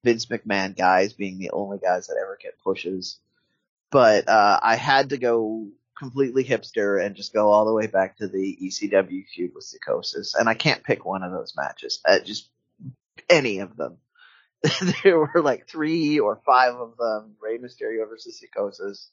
Vince 0.02 0.27
McMahon 0.27 0.77
guys 0.77 1.12
being 1.12 1.39
the 1.39 1.51
only 1.51 1.78
guys 1.78 2.09
that 2.09 2.19
ever 2.20 2.36
get 2.43 2.59
pushes. 2.62 3.19
But 3.90 4.28
uh 4.28 4.59
I 4.62 4.77
had 4.77 5.10
to 5.10 5.19
go 5.19 5.69
completely 5.98 6.43
hipster 6.43 7.05
and 7.05 7.14
just 7.14 7.32
go 7.32 7.48
all 7.48 7.64
the 7.64 7.73
way 7.73 7.86
back 7.86 8.16
to 8.16 8.27
the 8.27 8.59
ECW 8.60 9.24
feud 9.28 9.52
with 9.55 9.64
Psychosis. 9.64 10.35
And 10.35 10.48
I 10.48 10.55
can't 10.55 10.82
pick 10.82 11.05
one 11.05 11.23
of 11.23 11.31
those 11.31 11.55
matches. 11.56 12.01
Uh, 12.05 12.19
just 12.19 12.48
any 13.31 13.60
of 13.60 13.77
them. 13.77 13.98
there 15.02 15.18
were 15.18 15.43
like 15.43 15.68
three 15.68 16.18
or 16.18 16.40
five 16.47 16.74
of 16.74 16.97
them. 16.97 17.36
Rey 17.40 17.59
Mysterio 17.59 18.09
versus 18.09 18.39
Psychosis. 18.39 19.10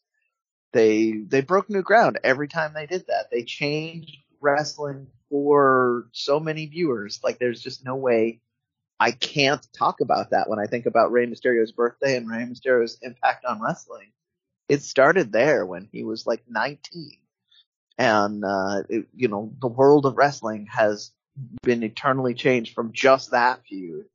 They 0.73 1.11
they 1.11 1.41
broke 1.41 1.69
new 1.69 1.81
ground 1.81 2.19
every 2.23 2.47
time 2.47 2.73
they 2.73 2.85
did 2.85 3.07
that. 3.07 3.29
They 3.31 3.43
changed 3.43 4.17
wrestling 4.41 5.07
for 5.29 6.07
so 6.11 6.39
many 6.39 6.67
viewers. 6.67 7.19
Like 7.23 7.39
there's 7.39 7.61
just 7.61 7.83
no 7.83 7.95
way 7.95 8.41
I 8.99 9.11
can't 9.11 9.65
talk 9.73 10.01
about 10.01 10.31
that 10.31 10.49
when 10.49 10.59
I 10.59 10.65
think 10.65 10.85
about 10.85 11.11
Rey 11.11 11.25
Mysterio's 11.25 11.71
birthday 11.71 12.17
and 12.17 12.29
Rey 12.29 12.43
Mysterio's 12.45 12.99
impact 13.01 13.45
on 13.45 13.61
wrestling 13.61 14.11
it 14.69 14.83
started 14.83 15.31
there 15.31 15.65
when 15.65 15.89
he 15.91 16.03
was 16.03 16.27
like 16.27 16.43
19. 16.47 17.17
And, 17.97 18.45
uh, 18.45 18.83
it, 18.87 19.07
you 19.13 19.27
know, 19.27 19.51
the 19.59 19.67
world 19.67 20.05
of 20.05 20.15
wrestling 20.15 20.67
has 20.67 21.11
been 21.63 21.83
eternally 21.83 22.35
changed 22.35 22.75
from 22.75 22.93
just 22.93 23.31
that 23.31 23.65
feud, 23.67 24.05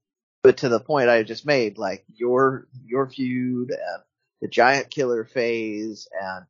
but 0.45 0.59
to 0.59 0.71
the 0.71 0.81
point 0.81 1.11
I 1.11 1.25
just 1.25 1.47
made, 1.47 1.79
like 1.79 2.05
your, 2.17 2.69
your 2.87 3.09
feud 3.09 3.71
and 3.73 4.05
the 4.43 4.49
giant 4.49 4.91
killer 4.91 5.25
phase 5.25 6.09
and 6.21 6.47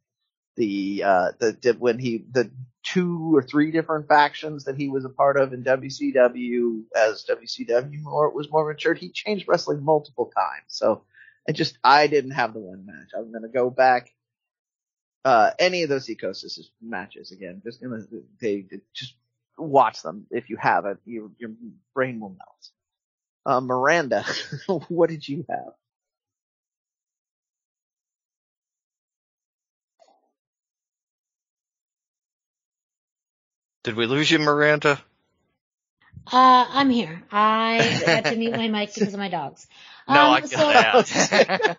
the, 0.57 1.05
uh, 1.05 1.33
the, 1.41 1.77
when 1.79 1.99
he, 2.01 2.27
the 2.33 2.51
two 2.85 3.37
or 3.37 3.43
three 3.43 3.73
different 3.73 4.09
factions 4.09 4.65
that 4.65 4.77
he 4.77 4.89
was 4.91 5.07
a 5.07 5.11
part 5.11 5.39
of 5.39 5.55
in 5.55 5.65
WCW 5.65 6.85
as 6.97 7.27
WCW 7.31 8.03
more, 8.03 8.31
was 8.31 8.51
more 8.51 8.69
matured, 8.69 8.99
he 8.99 9.11
changed 9.11 9.49
wrestling 9.49 9.85
multiple 9.85 10.33
times. 10.37 10.67
So, 10.69 11.05
I 11.49 11.53
just 11.53 11.79
I 11.85 12.07
didn't 12.07 12.33
have 12.33 12.55
the 12.55 12.61
one 12.61 12.87
match. 12.87 13.11
I'm 13.17 13.33
gonna 13.33 13.49
go 13.49 13.71
back. 13.71 14.11
Uh, 15.25 15.53
any 15.59 15.83
of 15.83 15.89
those 15.89 16.07
Psychosis 16.07 16.71
matches 16.83 17.33
again. 17.33 17.63
Just 17.65 17.83
gonna 17.83 18.03
they, 18.41 18.67
they 18.71 18.81
just 18.95 19.15
watch 19.59 20.03
them 20.03 20.27
if 20.31 20.51
you 20.51 20.57
haven't. 20.57 21.01
Your 21.05 21.31
your 21.39 21.51
brain 21.95 22.21
will 22.21 22.31
melt. 22.31 22.71
Uh, 23.47 23.61
Miranda, 23.61 24.25
what 24.89 25.11
did 25.11 25.29
you 25.29 25.45
have? 25.49 25.75
Did 33.85 33.97
we 33.97 34.07
lose 34.07 34.31
you, 34.31 34.39
Miranda? 34.41 35.03
Uh, 36.33 36.67
I'm 36.71 36.91
here. 36.91 37.23
I 37.33 38.03
had 38.05 38.27
to 38.29 38.37
mute 38.37 38.57
my 38.57 38.69
mic 38.69 38.95
because 38.95 39.15
of 39.15 39.21
my 39.21 39.29
dogs. 39.31 39.67
No, 40.09 40.31
Um, 40.31 40.33
I 40.33 40.41
get 40.43 40.51
so- 40.51 40.73
that. 40.73 41.09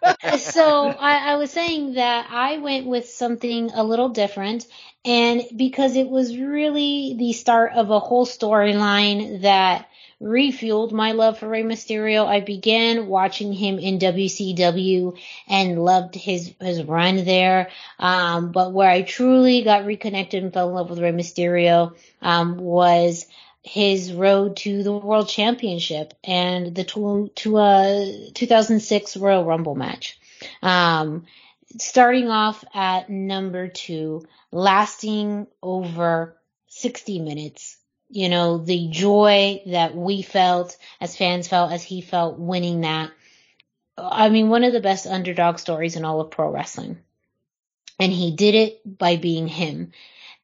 so 0.40 0.90
I, 0.92 1.34
I 1.34 1.36
was 1.38 1.52
saying 1.52 1.96
that 1.96 2.28
I 2.32 2.58
went 2.60 2.88
with 2.88 3.10
something 3.10 3.72
a 3.72 3.84
little 3.84 4.10
different, 4.10 4.66
and 5.06 5.44
because 5.56 5.96
it 5.96 6.10
was 6.10 6.38
really 6.38 7.16
the 7.18 7.34
start 7.34 7.74
of 7.74 7.92
a 7.92 8.00
whole 8.00 8.26
storyline 8.26 9.42
that 9.42 9.88
refueled 10.22 10.92
my 10.92 11.12
love 11.12 11.40
for 11.40 11.48
Rey 11.48 11.64
Mysterio, 11.64 12.26
I 12.26 12.40
began 12.40 13.08
watching 13.08 13.54
him 13.54 13.80
in 13.80 14.00
WCW 14.00 15.18
and 15.48 15.84
loved 15.84 16.16
his 16.16 16.54
his 16.60 16.84
run 16.84 17.26
there. 17.26 17.70
Um, 18.00 18.52
but 18.52 18.72
where 18.74 18.90
I 18.90 19.02
truly 19.02 19.64
got 19.64 19.86
reconnected 19.86 20.44
and 20.44 20.54
fell 20.54 20.70
in 20.70 20.76
love 20.76 20.90
with 20.90 21.00
Rey 21.00 21.12
Mysterio 21.12 21.96
um, 22.22 22.58
was 22.58 23.26
his 23.66 24.14
road 24.14 24.58
to 24.58 24.84
the 24.84 24.94
world 24.94 25.28
championship 25.28 26.14
and 26.24 26.76
the 26.76 26.84
to, 26.84 27.32
to 27.36 27.58
a 27.58 28.30
2006 28.34 29.18
Royal 29.18 29.44
Rumble 29.44 29.76
match. 29.76 30.20
Um, 30.62 31.26
starting 31.80 32.30
off 32.30 32.64
at 32.74 33.10
number 33.10 33.68
two, 33.68 34.24
lasting 34.52 35.48
over 35.62 36.38
60 36.68 37.20
minutes. 37.20 37.78
You 38.10 38.30
know, 38.30 38.60
the 38.60 38.88
joy 38.90 39.62
that 39.68 39.96
we 39.96 40.22
felt 40.22 40.78
as 41.02 41.18
fans 41.18 41.48
felt 41.48 41.72
as 41.72 41.84
he 41.84 42.02
felt 42.02 42.38
winning 42.38 42.82
that. 42.82 43.12
I 43.98 44.30
mean, 44.30 44.50
one 44.50 44.64
of 44.64 44.74
the 44.74 44.82
best 44.82 45.08
underdog 45.08 45.60
stories 45.60 45.96
in 45.96 46.06
all 46.06 46.22
of 46.22 46.32
pro 46.32 46.50
wrestling. 46.50 47.00
And 48.00 48.12
he 48.12 48.36
did 48.36 48.56
it 48.56 48.98
by 48.98 49.16
being 49.16 49.48
him. 49.48 49.92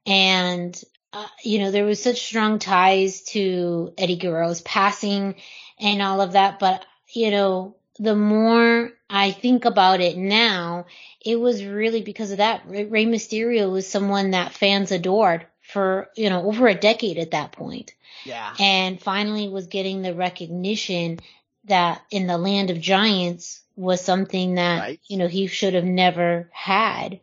And 0.05 0.81
uh, 1.13 1.27
you 1.43 1.59
know, 1.59 1.71
there 1.71 1.85
was 1.85 2.01
such 2.01 2.21
strong 2.21 2.59
ties 2.59 3.21
to 3.21 3.93
Eddie 3.97 4.17
Guerrero's 4.17 4.61
passing 4.61 5.35
and 5.79 6.01
all 6.01 6.21
of 6.21 6.33
that. 6.33 6.59
But, 6.59 6.85
you 7.13 7.31
know, 7.31 7.75
the 7.99 8.15
more 8.15 8.91
I 9.09 9.31
think 9.31 9.65
about 9.65 9.99
it 9.99 10.17
now, 10.17 10.85
it 11.23 11.37
was 11.37 11.65
really 11.65 12.01
because 12.01 12.31
of 12.31 12.37
that. 12.37 12.63
Rey 12.65 13.05
Mysterio 13.05 13.69
was 13.71 13.87
someone 13.87 14.31
that 14.31 14.53
fans 14.53 14.91
adored 14.91 15.45
for, 15.71 16.09
you 16.15 16.29
know, 16.29 16.45
over 16.47 16.67
a 16.67 16.75
decade 16.75 17.17
at 17.17 17.31
that 17.31 17.51
point. 17.51 17.93
Yeah. 18.25 18.53
And 18.59 19.01
finally 19.01 19.49
was 19.49 19.67
getting 19.67 20.01
the 20.01 20.13
recognition 20.13 21.19
that 21.65 22.01
in 22.11 22.27
the 22.27 22.37
land 22.37 22.69
of 22.69 22.79
giants, 22.79 23.61
was 23.75 24.01
something 24.01 24.55
that, 24.55 24.79
Right. 24.79 24.99
you 25.07 25.17
know, 25.17 25.27
he 25.27 25.47
should 25.47 25.73
have 25.73 25.85
never 25.85 26.49
had. 26.51 27.19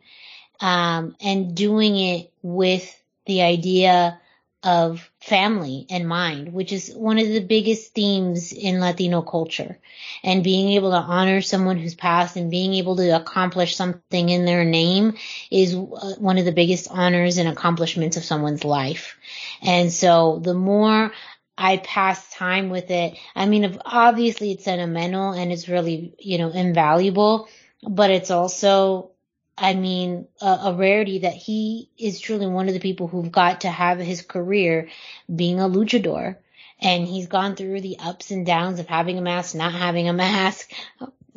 Um, 0.59 1.15
and 1.21 1.55
doing 1.55 1.97
it 1.97 2.31
with 2.41 3.01
the 3.25 3.43
idea 3.43 4.19
of 4.63 5.09
family 5.21 5.85
in 5.89 6.05
mind, 6.05 6.51
which 6.51 6.73
is 6.73 6.93
one 6.93 7.17
of 7.17 7.27
the 7.27 7.39
biggest 7.39 7.93
themes 7.93 8.51
in 8.51 8.81
Latino 8.81 9.21
culture. 9.21 9.79
And 10.21 10.43
being 10.43 10.69
able 10.73 10.91
to 10.91 10.97
honor 10.97 11.41
someone 11.41 11.77
who's 11.77 11.95
passed 11.95 12.35
and 12.35 12.51
being 12.51 12.73
able 12.73 12.97
to 12.97 13.15
accomplish 13.15 13.75
something 13.75 14.29
in 14.29 14.45
their 14.45 14.65
name 14.65 15.15
is 15.49 15.73
uh, 15.73 16.15
one 16.17 16.37
of 16.37 16.45
the 16.45 16.51
biggest 16.51 16.89
honors 16.89 17.37
and 17.37 17.47
accomplishments 17.47 18.17
of 18.17 18.25
someone's 18.25 18.65
life. 18.65 19.17
And 19.61 19.93
so 19.93 20.39
the 20.43 20.53
more 20.53 21.13
I 21.57 21.77
pass 21.77 22.29
time 22.31 22.69
with 22.69 22.91
it, 22.91 23.17
I 23.35 23.45
mean, 23.45 23.79
obviously 23.85 24.51
it's 24.51 24.65
sentimental 24.65 25.31
and 25.31 25.53
it's 25.53 25.69
really, 25.69 26.15
you 26.19 26.37
know, 26.37 26.49
invaluable, 26.49 27.47
but 27.81 28.11
it's 28.11 28.31
also 28.31 29.11
I 29.59 29.73
mean, 29.75 30.27
a, 30.41 30.45
a 30.65 30.73
rarity 30.75 31.19
that 31.19 31.33
he 31.33 31.89
is 31.97 32.19
truly 32.19 32.47
one 32.47 32.67
of 32.67 32.73
the 32.73 32.79
people 32.79 33.07
who've 33.07 33.31
got 33.31 33.61
to 33.61 33.69
have 33.69 33.99
his 33.99 34.21
career 34.21 34.89
being 35.33 35.59
a 35.59 35.67
luchador. 35.69 36.37
And 36.81 37.05
he's 37.07 37.27
gone 37.27 37.55
through 37.55 37.81
the 37.81 37.97
ups 37.99 38.31
and 38.31 38.45
downs 38.45 38.79
of 38.79 38.87
having 38.87 39.17
a 39.17 39.21
mask, 39.21 39.55
not 39.55 39.73
having 39.73 40.09
a 40.09 40.13
mask, 40.13 40.71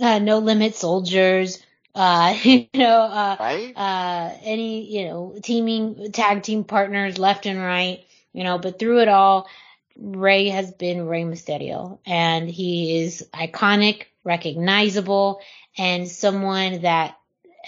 uh, 0.00 0.18
no 0.18 0.38
limit 0.38 0.74
soldiers, 0.74 1.62
uh, 1.94 2.36
you 2.42 2.68
know, 2.74 3.02
uh, 3.02 3.36
Right? 3.38 3.76
uh, 3.76 4.30
any, 4.42 4.84
you 4.90 5.06
know, 5.06 5.34
teaming, 5.42 6.12
tag 6.12 6.42
team 6.42 6.64
partners 6.64 7.18
left 7.18 7.46
and 7.46 7.58
right, 7.58 8.04
you 8.32 8.44
know, 8.44 8.58
but 8.58 8.78
through 8.78 9.00
it 9.00 9.08
all, 9.08 9.48
Rey 9.96 10.48
has 10.48 10.72
been 10.72 11.06
Rey 11.06 11.24
Mysterio 11.24 11.98
and 12.06 12.48
he 12.48 13.00
is 13.02 13.28
iconic, 13.34 14.04
recognizable, 14.24 15.40
and 15.76 16.08
someone 16.08 16.82
that 16.82 17.16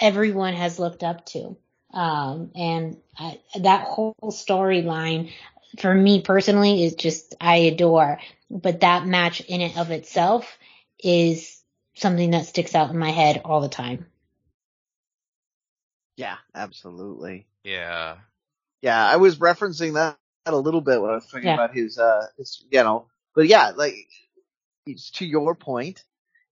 everyone 0.00 0.54
has 0.54 0.78
looked 0.78 1.02
up 1.02 1.26
to. 1.26 1.56
Um, 1.92 2.50
and 2.56 2.96
I, 3.16 3.40
that 3.60 3.84
whole 3.86 4.14
storyline 4.24 5.30
for 5.78 5.94
me 5.94 6.22
personally 6.22 6.84
is 6.84 6.94
just, 6.94 7.34
I 7.40 7.56
adore, 7.56 8.18
but 8.50 8.80
that 8.80 9.06
match 9.06 9.40
in 9.40 9.60
and 9.60 9.78
of 9.78 9.90
itself 9.90 10.58
is 11.02 11.62
something 11.94 12.32
that 12.32 12.46
sticks 12.46 12.74
out 12.74 12.90
in 12.90 12.98
my 12.98 13.10
head 13.10 13.42
all 13.44 13.60
the 13.60 13.68
time. 13.68 14.06
Yeah, 16.16 16.36
absolutely. 16.54 17.46
Yeah. 17.64 18.16
Yeah, 18.82 19.04
I 19.04 19.16
was 19.16 19.36
referencing 19.38 19.94
that 19.94 20.16
a 20.46 20.56
little 20.56 20.80
bit 20.80 21.00
when 21.00 21.10
I 21.10 21.14
was 21.14 21.26
talking 21.26 21.46
Yeah. 21.48 21.54
about 21.54 21.74
his, 21.74 21.98
uh, 21.98 22.26
his, 22.36 22.64
you 22.70 22.82
know, 22.82 23.06
but 23.34 23.46
yeah, 23.46 23.70
like, 23.70 23.94
it's 24.86 25.10
to 25.12 25.26
your 25.26 25.54
point, 25.54 26.04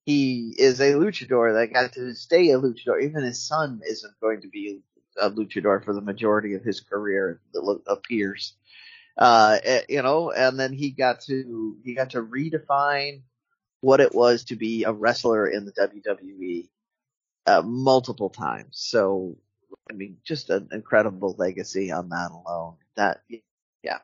he 0.04 0.54
is 0.58 0.80
a 0.80 0.92
luchador 0.94 1.54
that 1.54 1.72
got 1.72 1.92
to 1.94 2.14
stay 2.14 2.50
a 2.50 2.58
luchador. 2.58 3.02
Even 3.02 3.22
his 3.22 3.46
son 3.46 3.80
isn't 3.88 4.20
going 4.20 4.42
to 4.42 4.48
be 4.48 4.80
a 5.20 5.30
luchador 5.30 5.84
for 5.84 5.92
the 5.92 6.00
majority 6.00 6.54
of 6.54 6.62
his 6.62 6.80
career, 6.80 7.40
it 7.54 7.80
appears. 7.86 8.54
Uh, 9.16 9.58
eh, 9.62 9.82
you 9.88 10.02
know, 10.02 10.30
and 10.30 10.58
then 10.58 10.72
he 10.72 10.90
got 10.90 11.20
to, 11.20 11.76
he 11.84 11.94
got 11.94 12.10
to 12.10 12.22
redefine 12.22 13.20
what 13.80 14.00
it 14.00 14.14
was 14.14 14.44
to 14.44 14.56
be 14.56 14.84
a 14.84 14.92
wrestler 14.92 15.46
in 15.46 15.66
the 15.66 15.72
WWE, 15.72 16.68
uh, 17.46 17.62
multiple 17.62 18.30
times. 18.30 18.78
So, 18.78 19.36
I 19.90 19.94
mean, 19.94 20.16
just 20.24 20.50
an 20.50 20.68
incredible 20.72 21.34
legacy 21.38 21.92
on 21.92 22.08
that 22.08 22.30
alone. 22.30 22.76
That, 22.96 23.22
yeah, 23.28 23.98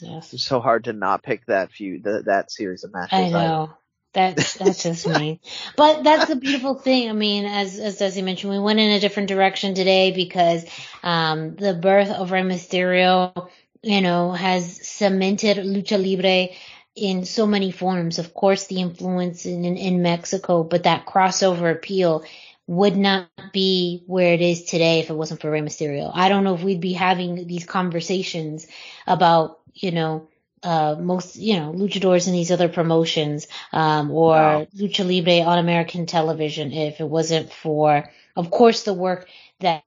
Yes. 0.00 0.34
it's 0.34 0.42
so 0.42 0.60
hard 0.60 0.84
to 0.84 0.92
not 0.92 1.22
pick 1.22 1.46
that 1.46 1.72
few, 1.72 2.00
that, 2.02 2.26
that 2.26 2.50
series 2.50 2.84
of 2.84 2.92
matches. 2.92 3.18
I 3.18 3.30
know. 3.30 3.70
That's 4.16 4.54
that's 4.54 4.82
just 4.82 5.06
me. 5.06 5.40
But 5.76 6.02
that's 6.02 6.24
the 6.24 6.36
beautiful 6.36 6.74
thing. 6.74 7.10
I 7.10 7.12
mean, 7.12 7.44
as 7.44 7.78
as 7.78 7.98
Desi 8.00 8.24
mentioned, 8.24 8.50
we 8.50 8.58
went 8.58 8.80
in 8.80 8.90
a 8.90 8.98
different 8.98 9.28
direction 9.28 9.74
today 9.74 10.10
because 10.10 10.64
um 11.02 11.54
the 11.56 11.74
birth 11.74 12.10
of 12.10 12.32
Rey 12.32 12.40
Mysterio, 12.40 13.50
you 13.82 14.00
know, 14.00 14.32
has 14.32 14.88
cemented 14.88 15.58
lucha 15.58 15.98
libre 16.02 16.56
in 16.94 17.26
so 17.26 17.46
many 17.46 17.70
forms. 17.70 18.18
Of 18.18 18.32
course, 18.32 18.66
the 18.68 18.80
influence 18.80 19.44
in 19.44 19.66
in, 19.66 19.76
in 19.76 20.00
Mexico, 20.00 20.64
but 20.64 20.84
that 20.84 21.04
crossover 21.04 21.70
appeal 21.70 22.24
would 22.66 22.96
not 22.96 23.28
be 23.52 24.02
where 24.06 24.32
it 24.32 24.40
is 24.40 24.64
today 24.64 25.00
if 25.00 25.10
it 25.10 25.14
wasn't 25.14 25.42
for 25.42 25.50
Rey 25.50 25.60
Mysterio. 25.60 26.10
I 26.14 26.30
don't 26.30 26.42
know 26.42 26.54
if 26.54 26.62
we'd 26.62 26.80
be 26.80 26.94
having 26.94 27.46
these 27.46 27.66
conversations 27.66 28.66
about, 29.06 29.60
you 29.74 29.90
know, 29.92 30.28
uh, 30.62 30.96
most, 30.98 31.36
you 31.36 31.58
know, 31.58 31.72
luchadors 31.72 32.26
and 32.26 32.34
these 32.34 32.50
other 32.50 32.68
promotions, 32.68 33.46
um, 33.72 34.10
or 34.10 34.34
Wow. 34.34 34.66
lucha 34.76 35.04
libre 35.06 35.42
on 35.46 35.58
American 35.58 36.06
television 36.06 36.72
if 36.72 37.00
it 37.00 37.08
wasn't 37.08 37.52
for, 37.52 38.10
of 38.36 38.50
course, 38.50 38.84
the 38.84 38.94
work 38.94 39.28
that 39.60 39.84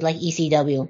like 0.00 0.16
ECW 0.16 0.88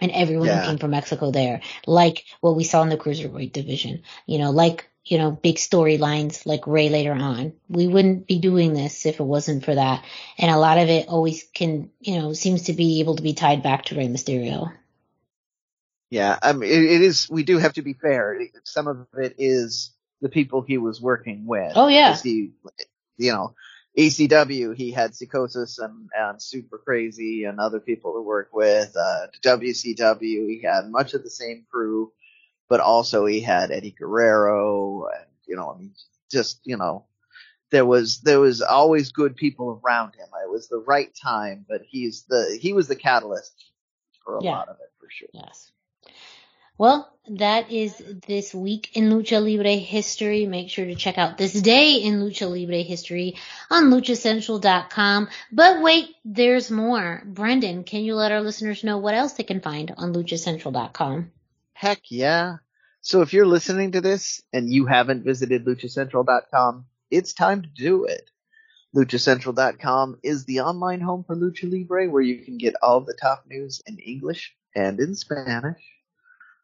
and 0.00 0.10
everyone 0.12 0.48
Yeah. 0.48 0.54
who 0.58 0.60
came 0.60 0.78
from 0.78 0.92
Mexico 0.92 1.30
there, 1.30 1.60
like 1.86 2.24
what 2.40 2.56
we 2.56 2.64
saw 2.64 2.82
in 2.82 2.88
the 2.88 2.96
cruiserweight 2.96 3.52
division, 3.52 4.02
you 4.26 4.38
know, 4.38 4.50
like, 4.50 4.88
you 5.04 5.18
know, 5.18 5.30
big 5.30 5.56
storylines 5.56 6.46
like 6.46 6.66
Ray 6.66 6.88
later 6.90 7.12
on. 7.12 7.54
We 7.68 7.86
wouldn't 7.88 8.26
be 8.26 8.38
doing 8.38 8.74
this 8.74 9.06
if 9.06 9.20
it 9.20 9.24
wasn't 9.24 9.64
for 9.64 9.74
that. 9.74 10.04
And 10.38 10.50
a 10.50 10.58
lot 10.58 10.78
of 10.78 10.88
it 10.88 11.08
always 11.08 11.44
can, 11.54 11.90
you 12.00 12.18
know, 12.18 12.32
seems 12.34 12.64
to 12.64 12.74
be 12.74 13.00
able 13.00 13.16
to 13.16 13.22
be 13.22 13.34
tied 13.34 13.62
back 13.62 13.86
to 13.86 13.96
Rey 13.96 14.08
Mysterio. 14.08 14.72
Yeah, 16.10 16.38
I 16.42 16.52
mean, 16.54 16.70
it, 16.70 16.82
it 16.84 17.02
is. 17.02 17.28
We 17.30 17.42
do 17.42 17.58
have 17.58 17.74
to 17.74 17.82
be 17.82 17.92
fair. 17.92 18.40
Some 18.64 18.86
of 18.86 19.06
it 19.18 19.34
is 19.38 19.92
the 20.22 20.28
people 20.28 20.62
he 20.62 20.78
was 20.78 21.00
working 21.00 21.46
with. 21.46 21.72
Oh, 21.76 21.88
yeah. 21.88 22.16
He, 22.16 22.52
you 23.18 23.32
know, 23.32 23.54
ECW. 23.96 24.74
He 24.74 24.90
had 24.90 25.14
Psychosis 25.14 25.78
and, 25.78 26.08
and 26.16 26.40
Super 26.42 26.78
Crazy 26.78 27.44
and 27.44 27.60
other 27.60 27.80
people 27.80 28.14
to 28.14 28.22
work 28.22 28.48
with. 28.52 28.96
Uh, 28.96 29.26
WCW. 29.44 30.48
He 30.48 30.62
had 30.64 30.88
much 30.90 31.14
of 31.14 31.22
the 31.22 31.30
same 31.30 31.66
crew, 31.70 32.12
but 32.68 32.80
also 32.80 33.26
he 33.26 33.40
had 33.40 33.70
Eddie 33.70 33.94
Guerrero 33.98 35.06
and 35.14 35.26
you 35.46 35.56
know, 35.56 35.72
I 35.74 35.78
mean, 35.78 35.92
just 36.30 36.60
you 36.64 36.76
know, 36.76 37.04
there 37.70 37.86
was 37.86 38.20
there 38.20 38.40
was 38.40 38.60
always 38.62 39.12
good 39.12 39.36
people 39.36 39.80
around 39.84 40.14
him. 40.14 40.28
It 40.44 40.50
was 40.50 40.68
the 40.68 40.78
right 40.78 41.10
time, 41.14 41.64
but 41.68 41.82
he's 41.86 42.24
the 42.28 42.58
he 42.60 42.72
was 42.72 42.86
the 42.88 42.96
catalyst 42.96 43.52
for 44.24 44.36
a 44.38 44.42
Yeah. 44.44 44.52
lot 44.52 44.68
of 44.68 44.76
it 44.76 44.90
for 45.00 45.08
sure. 45.10 45.28
Yes. 45.32 45.70
Well, 46.76 47.12
that 47.30 47.70
is 47.70 48.00
this 48.26 48.54
week 48.54 48.96
in 48.96 49.10
Lucha 49.10 49.42
Libre 49.42 49.76
history. 49.76 50.46
Make 50.46 50.70
sure 50.70 50.86
to 50.86 50.94
check 50.94 51.18
out 51.18 51.36
this 51.36 51.52
day 51.52 51.96
in 51.96 52.20
Lucha 52.20 52.48
Libre 52.48 52.82
history 52.82 53.36
on 53.70 53.90
luchacentral.com. 53.90 55.28
But 55.52 55.82
wait, 55.82 56.14
there's 56.24 56.70
more. 56.70 57.22
Brendan, 57.26 57.84
can 57.84 58.02
you 58.02 58.14
let 58.14 58.32
our 58.32 58.40
listeners 58.40 58.84
know 58.84 58.98
what 58.98 59.14
else 59.14 59.32
they 59.32 59.42
can 59.42 59.60
find 59.60 59.92
on 59.96 60.14
luchacentral.com? 60.14 61.32
Heck 61.72 62.00
yeah. 62.10 62.56
So 63.00 63.22
if 63.22 63.32
you're 63.32 63.46
listening 63.46 63.92
to 63.92 64.00
this 64.00 64.42
and 64.52 64.72
you 64.72 64.86
haven't 64.86 65.24
visited 65.24 65.64
luchacentral.com, 65.64 66.86
it's 67.10 67.32
time 67.32 67.62
to 67.62 67.68
do 67.68 68.04
it. 68.04 68.30
LuchaCentral.com 68.96 70.18
is 70.22 70.44
the 70.44 70.60
online 70.60 71.00
home 71.00 71.24
for 71.24 71.36
Lucha 71.36 71.70
Libre 71.70 72.08
where 72.08 72.22
you 72.22 72.44
can 72.44 72.56
get 72.56 72.74
all 72.82 73.00
the 73.00 73.14
top 73.20 73.44
news 73.46 73.82
in 73.86 73.98
English 73.98 74.54
and 74.74 74.98
in 74.98 75.14
Spanish. 75.14 75.82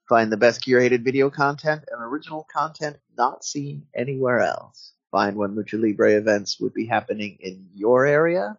Find 0.08 0.30
the 0.30 0.36
best 0.36 0.60
curated 0.60 1.02
video 1.02 1.30
content 1.30 1.84
and 1.90 2.02
original 2.02 2.46
content 2.52 2.98
not 3.16 3.42
seen 3.42 3.86
anywhere 3.94 4.40
else. 4.40 4.92
Find 5.10 5.36
when 5.36 5.54
Lucha 5.54 5.80
Libre 5.80 6.12
events 6.12 6.60
would 6.60 6.74
be 6.74 6.86
happening 6.86 7.38
in 7.40 7.68
your 7.74 8.04
area. 8.04 8.58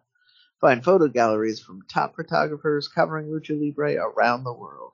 Find 0.60 0.82
photo 0.82 1.06
galleries 1.06 1.60
from 1.60 1.82
top 1.82 2.16
photographers 2.16 2.88
covering 2.88 3.28
Lucha 3.28 3.60
Libre 3.60 3.94
around 3.94 4.42
the 4.42 4.52
world. 4.52 4.92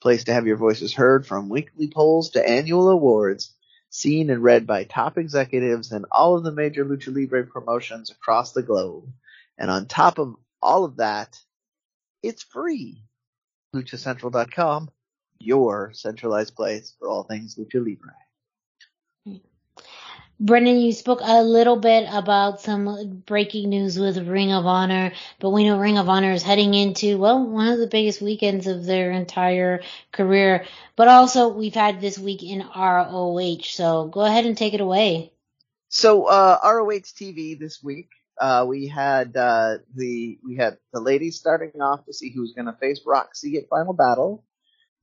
Place 0.00 0.24
to 0.24 0.32
have 0.32 0.46
your 0.46 0.56
voices 0.56 0.92
heard 0.92 1.24
from 1.24 1.48
weekly 1.48 1.88
polls 1.88 2.30
to 2.30 2.48
annual 2.48 2.88
awards, 2.88 3.54
seen 3.90 4.30
and 4.30 4.42
read 4.42 4.66
by 4.66 4.82
top 4.82 5.18
executives 5.18 5.92
and 5.92 6.06
all 6.10 6.36
of 6.36 6.42
the 6.42 6.50
major 6.50 6.84
Lucha 6.84 7.14
Libre 7.14 7.46
promotions 7.46 8.10
across 8.10 8.52
the 8.52 8.62
globe. 8.62 9.12
And 9.56 9.70
on 9.70 9.86
top 9.86 10.18
of 10.18 10.34
all 10.60 10.84
of 10.84 10.96
that, 10.96 11.38
it's 12.22 12.42
free. 12.42 13.04
LuchaCentral.com, 13.76 14.90
your 15.42 15.92
centralized 15.92 16.54
place 16.54 16.94
for 16.98 17.08
all 17.08 17.24
things 17.24 17.56
Lucha 17.56 17.84
Libre. 17.84 18.14
Brendan, 20.42 20.78
you 20.78 20.90
spoke 20.90 21.20
a 21.22 21.40
little 21.44 21.76
bit 21.76 22.08
about 22.10 22.60
some 22.60 23.22
breaking 23.26 23.68
news 23.68 23.96
with 23.96 24.26
Ring 24.26 24.52
of 24.52 24.66
Honor, 24.66 25.12
but 25.38 25.50
we 25.50 25.64
know 25.64 25.78
Ring 25.78 25.98
of 25.98 26.08
Honor 26.08 26.32
is 26.32 26.42
heading 26.42 26.74
into, 26.74 27.16
well, 27.16 27.46
one 27.46 27.68
of 27.68 27.78
the 27.78 27.86
biggest 27.86 28.20
weekends 28.20 28.66
of 28.66 28.84
their 28.84 29.12
entire 29.12 29.82
career. 30.10 30.64
But 30.96 31.06
also, 31.06 31.46
we've 31.46 31.76
had 31.76 32.00
this 32.00 32.18
week 32.18 32.42
in 32.42 32.58
ROH, 32.58 33.62
so 33.62 34.08
go 34.08 34.22
ahead 34.22 34.44
and 34.44 34.58
take 34.58 34.74
it 34.74 34.80
away. 34.80 35.32
So 35.90 36.24
uh, 36.24 36.58
ROH 36.64 37.12
TV 37.14 37.56
this 37.56 37.80
week, 37.80 38.08
uh, 38.36 38.64
we 38.66 38.88
had 38.88 39.36
uh, 39.36 39.78
the 39.94 40.40
we 40.44 40.56
had 40.56 40.78
the 40.92 41.00
ladies 41.00 41.36
starting 41.36 41.80
off 41.80 42.04
to 42.06 42.12
see 42.12 42.32
who's 42.32 42.52
going 42.52 42.66
to 42.66 42.72
face 42.72 43.02
Roxy 43.06 43.58
at 43.58 43.68
Final 43.68 43.92
Battle, 43.92 44.42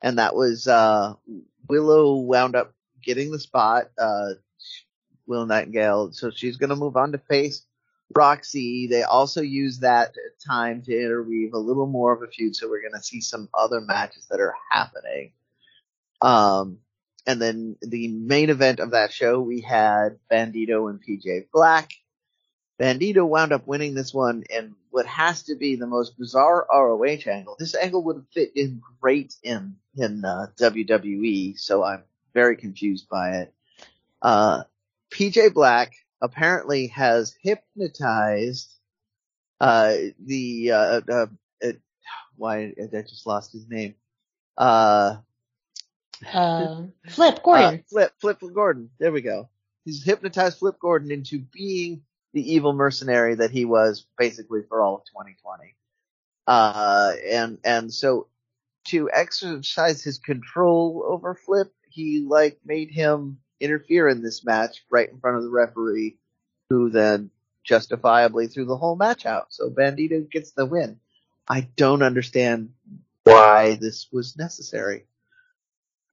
and 0.01 0.17
that 0.17 0.35
was 0.35 0.67
uh, 0.67 1.13
Willow 1.67 2.15
wound 2.15 2.55
up 2.55 2.73
getting 3.03 3.31
the 3.31 3.39
spot. 3.39 3.89
Uh, 3.97 4.33
Will 5.29 5.45
Nightingale. 5.45 6.11
So 6.11 6.31
she's 6.31 6.57
going 6.57 6.71
to 6.71 6.75
move 6.75 6.97
on 6.97 7.13
to 7.13 7.17
face 7.19 7.65
Roxy. 8.15 8.87
They 8.87 9.03
also 9.03 9.41
use 9.41 9.79
that 9.79 10.15
time 10.45 10.81
to 10.81 10.91
interweave 10.91 11.53
a 11.53 11.59
little 11.59 11.85
more 11.85 12.11
of 12.11 12.23
a 12.23 12.27
feud. 12.27 12.55
So 12.55 12.67
we're 12.67 12.81
going 12.81 12.95
to 12.95 13.03
see 13.03 13.21
some 13.21 13.47
other 13.53 13.79
matches 13.79 14.25
that 14.29 14.41
are 14.41 14.55
happening. 14.71 15.31
Um, 16.21 16.79
and 17.27 17.41
then 17.41 17.77
the 17.81 18.07
main 18.07 18.49
event 18.49 18.79
of 18.79 18.91
that 18.91 19.13
show, 19.13 19.39
we 19.39 19.61
had 19.61 20.17
Bandito 20.31 20.89
and 20.89 20.99
PJ 20.99 21.45
Black. 21.53 21.91
Bandito 22.79 23.27
wound 23.27 23.51
up 23.51 23.67
winning 23.67 23.93
this 23.93 24.13
one 24.13 24.43
in 24.49 24.75
what 24.91 25.05
has 25.05 25.43
to 25.43 25.55
be 25.55 25.75
the 25.75 25.87
most 25.87 26.17
bizarre 26.17 26.65
ROH 26.71 27.27
angle. 27.27 27.55
This 27.59 27.75
angle 27.75 28.03
would 28.03 28.15
have 28.15 28.27
fit 28.33 28.51
in 28.55 28.81
great 29.01 29.35
in 29.43 29.75
in 29.97 30.23
uh, 30.23 30.47
WWE, 30.57 31.59
so 31.59 31.83
I'm 31.83 32.03
very 32.33 32.55
confused 32.55 33.09
by 33.09 33.31
it. 33.41 33.53
Uh, 34.21 34.63
PJ 35.11 35.53
Black 35.53 35.93
apparently 36.21 36.87
has 36.87 37.35
hypnotized 37.41 38.73
uh, 39.59 39.95
the 40.25 40.71
uh, 40.71 41.01
uh, 41.09 41.25
uh, 41.63 41.71
why 42.37 42.73
I 42.81 43.01
just 43.01 43.27
lost 43.27 43.51
his 43.51 43.67
name. 43.67 43.95
Uh, 44.57 45.17
uh, 46.33 46.83
Flip 47.09 47.43
Gordon. 47.43 47.83
Flip 47.89 48.13
Flip 48.19 48.39
Gordon. 48.53 48.89
There 48.99 49.11
we 49.11 49.21
go. 49.21 49.49
He's 49.83 50.03
hypnotized 50.03 50.59
Flip 50.59 50.77
Gordon 50.79 51.11
into 51.11 51.39
being 51.39 52.03
the 52.33 52.53
evil 52.53 52.73
mercenary 52.73 53.35
that 53.35 53.51
he 53.51 53.65
was 53.65 54.05
basically 54.17 54.61
for 54.67 54.81
all 54.81 54.95
of 54.95 55.05
2020. 55.05 55.75
Uh, 56.47 57.13
and, 57.27 57.57
and 57.63 57.93
so 57.93 58.27
to 58.85 59.09
exercise 59.13 60.03
his 60.03 60.19
control 60.19 61.03
over 61.07 61.35
Flip, 61.35 61.71
he 61.89 62.25
like 62.27 62.59
made 62.65 62.91
him 62.91 63.39
interfere 63.59 64.07
in 64.07 64.23
this 64.23 64.45
match 64.45 64.83
right 64.89 65.09
in 65.09 65.19
front 65.19 65.37
of 65.37 65.43
the 65.43 65.49
referee, 65.49 66.17
who 66.69 66.89
then 66.89 67.29
justifiably 67.63 68.47
threw 68.47 68.65
the 68.65 68.77
whole 68.77 68.95
match 68.95 69.25
out. 69.25 69.47
So 69.49 69.69
Bandito 69.69 70.29
gets 70.29 70.51
the 70.51 70.65
win. 70.65 70.99
I 71.47 71.61
don't 71.75 72.03
understand 72.03 72.71
why 73.23 73.77
this 73.79 74.07
was 74.11 74.37
necessary. 74.37 75.05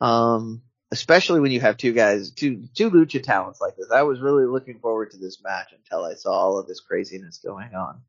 Um, 0.01 0.62
especially 0.97 1.40
when 1.40 1.51
you 1.52 1.60
have 1.60 1.77
two 1.77 1.93
guys, 1.93 2.31
two 2.31 2.68
two 2.74 2.90
lucha 2.90 3.23
talents 3.23 3.60
like 3.60 3.77
this. 3.77 3.90
I 3.90 4.02
was 4.02 4.20
really 4.20 4.47
looking 4.47 4.78
forward 4.78 5.10
to 5.10 5.18
this 5.18 5.43
match 5.43 5.73
until 5.73 6.06
I 6.06 6.14
saw 6.14 6.31
all 6.31 6.59
of 6.59 6.66
this 6.66 6.81
craziness 6.81 7.39
going 7.44 7.74
on. 7.74 8.01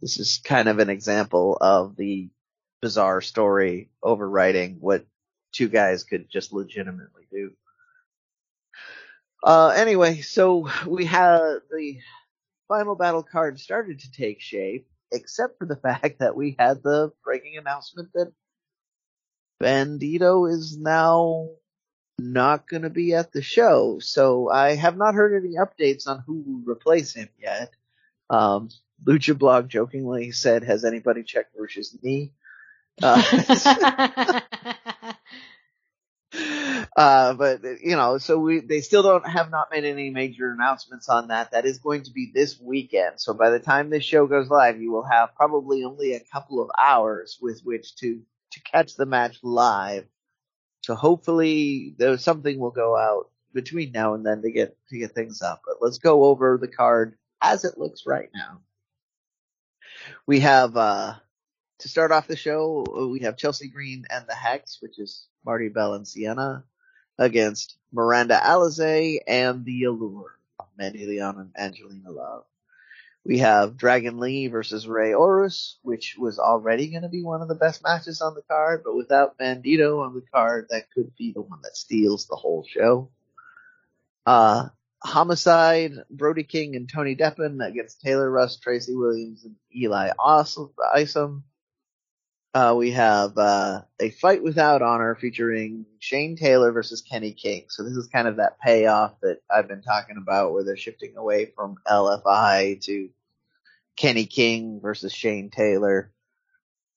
This 0.00 0.20
is 0.20 0.40
kind 0.44 0.68
of 0.68 0.78
an 0.78 0.88
example 0.88 1.58
of 1.60 1.96
the 1.96 2.30
bizarre 2.80 3.20
story 3.20 3.90
overriding 4.04 4.76
what 4.78 5.04
two 5.50 5.68
guys 5.68 6.04
could 6.04 6.30
just 6.30 6.52
legitimately 6.52 7.26
do. 7.32 7.50
Uh, 9.42 9.70
anyway, 9.70 10.20
so 10.20 10.68
we 10.86 11.04
had 11.06 11.38
the 11.72 11.98
final 12.68 12.94
battle 12.94 13.24
card 13.24 13.58
started 13.58 13.98
to 13.98 14.12
take 14.12 14.40
shape, 14.40 14.86
except 15.10 15.58
for 15.58 15.66
the 15.66 15.76
fact 15.88 16.20
that 16.20 16.36
we 16.36 16.54
had 16.56 16.84
the 16.84 17.10
breaking 17.24 17.56
announcement 17.58 18.10
that 18.14 18.32
Bandito 19.60 20.48
is 20.48 20.78
now 20.78 21.48
not 22.18 22.68
going 22.68 22.82
to 22.82 22.90
be 22.90 23.14
at 23.14 23.32
the 23.32 23.42
show. 23.42 23.98
So 24.00 24.50
I 24.50 24.74
have 24.74 24.96
not 24.96 25.14
heard 25.14 25.42
any 25.42 25.54
updates 25.54 26.06
on 26.06 26.22
who 26.26 26.42
will 26.46 26.72
replace 26.72 27.14
him 27.14 27.28
yet. 27.40 27.70
Um, 28.28 28.68
Lucha 29.04 29.38
Blog 29.38 29.68
jokingly 29.68 30.32
said, 30.32 30.64
has 30.64 30.84
anybody 30.84 31.22
checked 31.22 31.54
Rush's 31.56 31.96
knee? 32.02 32.32
Uh, 33.00 33.22
uh, 36.96 37.34
but 37.34 37.62
you 37.80 37.94
know, 37.94 38.18
so 38.18 38.38
we, 38.38 38.60
they 38.60 38.80
still 38.80 39.04
don't 39.04 39.28
have 39.28 39.50
not 39.50 39.70
made 39.70 39.84
any 39.84 40.10
major 40.10 40.50
announcements 40.50 41.08
on 41.08 41.28
that. 41.28 41.52
That 41.52 41.64
is 41.64 41.78
going 41.78 42.02
to 42.02 42.10
be 42.10 42.32
this 42.34 42.58
weekend. 42.60 43.20
So 43.20 43.34
by 43.34 43.50
the 43.50 43.60
time 43.60 43.90
this 43.90 44.04
show 44.04 44.26
goes 44.26 44.50
live, 44.50 44.80
you 44.80 44.90
will 44.90 45.06
have 45.08 45.36
probably 45.36 45.84
only 45.84 46.14
a 46.14 46.20
couple 46.32 46.60
of 46.60 46.70
hours 46.76 47.38
with 47.40 47.60
which 47.62 47.94
to, 47.96 48.20
to 48.52 48.60
catch 48.62 48.96
the 48.96 49.06
match 49.06 49.38
live. 49.44 50.06
So 50.88 50.94
hopefully 50.94 51.94
something 52.16 52.58
will 52.58 52.70
go 52.70 52.96
out 52.96 53.28
between 53.52 53.92
now 53.92 54.14
and 54.14 54.24
then 54.24 54.40
to 54.40 54.50
get 54.50 54.74
to 54.88 54.98
get 54.98 55.12
things 55.12 55.42
up. 55.42 55.60
But 55.66 55.82
let's 55.82 55.98
go 55.98 56.24
over 56.24 56.56
the 56.56 56.66
card 56.66 57.18
as 57.42 57.66
it 57.66 57.76
looks 57.76 58.06
right 58.06 58.30
now. 58.34 58.62
We 60.26 60.40
have 60.40 60.78
uh 60.78 61.16
to 61.80 61.88
start 61.90 62.10
off 62.10 62.26
the 62.26 62.36
show, 62.36 62.86
we 63.12 63.20
have 63.20 63.36
Chelsea 63.36 63.68
Green 63.68 64.06
and 64.08 64.24
the 64.26 64.34
Hex, 64.34 64.78
which 64.80 64.98
is 64.98 65.26
Marti 65.44 65.68
Belle 65.68 65.92
and 65.92 66.08
Sienna, 66.08 66.64
against 67.18 67.76
Miranda 67.92 68.40
Alizé 68.42 69.18
and 69.26 69.66
the 69.66 69.84
Allure, 69.84 70.38
Mandy 70.78 71.04
Leon 71.04 71.38
and 71.38 71.50
Angelina 71.54 72.10
Love. 72.10 72.44
We 73.24 73.38
have 73.38 73.76
Dragon 73.76 74.18
Lee 74.18 74.46
versus 74.46 74.88
Rey 74.88 75.12
Horus, 75.12 75.78
which 75.82 76.16
was 76.18 76.38
already 76.38 76.88
going 76.88 77.02
to 77.02 77.08
be 77.08 77.22
one 77.22 77.42
of 77.42 77.48
the 77.48 77.54
best 77.54 77.82
matches 77.82 78.22
on 78.22 78.34
the 78.34 78.42
card, 78.42 78.82
but 78.84 78.96
without 78.96 79.36
Bandito 79.38 80.02
on 80.02 80.14
the 80.14 80.24
card, 80.32 80.68
that 80.70 80.90
could 80.90 81.14
be 81.16 81.32
the 81.32 81.42
one 81.42 81.60
that 81.62 81.76
steals 81.76 82.26
the 82.26 82.36
whole 82.36 82.64
show. 82.66 83.10
Uh, 84.24 84.68
Homicide, 85.02 85.92
Brody 86.10 86.42
King 86.42 86.74
and 86.74 86.88
Tony 86.88 87.14
Deppen 87.14 87.64
against 87.66 88.00
Taylor 88.00 88.30
Rust, 88.30 88.62
Tracy 88.62 88.94
Williams, 88.94 89.44
and 89.44 89.54
Eli 89.74 90.10
Isom. 90.94 91.44
Uh, 92.54 92.74
we 92.76 92.92
have 92.92 93.36
uh, 93.36 93.82
a 94.00 94.10
fight 94.10 94.42
without 94.42 94.80
honor 94.80 95.14
featuring 95.14 95.84
Shane 95.98 96.36
Taylor 96.36 96.72
versus 96.72 97.02
Kenny 97.02 97.32
King. 97.32 97.66
So 97.68 97.82
this 97.82 97.92
is 97.92 98.06
kind 98.06 98.26
of 98.26 98.36
that 98.36 98.58
payoff 98.58 99.20
that 99.20 99.40
I've 99.50 99.68
been 99.68 99.82
talking 99.82 100.16
about, 100.16 100.52
where 100.52 100.64
they're 100.64 100.76
shifting 100.76 101.16
away 101.16 101.52
from 101.54 101.76
LFI 101.86 102.82
to 102.84 103.10
Kenny 103.96 104.24
King 104.24 104.80
versus 104.80 105.12
Shane 105.12 105.50
Taylor. 105.50 106.10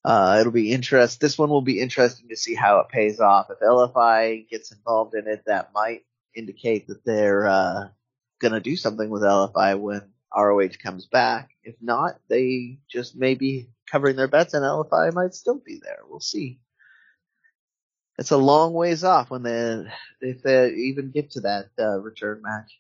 Uh, 0.06 0.38
it'll 0.40 0.54
be 0.54 0.72
interest. 0.72 1.20
This 1.20 1.38
one 1.38 1.50
will 1.50 1.62
be 1.62 1.80
interesting 1.80 2.30
to 2.30 2.36
see 2.38 2.56
how 2.56 2.80
it 2.80 2.90
pays 2.90 3.20
off. 3.20 3.50
If 3.50 3.60
LFI 3.60 4.50
gets 4.50 4.72
involved 4.72 5.16
in 5.16 5.28
it, 5.28 5.44
that 5.46 5.74
might 5.74 6.04
indicate 6.34 6.88
that 6.88 7.04
they're 7.06 7.48
uh, 7.48 7.90
gonna 8.40 8.62
do 8.62 8.76
something 8.78 9.10
with 9.10 9.22
LFI 9.22 9.80
when 9.80 10.02
ROH 10.36 10.78
comes 10.82 11.06
back. 11.06 11.52
If 11.64 11.76
not, 11.82 12.20
they 12.30 12.80
just 12.90 13.16
may 13.16 13.36
be 13.36 13.70
covering 13.92 14.16
their 14.16 14.28
bets, 14.28 14.54
and 14.54 14.64
LFI 14.64 15.14
might 15.14 15.34
still 15.34 15.60
be 15.64 15.80
there. 15.84 16.00
We'll 16.08 16.20
see. 16.20 16.60
It's 18.18 18.32
a 18.32 18.38
long 18.38 18.74
ways 18.74 19.04
off 19.04 19.30
when 19.30 19.44
they, 19.44 19.86
if 20.22 20.44
they 20.44 20.70
even 20.72 21.12
get 21.12 21.32
to 21.32 21.42
that 21.42 21.70
uh, 21.80 22.00
return 22.00 22.42
match. 22.44 22.80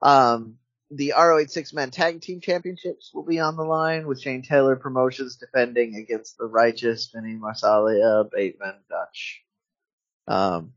Um, 0.00 0.56
the 0.90 1.14
ROH 1.16 1.46
six 1.46 1.72
man 1.72 1.90
tag 1.90 2.20
team 2.20 2.40
championships 2.40 3.10
will 3.12 3.24
be 3.24 3.40
on 3.40 3.56
the 3.56 3.64
line 3.64 4.06
with 4.06 4.20
Shane 4.20 4.42
Taylor 4.42 4.76
Promotions 4.76 5.36
defending 5.36 5.96
against 5.96 6.36
the 6.38 6.46
righteous 6.46 7.10
Vinny 7.12 7.34
Marseglia, 7.34 8.30
Bateman, 8.30 8.76
Dutch. 8.88 9.42
Um, 10.26 10.72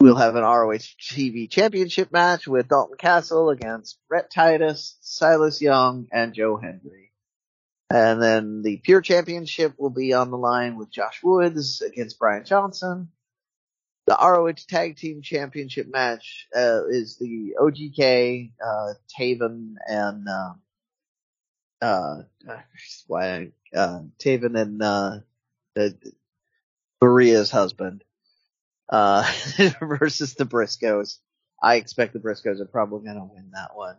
we'll 0.00 0.16
have 0.16 0.34
an 0.36 0.42
ROH 0.42 0.72
TV 1.00 1.48
championship 1.48 2.12
match 2.12 2.46
with 2.46 2.68
Dalton 2.68 2.96
Castle 2.98 3.50
against 3.50 3.98
Rhett 4.10 4.30
Titus, 4.30 4.96
Silas 5.00 5.62
Young, 5.62 6.08
and 6.12 6.34
Joe 6.34 6.56
Hendry. 6.56 7.11
And 7.92 8.22
then 8.22 8.62
the 8.62 8.78
Pure 8.78 9.02
Championship 9.02 9.74
will 9.76 9.90
be 9.90 10.14
on 10.14 10.30
the 10.30 10.38
line 10.38 10.76
with 10.76 10.90
Josh 10.90 11.22
Woods 11.22 11.82
against 11.82 12.18
Brian 12.18 12.42
Johnson. 12.42 13.08
The 14.06 14.16
ROH 14.18 14.64
Tag 14.66 14.96
Team 14.96 15.20
Championship 15.20 15.88
match 15.90 16.48
uh, 16.56 16.86
is 16.88 17.18
the 17.18 17.54
OGK, 17.60 18.52
uh, 18.64 18.94
Taven 19.14 19.74
and 19.86 20.26
uh, 20.26 20.54
uh, 21.82 22.22
why 23.08 23.48
uh, 23.76 24.00
Taven 24.18 24.58
and 24.58 24.82
uh, 24.82 25.18
the, 25.74 25.94
Maria's 27.02 27.50
husband 27.50 28.04
uh, 28.88 29.30
versus 29.82 30.32
the 30.32 30.46
Briscoes. 30.46 31.18
I 31.62 31.76
expect 31.76 32.14
the 32.14 32.20
Briscoes 32.20 32.60
are 32.60 32.66
probably 32.66 33.04
going 33.04 33.18
to 33.18 33.30
win 33.34 33.50
that 33.52 33.76
one. 33.76 33.96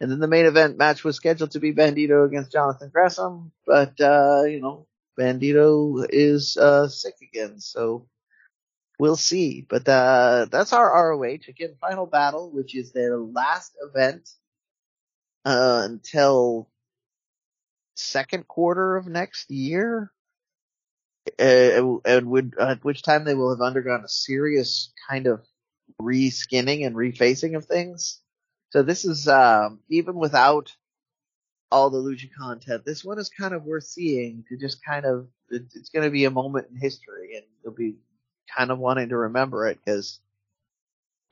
And 0.00 0.10
then 0.10 0.18
the 0.18 0.28
main 0.28 0.46
event 0.46 0.78
match 0.78 1.04
was 1.04 1.16
scheduled 1.16 1.50
to 1.52 1.60
be 1.60 1.74
Bandito 1.74 2.24
against 2.26 2.52
Jonathan 2.52 2.90
Gresham, 2.92 3.52
but 3.66 4.00
uh, 4.00 4.44
you 4.44 4.60
know, 4.60 4.86
Bandito 5.18 6.06
is 6.08 6.56
uh, 6.56 6.88
sick 6.88 7.16
again, 7.22 7.60
so 7.60 8.06
we'll 8.98 9.16
see. 9.16 9.66
But 9.68 9.86
uh, 9.86 10.46
that's 10.50 10.72
our 10.72 11.10
ROH 11.10 11.48
again. 11.48 11.76
Final 11.80 12.06
battle, 12.06 12.50
which 12.50 12.74
is 12.74 12.92
their 12.92 13.18
last 13.18 13.72
event 13.82 14.30
uh, 15.44 15.82
until 15.84 16.70
second 17.96 18.48
quarter 18.48 18.96
of 18.96 19.06
next 19.06 19.50
year, 19.50 20.10
uh, 21.38 21.98
and 22.04 22.26
would, 22.30 22.54
at 22.58 22.82
which 22.84 23.02
time 23.02 23.24
they 23.24 23.34
will 23.34 23.50
have 23.50 23.60
undergone 23.60 24.04
a 24.04 24.08
serious 24.08 24.92
kind 25.08 25.26
of 25.26 25.44
reskinning 26.00 26.86
and 26.86 26.96
refacing 26.96 27.56
of 27.56 27.66
things. 27.66 28.20
So 28.70 28.82
this 28.82 29.04
is 29.04 29.28
um, 29.28 29.80
even 29.88 30.14
without 30.14 30.74
all 31.70 31.90
the 31.90 31.98
Lucha 31.98 32.30
content, 32.36 32.84
this 32.84 33.04
one 33.04 33.18
is 33.18 33.28
kind 33.28 33.54
of 33.54 33.64
worth 33.64 33.84
seeing 33.84 34.44
to 34.48 34.56
just 34.56 34.84
kind 34.84 35.06
of 35.06 35.28
it's 35.50 35.90
going 35.90 36.04
to 36.04 36.10
be 36.10 36.24
a 36.24 36.30
moment 36.30 36.68
in 36.70 36.76
history, 36.76 37.36
and 37.36 37.44
you'll 37.62 37.74
be 37.74 37.96
kind 38.56 38.70
of 38.70 38.78
wanting 38.78 39.08
to 39.10 39.16
remember 39.16 39.68
it 39.68 39.78
because 39.84 40.20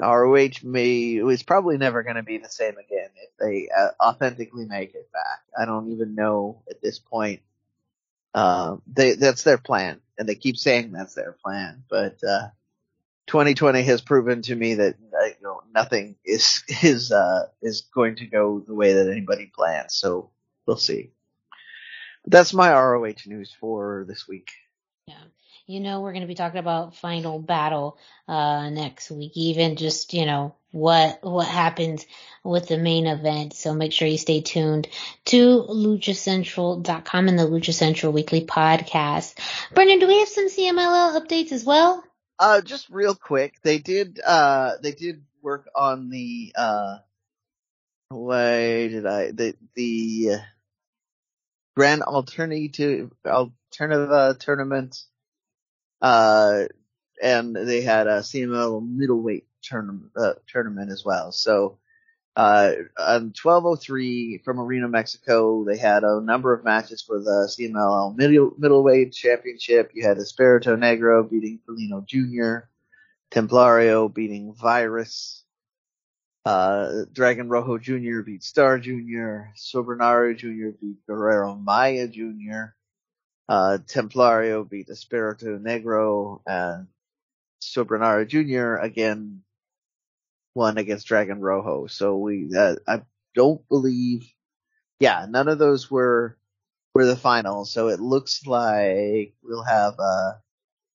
ROH 0.01 0.63
may 0.63 1.17
is 1.17 1.43
probably 1.43 1.77
never 1.77 2.03
going 2.03 2.17
to 2.17 2.23
be 2.23 2.39
the 2.39 2.49
same 2.49 2.77
again 2.79 3.09
if 3.17 3.31
they 3.41 3.69
uh, 3.77 3.91
authentically 4.01 4.65
make 4.65 4.95
it 4.95 5.11
back. 5.13 5.41
I 5.59 5.65
don't 5.65 5.93
even 5.93 6.15
know 6.15 6.63
at 6.71 6.81
this 6.81 6.99
point. 6.99 7.41
Uh, 8.35 8.77
they 8.87 9.15
that's 9.15 9.43
their 9.43 9.59
plan, 9.59 10.01
and 10.19 10.29
they 10.29 10.35
keep 10.37 10.57
saying 10.57 10.93
that's 10.93 11.15
their 11.15 11.37
plan. 11.45 11.83
But 11.89 12.23
uh, 12.23 12.49
2020 13.27 13.83
has 13.83 14.01
proven 14.01 14.43
to 14.43 14.55
me 14.55 14.75
that 14.75 14.95
uh, 15.21 15.28
you 15.39 15.47
know 15.47 15.63
nothing 15.75 16.17
is 16.25 16.63
is 16.83 17.13
uh, 17.13 17.47
is 17.63 17.83
going 17.95 18.17
to 18.17 18.27
go 18.27 18.61
the 18.67 18.75
way 18.75 18.95
that 18.95 19.09
anybody 19.11 19.51
plans. 19.55 19.95
So 19.95 20.31
we'll 20.67 20.77
see. 20.77 21.11
But 22.25 22.33
that's 22.33 22.55
my 22.55 22.73
ROH 22.73 23.27
news 23.27 23.55
for 23.59 24.05
this 24.09 24.27
week. 24.29 24.51
Yeah 25.07 25.15
you 25.69 25.81
know 25.81 26.01
we're 26.01 26.13
going 26.13 26.23
to 26.23 26.29
be 26.29 26.35
talking 26.35 26.59
about 26.59 26.97
final 26.97 27.39
battle 27.39 27.97
uh 28.27 28.69
next 28.71 29.11
week 29.11 29.33
even 29.37 29.77
just 29.77 30.13
you 30.15 30.27
know 30.27 30.55
what 30.73 31.21
what 31.23 31.47
happens 31.47 32.05
with 32.43 32.67
the 32.67 32.79
main 32.79 33.07
event 33.07 33.55
so 33.55 33.73
make 33.73 33.93
sure 33.93 34.09
you 34.09 34.19
stay 34.19 34.41
tuned 34.41 34.89
to 35.25 35.65
luchacentral.com 35.69 37.29
and 37.29 37.39
the 37.39 37.45
lucha 37.45 37.73
central 37.73 38.13
weekly 38.13 38.45
podcast 38.45 39.39
brendan 39.75 40.01
do 40.01 40.09
we 40.09 40.19
have 40.19 40.29
some 40.29 40.49
cmll 40.49 41.21
updates 41.21 41.53
as 41.53 41.65
well 41.65 42.03
uh 42.39 42.61
just 42.61 42.89
real 42.91 43.15
quick 43.15 43.55
they 43.63 43.79
did 43.79 44.21
uh 44.27 44.73
they 44.83 44.93
did 44.93 45.23
work 45.49 45.69
on 45.75 46.11
the 46.11 46.53
uh 46.57 46.99
way 48.11 48.89
did 48.89 49.07
i 49.07 49.31
the 49.31 49.55
the 49.75 50.37
grand 51.77 52.03
alternative 52.03 53.11
alternative 53.27 54.39
tournament 54.39 55.05
uh, 56.01 56.65
and 57.23 57.55
they 57.55 57.83
had 57.83 58.07
a 58.07 58.21
CMLL 58.21 58.87
middleweight 58.89 59.47
tournament, 59.63 60.13
uh, 60.17 60.35
tournament 60.47 60.91
as 60.91 61.05
well. 61.05 61.33
So, 61.33 61.79
uh, 62.37 62.73
on 62.99 63.33
1203 63.35 64.39
from 64.45 64.61
Arena 64.61 64.89
Mexico, 64.89 65.65
they 65.65 65.77
had 65.77 66.05
a 66.05 66.21
number 66.21 66.53
of 66.53 66.65
matches 66.65 67.03
for 67.03 67.19
the 67.19 67.49
CMLL 67.51 68.17
middle, 68.17 68.53
middleweight 68.57 69.13
championship. 69.13 69.91
You 69.95 70.07
had 70.07 70.19
Espiritu 70.19 70.77
Negro 70.77 71.29
beating 71.29 71.59
Felino 71.69 72.07
Jr., 72.07 72.69
Templario 73.31 74.13
beating 74.13 74.55
Virus, 74.55 75.45
uh, 76.45 77.05
Dragon 77.13 77.49
Rojo 77.49 77.79
Jr. 77.79 78.23
beat 78.25 78.43
Star 78.43 78.79
Jr., 78.79 79.51
Soberano 79.57 80.37
Jr. 80.37 80.77
beat 80.81 81.05
Guerrero 81.07 81.55
Maya 81.55 82.09
Jr., 82.09 82.75
uh, 83.49 83.79
Templario 83.87 84.69
beat 84.69 84.89
Espiritu 84.89 85.59
Negro 85.59 86.41
and 86.47 86.87
Soberano 87.63 88.27
Jr. 88.27 88.77
again 88.83 89.43
won 90.55 90.79
against 90.79 91.07
Dragon 91.07 91.41
Rojo. 91.41 91.87
So 91.87 92.17
we, 92.17 92.51
uh, 92.57 92.77
I 92.87 93.03
don't 93.35 93.67
believe, 93.69 94.27
yeah, 95.01 95.27
none 95.29 95.49
of 95.49 95.59
those 95.59 95.91
were, 95.91 96.37
were 96.95 97.07
the 97.07 97.17
finals. 97.17 97.71
So 97.71 97.89
it 97.89 98.01
looks 98.01 98.47
like 98.47 99.35
we'll 99.43 99.65
have, 99.65 99.95
uh, 99.99 100.33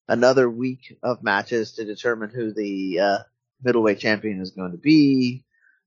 another 0.08 0.48
week 0.48 0.98
of 1.02 1.22
matches 1.22 1.72
to 1.72 1.84
determine 1.84 2.30
who 2.30 2.52
the, 2.52 3.00
uh, 3.00 3.18
middleweight 3.62 3.98
champion 3.98 4.40
is 4.40 4.50
going 4.50 4.72
to 4.72 4.78
be. 4.78 5.44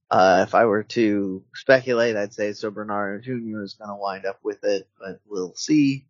Uh, 0.09 0.45
if 0.47 0.55
I 0.55 0.65
were 0.65 0.83
to 0.83 1.43
speculate, 1.53 2.15
I'd 2.15 2.33
say 2.33 2.51
Soberano 2.51 3.21
Jr. 3.21 3.61
is 3.61 3.73
going 3.73 3.89
to 3.89 3.95
wind 3.95 4.25
up 4.25 4.39
with 4.43 4.63
it, 4.63 4.87
but 4.99 5.19
we'll 5.25 5.53
see. 5.55 6.05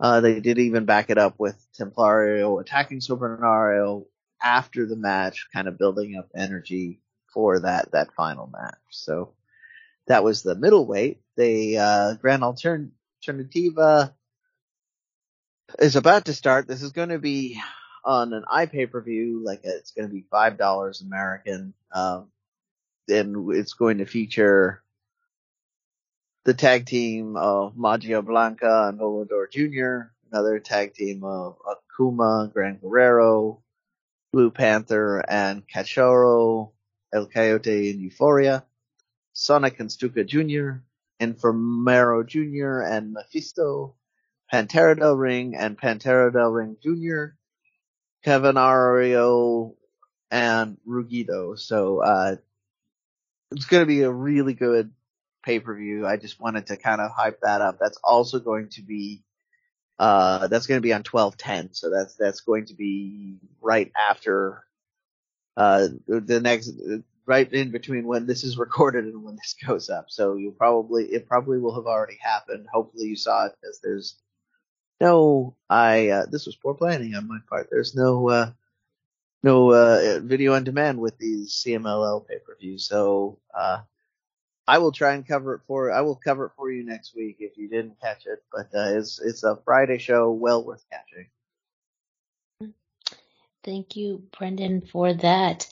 Uh, 0.00 0.20
they 0.20 0.40
did 0.40 0.58
even 0.58 0.84
back 0.84 1.10
it 1.10 1.18
up 1.18 1.38
with 1.38 1.64
Templario 1.78 2.60
attacking 2.60 2.98
Soberano 2.98 4.04
after 4.42 4.86
the 4.86 4.96
match, 4.96 5.46
kind 5.52 5.68
of 5.68 5.78
building 5.78 6.16
up 6.16 6.28
energy 6.34 7.00
for 7.32 7.60
that, 7.60 7.92
that 7.92 8.12
final 8.16 8.48
match. 8.48 8.74
So 8.90 9.34
that 10.08 10.24
was 10.24 10.42
the 10.42 10.56
middleweight. 10.56 11.20
The, 11.36 11.78
uh, 11.78 12.14
Grand 12.14 12.42
Alternativa 12.42 14.12
is 15.78 15.96
about 15.96 16.26
to 16.26 16.34
start. 16.34 16.66
This 16.66 16.82
is 16.82 16.92
going 16.92 17.10
to 17.10 17.18
be 17.18 17.60
on 18.04 18.32
an 18.32 18.44
iPay 18.52 18.90
per 18.90 19.00
view, 19.00 19.42
like 19.44 19.60
it's 19.64 19.92
going 19.92 20.08
to 20.08 20.12
be 20.12 20.24
$5 20.32 21.02
American. 21.02 21.74
Um, 21.92 22.28
and 23.08 23.52
it's 23.54 23.74
going 23.74 23.98
to 23.98 24.06
feature 24.06 24.82
the 26.44 26.54
tag 26.54 26.86
team 26.86 27.36
of 27.36 27.76
Magia 27.76 28.22
Blanca 28.22 28.88
and 28.88 28.98
Volador 28.98 29.50
Jr., 29.50 30.10
another 30.30 30.58
tag 30.58 30.94
team 30.94 31.22
of 31.24 31.56
Akuma, 31.60 32.52
Gran 32.52 32.78
Guerrero, 32.80 33.62
Blue 34.32 34.50
Panther, 34.50 35.22
and 35.28 35.62
Cachorro, 35.68 36.72
El 37.12 37.26
Coyote 37.26 37.90
and 37.90 38.00
Euforia, 38.00 38.64
Sonic 39.32 39.78
and 39.78 39.92
Stuka 39.92 40.24
Jr., 40.24 40.82
Enfermero 41.20 42.26
Jr. 42.26 42.80
and 42.80 43.12
Mephisto, 43.12 43.94
Pantera 44.52 44.98
del 44.98 45.16
Ring 45.16 45.54
and 45.56 45.78
Pantera 45.78 46.32
del 46.32 46.50
Ring 46.50 46.76
Jr., 46.82 47.34
Kevin 48.24 48.56
Ario, 48.56 49.74
and 50.30 50.76
Rugido. 50.86 51.58
So, 51.58 51.98
uh, 52.02 52.36
it's 53.50 53.66
gonna 53.66 53.86
be 53.86 54.02
a 54.02 54.10
really 54.10 54.54
good 54.54 54.92
pay 55.42 55.60
per 55.60 55.76
view. 55.76 56.06
I 56.06 56.16
just 56.16 56.40
wanted 56.40 56.66
to 56.68 56.76
kind 56.76 57.00
of 57.00 57.10
hype 57.10 57.40
that 57.42 57.60
up. 57.60 57.78
That's 57.80 57.98
also 58.02 58.38
going 58.38 58.68
to 58.70 58.82
be 58.82 59.22
uh, 59.98 60.48
that's 60.48 60.66
going 60.66 60.78
to 60.78 60.82
be 60.82 60.92
on 60.92 61.02
twelve 61.02 61.36
ten. 61.36 61.72
So 61.74 61.90
that's 61.90 62.14
that's 62.16 62.40
going 62.40 62.66
to 62.66 62.74
be 62.74 63.38
right 63.60 63.90
after 63.96 64.64
uh, 65.56 65.88
the 66.06 66.40
next 66.40 66.72
right 67.26 67.52
in 67.52 67.70
between 67.70 68.06
when 68.06 68.26
this 68.26 68.44
is 68.44 68.58
recorded 68.58 69.04
and 69.04 69.22
when 69.22 69.36
this 69.36 69.54
goes 69.66 69.90
up. 69.90 70.06
So 70.08 70.36
you'll 70.36 70.52
probably 70.52 71.04
it 71.04 71.28
probably 71.28 71.58
will 71.58 71.74
have 71.74 71.86
already 71.86 72.18
happened. 72.20 72.66
Hopefully 72.72 73.06
you 73.06 73.16
saw 73.16 73.46
it 73.46 73.52
because 73.60 73.80
there's 73.82 74.16
no 75.02 75.56
I 75.68 76.08
uh, 76.08 76.26
this 76.30 76.46
was 76.46 76.56
poor 76.56 76.74
planning 76.74 77.14
on 77.14 77.28
my 77.28 77.38
part. 77.48 77.68
There's 77.70 77.94
no 77.94 78.28
uh, 78.28 78.52
no 79.42 79.72
uh, 79.72 80.20
video 80.22 80.54
on 80.54 80.64
demand 80.64 81.00
with 81.00 81.18
these 81.18 81.52
CMLL 81.52 82.26
pay 82.26 82.38
per 82.38 82.56
views. 82.60 82.86
So 82.86 83.38
uh, 83.52 83.80
I 84.68 84.78
will 84.78 84.92
try 84.92 85.14
and 85.14 85.26
cover 85.26 85.54
it 85.54 85.62
for 85.66 85.92
I 85.92 86.02
will 86.02 86.16
cover 86.16 86.46
it 86.46 86.52
for 86.56 86.70
you 86.70 86.84
next 86.84 87.16
week 87.16 87.36
if 87.40 87.58
you 87.58 87.68
didn't 87.68 88.00
catch 88.00 88.26
it. 88.26 88.42
But 88.52 88.66
uh, 88.74 88.98
it's 88.98 89.20
it's 89.20 89.42
a 89.42 89.58
Friday 89.64 89.98
show, 89.98 90.30
well 90.30 90.64
worth 90.64 90.84
catching. 90.90 91.26
Thank 93.64 93.96
you, 93.96 94.24
Brendan, 94.36 94.82
for 94.82 95.14
that. 95.14 95.68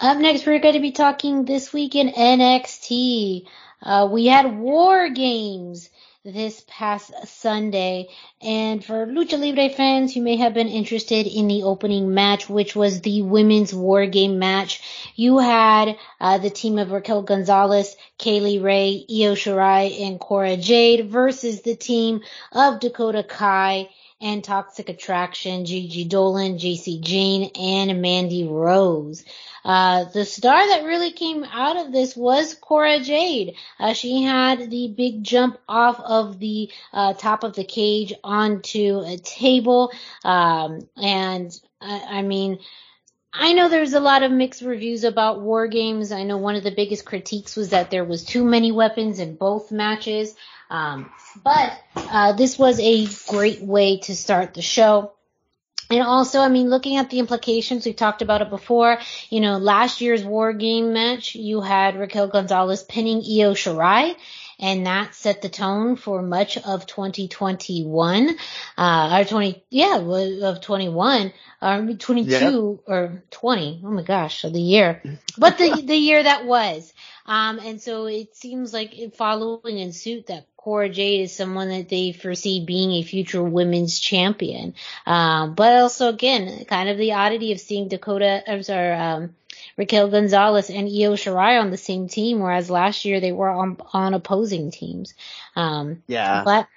Up 0.00 0.18
next, 0.18 0.46
we're 0.46 0.58
going 0.58 0.74
to 0.74 0.80
be 0.80 0.92
talking 0.92 1.44
this 1.44 1.72
week 1.72 1.94
in 1.94 2.08
NXT. 2.08 3.46
Uh, 3.82 4.08
we 4.10 4.26
had 4.26 4.58
War 4.58 5.10
Games 5.10 5.90
this 6.26 6.64
past 6.66 7.12
Sunday. 7.26 8.08
And 8.42 8.84
for 8.84 9.06
Lucha 9.06 9.38
Libre 9.38 9.70
fans, 9.70 10.16
you 10.16 10.22
may 10.22 10.36
have 10.36 10.54
been 10.54 10.68
interested 10.68 11.26
in 11.26 11.46
the 11.46 11.62
opening 11.62 12.12
match, 12.12 12.48
which 12.48 12.74
was 12.74 13.00
the 13.00 13.22
women's 13.22 13.72
war 13.72 14.06
game 14.06 14.38
match. 14.38 15.12
You 15.14 15.38
had 15.38 15.96
uh, 16.20 16.38
the 16.38 16.50
team 16.50 16.78
of 16.78 16.90
Raquel 16.90 17.22
Gonzalez, 17.22 17.96
Kay 18.18 18.40
Lee 18.40 18.58
Ray, 18.58 19.06
Io 19.08 19.34
Shirai, 19.34 20.06
and 20.06 20.18
Cora 20.18 20.56
Jade 20.56 21.08
versus 21.08 21.62
the 21.62 21.76
team 21.76 22.22
of 22.52 22.80
Dakota 22.80 23.22
Kai 23.22 23.88
and 24.20 24.42
Toxic 24.42 24.88
Attraction, 24.88 25.64
Gigi 25.64 26.04
Dolan, 26.04 26.58
Jacy 26.58 27.00
Jayne, 27.00 27.50
and 27.58 28.00
Mandy 28.00 28.46
Rose. 28.46 29.24
Uh, 29.64 30.04
the 30.04 30.24
star 30.24 30.68
that 30.68 30.84
really 30.84 31.12
came 31.12 31.44
out 31.44 31.76
of 31.76 31.92
this 31.92 32.16
was 32.16 32.54
Cora 32.54 33.00
Jade. 33.00 33.56
Uh, 33.78 33.92
she 33.92 34.22
had 34.22 34.70
the 34.70 34.88
big 34.88 35.24
jump 35.24 35.58
off 35.68 36.00
of 36.00 36.38
the 36.38 36.70
uh, 36.92 37.14
top 37.14 37.42
of 37.42 37.54
the 37.54 37.64
cage 37.64 38.14
onto 38.22 39.02
a 39.04 39.18
table, 39.18 39.92
um, 40.24 40.88
and 40.96 41.52
I, 41.80 42.18
I 42.18 42.22
mean. 42.22 42.58
I 43.38 43.52
know 43.52 43.68
there's 43.68 43.92
a 43.92 44.00
lot 44.00 44.22
of 44.22 44.32
mixed 44.32 44.62
reviews 44.62 45.04
about 45.04 45.42
war 45.42 45.66
games. 45.68 46.10
I 46.12 46.22
know 46.22 46.38
one 46.38 46.56
of 46.56 46.64
the 46.64 46.70
biggest 46.70 47.04
critiques 47.04 47.56
was 47.56 47.70
that 47.70 47.90
there 47.90 48.04
was 48.04 48.24
too 48.24 48.44
many 48.44 48.72
weapons 48.72 49.18
in 49.18 49.36
both 49.36 49.70
matches. 49.70 50.34
Um, 50.70 51.10
but 51.44 51.78
uh, 51.94 52.32
this 52.32 52.58
was 52.58 52.80
a 52.80 53.06
great 53.28 53.62
way 53.62 53.98
to 54.00 54.16
start 54.16 54.54
the 54.54 54.62
show. 54.62 55.12
And 55.88 56.02
also, 56.02 56.40
I 56.40 56.48
mean, 56.48 56.68
looking 56.68 56.96
at 56.96 57.10
the 57.10 57.20
implications, 57.20 57.86
we 57.86 57.92
talked 57.92 58.22
about 58.22 58.42
it 58.42 58.50
before. 58.50 58.98
You 59.30 59.40
know, 59.40 59.58
last 59.58 60.00
year's 60.00 60.24
War 60.24 60.52
Game 60.52 60.92
match, 60.92 61.36
you 61.36 61.60
had 61.60 61.96
Raquel 61.96 62.26
Gonzalez 62.26 62.82
pinning 62.82 63.18
Io 63.18 63.54
Shirai, 63.54 64.16
and 64.58 64.86
that 64.86 65.14
set 65.14 65.42
the 65.42 65.48
tone 65.48 65.96
for 65.96 66.22
much 66.22 66.56
of 66.58 66.86
2021, 66.86 68.36
uh, 68.78 69.18
or 69.20 69.24
20, 69.24 69.64
yeah, 69.70 69.98
of 69.98 70.60
21, 70.60 71.32
or 71.62 71.86
22, 71.98 72.30
yeah. 72.30 72.94
or 72.94 73.22
20. 73.30 73.82
Oh 73.84 73.90
my 73.90 74.02
gosh, 74.02 74.44
of 74.44 74.52
the 74.52 74.60
year. 74.60 75.02
But 75.36 75.58
the, 75.58 75.82
the 75.86 75.96
year 75.96 76.22
that 76.22 76.46
was. 76.46 76.92
Um, 77.26 77.58
and 77.58 77.80
so 77.80 78.06
it 78.06 78.36
seems 78.36 78.72
like 78.72 79.14
following 79.14 79.78
in 79.78 79.92
suit 79.92 80.28
that 80.28 80.46
Cora 80.56 80.88
Jade 80.88 81.20
is 81.22 81.36
someone 81.36 81.68
that 81.68 81.88
they 81.88 82.10
foresee 82.10 82.64
being 82.64 82.90
a 82.92 83.02
future 83.02 83.42
women's 83.42 84.00
champion. 84.00 84.74
Um, 85.06 85.54
but 85.54 85.76
also 85.76 86.08
again, 86.08 86.64
kind 86.64 86.88
of 86.88 86.98
the 86.98 87.12
oddity 87.12 87.52
of 87.52 87.60
seeing 87.60 87.88
Dakota, 87.88 88.42
I'm 88.50 88.64
sorry, 88.64 88.92
um, 88.92 89.36
Raquel 89.76 90.08
Gonzalez 90.08 90.70
and 90.70 90.88
Io 90.88 91.14
Shirai 91.14 91.60
on 91.60 91.70
the 91.70 91.76
same 91.76 92.08
team, 92.08 92.40
whereas 92.40 92.70
last 92.70 93.04
year 93.04 93.20
they 93.20 93.32
were 93.32 93.48
on, 93.50 93.76
on 93.92 94.14
opposing 94.14 94.70
teams. 94.70 95.14
Um, 95.54 96.02
Yeah. 96.06 96.42
but 96.44 96.68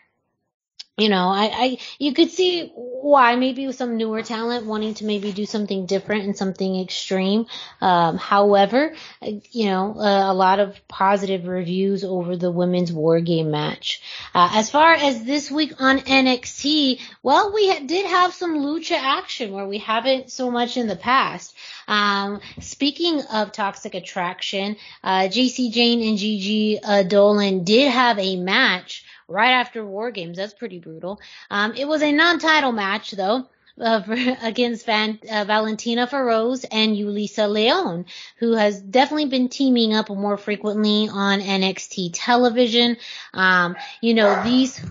you 1.00 1.10
know, 1.10 1.30
I, 1.30 1.52
I, 1.54 1.78
you 1.98 2.14
could 2.14 2.30
see 2.30 2.72
why 2.76 3.36
maybe 3.36 3.66
with 3.66 3.78
some 3.78 3.98
newer 3.98 4.22
talent 4.22 4.66
wanting 4.66 4.94
to 4.96 5.06
maybe 5.06 5.32
do 5.32 5.46
something 5.46 5.86
different 5.86 6.26
and 6.26 6.38
something 6.38 6.80
extreme. 6.82 7.46
Um, 7.80 8.18
however, 8.18 8.94
you 9.22 9.66
know, 9.66 9.96
uh, 9.98 10.32
a 10.32 10.34
lot 10.34 10.60
of 10.60 10.76
positive 10.88 11.48
reviews 11.48 12.04
over 12.04 12.36
the 12.36 12.52
women's 12.52 12.92
war 12.92 13.22
game 13.22 13.52
match. 13.52 14.02
Uh, 14.36 14.50
as 14.54 14.70
far 14.70 14.94
as 14.94 15.24
this 15.24 15.50
week 15.50 15.74
on 15.80 16.00
NXT, 16.00 17.00
well, 17.24 17.54
we 17.54 17.70
ha- 17.70 17.86
did 17.86 18.06
have 18.06 18.34
some 18.34 18.58
lucha 18.58 18.98
action 18.98 19.54
where 19.54 19.68
we 19.68 19.78
haven't 19.78 20.32
so 20.32 20.52
much 20.52 20.76
in 20.76 20.88
the 20.88 20.96
past. 20.96 21.56
Um, 21.88 22.42
speaking 22.60 23.22
of 23.22 23.52
toxic 23.52 23.96
attraction, 23.96 24.76
uh, 25.04 25.30
Jacy 25.30 25.70
Jayne 25.70 26.02
and 26.08 26.18
Gigi 26.18 26.80
Dolan 27.08 27.64
did 27.64 27.92
have 27.92 28.20
a 28.20 28.36
match 28.36 29.06
right 29.30 29.52
after 29.52 29.86
War 29.86 30.12
Games. 30.12 30.38
That's 30.38 30.54
pretty 30.54 30.80
brutal. 30.80 31.20
Um, 31.50 31.74
it 31.76 31.88
was 31.88 32.02
a 32.02 32.12
non-title 32.12 32.72
match 32.72 33.12
though. 33.12 33.48
Uh, 33.80 34.02
for, 34.04 34.14
against 34.42 34.86
Van, 34.86 35.18
uh, 35.32 35.46
Valentina 35.46 36.06
Feroz 36.06 36.66
and 36.70 36.98
Yulisa 36.98 37.50
Leon, 37.50 38.08
who 38.40 38.52
has 38.52 38.82
definitely 38.82 39.28
been 39.28 39.48
teaming 39.48 39.94
up 39.94 40.10
more 40.10 40.36
frequently 40.36 41.08
on 41.10 41.40
NXT 41.40 42.12
television. 42.14 42.98
Um, 43.34 43.78
you 44.02 44.16
know, 44.16 44.44
these, 44.44 44.82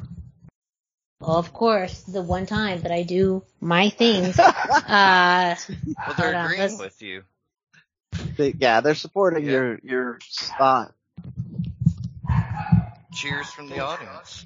of 1.21 1.53
course, 1.53 2.01
the 2.05 2.23
one 2.23 2.47
time 2.47 2.81
that 2.81 2.91
I 2.91 3.03
do 3.03 3.45
my 3.61 3.91
things, 3.91 4.39
uh, 4.39 4.55
Well, 4.89 5.57
they're 6.17 6.35
on, 6.35 6.47
agreeing 6.47 6.79
with 6.79 7.03
you. 7.03 7.25
They, 8.39 8.55
yeah, 8.59 8.81
they're 8.81 8.95
supporting 8.95 9.45
Yeah. 9.45 9.51
your 9.51 9.79
your 9.83 10.19
spot. 10.23 10.95
Cheers 13.13 13.51
from 13.53 13.69
the 13.69 13.81
audience. 13.81 14.45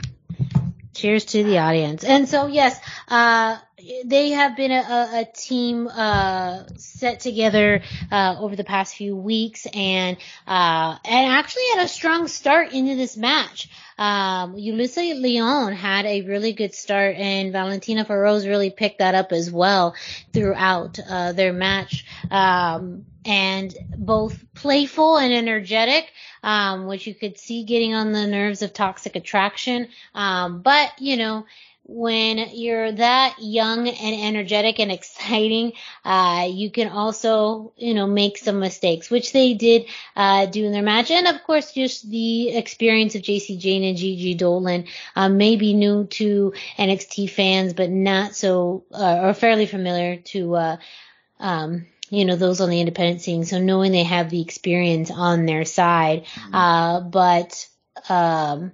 Cheers 0.94 1.24
to 1.26 1.43
the 1.43 1.59
audience. 1.59 2.05
And 2.05 2.28
so 2.28 2.47
yes, 2.47 2.78
uh, 3.09 3.59
they 4.05 4.30
have 4.30 4.56
been 4.56 4.70
a, 4.70 5.10
a, 5.22 5.26
team 5.34 5.89
uh, 5.89 6.64
set 6.76 7.20
together 7.20 7.82
uh, 8.10 8.36
over 8.39 8.55
the 8.55 8.64
past 8.64 8.94
few 8.94 9.16
weeks, 9.16 9.66
and 9.72 10.16
uh, 10.47 10.97
and 11.05 11.32
actually 11.32 11.64
had 11.74 11.84
a 11.84 11.89
strong 11.89 12.28
start 12.28 12.72
into 12.72 12.94
this 12.94 13.16
match. 13.16 13.68
Um, 13.98 14.55
Yulisa 14.56 15.20
Leon 15.20 15.73
had 15.73 16.06
a 16.06 16.23
really 16.23 16.52
good 16.52 16.74
start, 16.74 17.16
and 17.16 17.52
Valentina 17.52 18.05
Feroz 18.05 18.47
really 18.47 18.70
picked 18.70 18.98
that 18.98 19.14
up 19.14 19.32
as 19.32 19.51
well 19.51 19.94
throughout 20.32 20.98
uh, 21.09 21.32
their 21.32 21.52
match. 21.52 22.05
Um, 22.31 23.06
and 23.24 23.73
both 23.97 24.44
playful 24.55 25.16
and 25.16 25.32
energetic, 25.32 26.10
um, 26.43 26.86
which 26.86 27.06
you 27.06 27.14
could 27.14 27.39
see 27.39 27.64
getting 27.64 27.94
on 27.94 28.12
the 28.12 28.27
nerves 28.27 28.62
of 28.62 28.73
toxic 28.73 29.14
attraction. 29.14 29.89
Um, 30.14 30.62
but 30.62 30.90
you 30.98 31.16
know, 31.16 31.47
when 31.85 32.39
you're 32.55 32.93
that 32.93 33.37
young 33.41 33.89
and 33.89 34.25
energetic 34.25 34.79
and 34.79 34.93
exciting, 34.93 35.73
uh, 36.05 36.47
you 36.49 36.71
can 36.71 36.89
also, 36.89 37.73
you 37.77 37.93
know, 37.93 38.07
make 38.07 38.39
some 38.39 38.61
mistakes, 38.61 39.11
which 39.11 39.33
they 39.33 39.55
did, 39.55 39.87
uh, 40.15 40.47
do 40.47 40.65
in 40.65 40.73
their 40.73 40.83
match. 40.83 41.11
And 41.11 41.27
of 41.27 41.43
course, 41.43 41.73
just 41.73 42.09
the 42.09 42.51
experience 42.51 43.15
of 43.15 43.23
Jacy 43.23 43.57
Jayne 43.57 43.85
and 43.85 43.97
Gigi 43.97 44.35
Dolan, 44.35 44.87
um, 45.17 45.37
may 45.37 45.57
be 45.57 45.75
new 45.75 46.05
to 46.05 46.53
NXT 46.79 47.29
fans, 47.29 47.73
but 47.73 47.91
not 47.91 48.37
so, 48.37 48.85
uh, 48.93 49.21
or 49.23 49.35
fairly 49.35 49.67
familiar 49.67 50.17
to, 50.17 50.55
uh, 50.55 50.77
um, 51.41 51.87
you 52.11 52.25
know, 52.25 52.37
those 52.37 52.61
on 52.61 52.71
the 52.71 52.81
independent 52.81 53.23
scene. 53.23 53.45
So 53.45 53.59
knowing 53.59 53.91
they 53.91 54.05
have 54.05 54.31
the 54.31 54.41
experience 54.43 55.11
on 55.11 55.47
their 55.47 55.65
side, 55.65 56.27
uh, 56.53 57.01
but, 57.01 57.69
um, 58.09 58.73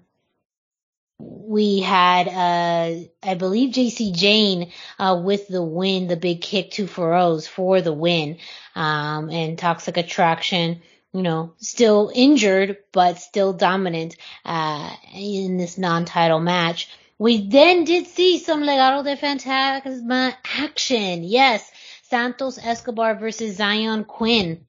we 1.19 1.81
had, 1.81 2.29
uh, 2.29 3.09
I 3.23 3.35
believe 3.35 3.75
Jacy 3.75 4.13
Jayne, 4.13 4.71
uh, 4.99 5.21
with 5.25 5.49
the 5.49 5.63
win, 5.63 6.07
the 6.07 6.17
big 6.17 6.41
kick 6.41 6.73
to 6.73 6.87
Feroz 6.87 7.49
for 7.49 7.81
the 7.81 7.93
win. 7.93 8.39
Um, 8.77 9.29
and 9.31 9.59
Toxic 9.59 9.97
Attraction, 9.97 10.83
you 11.13 11.23
know, 11.23 11.55
still 11.59 12.13
injured, 12.15 12.79
but 12.93 13.19
still 13.19 13.53
dominant, 13.53 14.17
uh, 14.45 14.95
in 15.13 15.57
this 15.57 15.79
non-title 15.79 16.41
match. 16.41 16.89
We 17.19 17.49
then 17.49 17.83
did 17.83 18.07
see 18.07 18.39
some 18.39 18.63
Legado 18.63 19.03
de 19.03 19.17
Fantasma 19.17 20.35
action. 20.45 21.25
Yes. 21.25 21.69
Santos 22.05 22.59
Escobar 22.59 23.17
versus 23.17 23.59
Xyon 23.59 24.07
Quinn. 24.07 24.68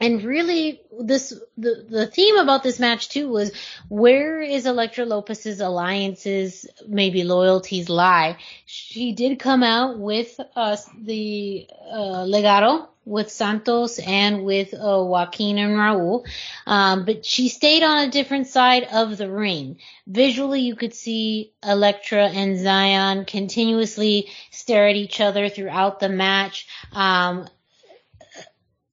And 0.00 0.22
really, 0.22 0.80
this 1.00 1.34
the 1.56 1.84
the 1.88 2.06
theme 2.06 2.36
about 2.36 2.62
this 2.62 2.78
match 2.78 3.08
too 3.08 3.28
was 3.28 3.50
where 3.88 4.40
is 4.40 4.64
Elektra 4.64 5.04
Lopez's 5.04 5.60
alliances, 5.60 6.66
maybe 6.86 7.24
loyalties 7.24 7.88
lie. 7.88 8.36
She 8.64 9.12
did 9.12 9.40
come 9.40 9.64
out 9.64 9.98
with 9.98 10.38
uh, 10.54 10.76
the 11.02 11.66
uh, 11.90 12.24
Legado 12.26 12.86
with 13.04 13.30
Santos 13.30 13.98
and 13.98 14.44
with 14.44 14.74
uh, 14.74 15.02
Joaquin 15.02 15.58
and 15.58 15.74
Raul, 15.74 16.26
um, 16.66 17.04
but 17.04 17.24
she 17.24 17.48
stayed 17.48 17.82
on 17.82 18.06
a 18.06 18.10
different 18.10 18.46
side 18.46 18.86
of 18.92 19.16
the 19.16 19.30
ring. 19.30 19.78
Visually, 20.06 20.60
you 20.60 20.76
could 20.76 20.94
see 20.94 21.52
Elektra 21.66 22.28
and 22.28 22.56
Xyon 22.58 23.26
continuously 23.26 24.28
stare 24.50 24.88
at 24.88 24.96
each 24.96 25.20
other 25.20 25.48
throughout 25.48 26.00
the 26.00 26.10
match. 26.10 26.68
Um, 26.92 27.48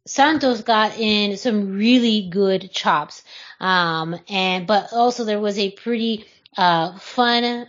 Santos 0.05 0.61
got 0.61 0.97
in 0.97 1.37
some 1.37 1.73
really 1.73 2.29
good 2.29 2.71
chops. 2.71 3.23
Um, 3.59 4.19
and, 4.29 4.67
but 4.67 4.93
also 4.93 5.23
there 5.23 5.39
was 5.39 5.57
a 5.57 5.71
pretty, 5.71 6.25
uh, 6.57 6.97
fun, 6.99 7.43
uh, 7.43 7.67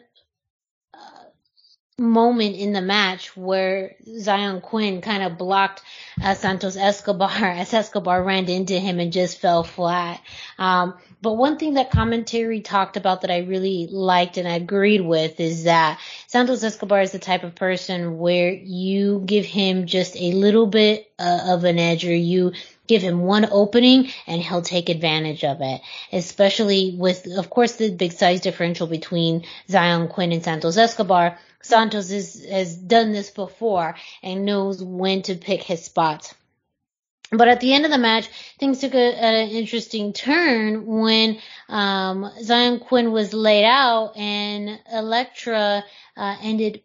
moment 1.99 2.57
in 2.57 2.73
the 2.73 2.83
match 2.83 3.37
where 3.37 3.97
Xyon 4.07 4.61
Quinn 4.61 5.01
kind 5.01 5.23
of 5.23 5.39
blocked 5.39 5.83
uh, 6.23 6.35
Santos 6.35 6.77
Escobar 6.77 7.31
as 7.43 7.73
Escobar 7.73 8.23
ran 8.23 8.49
into 8.51 8.79
him 8.79 9.01
and 9.01 9.13
just 9.13 9.39
fell 9.41 9.65
flat. 9.65 10.21
Um, 10.59 10.95
but 11.27 11.39
one 11.39 11.57
thing 11.57 11.74
that 11.74 11.90
commentary 11.90 12.61
talked 12.61 12.97
about 12.97 13.23
that 13.23 13.32
I 13.32 13.39
really 13.39 13.89
liked 13.89 14.36
and 14.36 14.47
I 14.47 14.55
agreed 14.55 15.01
with 15.01 15.40
is 15.40 15.65
that 15.65 15.98
Santos 16.28 16.62
Escobar 16.62 17.01
is 17.01 17.11
the 17.11 17.19
type 17.19 17.43
of 17.43 17.57
person 17.57 18.19
where 18.19 18.53
you 18.53 19.24
give 19.27 19.44
him 19.44 19.86
just 19.86 20.15
a 20.15 20.31
little 20.31 20.69
bit 20.69 21.11
uh, 21.19 21.40
of 21.48 21.65
an 21.65 21.81
edge 21.81 22.07
or 22.07 22.15
you 22.15 22.53
give 22.86 23.03
him 23.03 23.23
one 23.23 23.44
opening 23.51 24.09
and 24.28 24.40
he'll 24.40 24.62
take 24.62 24.89
advantage 24.89 25.43
of 25.43 25.62
it. 25.62 25.81
Especially 26.12 26.94
with, 26.97 27.27
of 27.36 27.51
course, 27.51 27.73
the 27.73 27.90
big 27.90 28.12
size 28.12 28.40
differential 28.40 28.86
between 28.86 29.47
Xyon 29.69 30.09
Quinn 30.09 30.31
and 30.31 30.44
Santos 30.44 30.77
Escobar. 30.77 31.40
Santos 31.61 32.12
is, 32.12 32.47
has 32.48 32.77
done 32.77 33.11
this 33.11 33.31
before 33.31 33.97
and 34.23 34.44
knows 34.44 34.81
when 34.81 35.23
to 35.23 35.35
pick 35.35 35.65
his 35.65 35.85
spots. 35.85 36.36
But 37.32 37.48
at 37.48 37.61
the 37.61 37.74
end 37.74 37.85
of 37.85 37.90
the 37.90 37.98
match, 37.98 38.28
things 38.59 38.81
took 38.81 38.94
a, 38.94 39.15
an 39.16 39.48
interesting 39.51 40.12
turn 40.12 40.86
when 40.86 41.39
um, 41.69 42.31
Xyon 42.40 42.81
Quinn 42.81 43.11
was 43.11 43.35
laid 43.35 43.65
out 43.65 44.16
and 44.16 44.78
Elektra 44.93 45.85
uh, 46.16 46.36
ended 46.40 46.82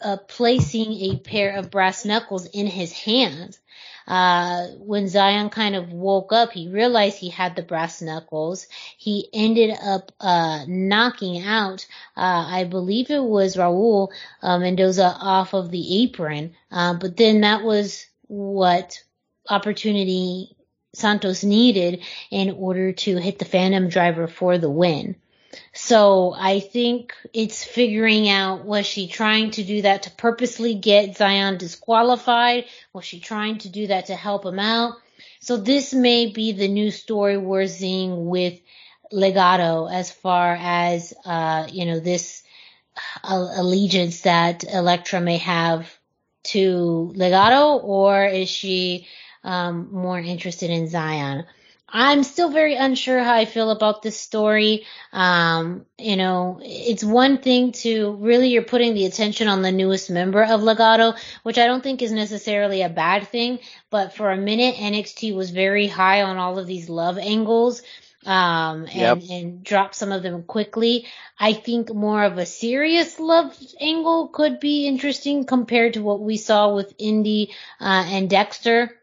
uh, 0.00 0.18
placing 0.28 0.92
a 0.92 1.16
pair 1.16 1.56
of 1.56 1.70
brass 1.70 2.04
knuckles 2.04 2.46
in 2.46 2.66
his 2.66 2.92
hands. 2.92 3.58
Uh, 4.06 4.68
when 4.78 5.04
Xyon 5.04 5.50
kind 5.50 5.74
of 5.74 5.92
woke 5.92 6.32
up, 6.32 6.52
he 6.52 6.68
realized 6.68 7.18
he 7.18 7.28
had 7.28 7.56
the 7.56 7.62
brass 7.62 8.00
knuckles. 8.00 8.66
He 8.96 9.28
ended 9.32 9.76
up, 9.82 10.12
uh, 10.20 10.64
knocking 10.66 11.42
out, 11.42 11.86
uh, 12.16 12.46
I 12.48 12.64
believe 12.64 13.10
it 13.10 13.22
was 13.22 13.56
Raul, 13.56 14.08
uh, 14.42 14.58
Mendoza 14.58 15.14
off 15.20 15.52
of 15.52 15.70
the 15.70 16.04
apron. 16.04 16.54
Uh, 16.70 16.94
but 16.94 17.16
then 17.16 17.42
that 17.42 17.62
was 17.62 18.06
what 18.28 19.02
opportunity 19.48 20.56
Santos 20.94 21.44
needed 21.44 22.02
in 22.30 22.50
order 22.50 22.92
to 22.92 23.16
hit 23.16 23.38
the 23.38 23.44
Phantom 23.44 23.88
driver 23.88 24.26
for 24.26 24.58
the 24.58 24.70
win. 24.70 25.16
So 25.72 26.34
I 26.36 26.60
think 26.60 27.14
it's 27.32 27.64
figuring 27.64 28.28
out 28.28 28.64
was 28.64 28.86
she 28.86 29.08
trying 29.08 29.52
to 29.52 29.64
do 29.64 29.82
that 29.82 30.04
to 30.04 30.10
purposely 30.10 30.74
get 30.74 31.16
Xyon 31.16 31.58
disqualified? 31.58 32.64
Was 32.92 33.04
she 33.04 33.20
trying 33.20 33.58
to 33.58 33.68
do 33.68 33.86
that 33.86 34.06
to 34.06 34.14
help 34.14 34.44
him 34.44 34.58
out? 34.58 34.94
So 35.40 35.56
this 35.56 35.94
may 35.94 36.26
be 36.26 36.52
the 36.52 36.68
new 36.68 36.90
story 36.90 37.36
we're 37.36 37.66
seeing 37.66 38.26
with 38.26 38.60
Legado 39.12 39.90
as 39.90 40.10
far 40.10 40.56
as, 40.60 41.14
uh, 41.24 41.66
you 41.70 41.86
know, 41.86 42.00
this 42.00 42.42
uh, 43.22 43.48
allegiance 43.56 44.22
that 44.22 44.64
Elektra 44.64 45.20
may 45.20 45.38
have 45.38 45.88
to 46.44 47.12
Legado 47.16 47.82
or 47.82 48.26
is 48.26 48.48
she, 48.48 49.06
um, 49.48 49.88
more 49.92 50.18
interested 50.18 50.70
in 50.70 50.88
Xyon? 50.88 51.44
I'm 51.90 52.22
still 52.22 52.50
very 52.50 52.74
unsure 52.74 53.24
how 53.24 53.32
I 53.34 53.46
feel 53.46 53.70
about 53.70 54.02
this 54.02 54.20
story. 54.20 54.84
Um, 55.10 55.86
you 55.96 56.16
know, 56.16 56.60
it's 56.62 57.02
one 57.02 57.38
thing 57.38 57.72
to 57.72 58.12
really 58.20 58.48
you're 58.48 58.62
putting 58.62 58.92
the 58.92 59.06
attention 59.06 59.48
on 59.48 59.62
the 59.62 59.72
newest 59.72 60.10
member 60.10 60.42
of 60.42 60.60
Legado, 60.60 61.18
which 61.44 61.56
I 61.56 61.66
don't 61.66 61.82
think 61.82 62.02
is 62.02 62.12
necessarily 62.12 62.82
a 62.82 62.90
bad 62.90 63.28
thing, 63.28 63.60
but 63.88 64.14
for 64.14 64.30
a 64.30 64.36
minute 64.36 64.74
NXT 64.74 65.34
was 65.34 65.50
very 65.50 65.86
high 65.86 66.22
on 66.22 66.36
all 66.36 66.58
of 66.58 66.66
these 66.66 66.90
love 66.90 67.16
angles. 67.16 67.82
Um, 68.26 68.86
and, 68.92 69.22
yep. 69.22 69.30
and 69.30 69.64
drop 69.64 69.94
some 69.94 70.10
of 70.12 70.22
them 70.22 70.42
quickly. 70.42 71.06
I 71.38 71.52
think 71.52 71.94
more 71.94 72.24
of 72.24 72.36
a 72.36 72.44
serious 72.44 73.18
love 73.18 73.56
angle 73.80 74.28
could 74.28 74.60
be 74.60 74.86
interesting 74.86 75.44
compared 75.44 75.94
to 75.94 76.02
what 76.02 76.20
we 76.20 76.36
saw 76.36 76.74
with 76.74 76.92
Indi, 76.98 77.54
uh, 77.80 78.04
and 78.08 78.28
Dexter 78.28 78.97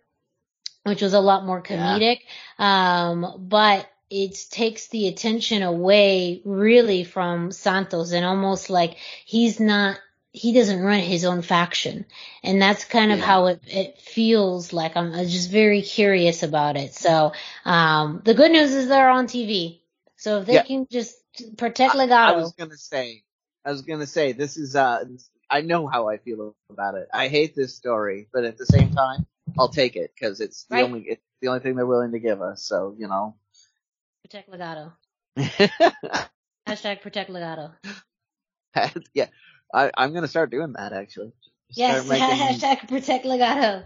which 0.86 1.02
was 1.02 1.14
a 1.14 1.20
lot 1.20 1.46
more 1.46 1.62
comedic. 1.62 2.20
Yeah. 2.60 3.10
Um, 3.10 3.48
but 3.48 3.90
it 4.10 4.38
takes 4.52 4.88
the 4.90 5.08
attention 5.08 5.64
away 5.64 6.42
really 6.46 7.04
from 7.04 7.52
Santos 7.52 8.12
and 8.12 8.24
almost 8.24 8.70
like 8.70 8.98
he's 9.26 9.60
not, 9.60 9.98
he 10.32 10.54
doesn't 10.54 10.82
run 10.82 11.00
his 11.00 11.26
own 11.26 11.42
faction. 11.42 12.06
And 12.44 12.62
that's 12.62 12.86
kind 12.86 13.12
of 13.12 13.18
yeah. 13.20 13.26
how 13.26 13.46
it, 13.48 13.62
it 13.66 14.00
feels 14.00 14.74
like. 14.74 14.96
I'm 14.96 15.12
just 15.28 15.50
very 15.50 15.82
curious 15.82 16.44
about 16.44 16.78
it. 16.78 16.94
So, 16.94 17.34
um, 17.66 18.22
the 18.24 18.36
good 18.36 18.52
news 18.52 18.72
is 18.72 18.88
they're 18.88 19.10
on 19.10 19.26
TV. 19.26 19.80
So 20.18 20.40
if 20.40 20.46
they 20.46 20.54
yeah. 20.54 20.64
can 20.64 20.88
just 20.90 21.18
protect 21.58 21.96
Legado. 21.96 22.12
I, 22.12 22.34
I 22.34 22.36
was 22.38 22.54
gonna 22.54 22.78
say, 22.78 23.24
I 23.66 23.72
was 23.72 23.82
gonna 23.82 24.06
say, 24.06 24.34
this 24.34 24.56
is, 24.56 24.76
uh, 24.76 25.04
I 25.50 25.62
know 25.62 25.88
how 25.88 26.10
I 26.10 26.18
feel 26.18 26.56
about 26.70 26.94
it. 26.94 27.08
I 27.12 27.28
hate 27.28 27.56
this 27.56 27.76
story, 27.76 28.28
but 28.32 28.44
at 28.44 28.60
the 28.60 28.68
same 28.68 28.94
time, 28.94 29.26
I'll 29.58 29.70
take 29.70 29.96
it 29.96 30.12
because 30.14 30.42
it's 30.42 30.66
the 30.66 30.76
right. 30.76 30.84
only 30.84 31.02
it's 31.08 31.22
the 31.42 31.48
only 31.50 31.60
thing 31.62 31.76
they're 31.76 31.86
willing 31.86 32.12
to 32.12 32.20
give 32.20 32.42
us. 32.42 32.64
So 32.64 32.96
you 32.98 33.08
know, 33.08 33.36
protect 34.24 34.50
Legado. 34.52 34.94
Hashtag 36.68 37.02
protect 37.02 37.30
Legado. 37.30 37.74
yeah, 39.14 39.28
I, 39.74 39.92
I'm 39.98 40.14
gonna 40.14 40.28
start 40.28 40.52
doing 40.52 40.74
that 40.74 40.94
actually. 40.94 41.34
Yes, 41.76 42.08
hashtag 42.08 42.88
protect 42.88 43.26
Legado. 43.26 43.84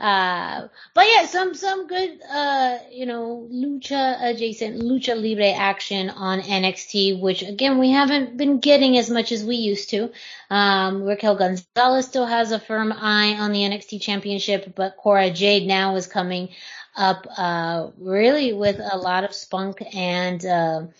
Uh, 0.00 0.68
but 0.94 1.06
yeah, 1.06 1.26
some 1.26 1.54
some 1.54 1.86
good 1.86 2.18
uh, 2.30 2.78
you 2.90 3.04
know 3.04 3.46
lucha 3.52 4.16
adjacent 4.22 4.80
lucha 4.80 5.14
libre 5.14 5.50
action 5.50 6.08
on 6.08 6.40
NXT, 6.40 7.20
which 7.20 7.42
again 7.42 7.78
we 7.78 7.90
haven't 7.90 8.38
been 8.38 8.58
getting 8.58 8.96
as 8.96 9.10
much 9.10 9.32
as 9.32 9.44
we 9.44 9.56
used 9.56 9.90
to. 9.90 10.10
Um, 10.48 11.02
Raquel 11.02 11.36
Gonzalez 11.36 12.06
still 12.06 12.26
has 12.26 12.52
a 12.52 12.58
firm 12.58 12.90
eye 12.90 13.36
on 13.38 13.52
the 13.52 13.60
NXT 13.60 14.00
Championship, 14.00 14.74
but 14.74 14.96
Cora 14.96 15.30
Jade 15.30 15.66
now 15.66 15.96
is 15.96 16.06
coming 16.06 16.48
up 16.96 17.26
uh, 17.36 17.90
really 17.98 18.54
with 18.54 18.80
a 18.80 18.96
lot 18.96 19.24
of 19.24 19.34
spunk 19.34 19.82
and. 19.94 20.90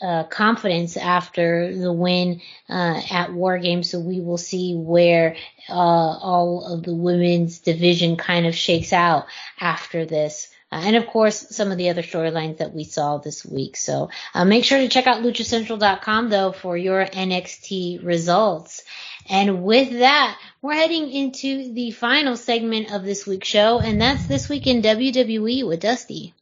Uh, 0.00 0.22
confidence 0.22 0.96
after 0.96 1.76
the 1.76 1.92
win 1.92 2.40
uh, 2.68 3.00
at 3.10 3.32
War 3.32 3.58
Games. 3.58 3.90
So 3.90 3.98
we 3.98 4.20
will 4.20 4.38
see 4.38 4.76
where 4.76 5.34
uh, 5.68 5.72
all 5.72 6.64
of 6.64 6.84
the 6.84 6.94
women's 6.94 7.58
division 7.58 8.16
kind 8.16 8.46
of 8.46 8.54
shakes 8.54 8.92
out 8.92 9.26
after 9.58 10.06
this. 10.06 10.48
Uh, 10.72 10.82
and 10.84 10.96
of 10.96 11.08
course, 11.08 11.56
some 11.56 11.72
of 11.72 11.78
the 11.78 11.90
other 11.90 12.02
storylines 12.02 12.58
that 12.58 12.72
we 12.72 12.84
saw 12.84 13.18
this 13.18 13.44
week. 13.44 13.76
So 13.76 14.10
uh, 14.32 14.44
make 14.44 14.64
sure 14.64 14.78
to 14.78 14.88
check 14.88 15.08
out 15.08 15.22
luchacentral.com 15.22 16.30
though 16.30 16.52
for 16.52 16.76
your 16.76 17.04
NXT 17.04 18.04
results. 18.04 18.84
And 19.28 19.64
with 19.64 19.98
that, 19.98 20.38
we're 20.62 20.74
heading 20.74 21.10
into 21.10 21.72
the 21.72 21.90
final 21.90 22.36
segment 22.36 22.92
of 22.92 23.04
this 23.04 23.26
week's 23.26 23.48
show, 23.48 23.80
and 23.80 24.00
that's 24.00 24.26
this 24.26 24.48
week 24.48 24.66
in 24.66 24.82
WWE 24.82 25.66
with 25.66 25.80
Dusty. 25.80 26.34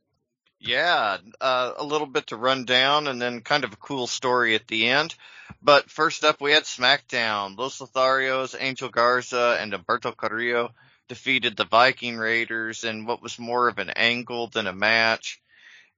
Yeah, 0.68 1.16
uh, 1.40 1.72
a 1.78 1.82
little 1.82 2.06
bit 2.06 2.26
to 2.26 2.36
run 2.36 2.66
down 2.66 3.08
and 3.08 3.22
then 3.22 3.40
kind 3.40 3.64
of 3.64 3.72
a 3.72 3.76
cool 3.76 4.06
story 4.06 4.54
at 4.54 4.68
the 4.68 4.88
end. 4.88 5.14
But 5.62 5.88
first 5.88 6.24
up, 6.24 6.42
we 6.42 6.52
had 6.52 6.64
SmackDown. 6.64 7.56
Los 7.56 7.78
Lotharios, 7.78 8.54
Angel 8.58 8.90
Garza, 8.90 9.56
and 9.58 9.72
Humberto 9.72 10.14
Carrillo 10.14 10.74
defeated 11.08 11.56
the 11.56 11.64
Viking 11.64 12.18
Raiders 12.18 12.84
in 12.84 13.06
what 13.06 13.22
was 13.22 13.38
more 13.38 13.68
of 13.68 13.78
an 13.78 13.88
angle 13.88 14.48
than 14.48 14.66
a 14.66 14.74
match. 14.74 15.40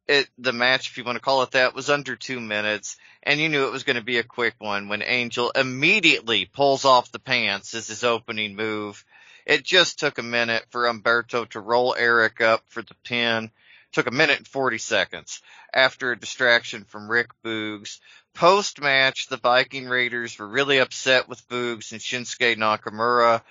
It, 0.07 0.29
the 0.39 0.53
match, 0.53 0.89
if 0.89 0.99
you 0.99 1.03
want 1.03 1.17
to 1.17 1.21
call 1.21 1.43
it 1.43 1.51
that, 1.51 1.75
was 1.75 1.91
under 1.91 2.15
two 2.15 2.39
minutes, 2.39 2.97
and 3.25 3.41
you 3.41 3.49
knew 3.49 3.67
it 3.67 3.73
was 3.73 3.83
going 3.83 3.97
to 3.97 4.03
be 4.03 4.19
a 4.19 4.23
quick 4.23 4.55
one 4.59 4.89
when 4.89 5.03
Angel 5.03 5.51
immediately 5.51 6.45
pulls 6.45 6.85
off 6.85 7.11
the 7.11 7.19
pants 7.19 7.75
as 7.75 7.89
his 7.89 8.05
opening 8.05 8.55
move. 8.55 9.05
It 9.47 9.65
just 9.65 9.99
took 9.99 10.19
a 10.19 10.23
minute 10.23 10.65
for 10.71 10.85
Humberto 10.85 11.49
to 11.51 11.59
roll 11.59 11.97
Erik 11.99 12.41
up 12.41 12.63
for 12.69 12.83
the 12.83 12.95
pin 13.03 13.51
took 13.93 14.07
a 14.07 14.12
minute 14.12 14.39
and 14.39 14.49
40 14.49 14.79
seconds 14.79 15.41
after 15.73 16.12
a 16.12 16.19
distraction 16.19 16.85
from 16.85 17.11
Rick 17.11 17.31
Boogs. 17.45 17.99
Post 18.35 18.81
match, 18.81 19.27
the 19.29 19.37
Viking 19.37 19.89
Raiders 19.89 20.39
were 20.39 20.47
really 20.47 20.79
upset 20.79 21.29
with 21.29 21.49
Boogs 21.49 21.93
and 21.93 22.01
Shinsuke 22.01 22.57
Nakamura, 22.57 23.43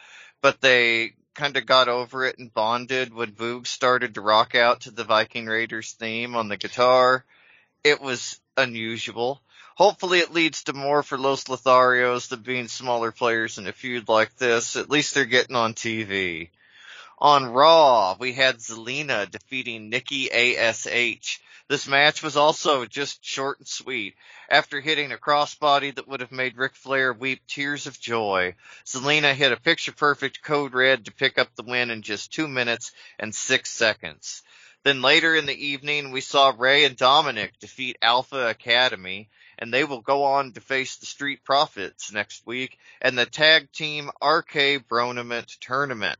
but 0.41 0.61
they 0.61 1.13
kind 1.35 1.57
of 1.57 1.65
got 1.65 1.87
over 1.87 2.25
it 2.25 2.37
and 2.39 2.53
bonded 2.53 3.13
when 3.13 3.31
Boogs 3.31 3.67
started 3.67 4.15
to 4.15 4.21
rock 4.21 4.55
out 4.55 4.81
to 4.81 4.91
the 4.91 5.03
Viking 5.03 5.45
Raiders 5.45 5.93
theme 5.93 6.35
on 6.35 6.47
the 6.47 6.57
guitar. 6.57 7.25
It 7.83 8.01
was 8.01 8.39
unusual. 8.57 9.41
Hopefully 9.75 10.19
it 10.19 10.33
leads 10.33 10.63
to 10.63 10.73
more 10.73 11.03
for 11.03 11.17
Los 11.17 11.45
Lotharios 11.45 12.27
than 12.27 12.41
being 12.41 12.67
smaller 12.67 13.13
players 13.13 13.57
in 13.57 13.67
a 13.67 13.71
feud 13.71 14.09
like 14.09 14.35
this. 14.35 14.75
At 14.75 14.89
least 14.89 15.13
they're 15.13 15.23
getting 15.23 15.55
on 15.55 15.73
TV. 15.73 16.49
On 17.21 17.47
Raw, 17.47 18.15
we 18.17 18.31
had 18.31 18.59
Zelina 18.59 19.29
defeating 19.29 19.89
Nikki 19.89 20.31
ASH. 20.31 21.41
This 21.67 21.85
match 21.85 22.23
was 22.23 22.37
also 22.37 22.85
just 22.85 23.25
short 23.25 23.59
and 23.59 23.67
sweet. 23.67 24.15
After 24.49 24.79
hitting 24.79 25.11
a 25.11 25.17
crossbody 25.17 25.93
that 25.93 26.07
would 26.07 26.21
have 26.21 26.31
made 26.31 26.55
Ric 26.55 26.77
Flair 26.77 27.11
weep 27.11 27.41
tears 27.45 27.87
of 27.87 27.99
joy, 27.99 28.55
Zelina 28.85 29.33
hit 29.33 29.51
a 29.51 29.59
picture 29.59 29.91
perfect 29.91 30.41
code 30.41 30.73
red 30.73 31.03
to 31.05 31.11
pick 31.11 31.37
up 31.37 31.53
the 31.55 31.63
win 31.63 31.89
in 31.89 32.03
just 32.03 32.31
two 32.31 32.47
minutes 32.47 32.93
and 33.19 33.35
six 33.35 33.69
seconds. 33.69 34.41
Then 34.83 35.01
later 35.01 35.35
in 35.35 35.45
the 35.45 35.67
evening, 35.67 36.11
we 36.11 36.21
saw 36.21 36.53
Ray 36.57 36.85
and 36.85 36.95
Dominic 36.95 37.59
defeat 37.59 37.97
Alpha 38.01 38.47
Academy, 38.47 39.29
and 39.57 39.73
they 39.73 39.83
will 39.83 39.99
go 39.99 40.23
on 40.23 40.53
to 40.53 40.61
face 40.61 40.95
the 40.95 41.05
Street 41.05 41.43
Profits 41.43 42.13
next 42.13 42.47
week 42.47 42.79
and 43.01 43.17
the 43.17 43.25
tag 43.25 43.73
team 43.73 44.09
RK 44.23 44.87
Bronament 44.87 45.49
tournament. 45.59 46.17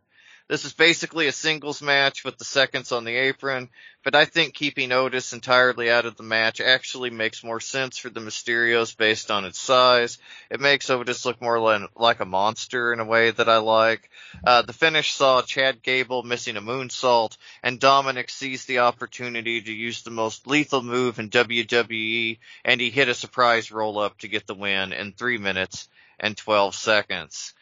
This 0.50 0.66
is 0.66 0.74
basically 0.74 1.28
a 1.28 1.32
singles 1.32 1.80
match 1.80 2.24
with 2.24 2.40
the 2.40 2.44
seconds 2.44 2.92
on 2.92 3.04
the 3.04 3.16
apron, 3.16 3.70
but 4.04 4.16
I 4.16 4.26
think 4.26 4.56
keeping 4.56 4.92
Otis 4.92 5.32
entirely 5.32 5.92
out 5.92 6.08
of 6.08 6.18
the 6.18 6.24
match 6.24 6.60
actually 6.60 7.12
makes 7.12 7.44
more 7.44 7.60
sense 7.60 8.00
for 8.00 8.10
the 8.10 8.20
Mysterios 8.20 8.98
based 8.98 9.30
on 9.30 9.46
its 9.46 9.60
size. 9.60 10.18
It 10.50 10.60
makes 10.60 10.90
Otis 10.90 11.24
look 11.24 11.40
more 11.40 11.88
like 11.96 12.20
a 12.20 12.26
monster 12.26 12.92
in 12.92 13.00
a 13.00 13.06
way 13.06 13.30
that 13.30 13.48
I 13.48 13.58
like. 13.58 14.10
Uh, 14.44 14.64
the 14.64 14.74
finish 14.74 15.12
saw 15.12 15.44
Chad 15.44 15.84
Gable 15.84 16.24
missing 16.24 16.58
a 16.58 16.62
moonsault, 16.62 17.38
and 17.62 17.80
Dominic 17.80 18.32
seized 18.32 18.68
the 18.68 18.80
opportunity 18.80 19.62
to 19.62 19.72
use 19.72 20.02
the 20.02 20.10
most 20.10 20.48
lethal 20.48 20.82
move 20.82 21.20
in 21.20 21.30
WWE, 21.30 22.40
and 22.66 22.82
he 22.82 22.90
hit 22.90 23.08
a 23.08 23.14
surprise 23.14 23.72
roll 23.72 24.00
up 24.00 24.18
to 24.18 24.28
get 24.28 24.48
the 24.48 24.56
win 24.56 24.94
in 24.94 25.14
3 25.14 25.38
minutes 25.38 25.88
and 26.20 26.36
12 26.36 26.74
seconds. 26.74 27.54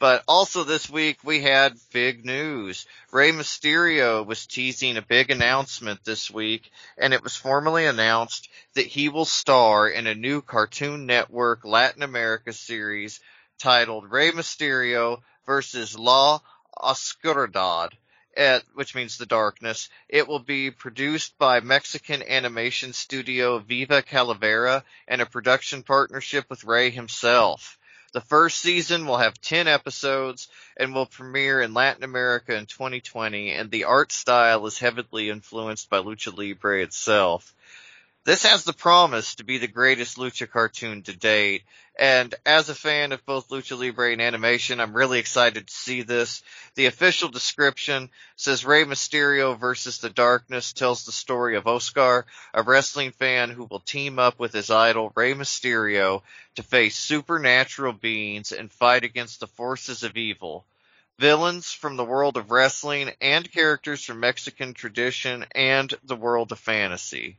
But 0.00 0.24
also 0.26 0.64
this 0.64 0.90
week 0.90 1.18
we 1.22 1.40
had 1.40 1.78
big 1.92 2.24
news. 2.24 2.84
Rey 3.12 3.30
Mysterio 3.30 4.26
was 4.26 4.44
teasing 4.44 4.96
a 4.96 5.02
big 5.02 5.30
announcement 5.30 6.04
this 6.04 6.30
week 6.30 6.70
and 6.98 7.14
it 7.14 7.22
was 7.22 7.36
formally 7.36 7.86
announced 7.86 8.48
that 8.74 8.86
he 8.86 9.08
will 9.08 9.24
star 9.24 9.88
in 9.88 10.06
a 10.06 10.14
new 10.14 10.42
Cartoon 10.42 11.06
Network 11.06 11.64
Latin 11.64 12.02
America 12.02 12.52
series 12.52 13.20
titled 13.58 14.10
Rey 14.10 14.32
Mysterio 14.32 15.22
versus 15.46 15.96
La 15.96 16.40
Oscuridad. 16.76 17.92
At, 18.36 18.64
which 18.74 18.96
means 18.96 19.16
the 19.16 19.26
darkness. 19.26 19.88
It 20.08 20.26
will 20.26 20.40
be 20.40 20.72
produced 20.72 21.38
by 21.38 21.60
Mexican 21.60 22.20
animation 22.24 22.92
studio 22.92 23.60
Viva 23.60 24.02
Calavera 24.02 24.82
and 25.06 25.20
a 25.20 25.26
production 25.26 25.84
partnership 25.84 26.50
with 26.50 26.64
Rey 26.64 26.90
himself. 26.90 27.78
The 28.14 28.20
first 28.20 28.60
season 28.60 29.06
will 29.06 29.18
have 29.18 29.40
10 29.40 29.66
episodes 29.66 30.46
and 30.76 30.94
will 30.94 31.04
premiere 31.04 31.60
in 31.60 31.74
Latin 31.74 32.04
America 32.04 32.54
in 32.54 32.66
2020 32.66 33.50
and 33.50 33.72
the 33.72 33.84
art 33.84 34.12
style 34.12 34.64
is 34.66 34.78
heavily 34.78 35.30
influenced 35.30 35.90
by 35.90 35.98
Lucha 35.98 36.32
Libre 36.32 36.80
itself. 36.80 37.52
This 38.22 38.44
has 38.44 38.62
the 38.62 38.72
promise 38.72 39.34
to 39.34 39.44
be 39.44 39.58
the 39.58 39.66
greatest 39.66 40.16
Lucha 40.16 40.48
cartoon 40.48 41.02
to 41.02 41.16
date, 41.16 41.64
and 41.96 42.34
as 42.44 42.68
a 42.68 42.74
fan 42.74 43.12
of 43.12 43.24
both 43.24 43.50
Lucha 43.50 43.78
Libre 43.78 44.12
and 44.12 44.20
animation, 44.20 44.80
I'm 44.80 44.96
really 44.96 45.18
excited 45.18 45.66
to 45.68 45.74
see 45.74 46.02
this. 46.02 46.42
The 46.74 46.86
official 46.86 47.28
description 47.28 48.10
says 48.36 48.64
Rey 48.64 48.84
Mysterio 48.84 49.58
versus 49.58 49.98
the 49.98 50.10
Darkness 50.10 50.72
tells 50.72 51.04
the 51.04 51.12
story 51.12 51.56
of 51.56 51.66
Oscar, 51.68 52.26
a 52.52 52.62
wrestling 52.62 53.12
fan 53.12 53.50
who 53.50 53.64
will 53.70 53.80
team 53.80 54.18
up 54.18 54.40
with 54.40 54.52
his 54.52 54.70
idol 54.70 55.12
Rey 55.14 55.34
Mysterio 55.34 56.22
to 56.56 56.62
face 56.62 56.96
supernatural 56.96 57.92
beings 57.92 58.50
and 58.52 58.72
fight 58.72 59.04
against 59.04 59.40
the 59.40 59.46
forces 59.46 60.02
of 60.02 60.16
evil. 60.16 60.66
villains 61.18 61.72
from 61.72 61.96
the 61.96 62.04
world 62.04 62.36
of 62.36 62.50
wrestling, 62.50 63.10
and 63.20 63.50
characters 63.50 64.04
from 64.04 64.20
Mexican 64.20 64.74
tradition 64.74 65.46
and 65.54 65.94
the 66.04 66.16
world 66.16 66.52
of 66.52 66.58
fantasy. 66.58 67.38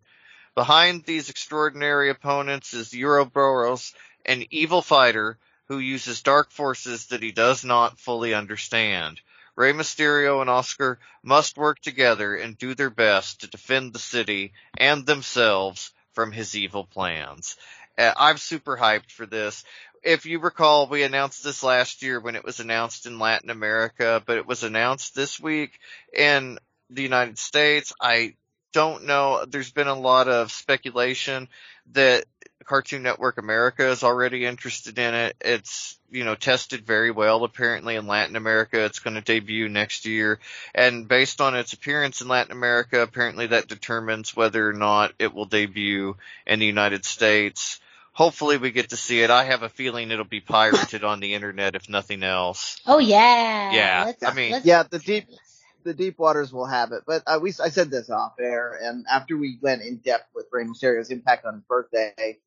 Behind 0.56 1.04
these 1.04 1.30
extraordinary 1.30 2.10
opponents 2.10 2.74
is 2.74 2.94
Uroboros, 2.94 3.94
an 4.26 4.46
evil 4.52 4.82
fighter 4.82 5.38
who 5.68 5.80
uses 5.80 6.22
dark 6.22 6.52
forces 6.52 7.08
that 7.08 7.24
he 7.24 7.32
does 7.32 7.64
not 7.64 8.00
fully 8.00 8.34
understand. 8.34 9.20
Rey 9.56 9.72
Mysterio 9.72 10.42
and 10.42 10.50
Oscar 10.50 11.00
must 11.24 11.58
work 11.58 11.80
together 11.80 12.36
and 12.36 12.58
do 12.58 12.76
their 12.76 12.90
best 12.90 13.42
to 13.42 13.48
defend 13.48 13.94
the 13.94 14.00
city 14.00 14.54
and 14.78 15.06
themselves 15.06 15.92
from 16.14 16.32
his 16.32 16.56
evil 16.56 16.84
plans. 16.84 17.56
Uh, 17.98 18.12
I'm 18.18 18.38
super 18.38 18.76
hyped 18.76 19.12
for 19.12 19.26
this. 19.26 19.64
If 20.04 20.26
you 20.26 20.40
recall, 20.40 20.88
we 20.88 21.04
announced 21.04 21.44
this 21.44 21.64
last 21.64 22.04
year 22.04 22.20
when 22.20 22.36
it 22.36 22.44
was 22.44 22.60
announced 22.60 23.06
in 23.06 23.18
Latin 23.18 23.50
America, 23.50 24.22
but 24.26 24.38
it 24.38 24.46
was 24.46 24.64
announced 24.64 25.16
this 25.16 25.40
week 25.40 25.80
in 26.14 26.60
the 26.90 27.02
United 27.02 27.40
States. 27.40 27.94
I 28.00 28.36
don't 28.74 29.06
know. 29.06 29.46
There's 29.48 29.72
been 29.72 29.88
a 29.88 29.98
lot 29.98 30.28
of 30.28 30.52
speculation 30.52 31.48
that 31.94 32.26
Cartoon 32.66 33.04
Network 33.04 33.38
America 33.38 33.88
is 33.90 34.04
already 34.04 34.46
interested 34.46 34.98
in 34.98 35.14
it. 35.14 35.36
It's, 35.42 35.98
you 36.12 36.24
know, 36.24 36.36
tested 36.36 36.86
very 36.86 37.12
well 37.12 37.44
apparently 37.44 37.96
in 37.96 38.08
Latin 38.08 38.36
America. 38.36 38.84
It's 38.86 39.00
going 39.00 39.14
to 39.16 39.22
debut 39.22 39.70
next 39.70 40.06
year. 40.06 40.40
And 40.74 41.08
based 41.08 41.42
on 41.42 41.56
its 41.56 41.74
appearance 41.74 42.22
in 42.22 42.28
Latin 42.28 42.52
America, 42.52 43.02
apparently 43.02 43.48
that 43.48 43.68
determines 43.68 44.36
whether 44.36 44.68
or 44.68 44.74
not 44.74 45.14
it 45.20 45.34
will 45.34 45.46
debut 45.46 46.18
in 46.48 46.60
the 46.60 46.66
United 46.66 47.06
States. 47.06 47.80
Hopefully 48.14 48.58
we 48.58 48.72
get 48.72 48.90
to 48.90 48.98
see 48.98 49.22
it. 49.22 49.30
I 49.30 49.44
have 49.44 49.62
a 49.62 49.70
feeling 49.70 50.10
it'll 50.10 50.26
be 50.26 50.40
pirated 50.42 51.04
on 51.04 51.20
the 51.20 51.34
internet 51.34 51.76
if 51.76 51.90
nothing 51.90 52.24
else. 52.24 52.80
Oh 52.88 52.98
yeah. 53.00 53.74
Yeah. 53.74 54.04
Let's- 54.06 54.24
I 54.24 54.34
mean, 54.34 54.62
Yeah, 54.64 54.84
the 54.84 55.00
deep 55.00 55.28
the 55.84 55.94
deep 55.94 56.18
waters 56.18 56.52
will 56.52 56.66
have 56.66 56.92
it. 56.94 57.04
But 57.06 57.24
uh, 57.28 57.40
we 57.42 57.50
I 57.64 57.70
said 57.70 57.92
this 57.92 58.10
off 58.10 58.34
air, 58.40 58.80
and 58.82 59.06
after 59.12 59.38
we 59.38 59.60
went 59.62 59.84
in 59.84 59.98
depth 59.98 60.30
with 60.34 60.48
Rey 60.52 60.64
Mysterio's 60.64 61.12
impact 61.12 61.46
on 61.46 61.56
his 61.56 61.64
birthday, 61.64 62.40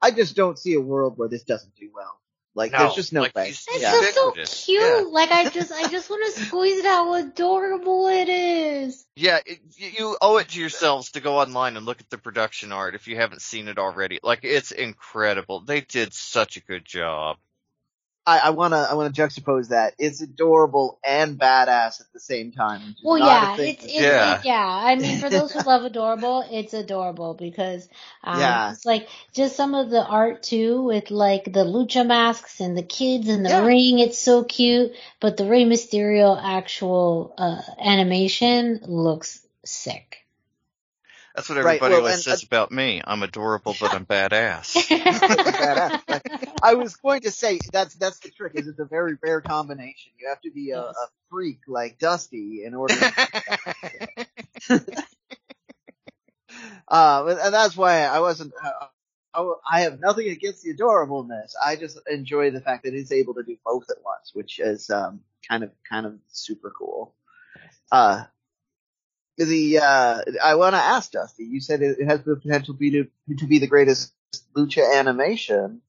I 0.00 0.10
just 0.10 0.36
don't 0.36 0.58
see 0.58 0.74
a 0.74 0.80
world 0.80 1.16
where 1.16 1.28
this 1.28 1.42
doesn't 1.42 1.74
do 1.76 1.90
well. 1.94 2.18
Like 2.54 2.72
No, 2.72 2.78
there's 2.78 2.94
just 2.94 3.12
no 3.12 3.22
like, 3.22 3.34
way. 3.36 3.50
It's 3.50 3.66
Yeah. 3.80 3.92
just 3.92 4.14
so 4.14 4.32
cute. 4.32 4.80
Yeah. 4.80 5.04
Like 5.10 5.30
I 5.30 5.48
just, 5.48 5.70
I 5.70 5.88
just 5.88 6.10
want 6.10 6.34
to 6.34 6.44
squeeze 6.44 6.78
it 6.78 6.84
how 6.84 7.14
adorable 7.14 8.08
it 8.08 8.28
is. 8.28 9.06
Yeah, 9.14 9.38
it, 9.46 9.60
you 9.76 9.88
you 9.96 10.16
owe 10.20 10.38
it 10.38 10.48
to 10.48 10.60
yourselves 10.60 11.12
to 11.12 11.20
go 11.20 11.38
online 11.38 11.76
and 11.76 11.86
look 11.86 12.00
at 12.00 12.10
the 12.10 12.18
production 12.18 12.72
art 12.72 12.94
if 12.94 13.06
you 13.06 13.16
haven't 13.16 13.42
seen 13.42 13.68
it 13.68 13.78
already. 13.78 14.18
Like 14.22 14.40
it's 14.42 14.72
incredible. 14.72 15.60
They 15.60 15.82
did 15.82 16.12
such 16.14 16.56
a 16.56 16.60
good 16.62 16.84
job. 16.84 17.36
I, 18.28 18.38
I 18.44 18.50
wanna 18.50 18.86
I 18.90 18.94
wanna 18.94 19.10
juxtapose 19.10 19.68
that. 19.68 19.94
It's 19.98 20.20
adorable 20.20 20.98
and 21.04 21.38
badass 21.38 22.00
at 22.00 22.12
the 22.12 22.20
same 22.20 22.52
time. 22.52 22.94
Well, 23.02 23.18
yeah, 23.18 23.56
it's, 23.56 23.84
it's 23.86 23.94
Yeah. 23.94 24.40
yeah. 24.42 24.42
yeah. 24.44 24.66
I 24.66 24.96
mean, 24.96 25.18
for 25.18 25.30
those 25.30 25.52
who 25.52 25.60
love 25.66 25.84
adorable, 25.84 26.44
it's 26.50 26.74
adorable 26.74 27.34
because 27.34 27.88
um, 28.24 28.40
Yeah. 28.40 28.70
it's 28.70 28.84
like 28.84 29.08
just 29.34 29.56
some 29.56 29.74
of 29.74 29.90
the 29.90 30.04
art 30.04 30.42
too, 30.42 30.82
with 30.82 31.10
like 31.10 31.44
the 31.44 31.64
lucha 31.64 32.06
masks 32.06 32.60
and 32.60 32.76
the 32.76 32.82
kids 32.82 33.28
in 33.28 33.42
the 33.44 33.50
Yeah. 33.50 33.64
ring. 33.64 33.98
It's 34.00 34.18
so 34.18 34.44
cute, 34.44 34.92
but 35.20 35.36
the 35.36 35.46
Rey 35.46 35.64
Mysterio 35.64 36.38
actual 36.42 37.34
uh, 37.38 37.62
animation 37.78 38.80
looks 38.86 39.46
sick. 39.64 40.18
That's 41.38 41.48
what 41.50 41.58
Right, 41.58 41.76
everybody 41.76 41.92
well, 41.92 42.00
always 42.00 42.14
and- 42.14 42.22
says 42.24 42.42
about 42.42 42.72
me. 42.72 43.00
I'm 43.04 43.22
adorable, 43.22 43.76
but 43.80 43.94
I'm 43.94 44.04
badass. 44.04 44.74
badass. 44.88 46.52
I 46.64 46.74
was 46.74 46.96
going 46.96 47.20
to 47.20 47.30
say 47.30 47.60
that's 47.72 47.94
that's 47.94 48.18
the 48.18 48.30
trick. 48.30 48.54
Is 48.56 48.66
it's 48.66 48.80
a 48.80 48.84
very 48.84 49.16
rare 49.22 49.40
combination. 49.40 50.10
You 50.18 50.30
have 50.30 50.40
to 50.40 50.50
be 50.50 50.72
a, 50.72 50.80
a 50.80 50.94
freak 51.30 51.60
like 51.68 52.00
Dusty 52.00 52.64
in 52.64 52.74
order. 52.74 52.94
To 52.96 53.04
uh, 56.88 57.24
and 57.28 57.38
and 57.38 57.54
that's 57.54 57.76
why 57.76 58.00
I 58.00 58.18
wasn't. 58.18 58.52
Uh, 58.60 58.70
I, 59.32 59.52
I 59.70 59.80
have 59.82 60.00
nothing 60.00 60.30
against 60.30 60.64
the 60.64 60.74
adorableness. 60.74 61.52
I 61.64 61.76
just 61.76 62.00
enjoy 62.10 62.50
the 62.50 62.60
fact 62.60 62.82
that 62.82 62.94
he's 62.94 63.12
able 63.12 63.34
to 63.34 63.44
do 63.44 63.56
both 63.64 63.84
at 63.90 63.98
once, 64.04 64.32
which 64.34 64.58
is 64.58 64.90
um, 64.90 65.20
kind 65.48 65.62
of 65.62 65.70
kind 65.88 66.04
of 66.04 66.14
super 66.32 66.72
cool. 66.76 67.14
Uh, 67.92 68.24
the 69.46 69.78
uh, 69.78 70.22
I 70.42 70.56
want 70.56 70.74
to 70.74 70.80
ask 70.80 71.12
Dusty. 71.12 71.44
You 71.44 71.60
said 71.60 71.80
it, 71.82 72.02
has 72.06 72.22
the 72.22 72.36
potential 72.36 72.74
to 72.74 72.78
be 72.78 72.90
to, 72.90 73.08
to 73.38 73.46
be 73.46 73.58
the 73.58 73.66
greatest 73.66 74.12
lucha 74.54 74.98
animation. 74.98 75.80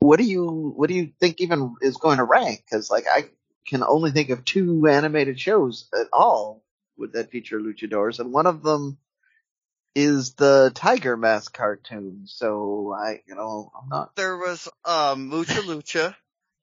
What 0.00 0.18
do 0.18 0.24
you 0.24 0.72
what 0.76 0.88
do 0.88 0.94
you 0.94 1.12
think 1.18 1.40
even 1.40 1.76
is 1.80 1.96
going 1.96 2.18
to 2.18 2.24
rank? 2.24 2.64
Because 2.64 2.90
like 2.90 3.06
I 3.10 3.24
can 3.66 3.82
only 3.82 4.10
think 4.10 4.30
of 4.30 4.44
two 4.44 4.86
animated 4.86 5.40
shows 5.40 5.88
at 5.98 6.06
all 6.12 6.62
with 6.96 7.14
that 7.14 7.30
feature 7.30 7.58
luchadors, 7.60 8.20
and 8.20 8.32
one 8.32 8.46
of 8.46 8.62
them 8.62 8.98
is 9.94 10.34
the 10.34 10.70
Tiger 10.74 11.16
Mask 11.16 11.52
cartoon. 11.52 12.22
So 12.26 12.94
I, 12.96 13.22
you 13.26 13.34
know, 13.34 13.72
I'm 13.80 13.88
not. 13.88 14.14
there 14.16 14.36
was 14.36 14.68
um 14.84 15.28
Mucha 15.30 15.62
Lucha, 15.62 16.14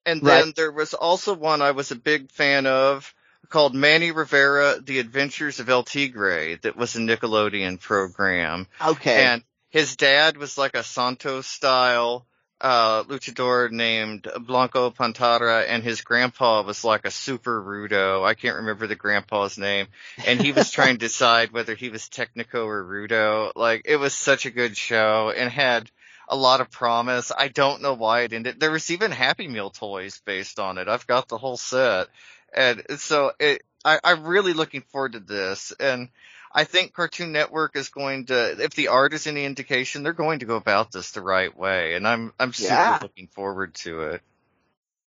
and 0.05 0.21
Right. 0.21 0.39
then 0.43 0.53
there 0.55 0.71
was 0.71 0.93
also 0.93 1.33
one 1.33 1.61
I 1.61 1.71
was 1.71 1.91
a 1.91 1.95
big 1.95 2.31
fan 2.31 2.65
of 2.67 3.13
called 3.49 3.73
Manny 3.75 4.11
Rivera: 4.11 4.79
The 4.81 4.99
Adventures 4.99 5.59
of 5.59 5.69
El 5.69 5.83
Tigre. 5.83 6.57
That 6.61 6.75
was 6.75 6.95
a 6.95 6.99
Nickelodeon 6.99 7.79
program, 7.79 8.67
Okay. 8.81 9.25
and 9.25 9.43
his 9.69 9.95
dad 9.95 10.37
was 10.37 10.57
like 10.57 10.75
a 10.75 10.83
Santos 10.83 11.47
style 11.47 12.25
uh 12.61 13.03
luchador 13.03 13.69
named 13.69 14.29
Blanco 14.39 14.89
Pantara 14.89 15.65
and 15.67 15.83
his 15.83 15.99
grandpa 16.01 16.61
was 16.61 16.85
like 16.85 17.03
a 17.05 17.11
super 17.11 17.61
rudo. 17.61 18.25
I 18.25 18.33
can't 18.33 18.55
remember 18.55 18.87
the 18.87 18.95
grandpa's 18.95 19.57
name. 19.57 19.87
And 20.25 20.41
he 20.41 20.53
was 20.53 20.71
trying 20.71 20.93
to 20.95 21.05
decide 21.07 21.51
whether 21.51 21.75
he 21.75 21.89
was 21.89 22.03
Technico 22.03 22.65
or 22.65 22.81
Rudo. 22.85 23.51
Like 23.57 23.81
it 23.83 23.97
was 23.97 24.13
such 24.13 24.45
a 24.45 24.51
good 24.51 24.77
show 24.77 25.33
and 25.35 25.51
had 25.51 25.91
a 26.29 26.35
lot 26.37 26.61
of 26.61 26.71
promise. 26.71 27.29
I 27.37 27.49
don't 27.49 27.81
know 27.81 27.93
why 27.93 28.21
it 28.21 28.31
ended. 28.31 28.57
There 28.59 28.71
was 28.71 28.89
even 28.89 29.11
Happy 29.11 29.49
Meal 29.49 29.69
toys 29.69 30.21
based 30.25 30.57
on 30.57 30.77
it. 30.77 30.87
I've 30.87 31.05
got 31.07 31.27
the 31.27 31.37
whole 31.37 31.57
set. 31.57 32.07
And 32.55 32.83
so 32.97 33.31
it 33.39 33.61
I, 33.83 33.99
I'm 34.03 34.23
really 34.23 34.53
looking 34.53 34.81
forward 34.81 35.13
to 35.13 35.19
this 35.19 35.71
and 35.79 36.09
I 36.55 36.63
think 36.63 36.93
Cartoon 36.93 37.33
Network 37.33 37.75
is 37.75 37.89
going 37.89 38.27
to, 38.27 38.63
if 38.63 38.75
the 38.75 38.87
art 38.87 39.13
is 39.13 39.27
any 39.27 39.43
indication, 39.43 40.03
they're 40.03 40.13
going 40.13 40.39
to 40.39 40.45
go 40.45 40.55
about 40.55 40.89
this 40.89 41.11
the 41.11 41.21
right 41.21 41.55
way, 41.55 41.95
and 41.95 42.07
I'm 42.07 42.31
I'm 42.39 42.53
super 42.53 42.73
Yeah. 42.73 42.99
looking 43.01 43.27
forward 43.27 43.73
to 43.75 44.03
it. 44.03 44.21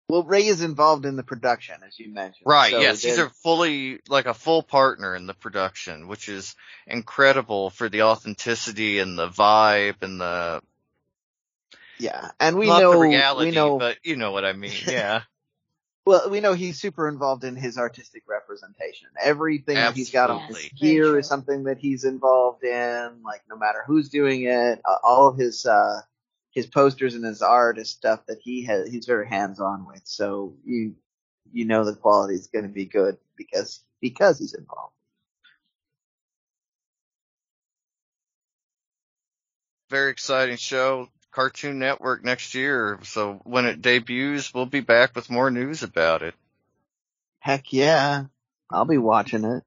well, 0.10 0.24
Ray 0.24 0.46
is 0.48 0.62
involved 0.62 1.06
in 1.06 1.16
the 1.16 1.24
production, 1.24 1.76
as 1.88 1.98
you 1.98 2.14
mentioned. 2.14 2.48
Right? 2.48 2.72
So 2.72 2.82
yes, 2.82 3.02
he's 3.02 3.18
a 3.18 3.30
fully 3.30 4.02
like 4.10 4.26
a 4.26 4.34
full 4.34 4.62
partner 4.62 5.16
in 5.16 5.26
the 5.26 5.34
production, 5.34 6.10
which 6.10 6.28
is 6.28 6.54
incredible 6.86 7.70
for 7.70 7.88
the 7.88 8.02
authenticity 8.02 9.00
and 9.00 9.18
the 9.18 9.30
vibe 9.30 10.02
and 10.02 10.20
the 10.20 10.62
yeah, 11.98 12.32
and 12.42 12.58
we 12.58 12.68
know 12.68 12.92
the 12.92 12.98
reality, 12.98 13.52
we 13.52 13.56
know 13.56 13.80
but 13.80 13.98
you 14.04 14.18
know 14.18 14.34
what 14.34 14.44
I 14.44 14.52
mean. 14.52 14.74
Yeah, 14.86 15.22
Well, 16.08 16.30
we 16.30 16.40
know 16.40 16.54
he's 16.54 16.80
super 16.80 17.10
involved 17.10 17.44
in 17.44 17.58
his 17.58 17.78
artistic 17.78 18.24
representation. 18.30 19.10
Everything 19.22 19.76
that 19.76 19.94
he's 19.94 20.10
got 20.10 20.30
on 20.30 20.40
his 20.48 20.70
gear 20.80 21.20
is 21.20 21.28
something 21.28 21.66
that 21.66 21.80
he's 21.80 22.06
involved 22.06 22.64
in. 22.64 23.22
Like 23.26 23.42
no 23.50 23.58
matter 23.58 23.84
who's 23.86 24.08
doing 24.08 24.44
it, 24.44 24.80
uh, 24.86 24.98
all 25.04 25.28
of 25.28 25.38
his 25.38 25.66
uh 25.66 26.00
his 26.52 26.66
posters 26.66 27.14
and 27.14 27.26
his 27.26 27.42
art 27.42 27.78
is 27.78 27.90
stuff 27.90 28.26
that 28.28 28.40
he 28.42 28.64
has. 28.64 28.90
He's 28.90 29.06
very 29.06 29.28
hands 29.28 29.60
on 29.60 29.86
with. 29.86 30.04
So 30.06 30.56
you 30.64 30.96
you 31.52 31.66
know 31.66 31.84
the 31.84 31.94
quality 31.94 32.36
is 32.36 32.48
going 32.48 32.64
to 32.64 32.74
be 32.74 32.86
good 32.86 33.18
because 33.36 33.82
because 34.00 34.40
he's 34.40 34.54
involved. 34.54 34.94
very 39.90 40.12
exciting 40.12 40.58
show. 40.58 41.10
Cartoon 41.38 41.78
Network 41.78 42.26
next 42.26 42.56
year, 42.56 42.98
so 43.04 43.40
when 43.44 43.66
it 43.66 43.80
debuts, 43.80 44.52
we'll 44.56 44.66
be 44.66 44.80
back 44.80 45.16
with 45.16 45.30
more 45.30 45.52
news 45.52 45.84
about 45.84 46.24
it. 46.24 46.34
Heck 47.38 47.72
yeah, 47.72 48.24
I'll 48.72 48.86
be 48.86 48.98
watching 48.98 49.44
it. 49.44 49.64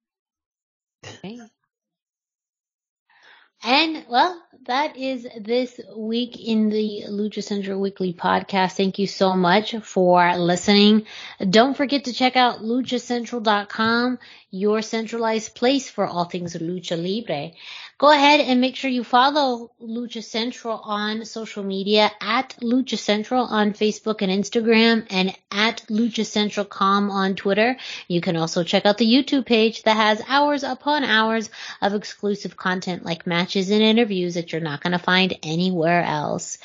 And 3.63 4.05
well, 4.09 4.43
that 4.67 4.97
is 4.97 5.29
this 5.39 5.81
week 5.95 6.45
in 6.45 6.71
the 6.71 7.05
Lucha 7.09 7.41
Central 7.41 7.81
Weekly 7.81 8.15
podcast. 8.15 8.73
Thank 8.73 8.99
you 8.99 9.07
so 9.07 9.35
much 9.35 9.77
for 9.77 10.37
listening. 10.37 11.07
Don't 11.49 11.77
forget 11.77 12.07
to 12.07 12.13
check 12.13 12.35
out 12.35 12.63
luchacentral.com, 12.63 14.19
your 14.51 14.83
centralized 14.83 15.55
place 15.55 15.89
for 15.89 16.07
all 16.07 16.25
things 16.25 16.57
Lucha 16.57 16.97
Libre. 16.97 17.53
Go 17.99 18.11
ahead 18.11 18.41
and 18.41 18.61
make 18.61 18.77
sure 18.77 18.91
you 18.91 19.05
follow 19.05 19.71
Lucha 19.81 20.25
Central 20.25 20.77
on 20.79 21.25
social 21.25 21.63
media 21.63 22.11
at 22.21 22.57
Lucha 22.61 22.99
Central 22.99 23.45
on 23.45 23.73
Facebook 23.75 24.23
and 24.23 24.33
Instagram 24.33 25.07
and 25.11 25.37
at 25.53 25.85
Lucha 25.89 26.27
Central 26.27 26.67
on 26.81 27.37
Twitter. 27.37 27.77
You 28.09 28.21
can 28.21 28.37
also 28.37 28.65
check 28.65 28.87
out 28.87 28.99
the 28.99 29.13
YouTube 29.13 29.47
page 29.47 29.85
that 29.85 29.97
has 29.97 30.23
hours 30.27 30.65
upon 30.65 31.05
hours 31.05 31.51
of 31.81 31.95
exclusive 31.95 32.57
content 32.57 33.05
like 33.05 33.27
matches 33.27 33.71
and 33.71 33.83
interviews 33.83 34.35
that 34.35 34.51
you're 34.51 34.61
not 34.61 34.83
going 34.83 34.93
to 34.93 34.99
find 34.99 35.39
anywhere 35.43 36.03
else. 36.03 36.59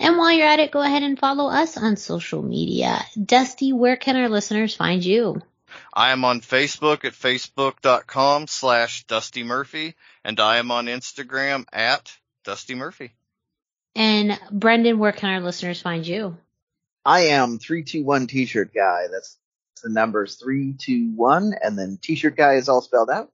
And 0.00 0.16
while 0.16 0.32
you're 0.32 0.46
at 0.46 0.60
it, 0.60 0.70
go 0.70 0.80
ahead 0.80 1.02
and 1.02 1.18
follow 1.18 1.50
us 1.50 1.76
on 1.76 1.96
social 1.96 2.42
media. 2.42 3.00
Dusty, 3.22 3.72
where 3.72 3.96
can 3.96 4.16
our 4.16 4.28
listeners 4.28 4.74
find 4.74 5.04
you? 5.04 5.42
I 5.92 6.12
am 6.12 6.24
on 6.24 6.40
Facebook 6.40 7.04
at 7.04 7.12
facebook.com 7.12 8.46
slash 8.46 9.04
Dusty 9.04 9.42
Murphy, 9.42 9.94
and 10.24 10.38
I 10.40 10.58
am 10.58 10.70
on 10.70 10.86
Instagram 10.86 11.64
at 11.72 12.16
Dusty 12.44 12.74
Murphy. 12.74 13.12
And 13.94 14.38
Brendan, 14.50 14.98
where 14.98 15.12
can 15.12 15.30
our 15.30 15.40
listeners 15.40 15.82
find 15.82 16.06
you? 16.06 16.36
I 17.04 17.20
am 17.26 17.58
321 17.58 18.26
T-shirt 18.26 18.74
guy. 18.74 19.06
That's 19.10 19.38
the 19.82 19.88
numbers 19.88 20.36
321 20.36 21.54
and 21.62 21.78
then 21.78 21.98
T-shirt 22.00 22.36
guy 22.36 22.54
is 22.54 22.68
all 22.68 22.80
spelled 22.80 23.10
out. 23.10 23.30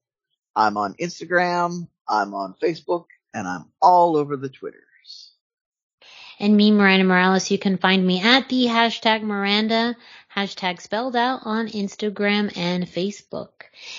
I'm 0.57 0.77
on 0.77 0.95
Instagram, 0.95 1.89
I'm 2.09 2.35
on 2.35 2.55
Facebook, 2.63 3.07
and 3.33 3.47
I'm 3.49 3.67
all 3.81 4.17
over 4.17 4.37
the 4.37 4.49
Twitters. 4.49 5.33
And 6.39 6.57
me, 6.57 6.71
Miranda 6.73 7.05
Morales, 7.05 7.51
you 7.51 7.59
can 7.59 7.79
find 7.79 8.05
me 8.05 8.21
at 8.21 8.49
the 8.49 8.67
hashtag 8.67 9.23
Miranda 9.23 9.97
hashtag 10.35 10.81
spelled 10.81 11.15
out 11.15 11.41
on 11.45 11.69
Instagram 11.69 12.57
and 12.57 12.85
Facebook. 12.85 13.49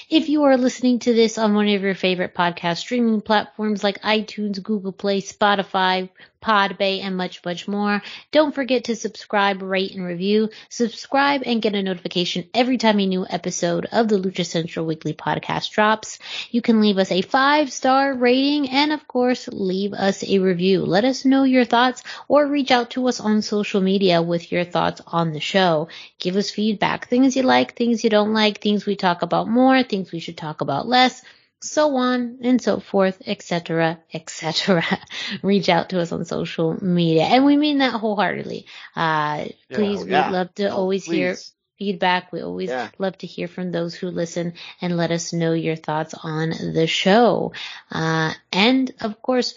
If 0.09 0.29
you 0.29 0.43
are 0.43 0.57
listening 0.57 0.99
to 0.99 1.13
this 1.13 1.37
on 1.37 1.53
one 1.53 1.67
of 1.69 1.81
your 1.81 1.95
favorite 1.95 2.35
podcast 2.35 2.77
streaming 2.77 3.21
platforms 3.21 3.83
like 3.83 4.01
iTunes, 4.01 4.61
Google 4.61 4.91
Play, 4.91 5.21
Spotify, 5.21 6.09
Podbay, 6.45 7.01
and 7.01 7.17
much, 7.17 7.43
much 7.43 7.67
more, 7.67 8.03
don't 8.31 8.53
forget 8.53 8.83
to 8.85 8.95
subscribe, 8.95 9.63
rate, 9.63 9.95
and 9.95 10.05
review. 10.05 10.49
Subscribe 10.69 11.41
and 11.43 11.59
get 11.59 11.73
a 11.73 11.81
notification 11.81 12.47
every 12.53 12.77
time 12.77 12.99
a 12.99 13.07
new 13.07 13.25
episode 13.27 13.87
of 13.91 14.07
the 14.07 14.19
Lucha 14.19 14.45
Central 14.45 14.85
Weekly 14.85 15.13
Podcast 15.13 15.71
drops. 15.71 16.19
You 16.51 16.61
can 16.61 16.81
leave 16.81 16.99
us 16.99 17.11
a 17.11 17.23
five 17.23 17.71
star 17.71 18.13
rating 18.13 18.69
and 18.69 18.91
of 18.91 19.07
course 19.07 19.47
leave 19.47 19.93
us 19.93 20.23
a 20.23 20.37
review. 20.37 20.85
Let 20.85 21.03
us 21.03 21.25
know 21.25 21.43
your 21.43 21.65
thoughts 21.65 22.03
or 22.27 22.45
reach 22.45 22.69
out 22.69 22.91
to 22.91 23.07
us 23.07 23.19
on 23.19 23.41
social 23.41 23.81
media 23.81 24.21
with 24.21 24.51
your 24.51 24.65
thoughts 24.65 25.01
on 25.07 25.33
the 25.33 25.39
show. 25.39 25.87
Give 26.19 26.35
us 26.35 26.51
feedback. 26.51 27.09
Things 27.09 27.35
you 27.35 27.41
like, 27.41 27.75
things 27.75 28.03
you 28.03 28.11
don't 28.11 28.33
like, 28.33 28.61
things 28.61 28.85
we 28.85 28.95
talk 28.95 29.23
about 29.23 29.47
more, 29.47 29.81
things 29.81 30.11
we 30.11 30.19
should 30.19 30.37
talk 30.37 30.61
about 30.61 30.87
less, 30.87 31.23
so 31.65 31.95
on 31.97 32.39
and 32.43 32.61
so 32.61 32.79
forth, 32.79 33.21
etc., 33.25 33.99
etc. 34.13 34.83
Reach 35.43 35.69
out 35.69 35.89
to 35.89 35.99
us 35.99 36.11
on 36.11 36.25
social 36.25 36.83
media. 36.83 37.23
And 37.23 37.45
we 37.45 37.57
mean 37.57 37.79
that 37.79 37.93
wholeheartedly. 37.93 38.65
Uh, 38.95 39.45
Yeah, 39.69 39.75
please, 39.75 40.03
yeah. 40.05 40.27
we'd 40.27 40.33
love 40.33 40.53
to 40.55 40.69
Oh, 40.69 40.75
always 40.77 41.05
hear 41.05 41.35
feedback. 41.77 42.31
We 42.31 42.41
always 42.41 42.69
Yeah. 42.69 42.89
love 42.97 43.17
to 43.19 43.27
hear 43.27 43.47
from 43.47 43.71
those 43.71 43.95
who 43.95 44.07
listen 44.09 44.53
and 44.81 44.95
let 44.97 45.11
us 45.11 45.33
know 45.33 45.53
your 45.53 45.75
thoughts 45.75 46.13
on 46.21 46.49
the 46.73 46.87
show. 46.87 47.53
Uh, 47.91 48.33
and 48.51 48.91
of 49.01 49.21
course, 49.21 49.55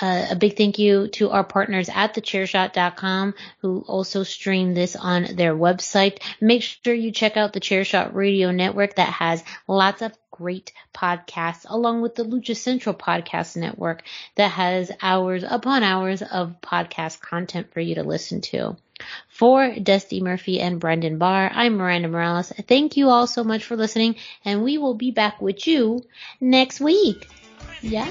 uh, 0.00 0.26
a 0.30 0.36
big 0.36 0.56
thank 0.56 0.78
you 0.78 1.08
to 1.08 1.30
our 1.30 1.44
partners 1.44 1.88
at 1.88 2.14
thechairshot.com 2.14 3.34
who 3.60 3.84
also 3.86 4.22
stream 4.22 4.74
this 4.74 4.96
on 4.96 5.26
their 5.34 5.54
website. 5.54 6.22
Make 6.40 6.62
sure 6.62 6.94
you 6.94 7.12
check 7.12 7.36
out 7.36 7.52
the 7.52 7.60
Chairshot 7.60 8.14
Radio 8.14 8.50
Network 8.50 8.96
that 8.96 9.12
has 9.12 9.44
lots 9.66 10.02
of 10.02 10.12
great 10.30 10.72
podcasts 10.94 11.66
along 11.68 12.00
with 12.00 12.14
the 12.14 12.24
Lucha 12.24 12.56
Central 12.56 12.94
Podcast 12.94 13.56
Network 13.56 14.02
that 14.36 14.52
has 14.52 14.90
hours 15.02 15.44
upon 15.46 15.82
hours 15.82 16.22
of 16.22 16.60
podcast 16.62 17.20
content 17.20 17.72
for 17.72 17.80
you 17.80 17.96
to 17.96 18.02
listen 18.02 18.40
to. 18.40 18.76
For 19.28 19.74
Dusty 19.74 20.20
Murphy 20.20 20.60
and 20.60 20.80
Brendan 20.80 21.18
Barr, 21.18 21.50
I'm 21.52 21.76
Miranda 21.76 22.08
Morales. 22.08 22.52
Thank 22.68 22.96
you 22.96 23.08
all 23.08 23.26
so 23.26 23.44
much 23.44 23.64
for 23.64 23.76
listening 23.76 24.16
and 24.44 24.62
we 24.62 24.78
will 24.78 24.94
be 24.94 25.10
back 25.10 25.40
with 25.40 25.66
you 25.66 26.02
next 26.40 26.80
week. 26.80 27.26
Yes. 27.82 28.10